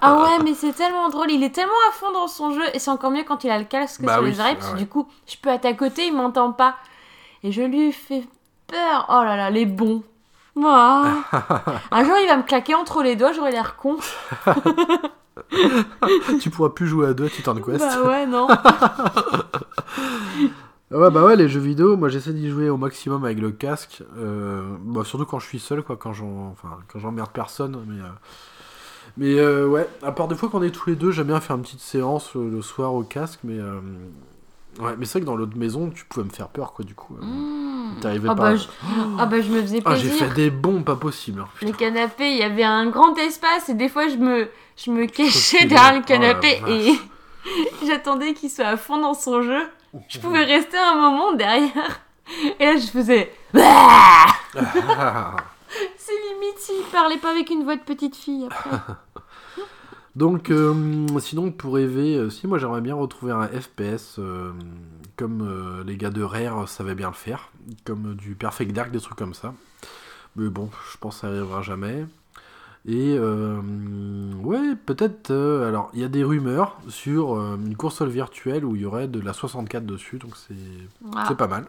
Ah 0.00 0.22
ouais, 0.22 0.44
mais 0.44 0.54
c'est 0.54 0.72
tellement 0.72 1.08
drôle. 1.08 1.30
Il 1.32 1.42
est 1.42 1.50
tellement 1.54 1.72
à 1.88 1.92
fond 1.92 2.12
dans 2.12 2.28
son 2.28 2.52
jeu. 2.52 2.62
Et 2.72 2.78
c'est 2.78 2.90
encore 2.90 3.10
mieux 3.10 3.24
quand 3.24 3.42
il 3.42 3.50
a 3.50 3.58
le 3.58 3.64
casque 3.64 4.02
Bah 4.02 4.14
sur 4.14 4.22
oui, 4.22 4.30
les 4.30 4.38
oreilles. 4.40 4.54
Parce 4.54 4.68
que 4.68 4.74
ouais. 4.74 4.78
du 4.82 4.86
coup, 4.88 5.08
je 5.26 5.36
peux 5.42 5.48
être 5.50 5.66
à 5.66 5.72
côté, 5.72 6.06
il 6.06 6.14
m'entend 6.14 6.52
pas. 6.52 6.76
Et 7.42 7.50
je 7.50 7.62
lui 7.62 7.90
fais 7.92 8.22
peur. 8.68 9.06
Oh 9.08 9.24
là 9.24 9.36
là, 9.36 9.50
les 9.50 9.66
bons. 9.66 10.04
Ouah. 10.56 11.24
un 11.90 12.04
jour, 12.04 12.14
il 12.22 12.28
va 12.28 12.36
me 12.36 12.42
claquer 12.42 12.74
entre 12.74 13.02
les 13.02 13.16
doigts, 13.16 13.32
j'aurai 13.32 13.52
l'air 13.52 13.76
con. 13.76 13.96
tu 16.40 16.50
pourras 16.50 16.70
plus 16.70 16.86
jouer 16.86 17.08
à 17.08 17.14
deux 17.14 17.26
à 17.26 17.28
Titan 17.28 17.54
Quest. 17.56 17.78
Bah 17.78 18.08
ouais, 18.08 18.26
non. 18.26 18.48
Ah 18.50 20.98
Ouais 20.98 21.10
bah 21.10 21.24
ouais 21.24 21.36
les 21.36 21.48
jeux 21.48 21.60
vidéo, 21.60 21.96
moi 21.96 22.08
j'essaie 22.08 22.32
d'y 22.32 22.50
jouer 22.50 22.68
au 22.68 22.76
maximum 22.76 23.24
avec 23.24 23.38
le 23.38 23.52
casque. 23.52 24.02
Euh, 24.18 24.76
bah, 24.80 25.04
surtout 25.04 25.24
quand 25.24 25.38
je 25.38 25.46
suis 25.46 25.60
seul 25.60 25.82
quoi, 25.82 25.96
quand 25.96 26.12
j'en, 26.12 26.48
enfin 26.50 26.80
quand 26.88 26.98
j'emmerde 26.98 27.30
personne. 27.32 27.84
Mais, 27.86 28.00
euh, 28.00 28.08
mais 29.16 29.38
euh, 29.38 29.68
ouais, 29.68 29.88
à 30.02 30.10
part 30.10 30.26
des 30.26 30.34
fois 30.34 30.48
qu'on 30.48 30.64
est 30.64 30.72
tous 30.72 30.90
les 30.90 30.96
deux, 30.96 31.12
j'aime 31.12 31.28
bien 31.28 31.40
faire 31.40 31.54
une 31.54 31.62
petite 31.62 31.80
séance 31.80 32.34
le 32.34 32.60
soir 32.60 32.92
au 32.92 33.04
casque. 33.04 33.38
Mais 33.44 33.60
ouais, 34.80 34.96
mais 34.98 35.04
c'est 35.04 35.12
vrai 35.12 35.20
que 35.20 35.26
dans 35.26 35.36
l'autre 35.36 35.56
maison 35.56 35.90
tu 35.90 36.04
pouvais 36.06 36.26
me 36.26 36.30
faire 36.30 36.48
peur 36.48 36.72
quoi 36.72 36.84
du 36.84 36.96
coup. 36.96 37.14
Mmh. 37.14 37.69
T'arrivais 38.00 38.28
Ah 38.30 38.34
pas. 38.34 38.42
bah, 38.52 38.56
je... 38.56 38.64
ah 39.18 39.26
bah, 39.26 39.40
je 39.40 39.50
me 39.50 39.60
faisais 39.62 39.82
Ah 39.84 39.94
j'ai 39.96 40.08
plaisir. 40.08 40.26
fait 40.28 40.34
des 40.34 40.50
bons 40.50 40.82
pas 40.82 40.96
possibles. 40.96 41.40
hein, 41.40 41.48
Le 41.62 41.66
putain. 41.72 41.78
canapé, 41.78 42.30
il 42.30 42.36
y 42.38 42.42
avait 42.42 42.62
un 42.64 42.86
grand 42.86 43.14
espace 43.16 43.68
et 43.68 43.74
des 43.74 43.88
fois 43.88 44.08
je 44.08 44.16
me, 44.16 44.48
je 44.76 44.90
me 44.90 45.06
cachais 45.06 45.64
derrière 45.66 45.94
le 45.94 46.00
Oh 46.00 46.06
canapé 46.06 46.60
vache. 46.60 46.70
et 46.70 46.94
j'attendais 47.86 48.34
qu'il 48.34 48.50
soit 48.50 48.66
à 48.66 48.76
fond 48.76 48.98
dans 48.98 49.14
son 49.14 49.42
jeu. 49.42 49.62
Je 50.08 50.18
pouvais 50.18 50.44
rester 50.44 50.76
un 50.78 50.94
moment 50.94 51.32
derrière 51.32 52.00
et 52.60 52.64
là 52.64 52.76
je 52.76 52.86
faisais 52.86 53.32
Bah 53.52 54.26
C'est 55.96 56.12
limite 56.12 56.58
s'il 56.58 56.82
parlait 56.92 57.16
pas 57.18 57.30
avec 57.30 57.50
une 57.50 57.62
voix 57.64 57.76
de 57.76 57.82
petite 57.82 58.16
fille 58.16 58.46
après. 58.50 58.76
Donc, 60.16 60.50
euh, 60.50 60.74
sinon, 61.20 61.52
pour 61.52 61.74
rêver, 61.74 62.16
euh, 62.16 62.30
si 62.30 62.48
moi 62.48 62.58
j'aimerais 62.58 62.80
bien 62.80 62.96
retrouver 62.96 63.30
un 63.32 63.46
FPS 63.46 64.16
euh, 64.18 64.50
comme 65.20 65.42
euh, 65.42 65.84
les 65.84 65.96
gars 65.96 66.10
de 66.10 66.22
Rare 66.22 66.66
savaient 66.68 66.94
bien 66.94 67.08
le 67.08 67.14
faire, 67.14 67.50
comme 67.84 68.12
euh, 68.12 68.14
du 68.14 68.34
Perfect 68.34 68.72
Dark, 68.72 68.90
des 68.90 69.00
trucs 69.00 69.18
comme 69.18 69.34
ça. 69.34 69.52
Mais 70.36 70.48
bon, 70.48 70.70
je 70.90 70.96
pense 70.96 71.16
que 71.16 71.20
ça 71.20 71.26
arrivera 71.28 71.60
jamais. 71.62 72.06
Et 72.86 73.14
euh, 73.18 73.60
ouais, 74.42 74.74
peut-être. 74.86 75.30
euh, 75.30 75.68
alors, 75.68 75.90
il 75.92 76.00
y 76.00 76.04
a 76.04 76.08
des 76.08 76.24
rumeurs 76.24 76.78
sur 76.88 77.34
euh, 77.38 77.56
une 77.56 77.76
console 77.76 78.08
virtuelle 78.08 78.64
où 78.64 78.74
il 78.74 78.82
y 78.82 78.86
aurait 78.86 79.06
de 79.08 79.20
la 79.20 79.34
64 79.34 79.84
dessus, 79.84 80.18
donc 80.18 80.32
c'est 80.36 80.54
Ah. 81.14 81.26
c'est 81.28 81.36
pas 81.36 81.46
mal. 81.48 81.66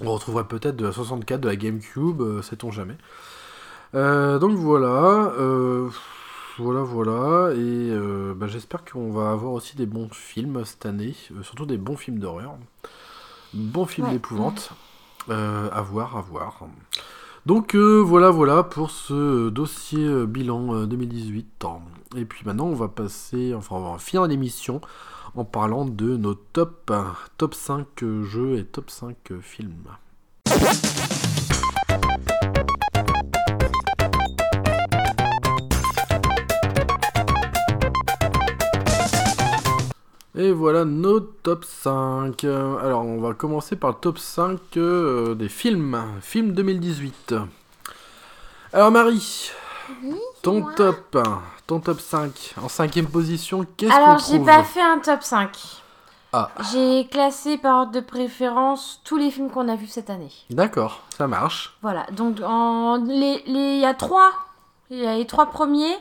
On 0.00 0.10
retrouverait 0.12 0.48
peut-être 0.48 0.74
de 0.76 0.84
la 0.84 0.90
64, 0.92 1.40
de 1.40 1.48
la 1.48 1.54
GameCube, 1.54 2.40
sait-on 2.42 2.72
jamais. 2.72 2.96
Donc 3.94 4.56
voilà. 4.56 5.30
Voilà, 6.62 6.80
voilà. 6.82 7.52
Et 7.54 7.58
euh, 7.90 8.34
bah, 8.36 8.46
j'espère 8.46 8.84
qu'on 8.84 9.10
va 9.10 9.30
avoir 9.32 9.52
aussi 9.52 9.76
des 9.76 9.86
bons 9.86 10.08
films 10.12 10.64
cette 10.64 10.86
année, 10.86 11.14
euh, 11.32 11.42
surtout 11.42 11.66
des 11.66 11.76
bons 11.78 11.96
films 11.96 12.18
d'horreur. 12.18 12.54
Bons 13.52 13.86
films 13.86 14.06
Ouais. 14.06 14.12
d'épouvante. 14.14 14.70
Euh, 15.28 15.68
à 15.72 15.82
voir, 15.82 16.16
à 16.16 16.20
voir. 16.20 16.60
Donc 17.46 17.74
voilà, 17.76 18.30
voilà 18.30 18.62
pour 18.62 18.90
ce 18.90 19.48
dossier 19.50 20.26
bilan 20.26 20.74
euh, 20.74 20.86
2018. 20.86 21.64
Et 22.16 22.24
puis 22.24 22.44
maintenant, 22.46 22.66
on 22.66 22.74
va 22.74 22.88
passer, 22.88 23.54
enfin, 23.54 23.76
on 23.76 23.92
va 23.92 23.98
finir 23.98 24.26
l'émission 24.26 24.80
en 25.34 25.44
parlant 25.44 25.84
de 25.84 26.16
nos 26.16 26.34
top, 26.34 26.92
top 27.38 27.54
5 27.54 27.86
euh, 28.02 28.22
jeux 28.24 28.58
et 28.58 28.64
top 28.64 28.90
5 28.90 29.16
euh, 29.30 29.40
films. 29.40 29.84
Et 40.34 40.50
voilà 40.50 40.86
nos 40.86 41.20
top 41.20 41.64
5. 41.64 42.44
Euh, 42.44 42.78
Alors, 42.78 43.04
on 43.04 43.20
va 43.20 43.34
commencer 43.34 43.76
par 43.76 43.90
le 43.90 43.96
top 43.96 44.18
5 44.18 44.58
euh, 44.78 45.34
des 45.34 45.50
films. 45.50 46.02
Film 46.22 46.52
2018. 46.52 47.34
Alors, 48.72 48.90
Marie, 48.90 49.50
ton 50.40 50.60
moi. 50.60 50.72
top, 50.74 51.18
ton 51.66 51.80
top 51.80 52.00
5. 52.00 52.54
En 52.62 52.68
cinquième 52.70 53.08
position, 53.08 53.66
qu'est-ce 53.76 53.92
qu'on 53.92 54.04
Alors, 54.04 54.18
j'ai 54.18 54.40
pas 54.40 54.64
fait 54.64 54.80
un 54.80 54.98
top 55.00 55.22
5. 55.22 55.50
Ah. 56.32 56.48
J'ai 56.72 57.06
classé 57.10 57.58
par 57.58 57.80
ordre 57.80 57.92
de 57.92 58.00
préférence 58.00 59.02
tous 59.04 59.18
les 59.18 59.30
films 59.30 59.50
qu'on 59.50 59.68
a 59.68 59.76
vus 59.76 59.88
cette 59.88 60.08
année. 60.08 60.32
D'accord, 60.48 61.02
ça 61.10 61.26
marche. 61.26 61.76
Voilà, 61.82 62.06
donc 62.12 62.38
en... 62.42 62.96
les, 63.04 63.42
les... 63.44 63.74
il 63.74 63.80
y 63.80 63.84
a 63.84 63.92
trois. 63.92 64.30
Il 64.88 64.98
y 64.98 65.06
a 65.06 65.14
les 65.16 65.26
trois 65.26 65.46
premiers. 65.46 65.94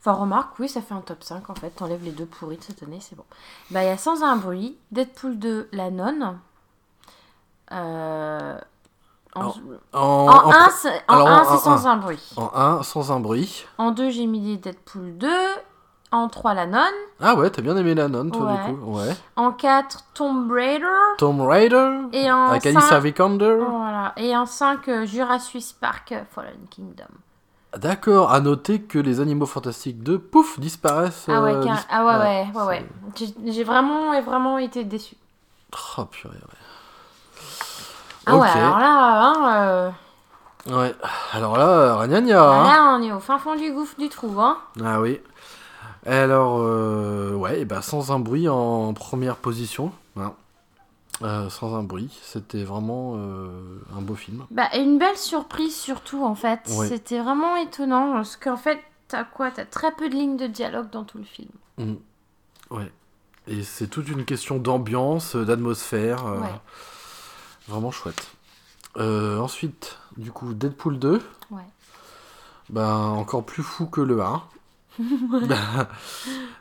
Enfin, 0.00 0.12
remarque, 0.12 0.58
oui, 0.58 0.68
ça 0.68 0.80
fait 0.82 0.94
un 0.94 1.00
top 1.00 1.22
5 1.24 1.50
en 1.50 1.54
fait. 1.54 1.70
T'enlèves 1.70 2.02
les 2.04 2.12
deux 2.12 2.26
pourris 2.26 2.56
de 2.58 2.62
cette 2.62 2.82
année, 2.82 2.98
c'est 3.00 3.16
bon. 3.16 3.24
Bah, 3.70 3.82
il 3.82 3.86
y 3.86 3.90
a 3.90 3.96
Sans 3.98 4.22
un 4.22 4.36
bruit, 4.36 4.76
Deadpool 4.92 5.38
2, 5.38 5.68
La 5.72 5.90
Nonne. 5.90 6.38
Euh... 7.72 8.58
En, 9.36 9.46
En- 9.46 9.54
En, 9.92 10.28
en 10.28 10.44
en- 10.46 10.52
1, 10.52 10.70
c'est 10.70 11.58
Sans 11.58 11.86
un 11.88 11.96
bruit. 11.96 12.30
en 12.36 12.50
un, 12.54 12.82
sans 12.84 13.10
un 13.10 13.18
bruit. 13.18 13.66
En 13.78 13.90
2, 13.90 14.10
j'ai 14.10 14.26
mis 14.26 14.56
Deadpool 14.58 15.18
2. 15.18 15.28
En 16.12 16.28
3, 16.28 16.54
La 16.54 16.66
Nonne. 16.66 16.94
Ah 17.20 17.34
ouais, 17.34 17.50
t'as 17.50 17.60
bien 17.60 17.76
aimé 17.76 17.92
la 17.96 18.06
nonne, 18.06 18.30
toi, 18.30 18.46
Ouais. 18.52 18.68
du 18.72 18.76
coup. 18.78 18.92
Ouais. 18.98 19.12
En 19.34 19.50
4, 19.50 20.04
Tomb 20.14 20.52
Raider. 20.52 20.86
Tomb 21.18 21.40
Raider 21.40 22.02
Et 22.12 22.30
en 22.30 22.50
Avec 22.50 22.62
5, 22.62 22.76
Alicia 22.76 23.00
Vikander 23.00 23.56
Voilà. 23.68 24.12
Et 24.18 24.36
en 24.36 24.46
5, 24.46 24.88
Jurassic 25.06 25.74
Park 25.80 26.12
euh, 26.12 26.22
Fallen 26.30 26.68
Kingdom. 26.70 27.02
D'accord, 27.76 28.32
à 28.32 28.40
noter 28.40 28.80
que 28.82 28.98
les 28.98 29.20
animaux 29.20 29.46
fantastiques 29.46 30.02
2, 30.02 30.18
pouf, 30.18 30.58
disparaissent. 30.60 31.26
Ah 31.28 31.42
ouais, 31.42 31.54
euh, 31.54 31.60
dis- 31.64 31.70
ah 31.90 32.06
ouais, 32.06 32.16
ouais, 32.18 32.46
ouais, 32.54 32.62
ouais. 32.66 32.86
J'ai- 33.46 33.64
vraiment, 33.64 34.20
vraiment 34.22 34.58
été 34.58 34.84
déçue. 34.84 35.16
Oh 35.98 36.04
purée, 36.04 36.34
ouais. 36.34 37.44
Ah 38.26 38.36
ouais, 38.36 38.48
alors 38.48 38.78
là, 38.78 39.20
hein, 39.22 39.56
euh, 39.66 39.90
Ouais, 40.66 40.94
alors 41.32 41.58
là, 41.58 41.96
ragnagna, 41.96 42.42
hein. 42.42 42.62
là, 42.64 42.96
on 42.98 43.02
est 43.02 43.12
au 43.12 43.20
fin 43.20 43.38
fond 43.38 43.54
du 43.54 43.70
gouffre 43.72 43.98
du 43.98 44.08
trou, 44.08 44.32
hein. 44.40 44.56
Ah 44.82 45.00
oui. 45.00 45.20
Alors, 46.06 46.58
euh, 46.60 47.34
ouais, 47.34 47.60
et 47.60 47.64
bah, 47.64 47.82
sans 47.82 48.12
un 48.12 48.18
bruit 48.18 48.48
en 48.48 48.94
première 48.94 49.36
position. 49.36 49.92
hein. 50.18 50.32
Euh, 51.22 51.48
sans 51.48 51.74
un 51.76 51.84
bruit, 51.84 52.10
c'était 52.22 52.64
vraiment 52.64 53.14
euh, 53.16 53.78
un 53.96 54.02
beau 54.02 54.14
film. 54.16 54.44
Bah, 54.50 54.68
et 54.72 54.80
une 54.80 54.98
belle 54.98 55.16
surprise 55.16 55.74
surtout, 55.76 56.24
en 56.24 56.34
fait. 56.34 56.60
Ouais. 56.76 56.88
C'était 56.88 57.20
vraiment 57.20 57.56
étonnant, 57.56 58.12
parce 58.14 58.36
qu'en 58.36 58.56
fait, 58.56 58.80
t'as 59.06 59.22
quoi? 59.24 59.50
T'as 59.52 59.64
très 59.64 59.92
peu 59.92 60.08
de 60.08 60.14
lignes 60.14 60.36
de 60.36 60.48
dialogue 60.48 60.90
dans 60.90 61.04
tout 61.04 61.18
le 61.18 61.24
film. 61.24 61.50
Mm. 61.78 61.94
Ouais. 62.70 62.90
Et 63.46 63.62
c'est 63.62 63.86
toute 63.86 64.08
une 64.08 64.24
question 64.24 64.58
d'ambiance, 64.58 65.36
euh, 65.36 65.44
d'atmosphère. 65.44 66.26
euh, 66.26 66.40
Ouais. 66.40 66.48
Vraiment 67.68 67.90
chouette. 67.92 68.30
Ensuite, 68.98 69.98
du 70.16 70.30
coup, 70.32 70.52
Deadpool 70.52 70.98
2. 70.98 71.22
Ouais. 71.50 71.62
Ben, 72.70 72.96
encore 72.98 73.44
plus 73.44 73.62
fou 73.62 73.86
que 73.86 74.00
le 74.00 74.20
1. 74.22 74.42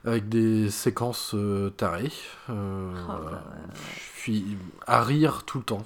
Avec 0.06 0.28
des 0.30 0.70
séquences 0.70 1.32
euh, 1.36 1.70
tarées. 1.70 2.12
Euh, 2.50 2.94
Oh, 2.96 3.12
voilà. 3.22 3.38
bah 3.38 3.44
ouais, 3.52 3.74
Je 4.16 4.20
suis 4.20 4.58
à 4.88 5.02
rire 5.04 5.44
tout 5.46 5.58
le 5.60 5.64
temps. 5.64 5.84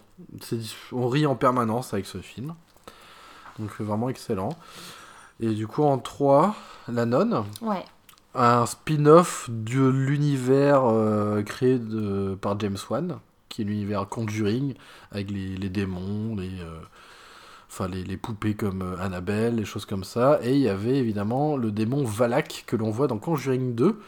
On 0.91 1.07
rit 1.07 1.25
en 1.25 1.35
permanence 1.35 1.93
avec 1.93 2.05
ce 2.05 2.19
film. 2.19 2.53
Donc 3.59 3.69
euh, 3.79 3.83
vraiment 3.83 4.09
excellent. 4.09 4.49
Et 5.39 5.49
du 5.53 5.67
coup 5.67 5.83
en 5.83 5.97
3, 5.97 6.55
La 6.87 7.05
Nonne. 7.05 7.43
Ouais. 7.61 7.83
Un 8.35 8.65
spin-off 8.65 9.49
de 9.49 9.87
l'univers 9.87 10.83
euh, 10.85 11.41
créé 11.43 11.79
de- 11.79 12.37
par 12.39 12.59
James 12.59 12.77
Wan, 12.89 13.19
qui 13.49 13.61
est 13.63 13.65
l'univers 13.65 14.07
Conjuring, 14.07 14.75
avec 15.11 15.31
les, 15.31 15.55
les 15.57 15.69
démons, 15.69 16.35
les, 16.35 16.51
enfin, 17.69 17.87
les, 17.87 18.03
les 18.03 18.17
poupées 18.17 18.55
comme 18.55 18.81
euh, 18.81 19.03
Annabelle, 19.03 19.55
les 19.55 19.65
choses 19.65 19.85
comme 19.85 20.03
ça. 20.03 20.39
Et 20.43 20.53
il 20.53 20.61
y 20.61 20.69
avait 20.69 20.97
évidemment 20.97 21.57
le 21.57 21.71
démon 21.71 22.03
Valak 22.03 22.63
que 22.67 22.75
l'on 22.75 22.91
voit 22.91 23.07
dans 23.07 23.17
Conjuring 23.17 23.75
2, 23.75 24.01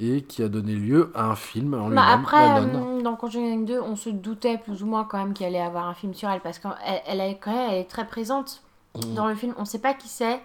et 0.00 0.22
qui 0.22 0.42
a 0.42 0.48
donné 0.48 0.74
lieu 0.74 1.10
à 1.14 1.26
un 1.26 1.36
film 1.36 1.74
en 1.74 1.88
Bah, 1.90 2.06
après, 2.06 2.62
euh, 2.62 3.02
dans 3.02 3.16
Conjuring 3.16 3.64
2, 3.66 3.80
on 3.80 3.96
se 3.96 4.10
doutait 4.10 4.58
plus 4.58 4.82
ou 4.82 4.86
moins 4.86 5.04
quand 5.04 5.18
même 5.18 5.32
qu'il 5.32 5.46
allait 5.46 5.60
avoir 5.60 5.86
un 5.86 5.94
film 5.94 6.14
sur 6.14 6.28
elle, 6.28 6.40
parce 6.40 6.58
qu'elle 6.58 6.72
elle 7.06 7.20
est, 7.20 7.38
quand 7.38 7.52
même, 7.52 7.70
elle 7.70 7.78
est 7.78 7.90
très 7.90 8.06
présente 8.06 8.62
Mm. 8.94 9.14
dans 9.14 9.26
le 9.28 9.34
film. 9.34 9.54
On 9.58 9.64
sait 9.64 9.78
pas 9.78 9.94
qui 9.94 10.08
c'est, 10.08 10.40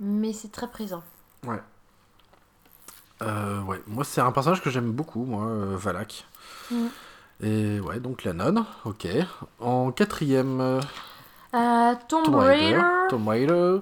mais 0.00 0.32
c'est 0.32 0.52
très 0.52 0.68
présent. 0.68 1.02
Euh, 3.22 3.62
ouais, 3.62 3.82
moi 3.86 4.04
c'est 4.04 4.20
un 4.20 4.32
personnage 4.32 4.62
que 4.62 4.68
j'aime 4.70 4.92
beaucoup, 4.92 5.24
moi, 5.24 5.46
euh, 5.46 5.76
Valak. 5.76 6.26
Mm. 6.70 6.86
Et 7.42 7.80
ouais, 7.80 8.00
donc 8.00 8.24
la 8.24 8.32
nonne, 8.32 8.64
ok. 8.84 9.06
En 9.60 9.90
quatrième, 9.92 10.80
euh, 11.56 11.94
Tomb, 12.08 12.24
Tomb 12.24 12.34
Raider. 12.36 12.80
Tomb 13.08 13.28
Raider. 13.28 13.78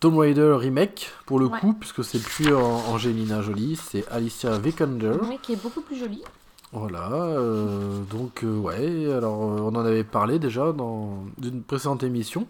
Tomb 0.00 0.18
Raider 0.18 0.56
remake, 0.58 1.12
pour 1.26 1.38
le 1.38 1.46
Ouais. 1.46 1.60
coup, 1.60 1.74
puisque 1.74 2.02
c'est 2.02 2.20
plus 2.20 2.52
Angelina 2.52 3.40
Jolie, 3.40 3.76
c'est 3.76 4.04
Alicia 4.10 4.58
Vikander. 4.58 5.12
Oui, 5.22 5.38
qui 5.40 5.52
est 5.52 5.62
beaucoup 5.62 5.80
plus 5.80 5.96
jolie. 5.96 6.24
Voilà, 6.72 7.12
euh, 7.12 8.00
donc 8.10 8.42
euh, 8.44 8.58
ouais, 8.58 9.12
alors 9.12 9.42
euh, 9.42 9.60
on 9.60 9.76
en 9.76 9.84
avait 9.84 10.04
parlé 10.04 10.38
déjà 10.38 10.72
dans 10.72 11.22
une 11.42 11.62
précédente 11.62 12.02
émission, 12.02 12.46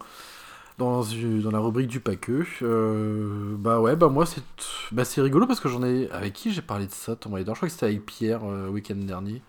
dans, 0.78 1.02
dans 1.02 1.50
la 1.50 1.58
rubrique 1.58 1.88
du 1.88 1.98
Paqueux. 2.00 2.46
Bah 3.58 3.80
ouais, 3.80 3.96
bah 3.96 4.08
moi 4.08 4.24
c'est 4.24 4.42
bah, 4.92 5.02
rigolo 5.18 5.46
parce 5.46 5.58
que 5.60 5.68
j'en 5.68 5.82
ai... 5.82 6.08
Avec 6.12 6.34
qui 6.34 6.52
j'ai 6.52 6.62
parlé 6.62 6.86
de 6.86 6.92
ça, 6.92 7.16
Tomb 7.16 7.34
Raider? 7.34 7.50
Je 7.50 7.56
crois 7.56 7.68
que 7.68 7.72
c'était 7.72 7.86
avec 7.86 8.06
Pierre 8.06 8.40
le 8.46 8.70
week-end 8.70 8.94
dernier. 8.96 9.42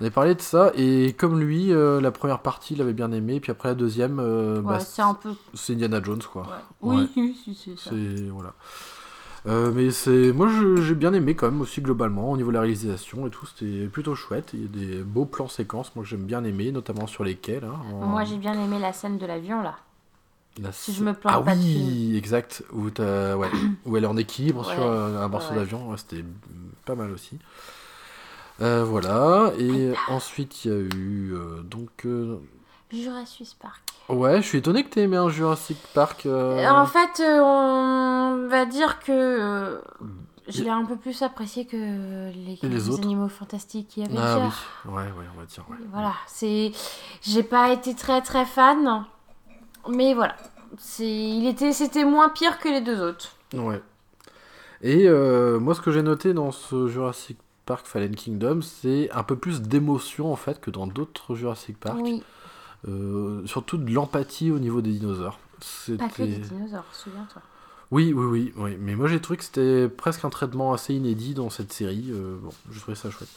On 0.00 0.04
a 0.06 0.10
parlé 0.10 0.34
de 0.34 0.40
ça, 0.40 0.72
et 0.76 1.12
comme 1.12 1.38
lui, 1.40 1.72
euh, 1.72 2.00
la 2.00 2.10
première 2.10 2.40
partie, 2.40 2.74
il 2.74 2.80
avait 2.80 2.94
bien 2.94 3.12
aimé, 3.12 3.38
puis 3.40 3.52
après 3.52 3.68
la 3.68 3.74
deuxième, 3.74 4.18
euh, 4.18 4.62
bah, 4.62 4.80
c'est 4.80 5.02
un 5.02 5.12
peu. 5.14 5.34
c'est 5.54 5.74
Indiana 5.74 6.00
Jones, 6.02 6.22
quoi. 6.22 6.46
ouais. 6.82 6.96
Ouais. 6.96 7.06
Oui, 7.16 7.56
c'est 7.64 7.78
ça. 7.78 7.90
Voilà. 8.32 8.54
Euh, 9.46 9.72
mais 9.74 9.90
c'est 9.90 10.32
moi 10.32 10.48
j'ai 10.82 10.94
bien 10.94 11.14
aimé 11.14 11.34
quand 11.34 11.50
même 11.50 11.62
aussi 11.62 11.80
globalement 11.80 12.30
au 12.30 12.36
niveau 12.36 12.50
de 12.50 12.54
la 12.56 12.60
réalisation 12.60 13.26
et 13.26 13.30
tout 13.30 13.46
c'était 13.46 13.86
plutôt 13.86 14.14
chouette 14.14 14.50
il 14.52 14.60
y 14.60 14.64
a 14.66 14.68
des 14.98 15.02
beaux 15.02 15.24
plans 15.24 15.48
séquences 15.48 15.96
moi 15.96 16.04
j'aime 16.04 16.24
bien 16.26 16.44
aimer 16.44 16.72
notamment 16.72 17.06
sur 17.06 17.24
les 17.24 17.36
quais 17.36 17.58
là 17.58 17.70
en- 17.90 18.04
Moi, 18.04 18.24
j'ai 18.24 18.36
bien 18.36 18.52
aimé 18.52 18.78
la 18.78 18.92
scène 18.92 19.16
de 19.16 19.24
l'avion 19.24 19.62
là. 19.62 19.76
la 20.60 20.72
si 20.72 20.92
je 20.92 21.02
me 21.02 21.14
plante 21.14 21.32
ah 21.34 21.40
pas 21.40 21.54
de 21.56 21.60
oui 21.62 22.14
exact 22.18 22.62
où, 22.70 22.90
t'as- 22.90 23.34
ouais, 23.38 23.48
où 23.86 23.96
elle 23.96 24.04
est 24.04 24.08
en 24.08 24.18
équilibre 24.18 24.62
sur 24.62 24.82
un 24.82 25.28
morceau 25.28 25.54
d'avion 25.54 25.96
c'était 25.96 26.22
pas 26.84 26.94
mal 26.94 27.10
aussi 27.10 27.38
Euh, 28.60 28.84
voilà 28.84 29.52
et 29.58 29.92
ensuite 30.08 30.64
il 30.64 30.70
y 30.70 30.74
a 30.74 30.78
eu 30.78 31.32
euh, 31.32 31.62
donc 31.62 32.04
euh, 32.04 32.38
Jurassic 32.92 33.56
Park. 33.58 33.80
ouais 34.10 34.42
je 34.42 34.46
suis 34.46 34.58
étonné 34.58 34.84
que 34.84 34.90
t'aies 34.90 35.02
aimé 35.02 35.16
un 35.16 35.30
Jurassic 35.30 35.78
Park 35.94 36.26
En 36.26 36.86
fait, 36.86 37.22
on 37.22 38.46
va 38.50 38.66
dire 38.66 38.98
que 38.98 39.80
je 40.48 40.62
l'ai 40.62 40.68
un 40.68 40.84
peu 40.84 40.96
plus 40.96 41.22
apprécié 41.22 41.64
que 41.64 41.76
les, 42.32 42.58
les 42.62 42.90
autres 42.90 43.02
animaux 43.02 43.28
fantastiques 43.28 43.88
qu'il 43.88 44.02
y 44.02 44.06
avait 44.06 44.18
ah 44.18 44.34
déjà. 44.34 44.46
oui 44.84 44.92
ouais 44.92 45.04
ouais 45.04 45.26
on 45.34 45.40
va 45.40 45.46
dire 45.46 45.64
ouais. 45.70 45.76
Voilà, 45.92 46.12
c'est. 46.26 46.72
J'ai 47.22 47.44
pas 47.44 47.70
été 47.70 47.94
très 47.94 48.20
très 48.20 48.44
fan, 48.44 49.04
mais 49.88 50.12
voilà. 50.12 50.36
C'est, 50.76 51.08
il 51.08 51.46
était, 51.46 51.72
c'était 51.72 52.04
moins 52.04 52.28
pire 52.30 52.58
que 52.58 52.68
les 52.68 52.80
deux 52.80 53.00
autres. 53.00 53.30
Ouais. 53.54 53.80
Et 54.82 55.08
moi, 55.08 55.74
ce 55.74 55.80
que 55.80 55.92
j'ai 55.92 56.02
noté 56.02 56.34
dans 56.34 56.50
ce 56.50 56.88
Jurassic 56.88 57.38
Park 57.70 57.86
Fallen 57.86 58.16
Kingdom, 58.16 58.62
c'est 58.62 59.08
un 59.12 59.22
peu 59.22 59.36
plus 59.36 59.62
d'émotion 59.62 60.32
en 60.32 60.36
fait 60.36 60.60
que 60.60 60.72
dans 60.72 60.88
d'autres 60.88 61.36
Jurassic 61.36 61.78
Park. 61.78 61.98
Oui, 62.02 62.20
Euh, 62.88 63.46
surtout 63.46 63.76
de 63.76 63.88
l'empathie 63.92 64.50
au 64.50 64.58
niveau 64.58 64.80
des 64.80 64.90
dinosaures. 64.92 65.38
pas 65.38 66.08
que 66.08 66.14
C'était. 66.16 66.26
dinosaures, 66.26 66.84
souviens-toi. 66.92 67.42
Oui, 67.92 68.12
oui, 68.12 68.24
oui, 68.24 68.52
oui. 68.56 68.76
Mais 68.80 68.96
moi, 68.96 69.06
j'ai 69.06 69.20
trouvé 69.20 69.36
que 69.36 69.44
c'était 69.44 69.88
presque 69.88 70.24
un 70.24 70.30
traitement 70.30 70.72
assez 70.72 70.94
inédit 70.94 71.34
dans 71.34 71.48
cette 71.50 71.72
série. 71.72 72.06
Euh, 72.10 72.38
bon, 72.42 72.50
j'ai 72.72 72.80
trouvé 72.80 72.96
ça 72.96 73.08
chouette. 73.10 73.28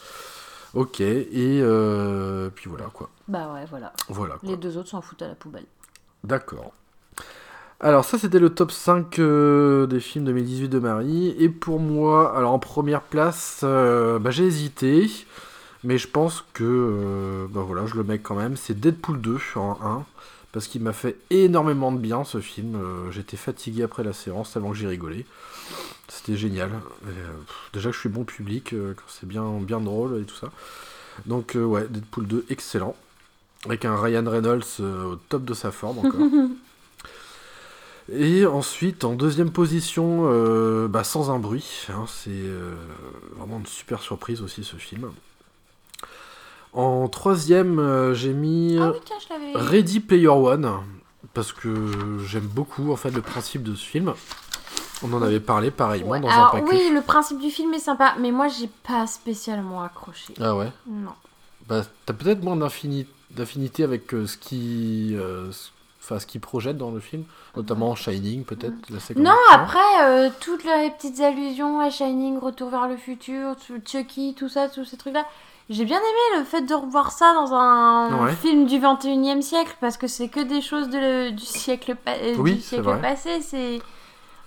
Ok, 0.72 1.00
et 1.00 1.60
euh, 1.62 2.50
puis 2.52 2.68
voilà 2.68 2.86
quoi. 2.86 3.08
Bah 3.28 3.52
ouais, 3.52 3.64
voilà. 3.66 3.92
Voilà 4.08 4.34
quoi. 4.38 4.48
Les 4.48 4.56
deux 4.56 4.76
autres 4.78 4.88
s'en 4.88 5.00
foutent 5.00 5.22
à 5.22 5.28
la 5.28 5.34
poubelle. 5.36 5.66
D'accord. 6.24 6.72
Alors 7.84 8.06
ça 8.06 8.18
c'était 8.18 8.38
le 8.38 8.48
top 8.48 8.72
5 8.72 9.18
euh, 9.18 9.84
des 9.84 10.00
films 10.00 10.24
2018 10.24 10.68
de 10.70 10.78
Marie. 10.78 11.36
Et 11.38 11.50
pour 11.50 11.80
moi, 11.80 12.34
alors 12.34 12.54
en 12.54 12.58
première 12.58 13.02
place, 13.02 13.60
euh, 13.62 14.18
bah, 14.18 14.30
j'ai 14.30 14.44
hésité. 14.44 15.10
Mais 15.82 15.98
je 15.98 16.08
pense 16.08 16.46
que 16.54 16.64
euh, 16.64 17.46
bah 17.50 17.60
voilà, 17.60 17.84
je 17.84 17.94
le 17.94 18.02
mets 18.02 18.18
quand 18.18 18.36
même. 18.36 18.56
C'est 18.56 18.80
Deadpool 18.80 19.20
2 19.20 19.38
en 19.56 19.78
1. 19.82 20.06
Parce 20.52 20.66
qu'il 20.66 20.80
m'a 20.80 20.94
fait 20.94 21.18
énormément 21.28 21.92
de 21.92 21.98
bien 21.98 22.24
ce 22.24 22.40
film. 22.40 22.78
J'étais 23.10 23.36
fatigué 23.36 23.82
après 23.82 24.02
la 24.02 24.14
séance 24.14 24.52
tellement 24.52 24.70
que 24.70 24.76
j'ai 24.76 24.86
rigolé. 24.86 25.26
C'était 26.08 26.36
génial. 26.36 26.70
Déjà 27.74 27.90
que 27.90 27.94
je 27.94 28.00
suis 28.00 28.08
bon 28.08 28.24
public, 28.24 28.70
quand 28.70 29.04
c'est 29.08 29.28
bien, 29.28 29.44
bien 29.60 29.80
drôle 29.80 30.22
et 30.22 30.24
tout 30.24 30.36
ça. 30.36 30.50
Donc 31.26 31.54
ouais, 31.56 31.86
Deadpool 31.90 32.26
2, 32.28 32.46
excellent. 32.48 32.96
Avec 33.66 33.84
un 33.84 34.00
Ryan 34.00 34.24
Reynolds 34.24 34.80
au 34.80 35.16
top 35.28 35.44
de 35.44 35.54
sa 35.54 35.72
forme 35.72 35.98
encore. 35.98 36.20
Et 38.12 38.44
ensuite, 38.46 39.04
en 39.04 39.14
deuxième 39.14 39.50
position, 39.50 40.22
euh, 40.26 40.88
bah, 40.88 41.04
sans 41.04 41.30
un 41.30 41.38
bruit. 41.38 41.86
hein, 41.88 42.04
c'est 42.06 42.30
euh, 42.30 42.74
vraiment 43.36 43.58
une 43.58 43.66
super 43.66 44.00
surprise 44.02 44.42
aussi 44.42 44.62
ce 44.62 44.76
film. 44.76 45.10
En 46.72 47.08
troisième, 47.08 47.78
euh, 47.78 48.14
j'ai 48.14 48.32
mis 48.32 48.76
Ah 48.80 48.90
oui, 48.92 48.98
tiens. 49.04 49.16
Ready 49.54 50.00
Player 50.00 50.28
One. 50.28 50.70
Parce 51.32 51.52
que 51.52 52.18
j'aime 52.26 52.46
beaucoup 52.46 52.92
en 52.92 52.96
fait 52.96 53.10
le 53.10 53.22
principe 53.22 53.62
de 53.62 53.74
ce 53.74 53.84
film. 53.84 54.12
On 55.02 55.12
en 55.12 55.22
avait 55.22 55.40
parlé 55.40 55.70
pareillement 55.70 56.10
Ouais, 56.10 56.20
dans 56.20 56.28
un 56.28 56.32
Alors 56.32 56.50
paquet. 56.52 56.66
oui, 56.70 56.90
le 56.94 57.00
principe 57.00 57.40
du 57.40 57.50
film 57.50 57.74
est 57.74 57.78
sympa, 57.80 58.14
mais 58.20 58.30
moi 58.30 58.46
j'ai 58.48 58.68
pas 58.86 59.06
spécialement 59.06 59.82
accroché. 59.82 60.32
Ah 60.40 60.54
ouais? 60.54 60.70
Non. 60.86 61.10
Bah, 61.68 61.82
t'as 62.06 62.12
peut-être 62.12 62.42
moins 62.44 62.56
d'affinité 62.56 63.82
avec 63.82 64.10
ce 64.10 64.36
qui, 64.36 65.16
ce- 65.50 65.70
enfin, 66.04 66.18
ce 66.20 66.26
qui 66.26 66.38
projette 66.38 66.76
dans 66.76 66.90
le 66.90 67.00
film, 67.00 67.24
notamment 67.56 67.94
Shining 67.94 68.44
peut-être. 68.44 68.74
Non, 69.16 69.32
après, 69.50 69.78
euh, 70.02 70.28
toutes 70.40 70.64
les 70.64 70.90
petites 70.90 71.20
allusions 71.20 71.80
à 71.80 71.88
Shining, 71.90 72.38
Retour 72.38 72.68
vers 72.70 72.86
le 72.88 72.96
futur, 72.96 73.56
Chucky, 73.86 74.34
tout 74.38 74.48
ça, 74.48 74.68
tous 74.68 74.84
ces 74.84 74.96
trucs-là. 74.98 75.24
J'ai 75.70 75.86
bien 75.86 75.96
aimé 75.98 76.38
le 76.40 76.44
fait 76.44 76.60
de 76.60 76.74
revoir 76.74 77.10
ça 77.10 77.32
dans 77.32 77.54
un 77.54 78.24
Ouais. 78.26 78.32
film 78.34 78.66
du 78.66 78.78
21e 78.78 79.40
siècle, 79.40 79.74
parce 79.80 79.96
que 79.96 80.06
c'est 80.06 80.28
que 80.28 80.40
des 80.40 80.60
choses 80.60 80.90
de- 80.90 81.30
du 81.30 81.44
siècle, 81.44 81.94
pa- 81.94 82.12
euh, 82.20 82.34
Oui, 82.38 82.56
du 82.56 82.60
c'est 82.60 82.68
siècle 82.76 82.84
vrai. 82.84 83.00
passé. 83.00 83.40
C'est 83.40 83.80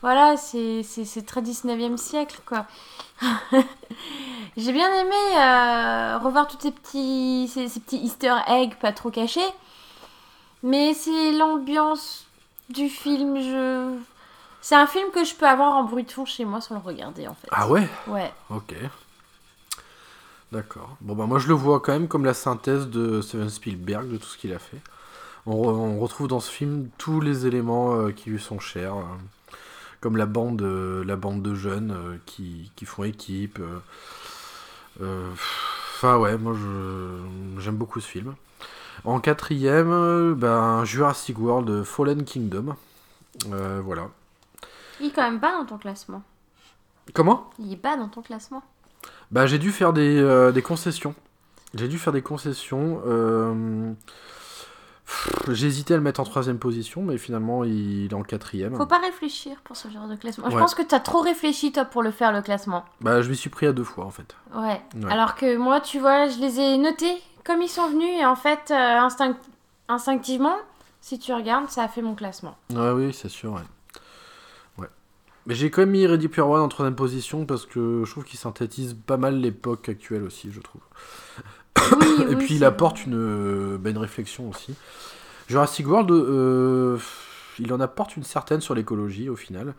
voilà, 0.03 0.37
c'est 0.37 0.83
très 1.25 1.41
19e 1.41 1.97
siècle, 1.97 2.39
quoi. 2.45 2.67
J'ai 4.57 4.71
bien 4.73 4.89
aimé 4.93 5.15
euh, 5.37 6.17
revoir 6.19 6.47
tous 6.47 6.57
ces 6.59 6.71
petits, 6.71 7.49
ces, 7.51 7.67
ces 7.67 7.79
petits 7.79 7.97
easter 7.97 8.35
eggs 8.47 8.75
pas 8.75 8.91
trop 8.91 9.09
cachés. 9.11 9.41
Mais 10.63 10.93
c'est 10.93 11.31
l'ambiance 11.33 12.25
du 12.69 12.89
film. 12.89 13.39
Je... 13.39 13.95
C'est 14.61 14.75
un 14.75 14.87
film 14.87 15.11
que 15.11 15.23
je 15.23 15.35
peux 15.35 15.47
avoir 15.47 15.73
en 15.73 15.83
bruit 15.83 16.03
de 16.03 16.11
fond 16.11 16.25
chez 16.25 16.43
moi 16.43 16.59
sans 16.61 16.75
le 16.75 16.81
regarder 16.81 17.27
en 17.27 17.35
fait. 17.35 17.47
Ah 17.51 17.69
ouais? 17.69 17.87
Ouais. 18.07 18.33
Ok. 18.49 18.75
D'accord. 20.51 20.97
Bon 21.01 21.13
bah 21.13 21.25
moi 21.25 21.39
je 21.39 21.47
le 21.47 21.53
vois 21.53 21.79
quand 21.79 21.91
même 21.91 22.07
comme 22.07 22.25
la 22.25 22.33
synthèse 22.33 22.87
de 22.87 23.21
Steven 23.21 23.49
Spielberg, 23.49 24.09
de 24.09 24.17
tout 24.17 24.27
ce 24.27 24.37
qu'il 24.37 24.53
a 24.53 24.59
fait. 24.59 24.81
On, 25.45 25.55
re- 25.55 25.75
on 25.75 25.99
retrouve 25.99 26.27
dans 26.27 26.39
ce 26.39 26.51
film 26.51 26.89
tous 26.97 27.21
les 27.21 27.45
éléments 27.45 27.95
euh, 27.95 28.11
qui 28.11 28.29
lui 28.29 28.39
sont 28.39 28.59
chers, 28.59 28.95
euh, 28.95 29.03
comme 30.01 30.17
la 30.17 30.25
bande, 30.25 30.61
euh, 30.61 31.03
la 31.05 31.15
bande 31.15 31.41
de 31.41 31.53
jeunes 31.53 31.91
euh, 31.91 32.17
qui, 32.25 32.71
qui 32.75 32.85
font 32.85 33.03
équipe. 33.03 33.59
Enfin 34.99 36.17
ouais, 36.17 36.37
moi 36.37 36.53
j'aime 37.59 37.75
beaucoup 37.75 37.99
ce 37.99 38.07
film. 38.07 38.35
En 39.05 39.19
quatrième, 39.19 39.91
euh, 39.91 40.33
ben, 40.35 40.83
Jurassic 40.85 41.37
World 41.39 41.69
euh, 41.69 41.83
Fallen 41.83 42.23
Kingdom. 42.23 42.75
Euh, 43.51 43.81
voilà. 43.83 44.09
Il 44.99 45.07
est 45.07 45.11
quand 45.11 45.23
même 45.23 45.39
pas 45.39 45.51
dans 45.57 45.65
ton 45.65 45.77
classement. 45.77 46.23
Comment? 47.13 47.49
Il 47.59 47.71
est 47.71 47.77
pas 47.77 47.95
dans 47.95 48.09
ton 48.09 48.21
classement. 48.21 48.63
Bah, 49.31 49.45
j'ai 49.45 49.59
dû 49.59 49.71
faire 49.71 49.93
des, 49.93 50.17
euh, 50.21 50.51
des 50.51 50.61
concessions. 50.61 51.13
J'ai 51.73 51.87
dû 51.87 51.97
faire 51.99 52.13
des 52.13 52.21
concessions. 52.21 53.01
euh, 53.05 53.93
hésité 55.49 55.93
à 55.93 55.97
le 55.97 56.03
mettre 56.03 56.19
en 56.19 56.23
troisième 56.25 56.59
position, 56.59 57.01
mais 57.01 57.17
finalement 57.17 57.63
il 57.63 58.05
est 58.11 58.13
en 58.13 58.23
quatrième. 58.23 58.75
Faut 58.75 58.85
pas 58.85 58.99
réfléchir 58.99 59.57
pour 59.63 59.77
ce 59.77 59.87
genre 59.89 60.07
de 60.07 60.15
classement. 60.15 60.49
Je 60.49 60.55
Ouais. 60.55 60.61
pense 60.61 60.75
que 60.75 60.81
t'as 60.81 60.99
trop 60.99 61.21
réfléchi 61.21 61.71
toi 61.71 61.85
pour 61.85 62.03
le 62.03 62.11
faire 62.11 62.31
le 62.33 62.41
classement. 62.41 62.83
Bah, 63.01 63.21
je 63.21 63.29
m'y 63.29 63.35
suis 63.37 63.49
pris 63.49 63.65
à 63.67 63.71
deux 63.73 63.83
fois 63.85 64.05
en 64.05 64.09
fait. 64.11 64.35
Ouais. 64.53 64.81
Ouais. 64.95 65.11
Alors 65.11 65.35
que 65.35 65.55
moi, 65.57 65.79
tu 65.79 65.99
vois, 65.99 66.27
je 66.27 66.39
les 66.39 66.59
ai 66.59 66.77
notés 66.77 67.15
comme 67.47 67.61
ils 67.61 67.69
sont 67.69 67.89
venus 67.89 68.09
et 68.19 68.25
en 68.25 68.35
fait, 68.35 68.69
euh, 68.71 68.73
instinct- 68.75 69.37
instinctivement, 69.87 70.57
si 71.01 71.17
tu 71.17 71.33
regardes, 71.33 71.69
ça 71.69 71.83
a 71.83 71.87
fait 71.87 72.01
mon 72.01 72.13
classement. 72.13 72.57
Ouais, 72.73 72.91
oui, 72.91 73.13
c'est 73.13 73.29
sûr, 73.29 73.53
ouais. 73.53 73.61
Ouais. 74.77 74.87
Mais 75.45 75.55
j'ai 75.55 75.71
quand 75.71 75.81
même 75.81 75.91
mis 75.91 76.05
Ready 76.05 76.27
Player 76.27 76.47
One 76.47 76.61
en 76.61 76.67
troisième 76.67 76.95
position 76.95 77.45
parce 77.45 77.65
que 77.65 78.03
je 78.05 78.11
trouve 78.11 78.25
qu'il 78.25 78.37
synthétise 78.37 78.95
pas 79.07 79.15
mal 79.17 79.39
l'époque 79.39 79.87
actuelle 79.89 80.23
aussi, 80.23 80.51
je 80.51 80.59
trouve. 80.59 80.81
Oui, 81.99 82.07
Et 82.31 82.35
oui, 82.35 82.45
puis 82.45 82.55
il 82.55 82.65
apporte 82.65 83.05
une, 83.05 83.15
euh, 83.15 83.77
bah, 83.79 83.89
une 83.91 83.97
réflexion 83.97 84.49
aussi. 84.49 84.75
Jurassic 85.47 85.87
World, 85.87 86.11
euh, 86.11 86.97
il 87.59 87.71
en 87.71 87.79
apporte 87.79 88.17
une 88.17 88.23
certaine 88.23 88.59
sur 88.59 88.75
l'écologie 88.75 89.29
au 89.29 89.37
final. 89.37 89.73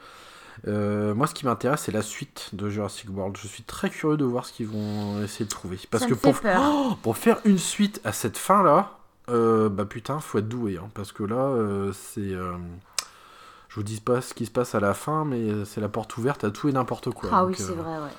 Euh, 0.66 1.14
moi, 1.14 1.26
ce 1.26 1.34
qui 1.34 1.44
m'intéresse, 1.46 1.82
c'est 1.82 1.92
la 1.92 2.02
suite 2.02 2.50
de 2.52 2.68
Jurassic 2.68 3.08
World. 3.14 3.36
Je 3.40 3.46
suis 3.46 3.62
très 3.62 3.90
curieux 3.90 4.16
de 4.16 4.24
voir 4.24 4.44
ce 4.44 4.52
qu'ils 4.52 4.66
vont 4.66 5.22
essayer 5.22 5.44
de 5.44 5.50
trouver. 5.50 5.78
Parce 5.90 6.04
Ça 6.04 6.08
que 6.10 6.14
pour. 6.14 6.34
Oh, 6.58 6.94
pour 7.02 7.16
faire 7.16 7.38
une 7.44 7.58
suite 7.58 8.00
à 8.04 8.12
cette 8.12 8.36
fin-là, 8.36 8.98
euh, 9.28 9.68
bah 9.68 9.84
putain, 9.84 10.18
faut 10.20 10.38
être 10.38 10.48
doué. 10.48 10.78
hein, 10.78 10.88
parce 10.94 11.12
que 11.12 11.22
là, 11.22 11.36
euh, 11.36 11.92
c'est. 11.92 12.30
je 12.30 13.74
vous 13.74 13.82
dis 13.82 14.00
pas 14.00 14.20
ce 14.20 14.34
qui 14.34 14.46
se 14.46 14.50
passe 14.50 14.74
à 14.74 14.80
la 14.80 14.94
fin, 14.94 15.24
mais 15.24 15.64
c'est 15.64 15.80
la 15.80 15.88
porte 15.88 16.16
ouverte 16.16 16.42
à 16.44 16.50
tout 16.50 16.68
et 16.68 16.72
n'importe 16.72 17.10
quoi. 17.10 17.30
ah 17.32 17.40
Donc, 17.42 17.50
oui, 17.50 17.54
c'est 17.58 17.72
vrai, 17.74 17.98
ouais. 17.98 18.10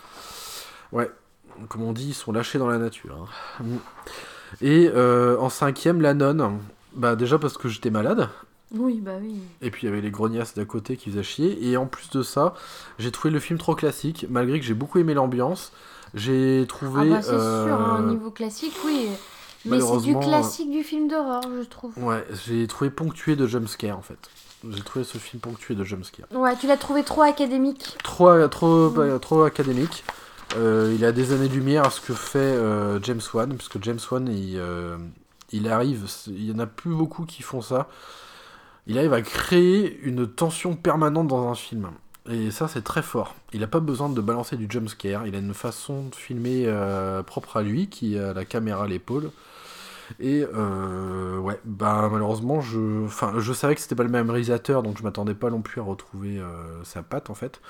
Ouais, 0.92 1.12
comme 1.68 1.84
on 1.84 1.92
dit, 1.94 2.10
ils 2.10 2.14
sont 2.14 2.32
lâchés 2.32 2.58
dans 2.60 2.68
la 2.70 2.78
nature. 2.78 3.28
hein. 3.60 3.64
Mm. 3.64 3.78
Et 4.62 4.90
en 4.96 5.50
cinquième, 5.50 6.02
la 6.02 6.14
nonne. 6.14 6.60
Bah 6.94 7.16
déjà 7.16 7.38
parce 7.38 7.56
que 7.58 7.70
j'étais 7.70 7.92
malade, 7.92 8.30
Oui, 8.72 9.00
bah 9.02 9.14
oui. 9.20 9.36
et 9.62 9.72
puis 9.72 9.84
il 9.84 9.90
y 9.90 9.92
avait 9.92 10.02
les 10.02 10.12
grognasses 10.12 10.54
d'à 10.54 10.66
côté 10.66 10.96
qui 10.96 11.10
faisaient 11.10 11.24
chier. 11.24 11.68
Et 11.70 11.76
en 11.78 11.86
plus 11.88 12.10
de 12.12 12.22
ça, 12.22 12.54
j'ai 13.00 13.12
trouvé 13.12 13.32
le 13.34 13.40
film 13.40 13.58
trop 13.58 13.74
classique, 13.76 14.26
malgré 14.30 14.60
que 14.60 14.66
j'ai 14.66 14.74
beaucoup 14.76 15.00
aimé 15.00 15.14
l'ambiance. 15.14 15.72
J'ai 16.14 16.62
Ah 16.64 16.68
trouvé... 16.68 17.10
bah 17.10 17.22
c'est 17.22 17.32
euh, 17.34 17.66
sûr, 17.66 17.74
hein, 17.82 18.04
au 18.04 18.10
niveau 18.10 18.32
classique, 18.32 18.74
oui. 18.86 19.08
Mais 19.66 19.80
c'est 19.82 19.98
du 20.00 20.14
malheureusement, 20.14 20.20
classique 20.20 20.72
du 20.72 20.84
film 20.84 21.08
d'horreur, 21.08 21.42
je 21.44 21.68
trouve. 21.68 21.92
Ouais, 21.98 22.26
j'ai 22.46 22.66
trouvé 22.68 22.90
ponctué 22.90 23.36
de 23.36 23.46
jumpscare 23.46 23.98
en 23.98 24.02
fait. 24.02 24.20
J'ai 24.70 24.82
trouvé 24.84 25.04
ce 25.06 25.18
film 25.18 25.40
ponctué 25.42 25.74
de 25.76 25.84
jumpscare. 25.84 26.28
Ouais, 26.34 26.56
tu 26.58 26.68
l'as 26.68 26.78
trouvé 26.78 27.04
trop 27.04 27.22
académique. 27.22 27.98
Trop, 28.04 28.48
trop, 28.50 28.90
Mm. 28.90 28.94
bah, 28.94 29.20
trop 29.20 29.44
académique. 29.44 30.04
Euh, 30.58 30.94
il 30.98 31.06
a 31.06 31.12
des 31.12 31.32
années-lumière 31.32 31.86
à 31.86 31.90
ce 31.92 32.02
que 32.02 32.14
fait 32.14 32.40
euh, 32.40 33.00
James 33.04 33.22
Wan, 33.34 33.54
parce 33.56 33.70
que 33.70 33.78
James 33.82 34.00
Wan, 34.12 34.28
il, 34.28 34.58
euh, 34.58 34.98
il 35.52 35.68
arrive, 35.70 36.06
il 36.28 36.46
y 36.46 36.52
en 36.52 36.60
a 36.60 36.66
plus 36.66 36.92
beaucoup 36.94 37.26
qui 37.26 37.42
font 37.44 37.62
ça. 37.62 37.88
Il 38.90 38.98
arrive 38.98 39.14
à 39.14 39.22
créer 39.22 40.00
une 40.04 40.28
tension 40.28 40.76
permanente 40.76 41.28
dans 41.28 41.48
un 41.48 41.56
film. 41.56 41.90
Et 42.30 42.52
ça, 42.52 42.68
c'est 42.68 42.82
très 42.84 43.02
fort. 43.04 43.36
Il 43.54 43.62
n'a 43.62 43.68
pas 43.68 43.80
besoin 43.80 44.10
de 44.10 44.20
balancer 44.20 44.58
du 44.58 44.68
jumpscare. 44.70 45.26
Il 45.28 45.36
a 45.36 45.40
une 45.40 45.54
façon 45.54 46.08
de 46.10 46.16
filmer 46.16 46.64
euh, 46.66 47.24
propre 47.24 47.58
à 47.58 47.62
lui, 47.64 47.88
qui 47.88 48.18
a 48.18 48.34
la 48.34 48.46
caméra 48.46 48.84
à 48.84 48.88
l'épaule. 48.88 49.30
Et 50.20 50.44
euh, 50.56 51.38
ouais, 51.38 51.60
bah 51.66 52.10
malheureusement, 52.12 52.62
je, 52.62 53.06
enfin, 53.06 53.34
je 53.38 53.54
savais 53.54 53.76
que 53.76 53.82
c'était 53.82 53.94
pas 53.96 54.04
le 54.04 54.10
même 54.10 54.30
réalisateur, 54.30 54.82
donc 54.82 54.98
je 54.98 55.04
m'attendais 55.04 55.36
pas 55.36 55.52
non 55.52 55.62
plus 55.62 55.82
à 55.82 55.84
retrouver 55.84 56.40
euh, 56.40 56.84
sa 56.84 57.04
patte 57.04 57.30
en 57.30 57.36
fait. 57.36 57.62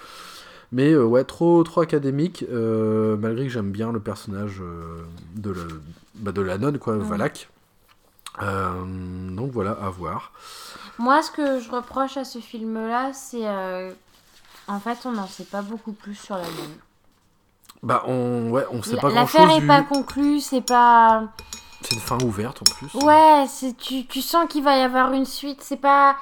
Mais 0.72 0.92
euh, 0.94 1.04
ouais, 1.04 1.26
trop, 1.26 1.62
trop 1.64 1.82
académique, 1.82 2.46
malgré 2.50 3.44
que 3.44 3.50
j'aime 3.52 3.72
bien 3.72 3.92
le 3.92 4.00
personnage 4.00 4.62
de, 5.36 5.50
le- 5.52 5.82
bah, 6.16 6.32
de 6.32 6.42
la 6.42 6.58
nonne, 6.58 6.80
quoi. 6.80 6.96
Valak. 6.98 7.50
Euh, 8.42 9.30
donc 9.36 9.52
voilà, 9.52 9.72
à 9.72 9.90
voir. 9.90 10.32
Moi, 10.98 11.22
ce 11.22 11.32
que 11.32 11.60
je 11.60 11.70
reproche 11.72 12.18
à 12.18 12.24
ce 12.26 12.40
film-là, 12.40 13.12
c'est. 13.14 13.46
euh, 13.48 13.92
En 14.68 14.80
fait, 14.80 14.98
on 15.06 15.12
n'en 15.12 15.28
sait 15.28 15.44
pas 15.46 15.62
beaucoup 15.62 15.94
plus 15.94 16.16
sur 16.16 16.36
la 16.36 16.44
nonne. 16.44 16.78
Bah, 17.82 18.04
on, 18.08 18.50
ouais, 18.50 18.66
on 18.72 18.82
sait 18.84 18.98
pas 18.98 19.10
grand 19.10 19.22
L'affaire 19.22 19.50
chose. 19.50 19.64
est 19.64 19.68
pas 19.68 19.84
conclue, 19.84 20.40
c'est 20.42 20.62
pas. 20.62 21.24
C'est 21.82 21.96
une 21.96 22.02
fin 22.02 22.18
ouverte 22.24 22.62
en 22.62 22.66
plus. 22.66 22.94
Ouais, 23.06 23.46
c'est 23.48 23.76
tu, 23.78 24.06
tu 24.06 24.22
sens 24.22 24.48
qu'il 24.50 24.64
va 24.64 24.78
y 24.78 24.82
avoir 24.82 25.14
une 25.14 25.26
suite. 25.26 25.62
C'est 25.62 25.78
pas 25.78 26.18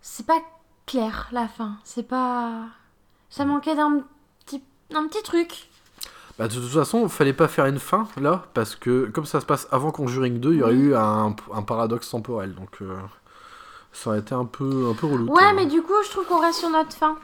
c'est 0.00 0.24
pas 0.26 0.38
clair 0.86 1.28
la 1.32 1.48
fin. 1.48 1.76
C'est 1.84 2.08
pas 2.08 2.52
ça 3.28 3.44
manquait 3.44 3.74
d'un 3.76 4.00
petit 4.46 4.62
un 4.94 5.06
petit 5.06 5.22
truc. 5.22 5.68
Bah, 6.38 6.48
de 6.48 6.54
toute 6.54 6.68
façon, 6.70 7.08
fallait 7.08 7.32
pas 7.34 7.46
faire 7.48 7.66
une 7.66 7.78
fin 7.78 8.08
là, 8.20 8.44
parce 8.54 8.74
que 8.74 9.06
comme 9.06 9.26
ça 9.26 9.40
se 9.40 9.46
passe 9.46 9.68
avant 9.70 9.90
Conjuring 9.90 10.40
2, 10.40 10.52
il 10.54 10.58
y 10.58 10.62
aurait 10.62 10.74
eu 10.74 10.94
un, 10.94 11.36
un 11.52 11.62
paradoxe 11.62 12.08
temporel. 12.10 12.54
Donc 12.54 12.78
euh, 12.80 12.96
ça 13.92 14.10
aurait 14.10 14.20
été 14.20 14.34
un 14.34 14.46
peu, 14.46 14.88
un 14.90 14.94
peu 14.94 15.06
relou. 15.06 15.26
Ouais, 15.32 15.52
mais 15.54 15.66
du 15.66 15.82
coup, 15.82 15.92
je 16.04 16.10
trouve 16.10 16.24
qu'on 16.26 16.40
reste 16.40 16.60
sur 16.60 16.70
notre 16.70 16.92
fin. 16.94 17.16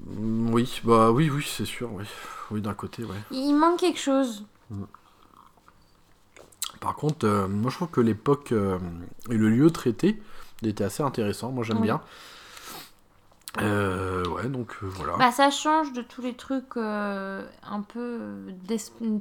Mm, 0.00 0.52
Oui, 0.52 0.80
bah 0.84 1.10
oui, 1.12 1.30
oui, 1.30 1.46
c'est 1.48 1.64
sûr, 1.64 1.90
oui. 1.92 2.04
Oui, 2.50 2.60
d'un 2.60 2.74
côté, 2.74 3.04
ouais. 3.04 3.16
Il 3.30 3.54
manque 3.54 3.78
quelque 3.80 4.00
chose. 4.00 4.44
Par 6.80 6.94
contre, 6.96 7.26
euh, 7.26 7.48
moi 7.48 7.70
je 7.70 7.76
trouve 7.76 7.88
que 7.88 8.00
l'époque 8.00 8.52
euh, 8.52 8.78
et 9.30 9.34
le 9.36 9.48
lieu 9.48 9.70
traité 9.70 10.20
Il 10.60 10.68
était 10.68 10.84
assez 10.84 11.02
intéressant, 11.02 11.50
moi 11.50 11.64
j'aime 11.64 11.78
Oui. 11.78 11.84
bien. 11.84 12.00
Euh, 13.60 14.24
ouais, 14.28 14.48
donc 14.48 14.74
euh, 14.82 14.86
voilà. 14.96 15.16
Bah, 15.16 15.30
ça 15.30 15.50
change 15.50 15.92
de 15.92 16.02
tous 16.02 16.22
les 16.22 16.34
trucs 16.34 16.76
euh, 16.76 17.42
un 17.70 17.80
peu 17.82 18.18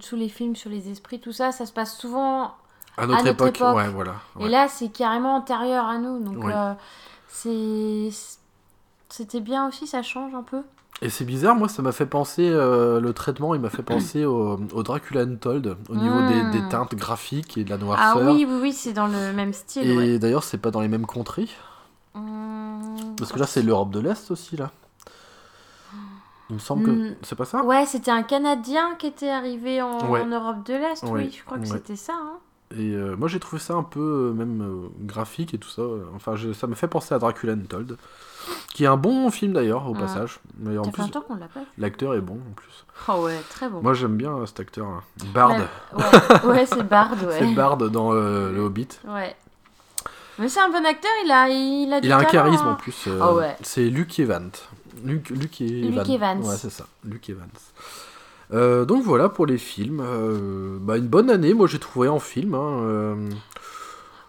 sous 0.01 0.15
les 0.15 0.29
films 0.29 0.55
sur 0.55 0.69
les 0.69 0.89
esprits, 0.89 1.19
tout 1.19 1.33
ça. 1.33 1.51
Ça 1.51 1.65
se 1.65 1.73
passe 1.73 1.97
souvent. 1.97 2.55
à 2.97 3.05
notre, 3.05 3.23
notre 3.25 3.27
époque, 3.27 3.55
époque. 3.57 3.75
ouais, 3.75 3.89
voilà. 3.89 4.15
Et 4.39 4.49
là, 4.49 4.67
c'est 4.67 4.89
carrément 4.89 5.35
antérieur 5.35 5.85
à 5.85 5.97
nous. 5.97 6.19
Donc, 6.19 6.43
c'est. 7.27 8.09
C'était 9.09 9.41
bien 9.41 9.67
aussi, 9.67 9.85
ça 9.85 10.01
change 10.01 10.33
un 10.33 10.41
peu. 10.41 10.61
Et 11.03 11.09
c'est 11.09 11.25
bizarre, 11.25 11.55
moi 11.55 11.67
ça 11.67 11.81
m'a 11.81 11.91
fait 11.91 12.05
penser, 12.05 12.47
euh, 12.49 12.99
le 13.01 13.13
traitement 13.13 13.53
il 13.53 13.61
m'a 13.61 13.69
fait 13.69 13.83
penser 13.83 14.25
au, 14.25 14.57
au 14.73 14.83
Dracula 14.83 15.21
Untold, 15.21 15.75
au 15.89 15.95
niveau 15.95 16.21
des, 16.27 16.59
des 16.59 16.67
teintes 16.69 16.95
graphiques 16.95 17.57
et 17.57 17.63
de 17.63 17.69
la 17.69 17.75
Ah 17.75 17.79
noirceur. 17.79 18.31
oui, 18.31 18.45
oui, 18.49 18.57
oui, 18.61 18.73
c'est 18.73 18.93
dans 18.93 19.07
le 19.07 19.33
même 19.33 19.53
style. 19.53 19.87
Et 19.87 19.97
ouais. 19.97 20.19
d'ailleurs, 20.19 20.43
c'est 20.43 20.57
pas 20.59 20.71
dans 20.71 20.81
les 20.81 20.87
mêmes 20.87 21.05
contrées. 21.05 21.49
Hum, 22.15 23.15
Parce 23.17 23.31
que 23.31 23.39
là, 23.39 23.45
c'est 23.47 23.61
l'Europe 23.63 23.91
de 23.91 23.99
l'Est 23.99 24.29
aussi, 24.31 24.55
là. 24.57 24.71
Il 26.49 26.55
me 26.55 26.59
semble 26.59 26.83
que. 26.85 26.91
Mm. 26.91 27.15
C'est 27.23 27.35
pas 27.35 27.45
ça 27.45 27.63
Ouais, 27.63 27.85
c'était 27.85 28.11
un 28.11 28.23
Canadien 28.23 28.95
qui 28.99 29.07
était 29.07 29.29
arrivé 29.29 29.81
en, 29.81 30.09
Ouais. 30.09 30.21
en 30.21 30.27
Europe 30.27 30.65
de 30.65 30.73
l'Est, 30.73 31.03
Ouais, 31.03 31.11
oui, 31.25 31.35
je 31.37 31.43
crois 31.43 31.57
que 31.57 31.63
ouais. 31.63 31.69
c'était 31.69 31.95
ça. 31.95 32.13
hein. 32.13 32.37
Et 32.75 32.91
euh, 32.95 33.15
moi, 33.15 33.27
j'ai 33.27 33.39
trouvé 33.39 33.61
ça 33.61 33.75
un 33.75 33.83
peu, 33.83 33.99
euh, 33.99 34.33
même 34.33 34.61
euh, 34.61 34.87
graphique 35.01 35.53
et 35.53 35.57
tout 35.59 35.69
ça. 35.69 35.83
Enfin, 36.15 36.35
je- 36.35 36.53
ça 36.53 36.65
me 36.67 36.73
fait 36.75 36.87
penser 36.87 37.13
à 37.13 37.19
Dracula 37.19 37.53
Untold. 37.53 37.97
Qui 38.73 38.83
est 38.83 38.87
un 38.87 38.97
bon 38.97 39.29
film 39.31 39.53
d'ailleurs, 39.53 39.87
au 39.89 39.93
Mm. 39.93 39.99
passage. 39.99 40.39
Mais 40.57 40.77
en 40.77 40.83
plus, 40.83 41.03
qu'on 41.11 41.35
l'a 41.35 41.47
l'acteur 41.77 42.13
est 42.15 42.21
bon 42.21 42.33
en 42.49 42.53
plus. 42.55 42.85
Oh 43.07 43.23
ouais, 43.25 43.39
très 43.49 43.69
bon. 43.69 43.81
Moi, 43.81 43.93
j'aime 43.93 44.17
bien 44.17 44.45
cet 44.45 44.59
acteur. 44.59 44.87
là. 44.87 45.01
Bard. 45.33 45.51
Ouais, 46.45 46.65
c'est 46.65 46.83
Bard, 46.83 47.11
ouais. 47.27 47.39
C'est 47.39 47.53
Bard 47.53 47.77
dans 47.77 48.11
Le 48.11 48.59
Hobbit. 48.59 48.89
Ouais. 49.07 49.35
Mais 50.39 50.49
c'est 50.49 50.59
un 50.61 50.69
bon 50.69 50.85
acteur, 50.85 51.11
il 51.23 51.31
a, 51.31 51.47
il 51.49 51.93
a 51.93 52.01
du 52.01 52.07
Il 52.07 52.11
a 52.11 52.17
un 52.17 52.19
talent, 52.23 52.31
charisme 52.31 52.65
hein. 52.65 52.71
en 52.71 52.75
plus. 52.75 53.03
euh, 53.07 53.19
Ah 53.21 53.33
ouais. 53.33 53.55
C'est 53.61 53.85
Luke 53.89 54.17
Evans. 54.19 54.51
Luke, 55.03 55.29
Luke 55.29 55.61
Evans. 55.61 56.09
Evans. 56.09 56.41
Ouais, 56.41 56.55
c'est 56.57 56.69
ça. 56.69 56.85
Luke 57.03 57.29
Evans. 57.29 57.49
Euh, 58.51 58.85
donc 58.85 59.03
voilà 59.03 59.29
pour 59.29 59.45
les 59.45 59.57
films. 59.57 60.01
Euh, 60.03 60.77
bah, 60.79 60.97
une 60.97 61.07
bonne 61.07 61.29
année, 61.29 61.53
moi 61.53 61.67
j'ai 61.67 61.79
trouvé 61.79 62.07
en 62.07 62.19
film. 62.19 62.53
hein, 62.55 63.15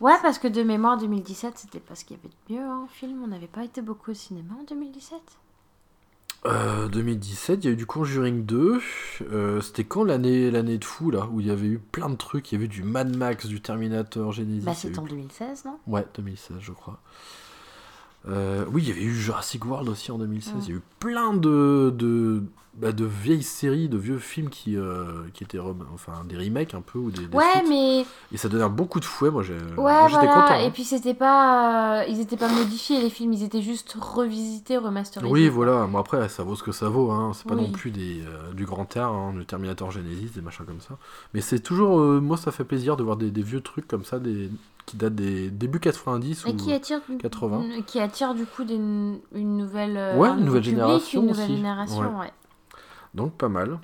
Ouais, 0.00 0.14
parce 0.22 0.38
que 0.38 0.48
de 0.48 0.62
mémoire, 0.62 0.98
2017, 0.98 1.54
c'était 1.56 1.80
pas 1.80 1.94
ce 1.94 2.04
qu'il 2.04 2.16
y 2.16 2.20
avait 2.20 2.28
de 2.28 2.54
mieux 2.54 2.68
hein, 2.70 2.82
en 2.84 2.88
film. 2.88 3.22
On 3.22 3.28
n'avait 3.28 3.46
pas 3.46 3.64
été 3.64 3.80
beaucoup 3.80 4.10
au 4.10 4.14
cinéma 4.14 4.54
en 4.60 4.64
2017. 4.64 5.18
Euh, 6.46 6.88
2017, 6.88 7.64
il 7.64 7.66
y 7.66 7.70
a 7.70 7.72
eu 7.72 7.76
du 7.76 7.86
Conjuring 7.86 8.44
2. 8.44 8.80
Euh, 9.32 9.60
C'était 9.62 9.84
quand 9.84 10.04
l'année 10.04 10.50
l'année 10.50 10.76
de 10.78 10.84
fou 10.84 11.10
là 11.10 11.26
Où 11.32 11.40
il 11.40 11.46
y 11.46 11.50
avait 11.50 11.66
eu 11.66 11.78
plein 11.78 12.10
de 12.10 12.16
trucs. 12.16 12.52
Il 12.52 12.54
y 12.54 12.58
avait 12.58 12.66
eu 12.66 12.68
du 12.68 12.82
Mad 12.82 13.16
Max, 13.16 13.46
du 13.46 13.60
Terminator, 13.60 14.32
Genesis. 14.32 14.64
Bah, 14.64 14.72
a 14.72 14.74
c'est 14.74 14.88
eu- 14.90 14.98
en 14.98 15.02
2016, 15.04 15.64
non? 15.64 15.78
Ouais, 15.86 16.04
2016, 16.16 16.56
je 16.60 16.72
crois. 16.72 17.00
Euh, 18.28 18.64
oui, 18.72 18.82
il 18.82 18.88
y 18.88 18.92
avait 18.92 19.02
eu 19.02 19.12
Jurassic 19.14 19.64
World 19.66 19.88
aussi 19.88 20.10
en 20.10 20.18
2016. 20.18 20.54
Mm. 20.54 20.60
Il 20.62 20.68
y 20.68 20.72
a 20.72 20.76
eu 20.76 20.82
plein 20.98 21.34
de, 21.34 21.94
de, 21.96 22.42
bah, 22.76 22.92
de 22.92 23.04
vieilles 23.04 23.42
séries, 23.42 23.88
de 23.88 23.96
vieux 23.96 24.18
films 24.18 24.50
qui, 24.50 24.76
euh, 24.76 25.04
qui 25.32 25.44
étaient 25.44 25.58
enfin, 25.60 26.24
des 26.28 26.36
remakes 26.36 26.74
un 26.74 26.80
peu 26.80 26.98
ou 26.98 27.10
des, 27.10 27.26
des 27.26 27.36
Ouais, 27.36 27.44
suites. 27.54 27.66
mais. 27.68 28.04
Et 28.32 28.36
ça 28.36 28.48
donnait 28.48 28.68
beaucoup 28.68 28.98
de 29.00 29.04
fouet. 29.04 29.30
Moi, 29.30 29.42
j'ai- 29.42 29.54
Ouais, 29.54 29.76
moi, 29.76 30.08
j'étais 30.08 30.26
voilà. 30.26 30.42
content. 30.42 30.54
hein. 30.54 30.66
Et 30.66 30.70
puis, 30.70 30.84
c'était 30.84 31.14
pas. 31.14 32.00
euh, 32.00 32.04
Ils 32.08 32.20
étaient 32.20 32.36
pas 32.36 32.48
modifiés, 32.48 33.00
les 33.00 33.10
films. 33.10 33.32
Ils 33.32 33.42
étaient 33.44 33.62
juste 33.62 33.96
revisités, 34.00 34.76
remasterisés. 34.76 35.30
Oui, 35.32 35.48
voilà. 35.48 35.86
Bon, 35.86 35.98
après, 35.98 36.28
ça 36.28 36.42
vaut 36.42 36.56
ce 36.56 36.62
que 36.62 36.72
ça 36.72 36.88
vaut. 36.88 37.10
Hein. 37.10 37.32
C'est 37.34 37.46
pas 37.46 37.54
Oui. 37.54 37.62
non 37.62 37.70
plus 37.70 37.90
des, 37.90 38.22
euh, 38.26 38.52
du 38.52 38.64
grand 38.66 38.96
air, 38.96 39.08
hein, 39.08 39.32
le 39.36 39.44
Terminator 39.44 39.90
Genesis, 39.90 40.30
des 40.34 40.40
machins 40.40 40.64
comme 40.66 40.80
ça. 40.80 40.96
Mais 41.32 41.40
c'est 41.40 41.60
toujours. 41.60 42.00
euh, 42.00 42.20
moi, 42.20 42.36
ça 42.36 42.50
fait 42.52 42.64
plaisir 42.64 42.96
de 42.96 43.02
voir 43.04 43.16
des, 43.16 43.30
des 43.30 43.42
vieux 43.42 43.60
trucs 43.60 43.86
comme 43.86 44.04
ça, 44.04 44.18
des, 44.18 44.50
qui 44.86 44.96
datent 44.96 45.14
des 45.14 45.50
débuts 45.50 45.80
90 45.80 46.44
Et 46.46 46.50
ou. 46.50 46.56
qui 46.56 46.72
attire, 46.72 47.00
80. 47.20 47.62
qui 47.86 48.00
attire 48.00 48.34
du 48.34 48.44
coup 48.46 48.64
des- 48.64 48.74
une 48.74 49.20
nouvelle, 49.56 49.96
euh, 49.96 50.16
Ouais, 50.18 50.28
un 50.28 50.38
une 50.38 50.44
nouvelle 50.44 50.62
public, 50.62 50.76
génération 50.78 51.20
une 51.22 51.28
nouvelle 51.28 51.44
aussi. 51.44 51.56
génération, 51.56 52.18
ouais. 52.18 52.32
Donc 53.14 53.34
pas 53.34 53.48
mal. 53.48 53.78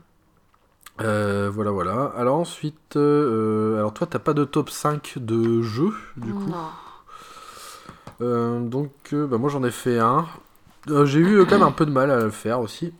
Euh, 1.00 1.50
voilà, 1.52 1.70
voilà. 1.70 2.12
Alors 2.16 2.36
ensuite, 2.38 2.96
euh, 2.96 3.76
alors 3.76 3.94
toi, 3.94 4.06
t'as 4.06 4.18
pas 4.18 4.34
de 4.34 4.44
top 4.44 4.70
5 4.70 5.14
de 5.16 5.62
jeux, 5.62 5.94
du 6.16 6.32
coup. 6.32 6.50
Non. 6.50 6.56
Euh, 8.20 8.60
donc, 8.60 8.92
bah, 9.12 9.38
moi 9.38 9.48
j'en 9.48 9.64
ai 9.64 9.70
fait 9.70 9.98
un. 9.98 10.26
J'ai 11.04 11.20
eu 11.20 11.44
quand 11.46 11.58
même 11.58 11.62
un 11.62 11.72
peu 11.72 11.86
de 11.86 11.90
mal 11.90 12.10
à 12.10 12.20
le 12.20 12.30
faire 12.30 12.60
aussi. 12.60 12.92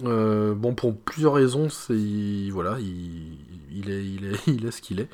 Bon, 0.00 0.74
pour 0.74 0.96
plusieurs 0.96 1.34
raisons, 1.34 1.68
c'est 1.68 2.48
voilà, 2.50 2.78
il, 2.80 3.38
il 3.70 3.90
est, 3.90 4.04
il 4.04 4.26
est, 4.26 4.46
il 4.48 4.66
est 4.66 4.70
ce 4.70 4.82
qu'il 4.82 5.00
est. 5.00 5.08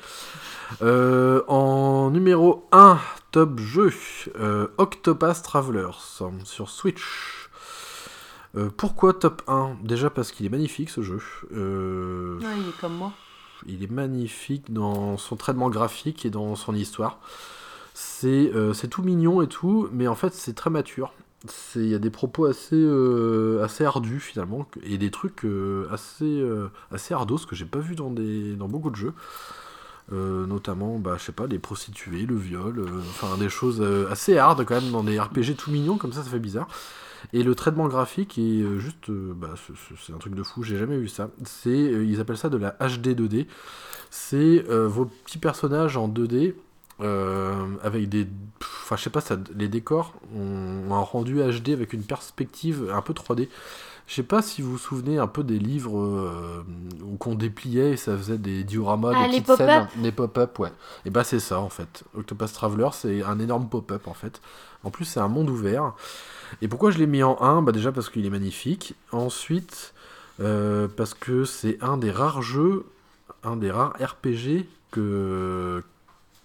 En 0.81 2.09
numéro 2.11 2.67
1, 2.71 2.97
top 3.31 3.59
jeu, 3.59 3.91
Octopath 4.77 5.43
Travelers 5.43 5.99
sur 6.43 6.69
Switch. 6.69 7.38
Euh, 8.55 8.69
pourquoi 8.75 9.13
top 9.13 9.43
1 9.47 9.77
Déjà 9.83 10.09
parce 10.09 10.31
qu'il 10.31 10.45
est 10.45 10.49
magnifique 10.49 10.89
ce 10.89 11.01
jeu. 11.01 11.19
Euh, 11.53 12.39
Ouais, 12.39 12.57
il 12.57 12.69
est 12.69 12.79
comme 12.79 12.95
moi. 12.95 13.13
il 13.67 13.83
est 13.83 13.91
magnifique 13.91 14.71
dans 14.73 15.17
son 15.17 15.35
traitement 15.35 15.69
graphique 15.69 16.25
et 16.25 16.29
dans 16.29 16.55
son 16.55 16.73
histoire. 16.75 17.19
C'est 17.93 18.51
euh, 18.55 18.73
tout 18.89 19.03
mignon 19.03 19.41
et 19.41 19.47
tout, 19.47 19.89
mais 19.91 20.07
en 20.07 20.15
fait 20.15 20.33
c'est 20.33 20.53
très 20.53 20.69
mature. 20.69 21.13
Il 21.75 21.87
y 21.87 21.95
a 21.95 21.99
des 21.99 22.09
propos 22.09 22.47
assez, 22.47 22.85
assez 23.63 23.85
ardus 23.85 24.19
finalement, 24.19 24.67
et 24.83 24.97
des 24.97 25.09
trucs 25.09 25.45
assez, 25.89 26.43
assez 26.91 27.13
ardos 27.13 27.37
que 27.49 27.55
j'ai 27.55 27.63
pas 27.63 27.79
vu 27.79 27.95
dans, 27.95 28.09
des, 28.09 28.55
dans 28.55 28.67
beaucoup 28.67 28.89
de 28.89 28.97
jeux. 28.97 29.13
Euh, 30.11 30.47
notamment, 30.47 30.97
bah, 30.97 31.17
je 31.19 31.25
sais 31.25 31.31
pas, 31.31 31.45
les 31.45 31.59
prostituées, 31.59 32.25
le 32.25 32.35
viol, 32.35 32.79
euh, 32.79 32.99
enfin 33.11 33.37
des 33.37 33.49
choses 33.49 33.79
euh, 33.79 34.09
assez 34.09 34.39
hard 34.39 34.65
quand 34.65 34.81
même 34.81 34.91
dans 34.91 35.03
des 35.03 35.19
RPG 35.19 35.55
tout 35.55 35.69
mignons, 35.69 35.97
comme 35.97 36.13
ça 36.13 36.23
ça 36.23 36.29
fait 36.31 36.39
bizarre. 36.39 36.67
Et 37.33 37.43
le 37.43 37.53
traitement 37.55 37.87
graphique 37.87 38.37
est 38.37 38.61
euh, 38.61 38.79
juste, 38.79 39.09
euh, 39.09 39.33
bah, 39.35 39.49
c'est- 40.05 40.13
un 40.13 40.17
truc 40.17 40.35
de 40.35 40.43
fou, 40.43 40.63
j'ai 40.63 40.77
jamais 40.77 40.97
vu 40.97 41.07
ça. 41.07 41.29
C'est, 41.45 41.69
euh, 41.69 42.03
ils 42.05 42.19
appellent 42.19 42.37
ça 42.37 42.49
de 42.49 42.57
la 42.57 42.75
HD 42.79 43.13
2D. 43.15 43.47
C'est 44.09 44.65
euh, 44.69 44.87
vos 44.87 45.05
petits 45.05 45.37
personnages 45.37 45.97
en 45.97 46.07
2D 46.07 46.55
euh, 47.01 47.65
avec 47.83 48.09
des, 48.09 48.27
enfin 48.83 48.97
je 48.97 49.03
sais 49.03 49.09
pas, 49.09 49.21
ça, 49.21 49.37
les 49.55 49.67
décors 49.69 50.13
ont 50.35 50.93
un 50.93 50.99
rendu 50.99 51.35
HD 51.41 51.69
avec 51.69 51.93
une 51.93 52.03
perspective 52.03 52.91
un 52.93 53.01
peu 53.01 53.13
3D. 53.13 53.47
Je 54.07 54.15
sais 54.15 54.23
pas 54.23 54.41
si 54.41 54.63
vous 54.63 54.71
vous 54.71 54.77
souvenez 54.79 55.19
un 55.19 55.27
peu 55.27 55.43
des 55.43 55.59
livres 55.59 55.99
euh, 55.99 56.63
où 57.03 57.15
qu'on 57.17 57.35
dépliait 57.35 57.91
et 57.91 57.95
ça 57.97 58.17
faisait 58.17 58.39
des 58.39 58.63
dioramas, 58.63 59.11
Ah, 59.15 59.27
des 59.27 59.33
les 59.33 59.41
petites 59.41 59.55
scènes, 59.57 59.67
pop-up 59.85 60.01
des 60.01 60.11
pop-up, 60.11 60.59
ouais. 60.59 60.71
Et 61.05 61.11
bah 61.11 61.23
c'est 61.23 61.39
ça 61.39 61.59
en 61.59 61.69
fait. 61.69 62.03
Octopus 62.17 62.51
Traveler, 62.51 62.89
c'est 62.93 63.21
un 63.23 63.37
énorme 63.39 63.69
pop-up 63.69 64.07
en 64.07 64.15
fait. 64.15 64.41
En 64.83 64.89
plus, 64.89 65.05
c'est 65.05 65.19
un 65.19 65.27
monde 65.27 65.49
ouvert. 65.49 65.93
Et 66.61 66.67
pourquoi 66.67 66.91
je 66.91 66.97
l'ai 66.97 67.07
mis 67.07 67.23
en 67.23 67.41
1 67.41 67.61
bah 67.61 67.71
Déjà 67.71 67.91
parce 67.91 68.09
qu'il 68.09 68.25
est 68.25 68.29
magnifique. 68.29 68.95
Ensuite, 69.11 69.93
euh, 70.39 70.87
parce 70.87 71.13
que 71.13 71.45
c'est 71.45 71.77
un 71.81 71.97
des 71.97 72.11
rares 72.11 72.41
jeux, 72.41 72.85
un 73.43 73.55
des 73.57 73.71
rares 73.71 73.93
RPG 73.99 74.65
que, 74.91 75.83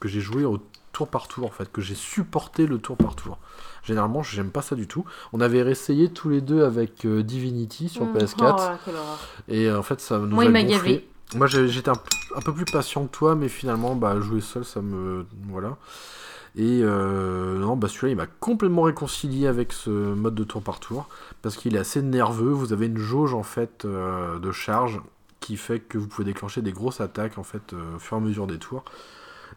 que 0.01 0.09
j'ai 0.09 0.21
joué 0.21 0.45
au 0.45 0.59
tour 0.93 1.09
par 1.09 1.27
tour 1.29 1.47
en 1.47 1.51
fait, 1.51 1.71
que 1.73 1.81
j'ai 1.81 1.95
supporté 1.97 2.67
le 2.67 2.79
tour 2.79 2.97
par 2.97 3.17
tour. 3.17 3.39
Généralement, 3.83 4.23
j'aime 4.23 4.51
pas 4.51 4.63
ça 4.63 4.77
du 4.77 4.87
tout. 4.87 5.05
On 5.33 5.41
avait 5.41 5.63
réessayé 5.63 6.09
tous 6.11 6.29
les 6.31 6.41
deux 6.41 6.65
avec 6.65 7.05
euh, 7.05 7.23
Divinity 7.23 7.89
sur 7.89 8.05
Mm. 8.05 8.17
PS4. 8.17 8.33
Oh, 8.33 8.37
voilà, 8.57 8.79
quelle 8.85 8.95
horreur. 8.95 9.19
Et 9.49 9.67
euh, 9.69 9.79
en 9.79 9.83
fait, 9.83 10.01
ça 10.01 10.19
nous 10.19 10.29
Moi, 10.29 10.45
a 10.45 10.47
il 10.47 10.53
gonflé. 10.53 10.71
gavé. 10.71 11.09
Moi, 11.35 11.47
j'étais 11.49 11.89
un, 11.89 12.01
un 12.37 12.41
peu 12.41 12.53
plus 12.55 12.65
patient 12.65 13.05
que 13.07 13.11
toi, 13.11 13.35
mais 13.35 13.49
finalement, 13.49 13.97
bah, 13.97 14.21
jouer 14.21 14.41
seul, 14.41 14.65
ça 14.65 14.81
me. 14.81 15.27
Voilà. 15.49 15.77
Et 16.57 16.81
euh, 16.83 17.59
non, 17.59 17.77
bah, 17.77 17.89
celui-là, 17.89 18.13
il 18.13 18.17
m'a 18.17 18.27
complètement 18.27 18.83
réconcilié 18.83 19.49
avec 19.49 19.73
ce 19.73 19.91
mode 19.91 20.37
de 20.37 20.45
tour 20.45 20.63
par 20.63 20.79
tour, 20.79 21.09
parce 21.43 21.57
qu'il 21.57 21.75
est 21.75 21.81
assez 21.81 22.01
nerveux. 22.01 22.51
Vous 22.51 22.73
avez 22.73 22.87
une 22.87 22.99
jauge, 22.99 23.35
en 23.35 23.43
fait, 23.43 23.85
euh, 23.85 24.39
de 24.39 24.53
charge 24.53 25.01
qui 25.41 25.57
fait 25.57 25.81
que 25.81 25.99
vous 25.99 26.07
pouvez 26.07 26.25
déclencher 26.25 26.63
des 26.63 26.73
grosses 26.73 27.01
attaques, 27.01 27.39
en 27.39 27.43
fait, 27.43 27.73
euh, 27.73 27.97
au 27.97 27.99
fur 27.99 28.17
et 28.17 28.21
à 28.21 28.23
mesure 28.23 28.47
des 28.47 28.59
tours. 28.59 28.85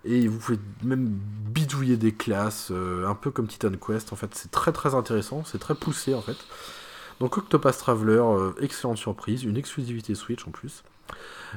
Et 0.05 0.27
vous 0.27 0.39
pouvez 0.39 0.59
même 0.83 1.07
bidouiller 1.07 1.97
des 1.97 2.13
classes, 2.13 2.69
euh, 2.71 3.07
un 3.07 3.15
peu 3.15 3.29
comme 3.29 3.47
Titan 3.47 3.71
Quest. 3.71 4.11
En 4.11 4.15
fait, 4.15 4.33
c'est 4.33 4.51
très 4.51 4.71
très 4.71 4.95
intéressant, 4.95 5.43
c'est 5.45 5.59
très 5.59 5.75
poussé 5.75 6.13
en 6.13 6.21
fait. 6.21 6.37
Donc 7.19 7.37
Octopus 7.37 7.77
Traveler, 7.77 8.23
excellente 8.61 8.97
surprise, 8.97 9.43
une 9.43 9.57
exclusivité 9.57 10.13
Switch 10.13 10.47
en 10.47 10.51
plus. 10.51 10.83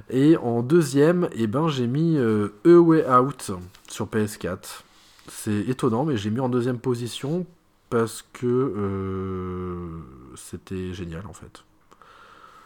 Et 0.09 0.39
en 0.39 0.63
deuxième, 0.63 1.29
eh 1.35 1.47
ben, 1.47 1.69
j'ai 1.69 1.87
mis 1.87 2.19
A 2.19 2.49
Way 2.65 3.07
Out 3.11 3.51
sur 3.89 4.07
PS4. 4.07 4.85
C'est 5.33 5.61
étonnant, 5.69 6.05
mais 6.05 6.17
j'ai 6.17 6.31
mis 6.31 6.41
en 6.41 6.49
deuxième 6.49 6.79
position 6.79 7.47
parce 7.89 8.25
que 8.33 8.47
euh, 8.47 9.99
c'était 10.37 10.93
génial 10.93 11.27
en 11.29 11.33
fait. 11.33 11.65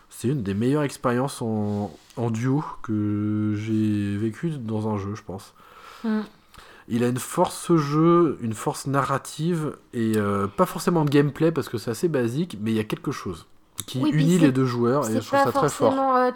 C'est 0.08 0.28
une 0.28 0.42
des 0.42 0.54
meilleures 0.54 0.82
expériences 0.84 1.42
en, 1.42 1.94
en 2.16 2.30
duo 2.30 2.64
que 2.82 3.54
j'ai 3.56 4.16
vécu 4.16 4.50
dans 4.50 4.88
un 4.88 4.96
jeu, 4.96 5.14
je 5.14 5.22
pense. 5.22 5.54
Mm. 6.04 6.20
Il 6.88 7.02
a 7.02 7.08
une 7.08 7.18
force 7.18 7.56
ce 7.66 7.76
jeu, 7.76 8.38
une 8.42 8.52
force 8.54 8.86
narrative 8.86 9.76
et 9.92 10.12
euh, 10.16 10.46
pas 10.46 10.66
forcément 10.66 11.04
de 11.04 11.10
gameplay 11.10 11.50
parce 11.50 11.68
que 11.68 11.78
c'est 11.78 11.90
assez 11.90 12.08
basique, 12.08 12.58
mais 12.60 12.70
il 12.72 12.76
y 12.76 12.80
a 12.80 12.84
quelque 12.84 13.10
chose 13.10 13.46
qui 13.86 14.00
Oui, 14.02 14.10
unit 14.10 14.38
les 14.38 14.52
deux 14.52 14.66
joueurs 14.66 15.08
et 15.10 15.14
je 15.20 15.26
trouve 15.26 15.38
ça 15.44 15.52
très 15.52 15.68
fort. 15.68 16.16
euh, 16.16 16.30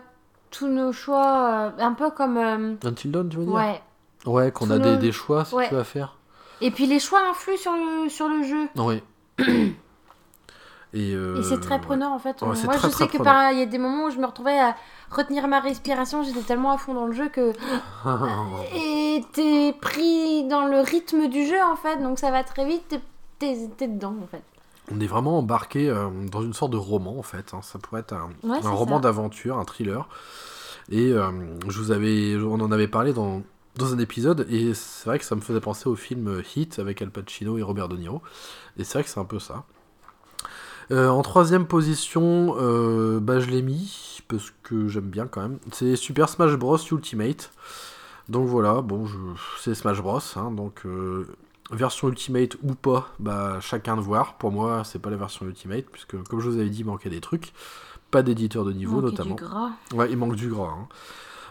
tous 0.50 0.66
nos 0.68 0.92
choix, 0.92 1.72
euh, 1.78 1.82
un 1.82 1.92
peu 1.92 2.10
comme. 2.10 2.36
Until 2.84 3.10
Dawn, 3.12 3.28
tu 3.28 3.36
veux 3.36 3.44
dire? 3.44 3.54
Ouais. 3.54 3.80
Ouais, 4.26 4.50
qu'on 4.50 4.70
a 4.70 4.78
des, 4.78 4.92
nos- 4.92 4.96
des 4.96 5.12
choix 5.12 5.44
si 5.44 5.54
Ouais. 5.54 5.68
tu 5.68 5.74
vas 5.74 5.84
faire. 5.84 6.16
Et 6.60 6.70
puis 6.70 6.86
les 6.86 6.98
choix 6.98 7.20
influent 7.30 7.56
sur 7.56 7.72
le, 7.72 8.08
sur 8.08 8.28
le 8.28 8.42
jeu. 8.42 8.68
Oui. 8.76 9.02
Et, 10.94 11.12
euh, 11.14 11.38
Et 11.38 11.42
c'est 11.42 11.60
très 11.60 11.74
ouais. 11.74 11.80
prenant 11.80 12.14
en 12.14 12.18
fait. 12.18 12.40
Ouais, 12.40 12.48
Moi 12.48 12.56
très, 12.76 12.88
je 12.88 12.92
très 12.94 13.04
sais 13.04 13.08
que 13.18 13.22
par- 13.22 13.52
il 13.52 13.58
y 13.58 13.62
a 13.62 13.66
des 13.66 13.76
moments 13.76 14.06
où 14.06 14.10
je 14.10 14.16
me 14.18 14.24
retrouvais 14.26 14.58
à 14.58 14.74
retenir 15.10 15.46
ma 15.46 15.60
respiration, 15.60 16.22
j'étais 16.22 16.40
tellement 16.40 16.72
à 16.72 16.78
fond 16.78 16.94
dans 16.94 17.04
le 17.06 17.12
jeu 17.12 17.28
que. 17.28 17.52
Et 18.74 19.22
t'es 19.32 19.74
pris 19.78 20.44
dans 20.48 20.64
le 20.66 20.80
rythme 20.80 21.28
du 21.28 21.46
jeu 21.46 21.60
en 21.62 21.76
fait, 21.76 21.98
donc 22.02 22.18
ça 22.18 22.30
va 22.30 22.42
très 22.42 22.64
vite, 22.64 22.98
t'es- 23.38 23.68
dedans 23.86 24.14
en 24.22 24.26
fait. 24.26 24.42
On 24.90 24.98
est 25.00 25.06
vraiment 25.06 25.38
embarqué 25.38 25.90
euh, 25.90 26.08
dans 26.32 26.40
une 26.40 26.54
sorte 26.54 26.72
de 26.72 26.78
roman 26.78 27.18
en 27.18 27.22
fait. 27.22 27.52
hein. 27.52 27.60
Ça 27.62 27.78
pourrait 27.78 28.00
être 28.00 28.14
un, 28.14 28.30
Ouais, 28.42 28.58
roman 28.64 28.98
d'aventure, 28.98 29.58
un 29.58 29.64
thriller. 29.66 30.08
Et 30.90 31.12
euh, 31.12 31.30
je 31.68 31.78
vous 31.78 31.90
avais, 31.90 32.34
on 32.42 32.54
en 32.60 32.72
avait 32.72 32.88
parlé 32.88 33.12
dans, 33.12 33.42
dans 33.78 33.94
un 33.94 33.98
épisode 33.98 34.46
et 34.50 34.74
c'est 34.74 35.06
vrai 35.08 35.18
que 35.18 35.24
ça 35.24 35.34
me 35.36 35.40
faisait 35.40 35.60
penser 35.60 35.88
au 35.88 35.94
film 35.94 36.42
Hit 36.56 36.78
avec 36.78 37.00
Al 37.00 37.10
Pacino 37.10 37.56
et 37.56 37.62
Robert 37.62 37.88
De 37.88 37.96
Niro. 37.96 38.20
Et 38.76 38.84
c'est 38.84 38.94
vrai 38.94 39.04
que 39.04 39.08
c'est 39.08 39.20
un 39.20 39.24
peu 39.24 39.38
ça. 39.38 39.64
Euh, 40.90 41.08
en 41.08 41.22
troisième 41.22 41.66
position, 41.66 42.56
euh, 42.58 43.20
bah, 43.20 43.40
je 43.40 43.50
l'ai 43.50 43.62
mis 43.62 44.20
parce 44.28 44.52
que 44.62 44.88
j'aime 44.88 45.08
bien 45.08 45.26
quand 45.26 45.40
même. 45.42 45.58
C'est 45.72 45.96
Super 45.96 46.28
Smash 46.28 46.54
Bros 46.56 46.78
Ultimate. 46.90 47.50
Donc 48.28 48.46
voilà, 48.48 48.82
bon, 48.82 49.06
je... 49.06 49.16
c'est 49.60 49.74
Smash 49.74 50.02
Bros. 50.02 50.20
hein, 50.36 50.50
donc 50.50 50.84
euh, 50.84 51.26
version 51.70 52.08
Ultimate 52.08 52.56
ou 52.62 52.74
pas, 52.74 53.08
bah 53.18 53.58
chacun 53.60 53.96
de 53.96 54.00
voir. 54.02 54.38
Pour 54.38 54.50
moi, 54.50 54.82
c'est 54.84 54.98
pas 54.98 55.10
la 55.10 55.16
version 55.16 55.46
Ultimate 55.46 55.86
puisque 55.90 56.20
comme 56.24 56.40
je 56.40 56.48
vous 56.50 56.56
avais 56.58 56.68
dit, 56.68 56.80
il 56.80 56.86
manquait 56.86 57.10
des 57.10 57.20
trucs. 57.20 57.52
Pas 58.10 58.22
d'éditeur 58.22 58.64
de 58.64 58.72
niveau 58.72 59.00
Manquer 59.02 59.10
notamment. 59.10 59.34
Du 59.34 59.42
gras. 59.44 59.70
Ouais, 59.92 60.10
il 60.10 60.16
manque 60.16 60.34
du 60.36 60.48
gras. 60.48 60.70
hein. 60.70 60.88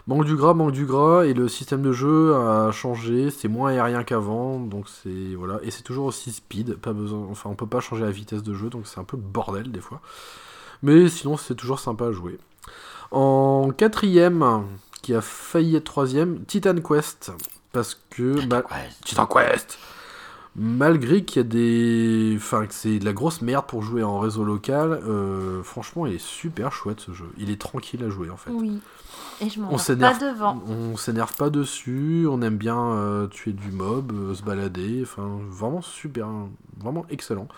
Manque 0.08 0.24
du 0.24 0.36
gras, 0.36 0.54
manque 0.54 0.72
du 0.72 0.86
gras, 0.86 1.26
et 1.26 1.34
le 1.34 1.48
système 1.48 1.82
de 1.82 1.92
jeu 1.92 2.34
a 2.34 2.72
changé, 2.72 3.30
c'est 3.30 3.46
moins 3.46 3.72
aérien 3.72 4.04
qu'avant, 4.04 4.58
donc 4.58 4.86
c'est 4.88 5.34
voilà, 5.36 5.60
et 5.62 5.70
c'est 5.70 5.82
toujours 5.82 6.06
aussi 6.06 6.32
speed, 6.32 6.76
pas 6.76 6.94
besoin, 6.94 7.26
enfin 7.30 7.50
on 7.50 7.54
peut 7.54 7.66
pas 7.66 7.80
changer 7.80 8.04
la 8.04 8.10
vitesse 8.10 8.42
de 8.42 8.54
jeu, 8.54 8.70
donc 8.70 8.86
c'est 8.86 8.98
un 8.98 9.04
peu 9.04 9.18
le 9.18 9.22
bordel 9.22 9.70
des 9.70 9.82
fois. 9.82 10.00
Mais 10.82 11.10
sinon 11.10 11.36
c'est 11.36 11.54
toujours 11.54 11.78
sympa 11.78 12.06
à 12.06 12.12
jouer. 12.12 12.38
En 13.10 13.70
quatrième, 13.76 14.64
qui 15.02 15.14
a 15.14 15.20
failli 15.20 15.76
être 15.76 15.84
troisième, 15.84 16.42
Titan 16.46 16.76
Quest, 16.76 17.32
parce 17.72 18.00
que 18.08 18.46
bah, 18.46 18.62
Titan 19.04 19.26
Quest. 19.26 19.78
Malgré 20.56 21.22
qu'il 21.22 21.36
y 21.36 21.44
a 21.44 21.48
des. 21.48 22.34
Enfin, 22.36 22.66
que 22.66 22.74
c'est 22.74 22.98
de 22.98 23.04
la 23.04 23.12
grosse 23.12 23.42
merde 23.42 23.66
pour 23.66 23.82
jouer 23.82 24.02
en 24.02 24.18
réseau 24.18 24.42
local, 24.42 25.00
euh, 25.06 25.62
franchement, 25.62 26.04
il 26.06 26.14
est 26.14 26.20
super 26.20 26.72
chouette 26.72 26.98
ce 26.98 27.12
jeu. 27.12 27.30
Il 27.36 27.50
est 27.50 27.60
tranquille 27.60 28.02
à 28.02 28.10
jouer 28.10 28.28
en 28.28 28.36
fait. 28.36 28.50
Oui. 28.50 28.80
Et 29.40 29.50
je 29.50 29.60
m'en 29.60 29.68
On 29.68 29.70
vais 29.70 29.76
pas 29.76 29.82
s'énerve 29.82 30.20
devant. 30.20 30.62
On 30.66 30.96
s'énerve 30.96 31.34
pas 31.36 31.50
dessus, 31.50 32.26
on 32.28 32.42
aime 32.42 32.56
bien 32.56 32.78
euh, 32.78 33.26
tuer 33.28 33.52
du 33.52 33.70
mob, 33.70 34.12
euh, 34.12 34.34
se 34.34 34.42
balader, 34.42 35.00
enfin 35.02 35.38
vraiment 35.48 35.80
super, 35.80 36.28
vraiment 36.76 37.06
excellent. 37.10 37.48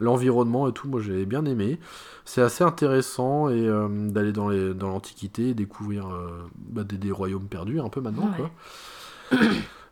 L'environnement 0.00 0.68
et 0.68 0.72
tout, 0.72 0.88
moi 0.88 1.00
j'ai 1.00 1.26
bien 1.26 1.44
aimé. 1.44 1.78
C'est 2.24 2.42
assez 2.42 2.64
intéressant 2.64 3.48
et 3.48 3.66
euh, 3.66 3.88
d'aller 4.10 4.32
dans 4.32 4.48
les 4.48 4.72
dans 4.74 4.88
l'antiquité, 4.88 5.50
et 5.50 5.54
découvrir 5.54 6.08
bah, 6.56 6.84
des, 6.84 6.96
des 6.96 7.12
royaumes 7.12 7.48
perdus 7.48 7.80
un 7.80 7.88
peu 7.88 8.00
maintenant 8.00 8.28
Ouais. 8.28 8.48
quoi. 9.30 9.48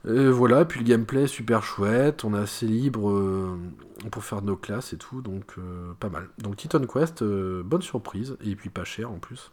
Et 0.09 0.29
voilà, 0.29 0.65
puis 0.65 0.81
le 0.81 0.87
gameplay 0.87 1.25
est 1.25 1.27
super 1.27 1.65
chouette, 1.65 2.25
on 2.25 2.33
est 2.35 2.39
assez 2.39 2.65
libre 2.67 3.11
euh, 3.11 3.59
pour 4.13 4.23
faire 4.23 4.41
nos 4.41 4.55
classes 4.55 4.93
et 4.93 4.99
tout, 4.99 5.21
donc 5.21 5.55
euh, 5.59 5.95
pas 5.99 6.09
mal. 6.09 6.29
Donc 6.39 6.57
Titan 6.57 6.81
Quest, 6.87 7.23
euh, 7.23 7.63
bonne 7.65 7.83
surprise, 7.83 8.37
et 8.45 8.55
puis 8.55 8.71
pas 8.71 8.85
cher 8.85 9.11
en 9.11 9.19
plus. 9.19 9.51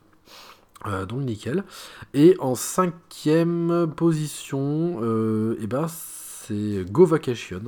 Euh, 0.86 1.06
donc 1.06 1.22
nickel. 1.22 1.64
Et 2.14 2.36
en 2.40 2.56
cinquième 2.56 3.92
position, 3.96 5.00
euh, 5.02 5.58
eh 5.62 5.68
ben, 5.68 5.88
c'est 5.88 6.86
Go 6.90 7.06
Vacation. 7.06 7.62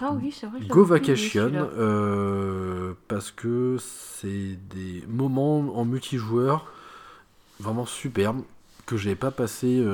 Ah 0.00 0.12
oui, 0.12 0.32
c'est 0.32 0.46
vrai. 0.46 0.58
je 0.62 0.68
Go 0.68 0.82
oublié, 0.82 0.98
Vacation, 0.98 1.50
euh, 1.54 2.92
parce 3.08 3.30
que 3.30 3.76
c'est 3.80 4.58
des 4.70 5.04
moments 5.08 5.58
en 5.76 5.84
multijoueur 5.84 6.70
vraiment 7.60 7.86
superbes 7.86 8.42
que 8.86 8.96
j'ai 8.96 9.16
pas 9.16 9.30
passé, 9.30 9.84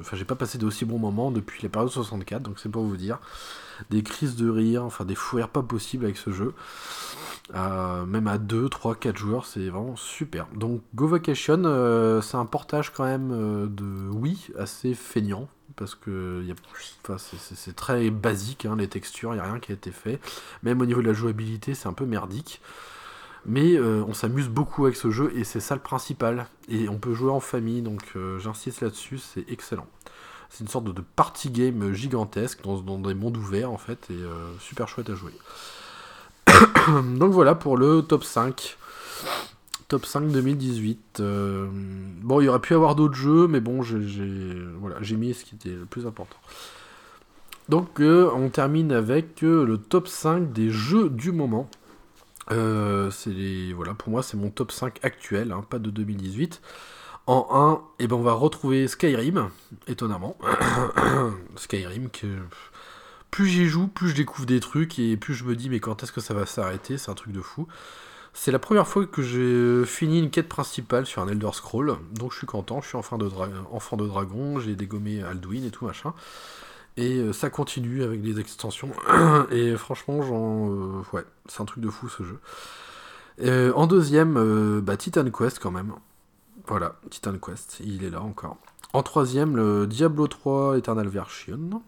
enfin 0.00 0.16
j'ai 0.16 0.26
pas 0.26 0.34
passé 0.34 0.58
d'aussi 0.58 0.84
bons 0.84 0.98
moments 0.98 1.30
depuis 1.30 1.62
la 1.62 1.70
période 1.70 1.90
64, 1.90 2.42
donc 2.42 2.58
c'est 2.58 2.68
pour 2.68 2.84
vous 2.84 2.96
dire 2.98 3.18
des 3.88 4.02
crises 4.02 4.36
de 4.36 4.50
rire, 4.50 4.84
enfin 4.84 5.06
des 5.06 5.14
fous 5.14 5.36
rires 5.36 5.48
pas 5.48 5.62
possibles 5.62 6.04
avec 6.04 6.18
ce 6.18 6.30
jeu. 6.30 6.52
Même 7.52 8.28
à 8.28 8.38
2, 8.38 8.68
3, 8.68 8.94
4 8.94 9.16
joueurs, 9.16 9.46
c'est 9.46 9.68
vraiment 9.68 9.96
super. 9.96 10.46
Donc 10.54 10.82
Go 10.94 11.08
Vacation, 11.08 11.62
euh, 11.64 12.20
c'est 12.20 12.36
un 12.36 12.46
portage 12.46 12.92
quand 12.92 13.04
même 13.04 13.30
euh, 13.32 13.66
de 13.66 14.08
Wii 14.10 14.50
assez 14.58 14.94
feignant, 14.94 15.48
parce 15.76 15.94
que 15.94 16.44
c'est- 17.18 17.74
très 17.74 18.10
basique, 18.10 18.66
hein, 18.66 18.76
les 18.76 18.88
textures, 18.88 19.32
il 19.32 19.36
n'y 19.36 19.40
a 19.40 19.44
rien 19.44 19.58
qui 19.58 19.72
a 19.72 19.74
été 19.74 19.90
fait. 19.90 20.20
Même 20.62 20.80
au 20.80 20.86
niveau 20.86 21.02
de 21.02 21.06
la 21.06 21.12
jouabilité, 21.12 21.74
c'est 21.74 21.88
un 21.88 21.92
peu 21.92 22.06
merdique. 22.06 22.60
Mais 23.46 23.74
euh, 23.76 24.04
on 24.06 24.12
s'amuse 24.12 24.48
beaucoup 24.48 24.84
avec 24.84 24.96
ce 24.96 25.10
jeu 25.10 25.32
et 25.34 25.44
c'est 25.44 25.60
ça 25.60 25.74
le 25.74 25.80
principal. 25.80 26.46
Et 26.68 26.88
on 26.88 26.98
peut 26.98 27.14
jouer 27.14 27.30
en 27.30 27.40
famille, 27.40 27.82
donc 27.82 28.14
j'insiste 28.38 28.82
là-dessus, 28.82 29.18
c'est 29.18 29.50
excellent. 29.50 29.86
C'est 30.50 30.60
une 30.60 30.68
sorte 30.68 30.84
de, 30.84 31.00
party 31.00 31.50
game 31.50 31.92
gigantesque 31.92 32.60
dans, 32.62 32.98
des 32.98 33.14
mondes 33.14 33.36
ouverts 33.36 33.70
en 33.70 33.78
fait 33.78 34.08
et 34.10 34.18
super 34.58 34.88
chouette 34.88 35.08
à 35.10 35.14
jouer. 35.14 35.32
donc 37.18 37.32
voilà 37.32 37.54
pour 37.54 37.76
le 37.76 38.02
top 38.02 38.24
5. 38.24 38.76
Top 39.88 40.06
5 40.06 40.28
2018. 40.28 41.18
Euh, 41.20 41.66
bon, 41.70 42.40
il 42.40 42.44
y 42.44 42.48
aurait 42.48 42.60
pu 42.60 42.74
avoir 42.74 42.94
d'autres 42.94 43.14
jeux, 43.14 43.48
mais 43.48 43.60
bon, 43.60 43.82
j'ai 43.82 43.98
voilà, 44.80 45.00
mis 45.00 45.34
ce 45.34 45.44
qui 45.44 45.56
était 45.56 45.70
le 45.70 45.84
plus 45.84 46.06
important. 46.06 46.36
Donc 47.68 48.00
euh, 48.00 48.30
on 48.34 48.48
termine 48.48 48.92
avec 48.92 49.44
euh, 49.44 49.64
le 49.64 49.78
top 49.78 50.08
5 50.08 50.52
des 50.52 50.70
jeux 50.70 51.08
du 51.08 51.32
moment. 51.32 51.68
Voilà, 52.48 53.94
pour 53.96 54.10
moi 54.10 54.22
c'est 54.22 54.36
mon 54.36 54.50
top 54.50 54.72
5 54.72 54.98
actuel, 55.02 55.52
hein, 55.52 55.64
pas 55.68 55.78
de 55.78 55.90
2018. 55.90 56.60
En 57.26 57.46
1, 57.52 57.80
eh 58.00 58.08
ben, 58.08 58.16
on 58.16 58.22
va 58.22 58.32
retrouver 58.32 58.88
Skyrim, 58.88 59.50
étonnamment. 59.86 60.36
Skyrim, 61.56 62.08
que 62.10 62.26
plus 63.30 63.46
j'y 63.46 63.66
joue, 63.66 63.86
plus 63.86 64.10
je 64.10 64.16
découvre 64.16 64.46
des 64.46 64.60
trucs 64.60 64.98
et 64.98 65.16
plus 65.16 65.34
je 65.34 65.44
me 65.44 65.56
dis 65.56 65.70
mais 65.70 65.80
quand 65.80 66.02
est-ce 66.02 66.12
que 66.12 66.20
ça 66.20 66.34
va 66.34 66.46
s'arrêter, 66.46 66.98
c'est 66.98 67.10
un 67.10 67.14
truc 67.14 67.32
de 67.32 67.40
fou. 67.40 67.66
C'est 68.32 68.52
la 68.52 68.58
première 68.60 68.86
fois 68.86 69.06
que 69.06 69.22
j'ai 69.22 69.84
fini 69.86 70.20
une 70.20 70.30
quête 70.30 70.48
principale 70.48 71.04
sur 71.04 71.20
un 71.22 71.28
Elder 71.28 71.50
Scroll, 71.52 71.96
donc 72.12 72.32
je 72.32 72.38
suis 72.38 72.46
content, 72.46 72.80
je 72.80 72.88
suis 72.88 72.96
enfant 72.96 73.18
de, 73.18 73.28
enfant 73.72 73.96
de 73.96 74.06
dragon, 74.06 74.60
j'ai 74.60 74.76
dégommé 74.76 75.22
Alduin 75.22 75.64
et 75.64 75.70
tout 75.70 75.84
machin. 75.84 76.14
Et 76.96 77.18
euh, 77.18 77.32
ça 77.32 77.50
continue 77.50 78.02
avec 78.02 78.20
des 78.22 78.40
extensions. 78.40 78.90
et 79.50 79.76
franchement, 79.76 80.22
j'en, 80.22 80.70
euh, 80.70 81.02
ouais, 81.12 81.24
c'est 81.46 81.60
un 81.60 81.64
truc 81.64 81.82
de 81.82 81.88
fou 81.88 82.08
ce 82.08 82.22
jeu. 82.22 82.38
Euh, 83.42 83.72
en 83.74 83.86
deuxième, 83.86 84.36
euh, 84.36 84.80
bah, 84.80 84.96
Titan 84.96 85.24
Quest 85.30 85.58
quand 85.58 85.70
même. 85.70 85.94
Voilà, 86.66 86.96
Titan 87.10 87.38
Quest, 87.38 87.80
il 87.80 88.04
est 88.04 88.10
là 88.10 88.20
encore. 88.20 88.58
En 88.92 89.02
troisième, 89.02 89.56
le 89.56 89.86
Diablo 89.86 90.26
3 90.26 90.78
Eternal 90.78 91.08
Version. 91.08 91.82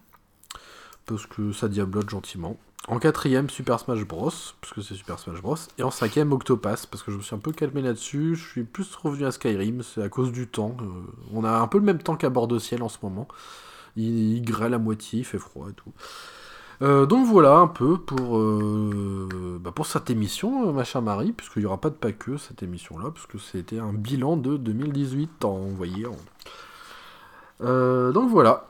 Parce 1.07 1.27
que 1.27 1.53
ça 1.53 1.69
diablote 1.69 2.09
gentiment. 2.09 2.59
En 2.89 2.99
quatrième, 2.99 3.49
Super 3.49 3.79
Smash 3.79 4.05
Bros. 4.05 4.33
Parce 4.61 4.73
que 4.75 4.81
c'est 4.81 4.95
Super 4.95 5.19
Smash 5.19 5.41
Bros. 5.41 5.57
Et 5.79 5.85
en 5.85 5.91
cinquième, 5.91 6.33
Octopass. 6.33 6.87
Parce 6.87 7.03
que 7.03 7.13
je 7.13 7.17
me 7.17 7.23
suis 7.23 7.35
un 7.35 7.39
peu 7.39 7.53
calmé 7.53 7.81
là-dessus. 7.81 8.35
Je 8.35 8.49
suis 8.49 8.65
plus 8.65 8.95
revenu 8.97 9.25
à 9.25 9.31
Skyrim. 9.31 9.83
C'est 9.83 10.03
à 10.03 10.09
cause 10.09 10.33
du 10.33 10.49
temps. 10.49 10.77
Euh, 10.81 10.85
on 11.33 11.45
a 11.45 11.51
un 11.51 11.69
peu 11.69 11.79
le 11.79 11.85
même 11.85 12.03
temps 12.03 12.17
qu'à 12.17 12.31
bord 12.31 12.49
de 12.49 12.59
ciel 12.59 12.83
en 12.83 12.89
ce 12.89 12.99
moment. 13.03 13.29
Il, 13.97 14.43
grêle 14.43 14.75
à 14.75 14.79
moitié, 14.79 15.21
il 15.21 15.25
fait 15.25 15.39
froid 15.39 15.69
et 15.71 15.75
tout. 15.75 15.93
Euh, 16.81 17.07
donc 17.07 17.27
voilà 17.27 17.59
un 17.59 17.69
peu 17.69 17.99
pour, 17.99 18.39
euh, 18.39 19.61
bah, 19.63 19.71
pour 19.71 19.87
cette 19.87 20.11
émission, 20.11 20.73
ma 20.73 20.83
chère 20.83 21.03
Marie, 21.03 21.33
puisqu'il 21.33 21.61
n'y 21.61 21.67
aura 21.67 21.81
pas 21.81 21.91
de 21.91 21.95
pas 21.95 22.11
que 22.11 22.39
cette 22.39 22.63
émission-là, 22.63 23.11
puisque 23.13 23.39
c'était 23.39 23.79
un 23.79 23.93
bilan 23.93 24.37
de 24.37 24.57
2018 24.57 25.45
en 25.45 25.69
donc 27.61 28.31
voilà. 28.31 28.67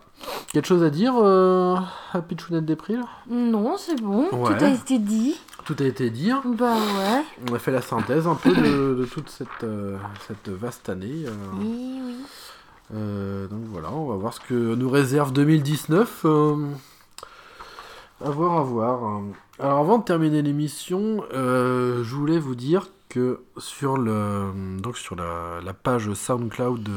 Quelque 0.53 0.67
chose 0.67 0.83
à 0.83 0.91
dire 0.91 1.15
euh, 1.17 1.77
à 2.13 2.21
Pichounette 2.21 2.67
Despril 2.67 3.03
Non, 3.31 3.77
c'est 3.79 4.01
bon. 4.01 4.29
Ouais. 4.33 4.57
Tout 4.59 4.65
a 4.65 4.69
été 4.69 4.99
dit. 4.99 5.37
Tout 5.65 5.77
a 5.79 5.85
été 5.85 6.11
dit. 6.11 6.31
hein. 6.31 6.43
Bah 6.45 6.75
ouais. 6.75 7.25
On 7.51 7.55
a 7.55 7.59
fait 7.59 7.71
la 7.71 7.81
synthèse 7.83 8.27
un 8.27 8.35
peu 8.35 8.55
de, 8.55 8.95
de 9.01 9.05
toute 9.07 9.29
cette, 9.31 9.49
euh, 9.65 9.97
cette 10.27 10.49
vaste 10.51 10.89
année. 10.89 11.25
euh. 11.27 11.31
Oui, 11.59 12.01
oui. 12.07 12.17
Euh, 12.95 13.47
donc 13.49 13.61
voilà, 13.71 13.91
on 13.93 14.07
va 14.09 14.17
voir 14.17 14.35
ce 14.35 14.41
que 14.41 14.75
nous 14.75 14.91
réserve 14.91 15.33
2019. 15.33 16.23
euh, 16.27 16.57
À 18.25 18.29
voir, 18.31 18.59
à 18.59 18.63
voir. 18.63 19.21
Alors 19.59 19.79
avant 19.79 19.99
de 19.99 20.05
terminer 20.05 20.43
l'émission, 20.43 21.25
je 21.33 22.15
voulais 22.15 22.39
vous 22.39 22.55
dire 22.55 22.89
que 23.09 23.41
sur, 23.59 23.97
le, 23.97 24.51
donc 24.81 24.97
sur 24.99 25.17
la, 25.17 25.61
la 25.65 25.73
page 25.73 26.13
SoundCloud 26.13 26.89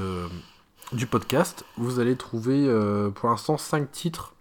du 0.91 1.07
podcast, 1.07 1.65
vous 1.77 1.99
allez 1.99 2.15
trouver 2.15 2.65
euh, 2.67 3.09
pour 3.09 3.29
l'instant 3.29 3.57
5 3.57 3.91
titres 3.91 4.33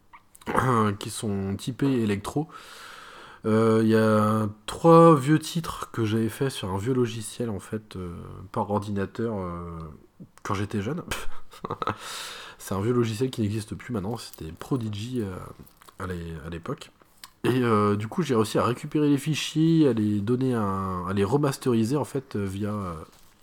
qui 0.98 1.10
sont 1.10 1.56
typés 1.56 2.02
électro. 2.02 2.48
Euh, 3.46 3.80
Il 3.82 3.88
y 3.88 3.96
a 3.96 4.48
trois 4.66 5.14
vieux 5.16 5.38
titres 5.38 5.90
que 5.90 6.04
j'avais 6.04 6.28
fait 6.28 6.50
sur 6.50 6.70
un 6.70 6.78
vieux 6.78 6.94
logiciel 6.94 7.50
en 7.50 7.60
fait 7.60 7.96
euh, 7.96 8.14
par 8.52 8.70
ordinateur 8.70 9.34
quand 10.42 10.54
j'étais 10.54 10.80
jeune. 10.82 11.02
C'est 12.58 12.74
un 12.74 12.80
vieux 12.80 12.92
logiciel 12.94 13.30
qui 13.30 13.42
n'existe 13.42 13.74
plus 13.74 13.92
maintenant, 13.92 14.16
c'était 14.16 14.50
Prodigy 14.52 15.22
à 15.98 16.06
l'é- 16.06 16.34
à 16.46 16.50
l'époque. 16.50 16.90
Et 17.44 17.60
du 17.98 18.08
coup, 18.08 18.22
j'ai 18.22 18.34
réussi 18.34 18.56
à 18.58 18.64
récupérer 18.64 19.10
les 19.10 19.18
fichiers, 19.18 19.86
à 19.88 19.92
les 19.92 20.20
donner 20.20 20.54
à 20.54 21.04
les 21.14 21.24
remasteriser 21.24 21.94
en 21.98 22.04
fait 22.04 22.36
via 22.36 22.72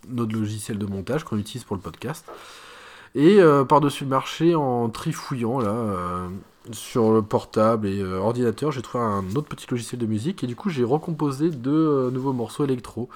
notre 0.08 0.34
logiciel 0.34 0.76
de 0.76 0.86
montage 0.86 1.22
qu'on 1.22 1.38
utilise 1.38 1.62
pour 1.62 1.76
le 1.76 1.82
podcast. 1.82 2.24
Et 3.14 3.40
euh, 3.40 3.64
par-dessus 3.64 4.04
le 4.04 4.10
marché, 4.10 4.54
en 4.54 4.88
trifouillant 4.88 5.60
là 5.60 5.70
euh, 5.70 6.28
sur 6.72 7.12
le 7.12 7.22
portable 7.22 7.86
et 7.86 8.00
euh, 8.00 8.18
ordinateur, 8.18 8.72
j'ai 8.72 8.80
trouvé 8.80 9.04
un 9.04 9.24
autre 9.34 9.48
petit 9.48 9.66
logiciel 9.70 10.00
de 10.00 10.06
musique 10.06 10.42
et 10.42 10.46
du 10.46 10.56
coup, 10.56 10.70
j'ai 10.70 10.84
recomposé 10.84 11.50
deux 11.50 12.10
nouveaux 12.10 12.32
morceaux 12.32 12.64
électro. 12.64 13.08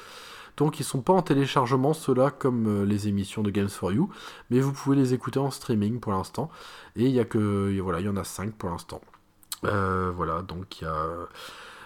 Donc 0.59 0.81
ils 0.81 0.85
sont 0.85 1.02
pas 1.02 1.12
en 1.12 1.20
téléchargement 1.20 1.93
ceux-là 1.93 2.31
comme 2.31 2.85
les 2.85 3.09
émissions 3.09 3.43
de 3.43 3.51
Games 3.51 3.68
for 3.68 3.93
You, 3.93 4.10
mais 4.51 4.60
vous 4.60 4.73
pouvez 4.73 4.97
les 4.97 5.12
écouter 5.12 5.39
en 5.39 5.51
streaming 5.51 6.01
pour 6.01 6.12
l'instant. 6.12 6.51
Et 6.97 7.05
il 7.05 7.10
y 7.10 7.20
a 7.20 7.27
que 7.27 7.78
voilà, 7.81 8.01
il 8.01 8.06
y 8.06 8.09
en 8.09 8.16
a 8.16 8.24
5 8.24 8.55
pour 8.55 8.70
l'instant. 8.70 9.02
Voilà, 9.62 10.43
donc 10.43 10.81
il 10.81 10.85
y 10.85 10.86
a 10.86 11.06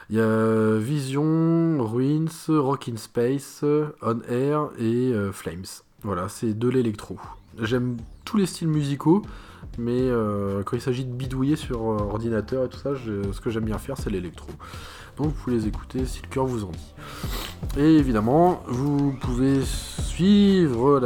il 0.09 0.17
y 0.17 0.21
a 0.21 0.77
Vision, 0.79 1.79
Ruins, 1.85 2.27
Rock 2.49 2.89
in 2.89 2.97
Space, 2.97 3.65
On 4.03 4.21
Air 4.29 4.71
et 4.79 5.13
Flames. 5.33 5.67
Voilà, 6.03 6.29
c'est 6.29 6.59
de 6.59 6.69
l'électro. 6.69 7.19
J'aime 7.61 7.97
tous 8.25 8.37
les 8.37 8.47
styles 8.47 8.69
musicaux, 8.69 9.23
mais 9.79 9.99
euh, 9.99 10.63
quand 10.63 10.77
il 10.77 10.81
s'agit 10.81 11.05
de 11.05 11.13
bidouiller 11.13 11.57
sur 11.57 11.81
euh, 11.81 11.99
ordinateur 11.99 12.65
et 12.65 12.69
tout 12.69 12.79
ça, 12.79 12.91
ce 12.95 13.41
que 13.41 13.51
j'aime 13.51 13.65
bien 13.65 13.79
faire, 13.79 13.97
c'est 13.99 14.11
l'électro. 14.11 14.49
Donc 15.17 15.27
vous 15.27 15.33
pouvez 15.33 15.57
les 15.57 15.67
écouter 15.67 16.07
si 16.07 16.23
le 16.23 16.29
cœur 16.29 16.47
vous 16.47 16.65
en 16.65 16.71
dit. 16.71 16.95
Et 17.77 17.97
évidemment, 17.97 18.63
vous 18.67 19.13
pouvez 19.21 19.61
suivre 19.63 21.01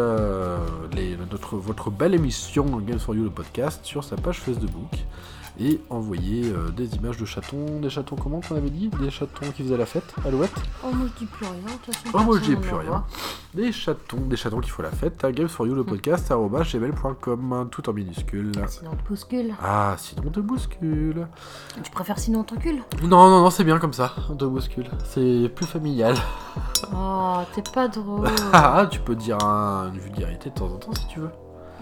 votre 1.52 1.90
belle 1.90 2.14
émission 2.14 2.64
Games 2.80 3.00
for 3.00 3.14
You, 3.14 3.24
le 3.24 3.30
podcast, 3.30 3.84
sur 3.84 4.04
sa 4.04 4.16
page 4.16 4.40
Facebook 4.40 4.90
et 5.60 5.80
envoyer 5.90 6.50
euh, 6.52 6.70
des 6.70 6.96
images 6.96 7.16
de 7.16 7.24
chatons. 7.24 7.80
Des 7.80 7.90
chatons 7.90 8.16
comment 8.16 8.40
qu'on 8.40 8.56
avait 8.56 8.70
dit? 8.70 8.88
Des 9.00 9.10
chatons 9.10 9.50
qui 9.54 9.62
faisaient 9.62 9.76
la 9.76 9.86
fête 9.86 10.14
Alouette? 10.26 10.52
Oh, 10.84 10.88
moi 10.92 11.06
je 11.14 11.18
dis 11.20 11.26
plus 11.26 11.46
rien. 11.46 11.54
de 11.54 11.84
toute 11.84 11.94
façon, 11.94 12.08
Oh, 12.18 12.22
moi 12.24 12.38
je 12.38 12.44
dis 12.44 12.56
plus 12.56 12.74
rien. 12.74 12.88
voit. 12.88 13.06
Des 13.54 13.70
chatons, 13.70 14.20
des 14.26 14.36
chatons 14.36 14.60
qui 14.60 14.70
font 14.70 14.82
la 14.82 14.90
fête 14.90 15.22
à 15.24 15.30
Games 15.30 15.48
for 15.48 15.66
You, 15.66 15.74
le 15.76 15.84
podcast, 15.84 16.28
arobase 16.32 16.72
gmail.com, 16.74 17.68
tout 17.70 17.88
en 17.88 17.92
minuscule. 17.92 18.50
Sinon, 18.66 18.90
on 18.92 18.96
te 18.96 19.08
bouscule. 19.08 19.54
Ah, 19.62 19.94
sinon 19.96 20.22
on 20.26 20.30
te 20.30 20.40
bouscule. 20.40 21.28
Tu 21.82 21.90
préfères 21.92 22.18
sinon 22.18 22.40
on 22.40 22.44
t'encule 22.44 22.82
Non, 23.02 23.08
non, 23.30 23.40
non, 23.42 23.50
c'est 23.50 23.62
bien 23.64 23.78
comme 23.78 23.92
ça, 23.92 24.12
on 24.30 24.34
te 24.34 24.44
bouscule. 24.44 24.90
C'est 25.04 25.48
plus 25.54 25.66
familial. 25.66 26.16
Oh, 26.92 27.36
t'es 27.54 27.62
pas 27.62 27.86
drôle. 27.88 28.28
Ah, 28.52 28.86
tu 28.90 28.98
peux 29.00 29.14
dire 29.14 29.38
un- 29.44 29.90
une 29.92 30.00
vulgarité 30.00 30.50
de 30.50 30.54
temps 30.54 30.66
en 30.66 30.76
temps 30.78 30.94
si 30.94 31.06
tu 31.06 31.20
veux. 31.20 31.30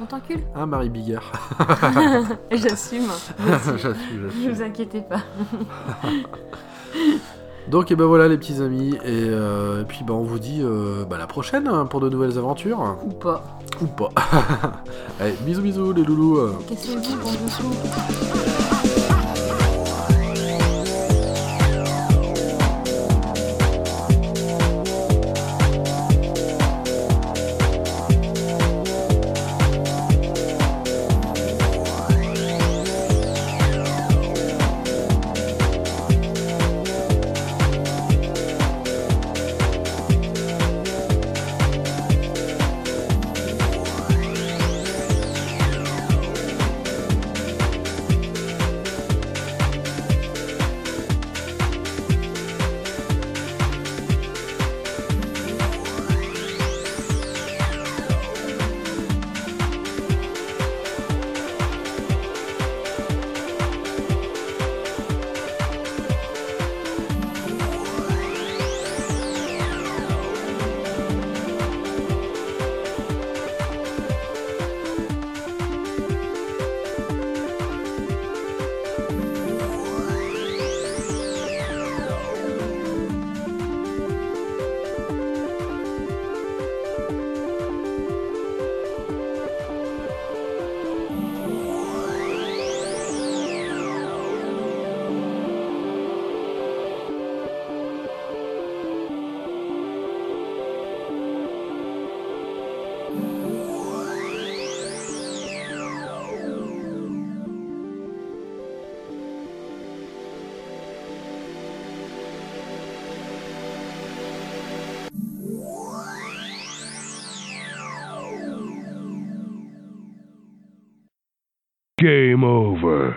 On 0.02 0.06
t'encule 0.06 0.40
Hein, 0.54 0.66
Marie 0.66 0.88
Bigard 0.88 1.32
J'assume. 2.50 3.10
J'assume, 3.46 3.78
j'assume. 3.78 4.30
Ne 4.44 4.50
vous 4.52 4.62
inquiétez 4.62 5.02
pas. 5.02 5.20
Donc, 7.68 7.92
et 7.92 7.96
ben 7.96 8.06
voilà 8.06 8.26
les 8.26 8.36
petits 8.38 8.60
amis, 8.60 8.96
et, 8.96 8.98
euh, 9.06 9.82
et 9.82 9.84
puis 9.84 10.00
ben, 10.04 10.14
on 10.14 10.24
vous 10.24 10.40
dit 10.40 10.60
euh, 10.62 11.04
bah, 11.08 11.16
la 11.16 11.28
prochaine 11.28 11.68
hein, 11.68 11.86
pour 11.86 12.00
de 12.00 12.08
nouvelles 12.08 12.36
aventures. 12.36 12.96
Ou 13.06 13.10
pas. 13.12 13.44
Ou 13.80 13.86
pas. 13.86 14.10
Allez, 15.20 15.34
bisous 15.42 15.62
bisous 15.62 15.92
les 15.92 16.02
loulous. 16.02 16.40
Cassez-vous, 16.68 17.16
bon 17.18 18.51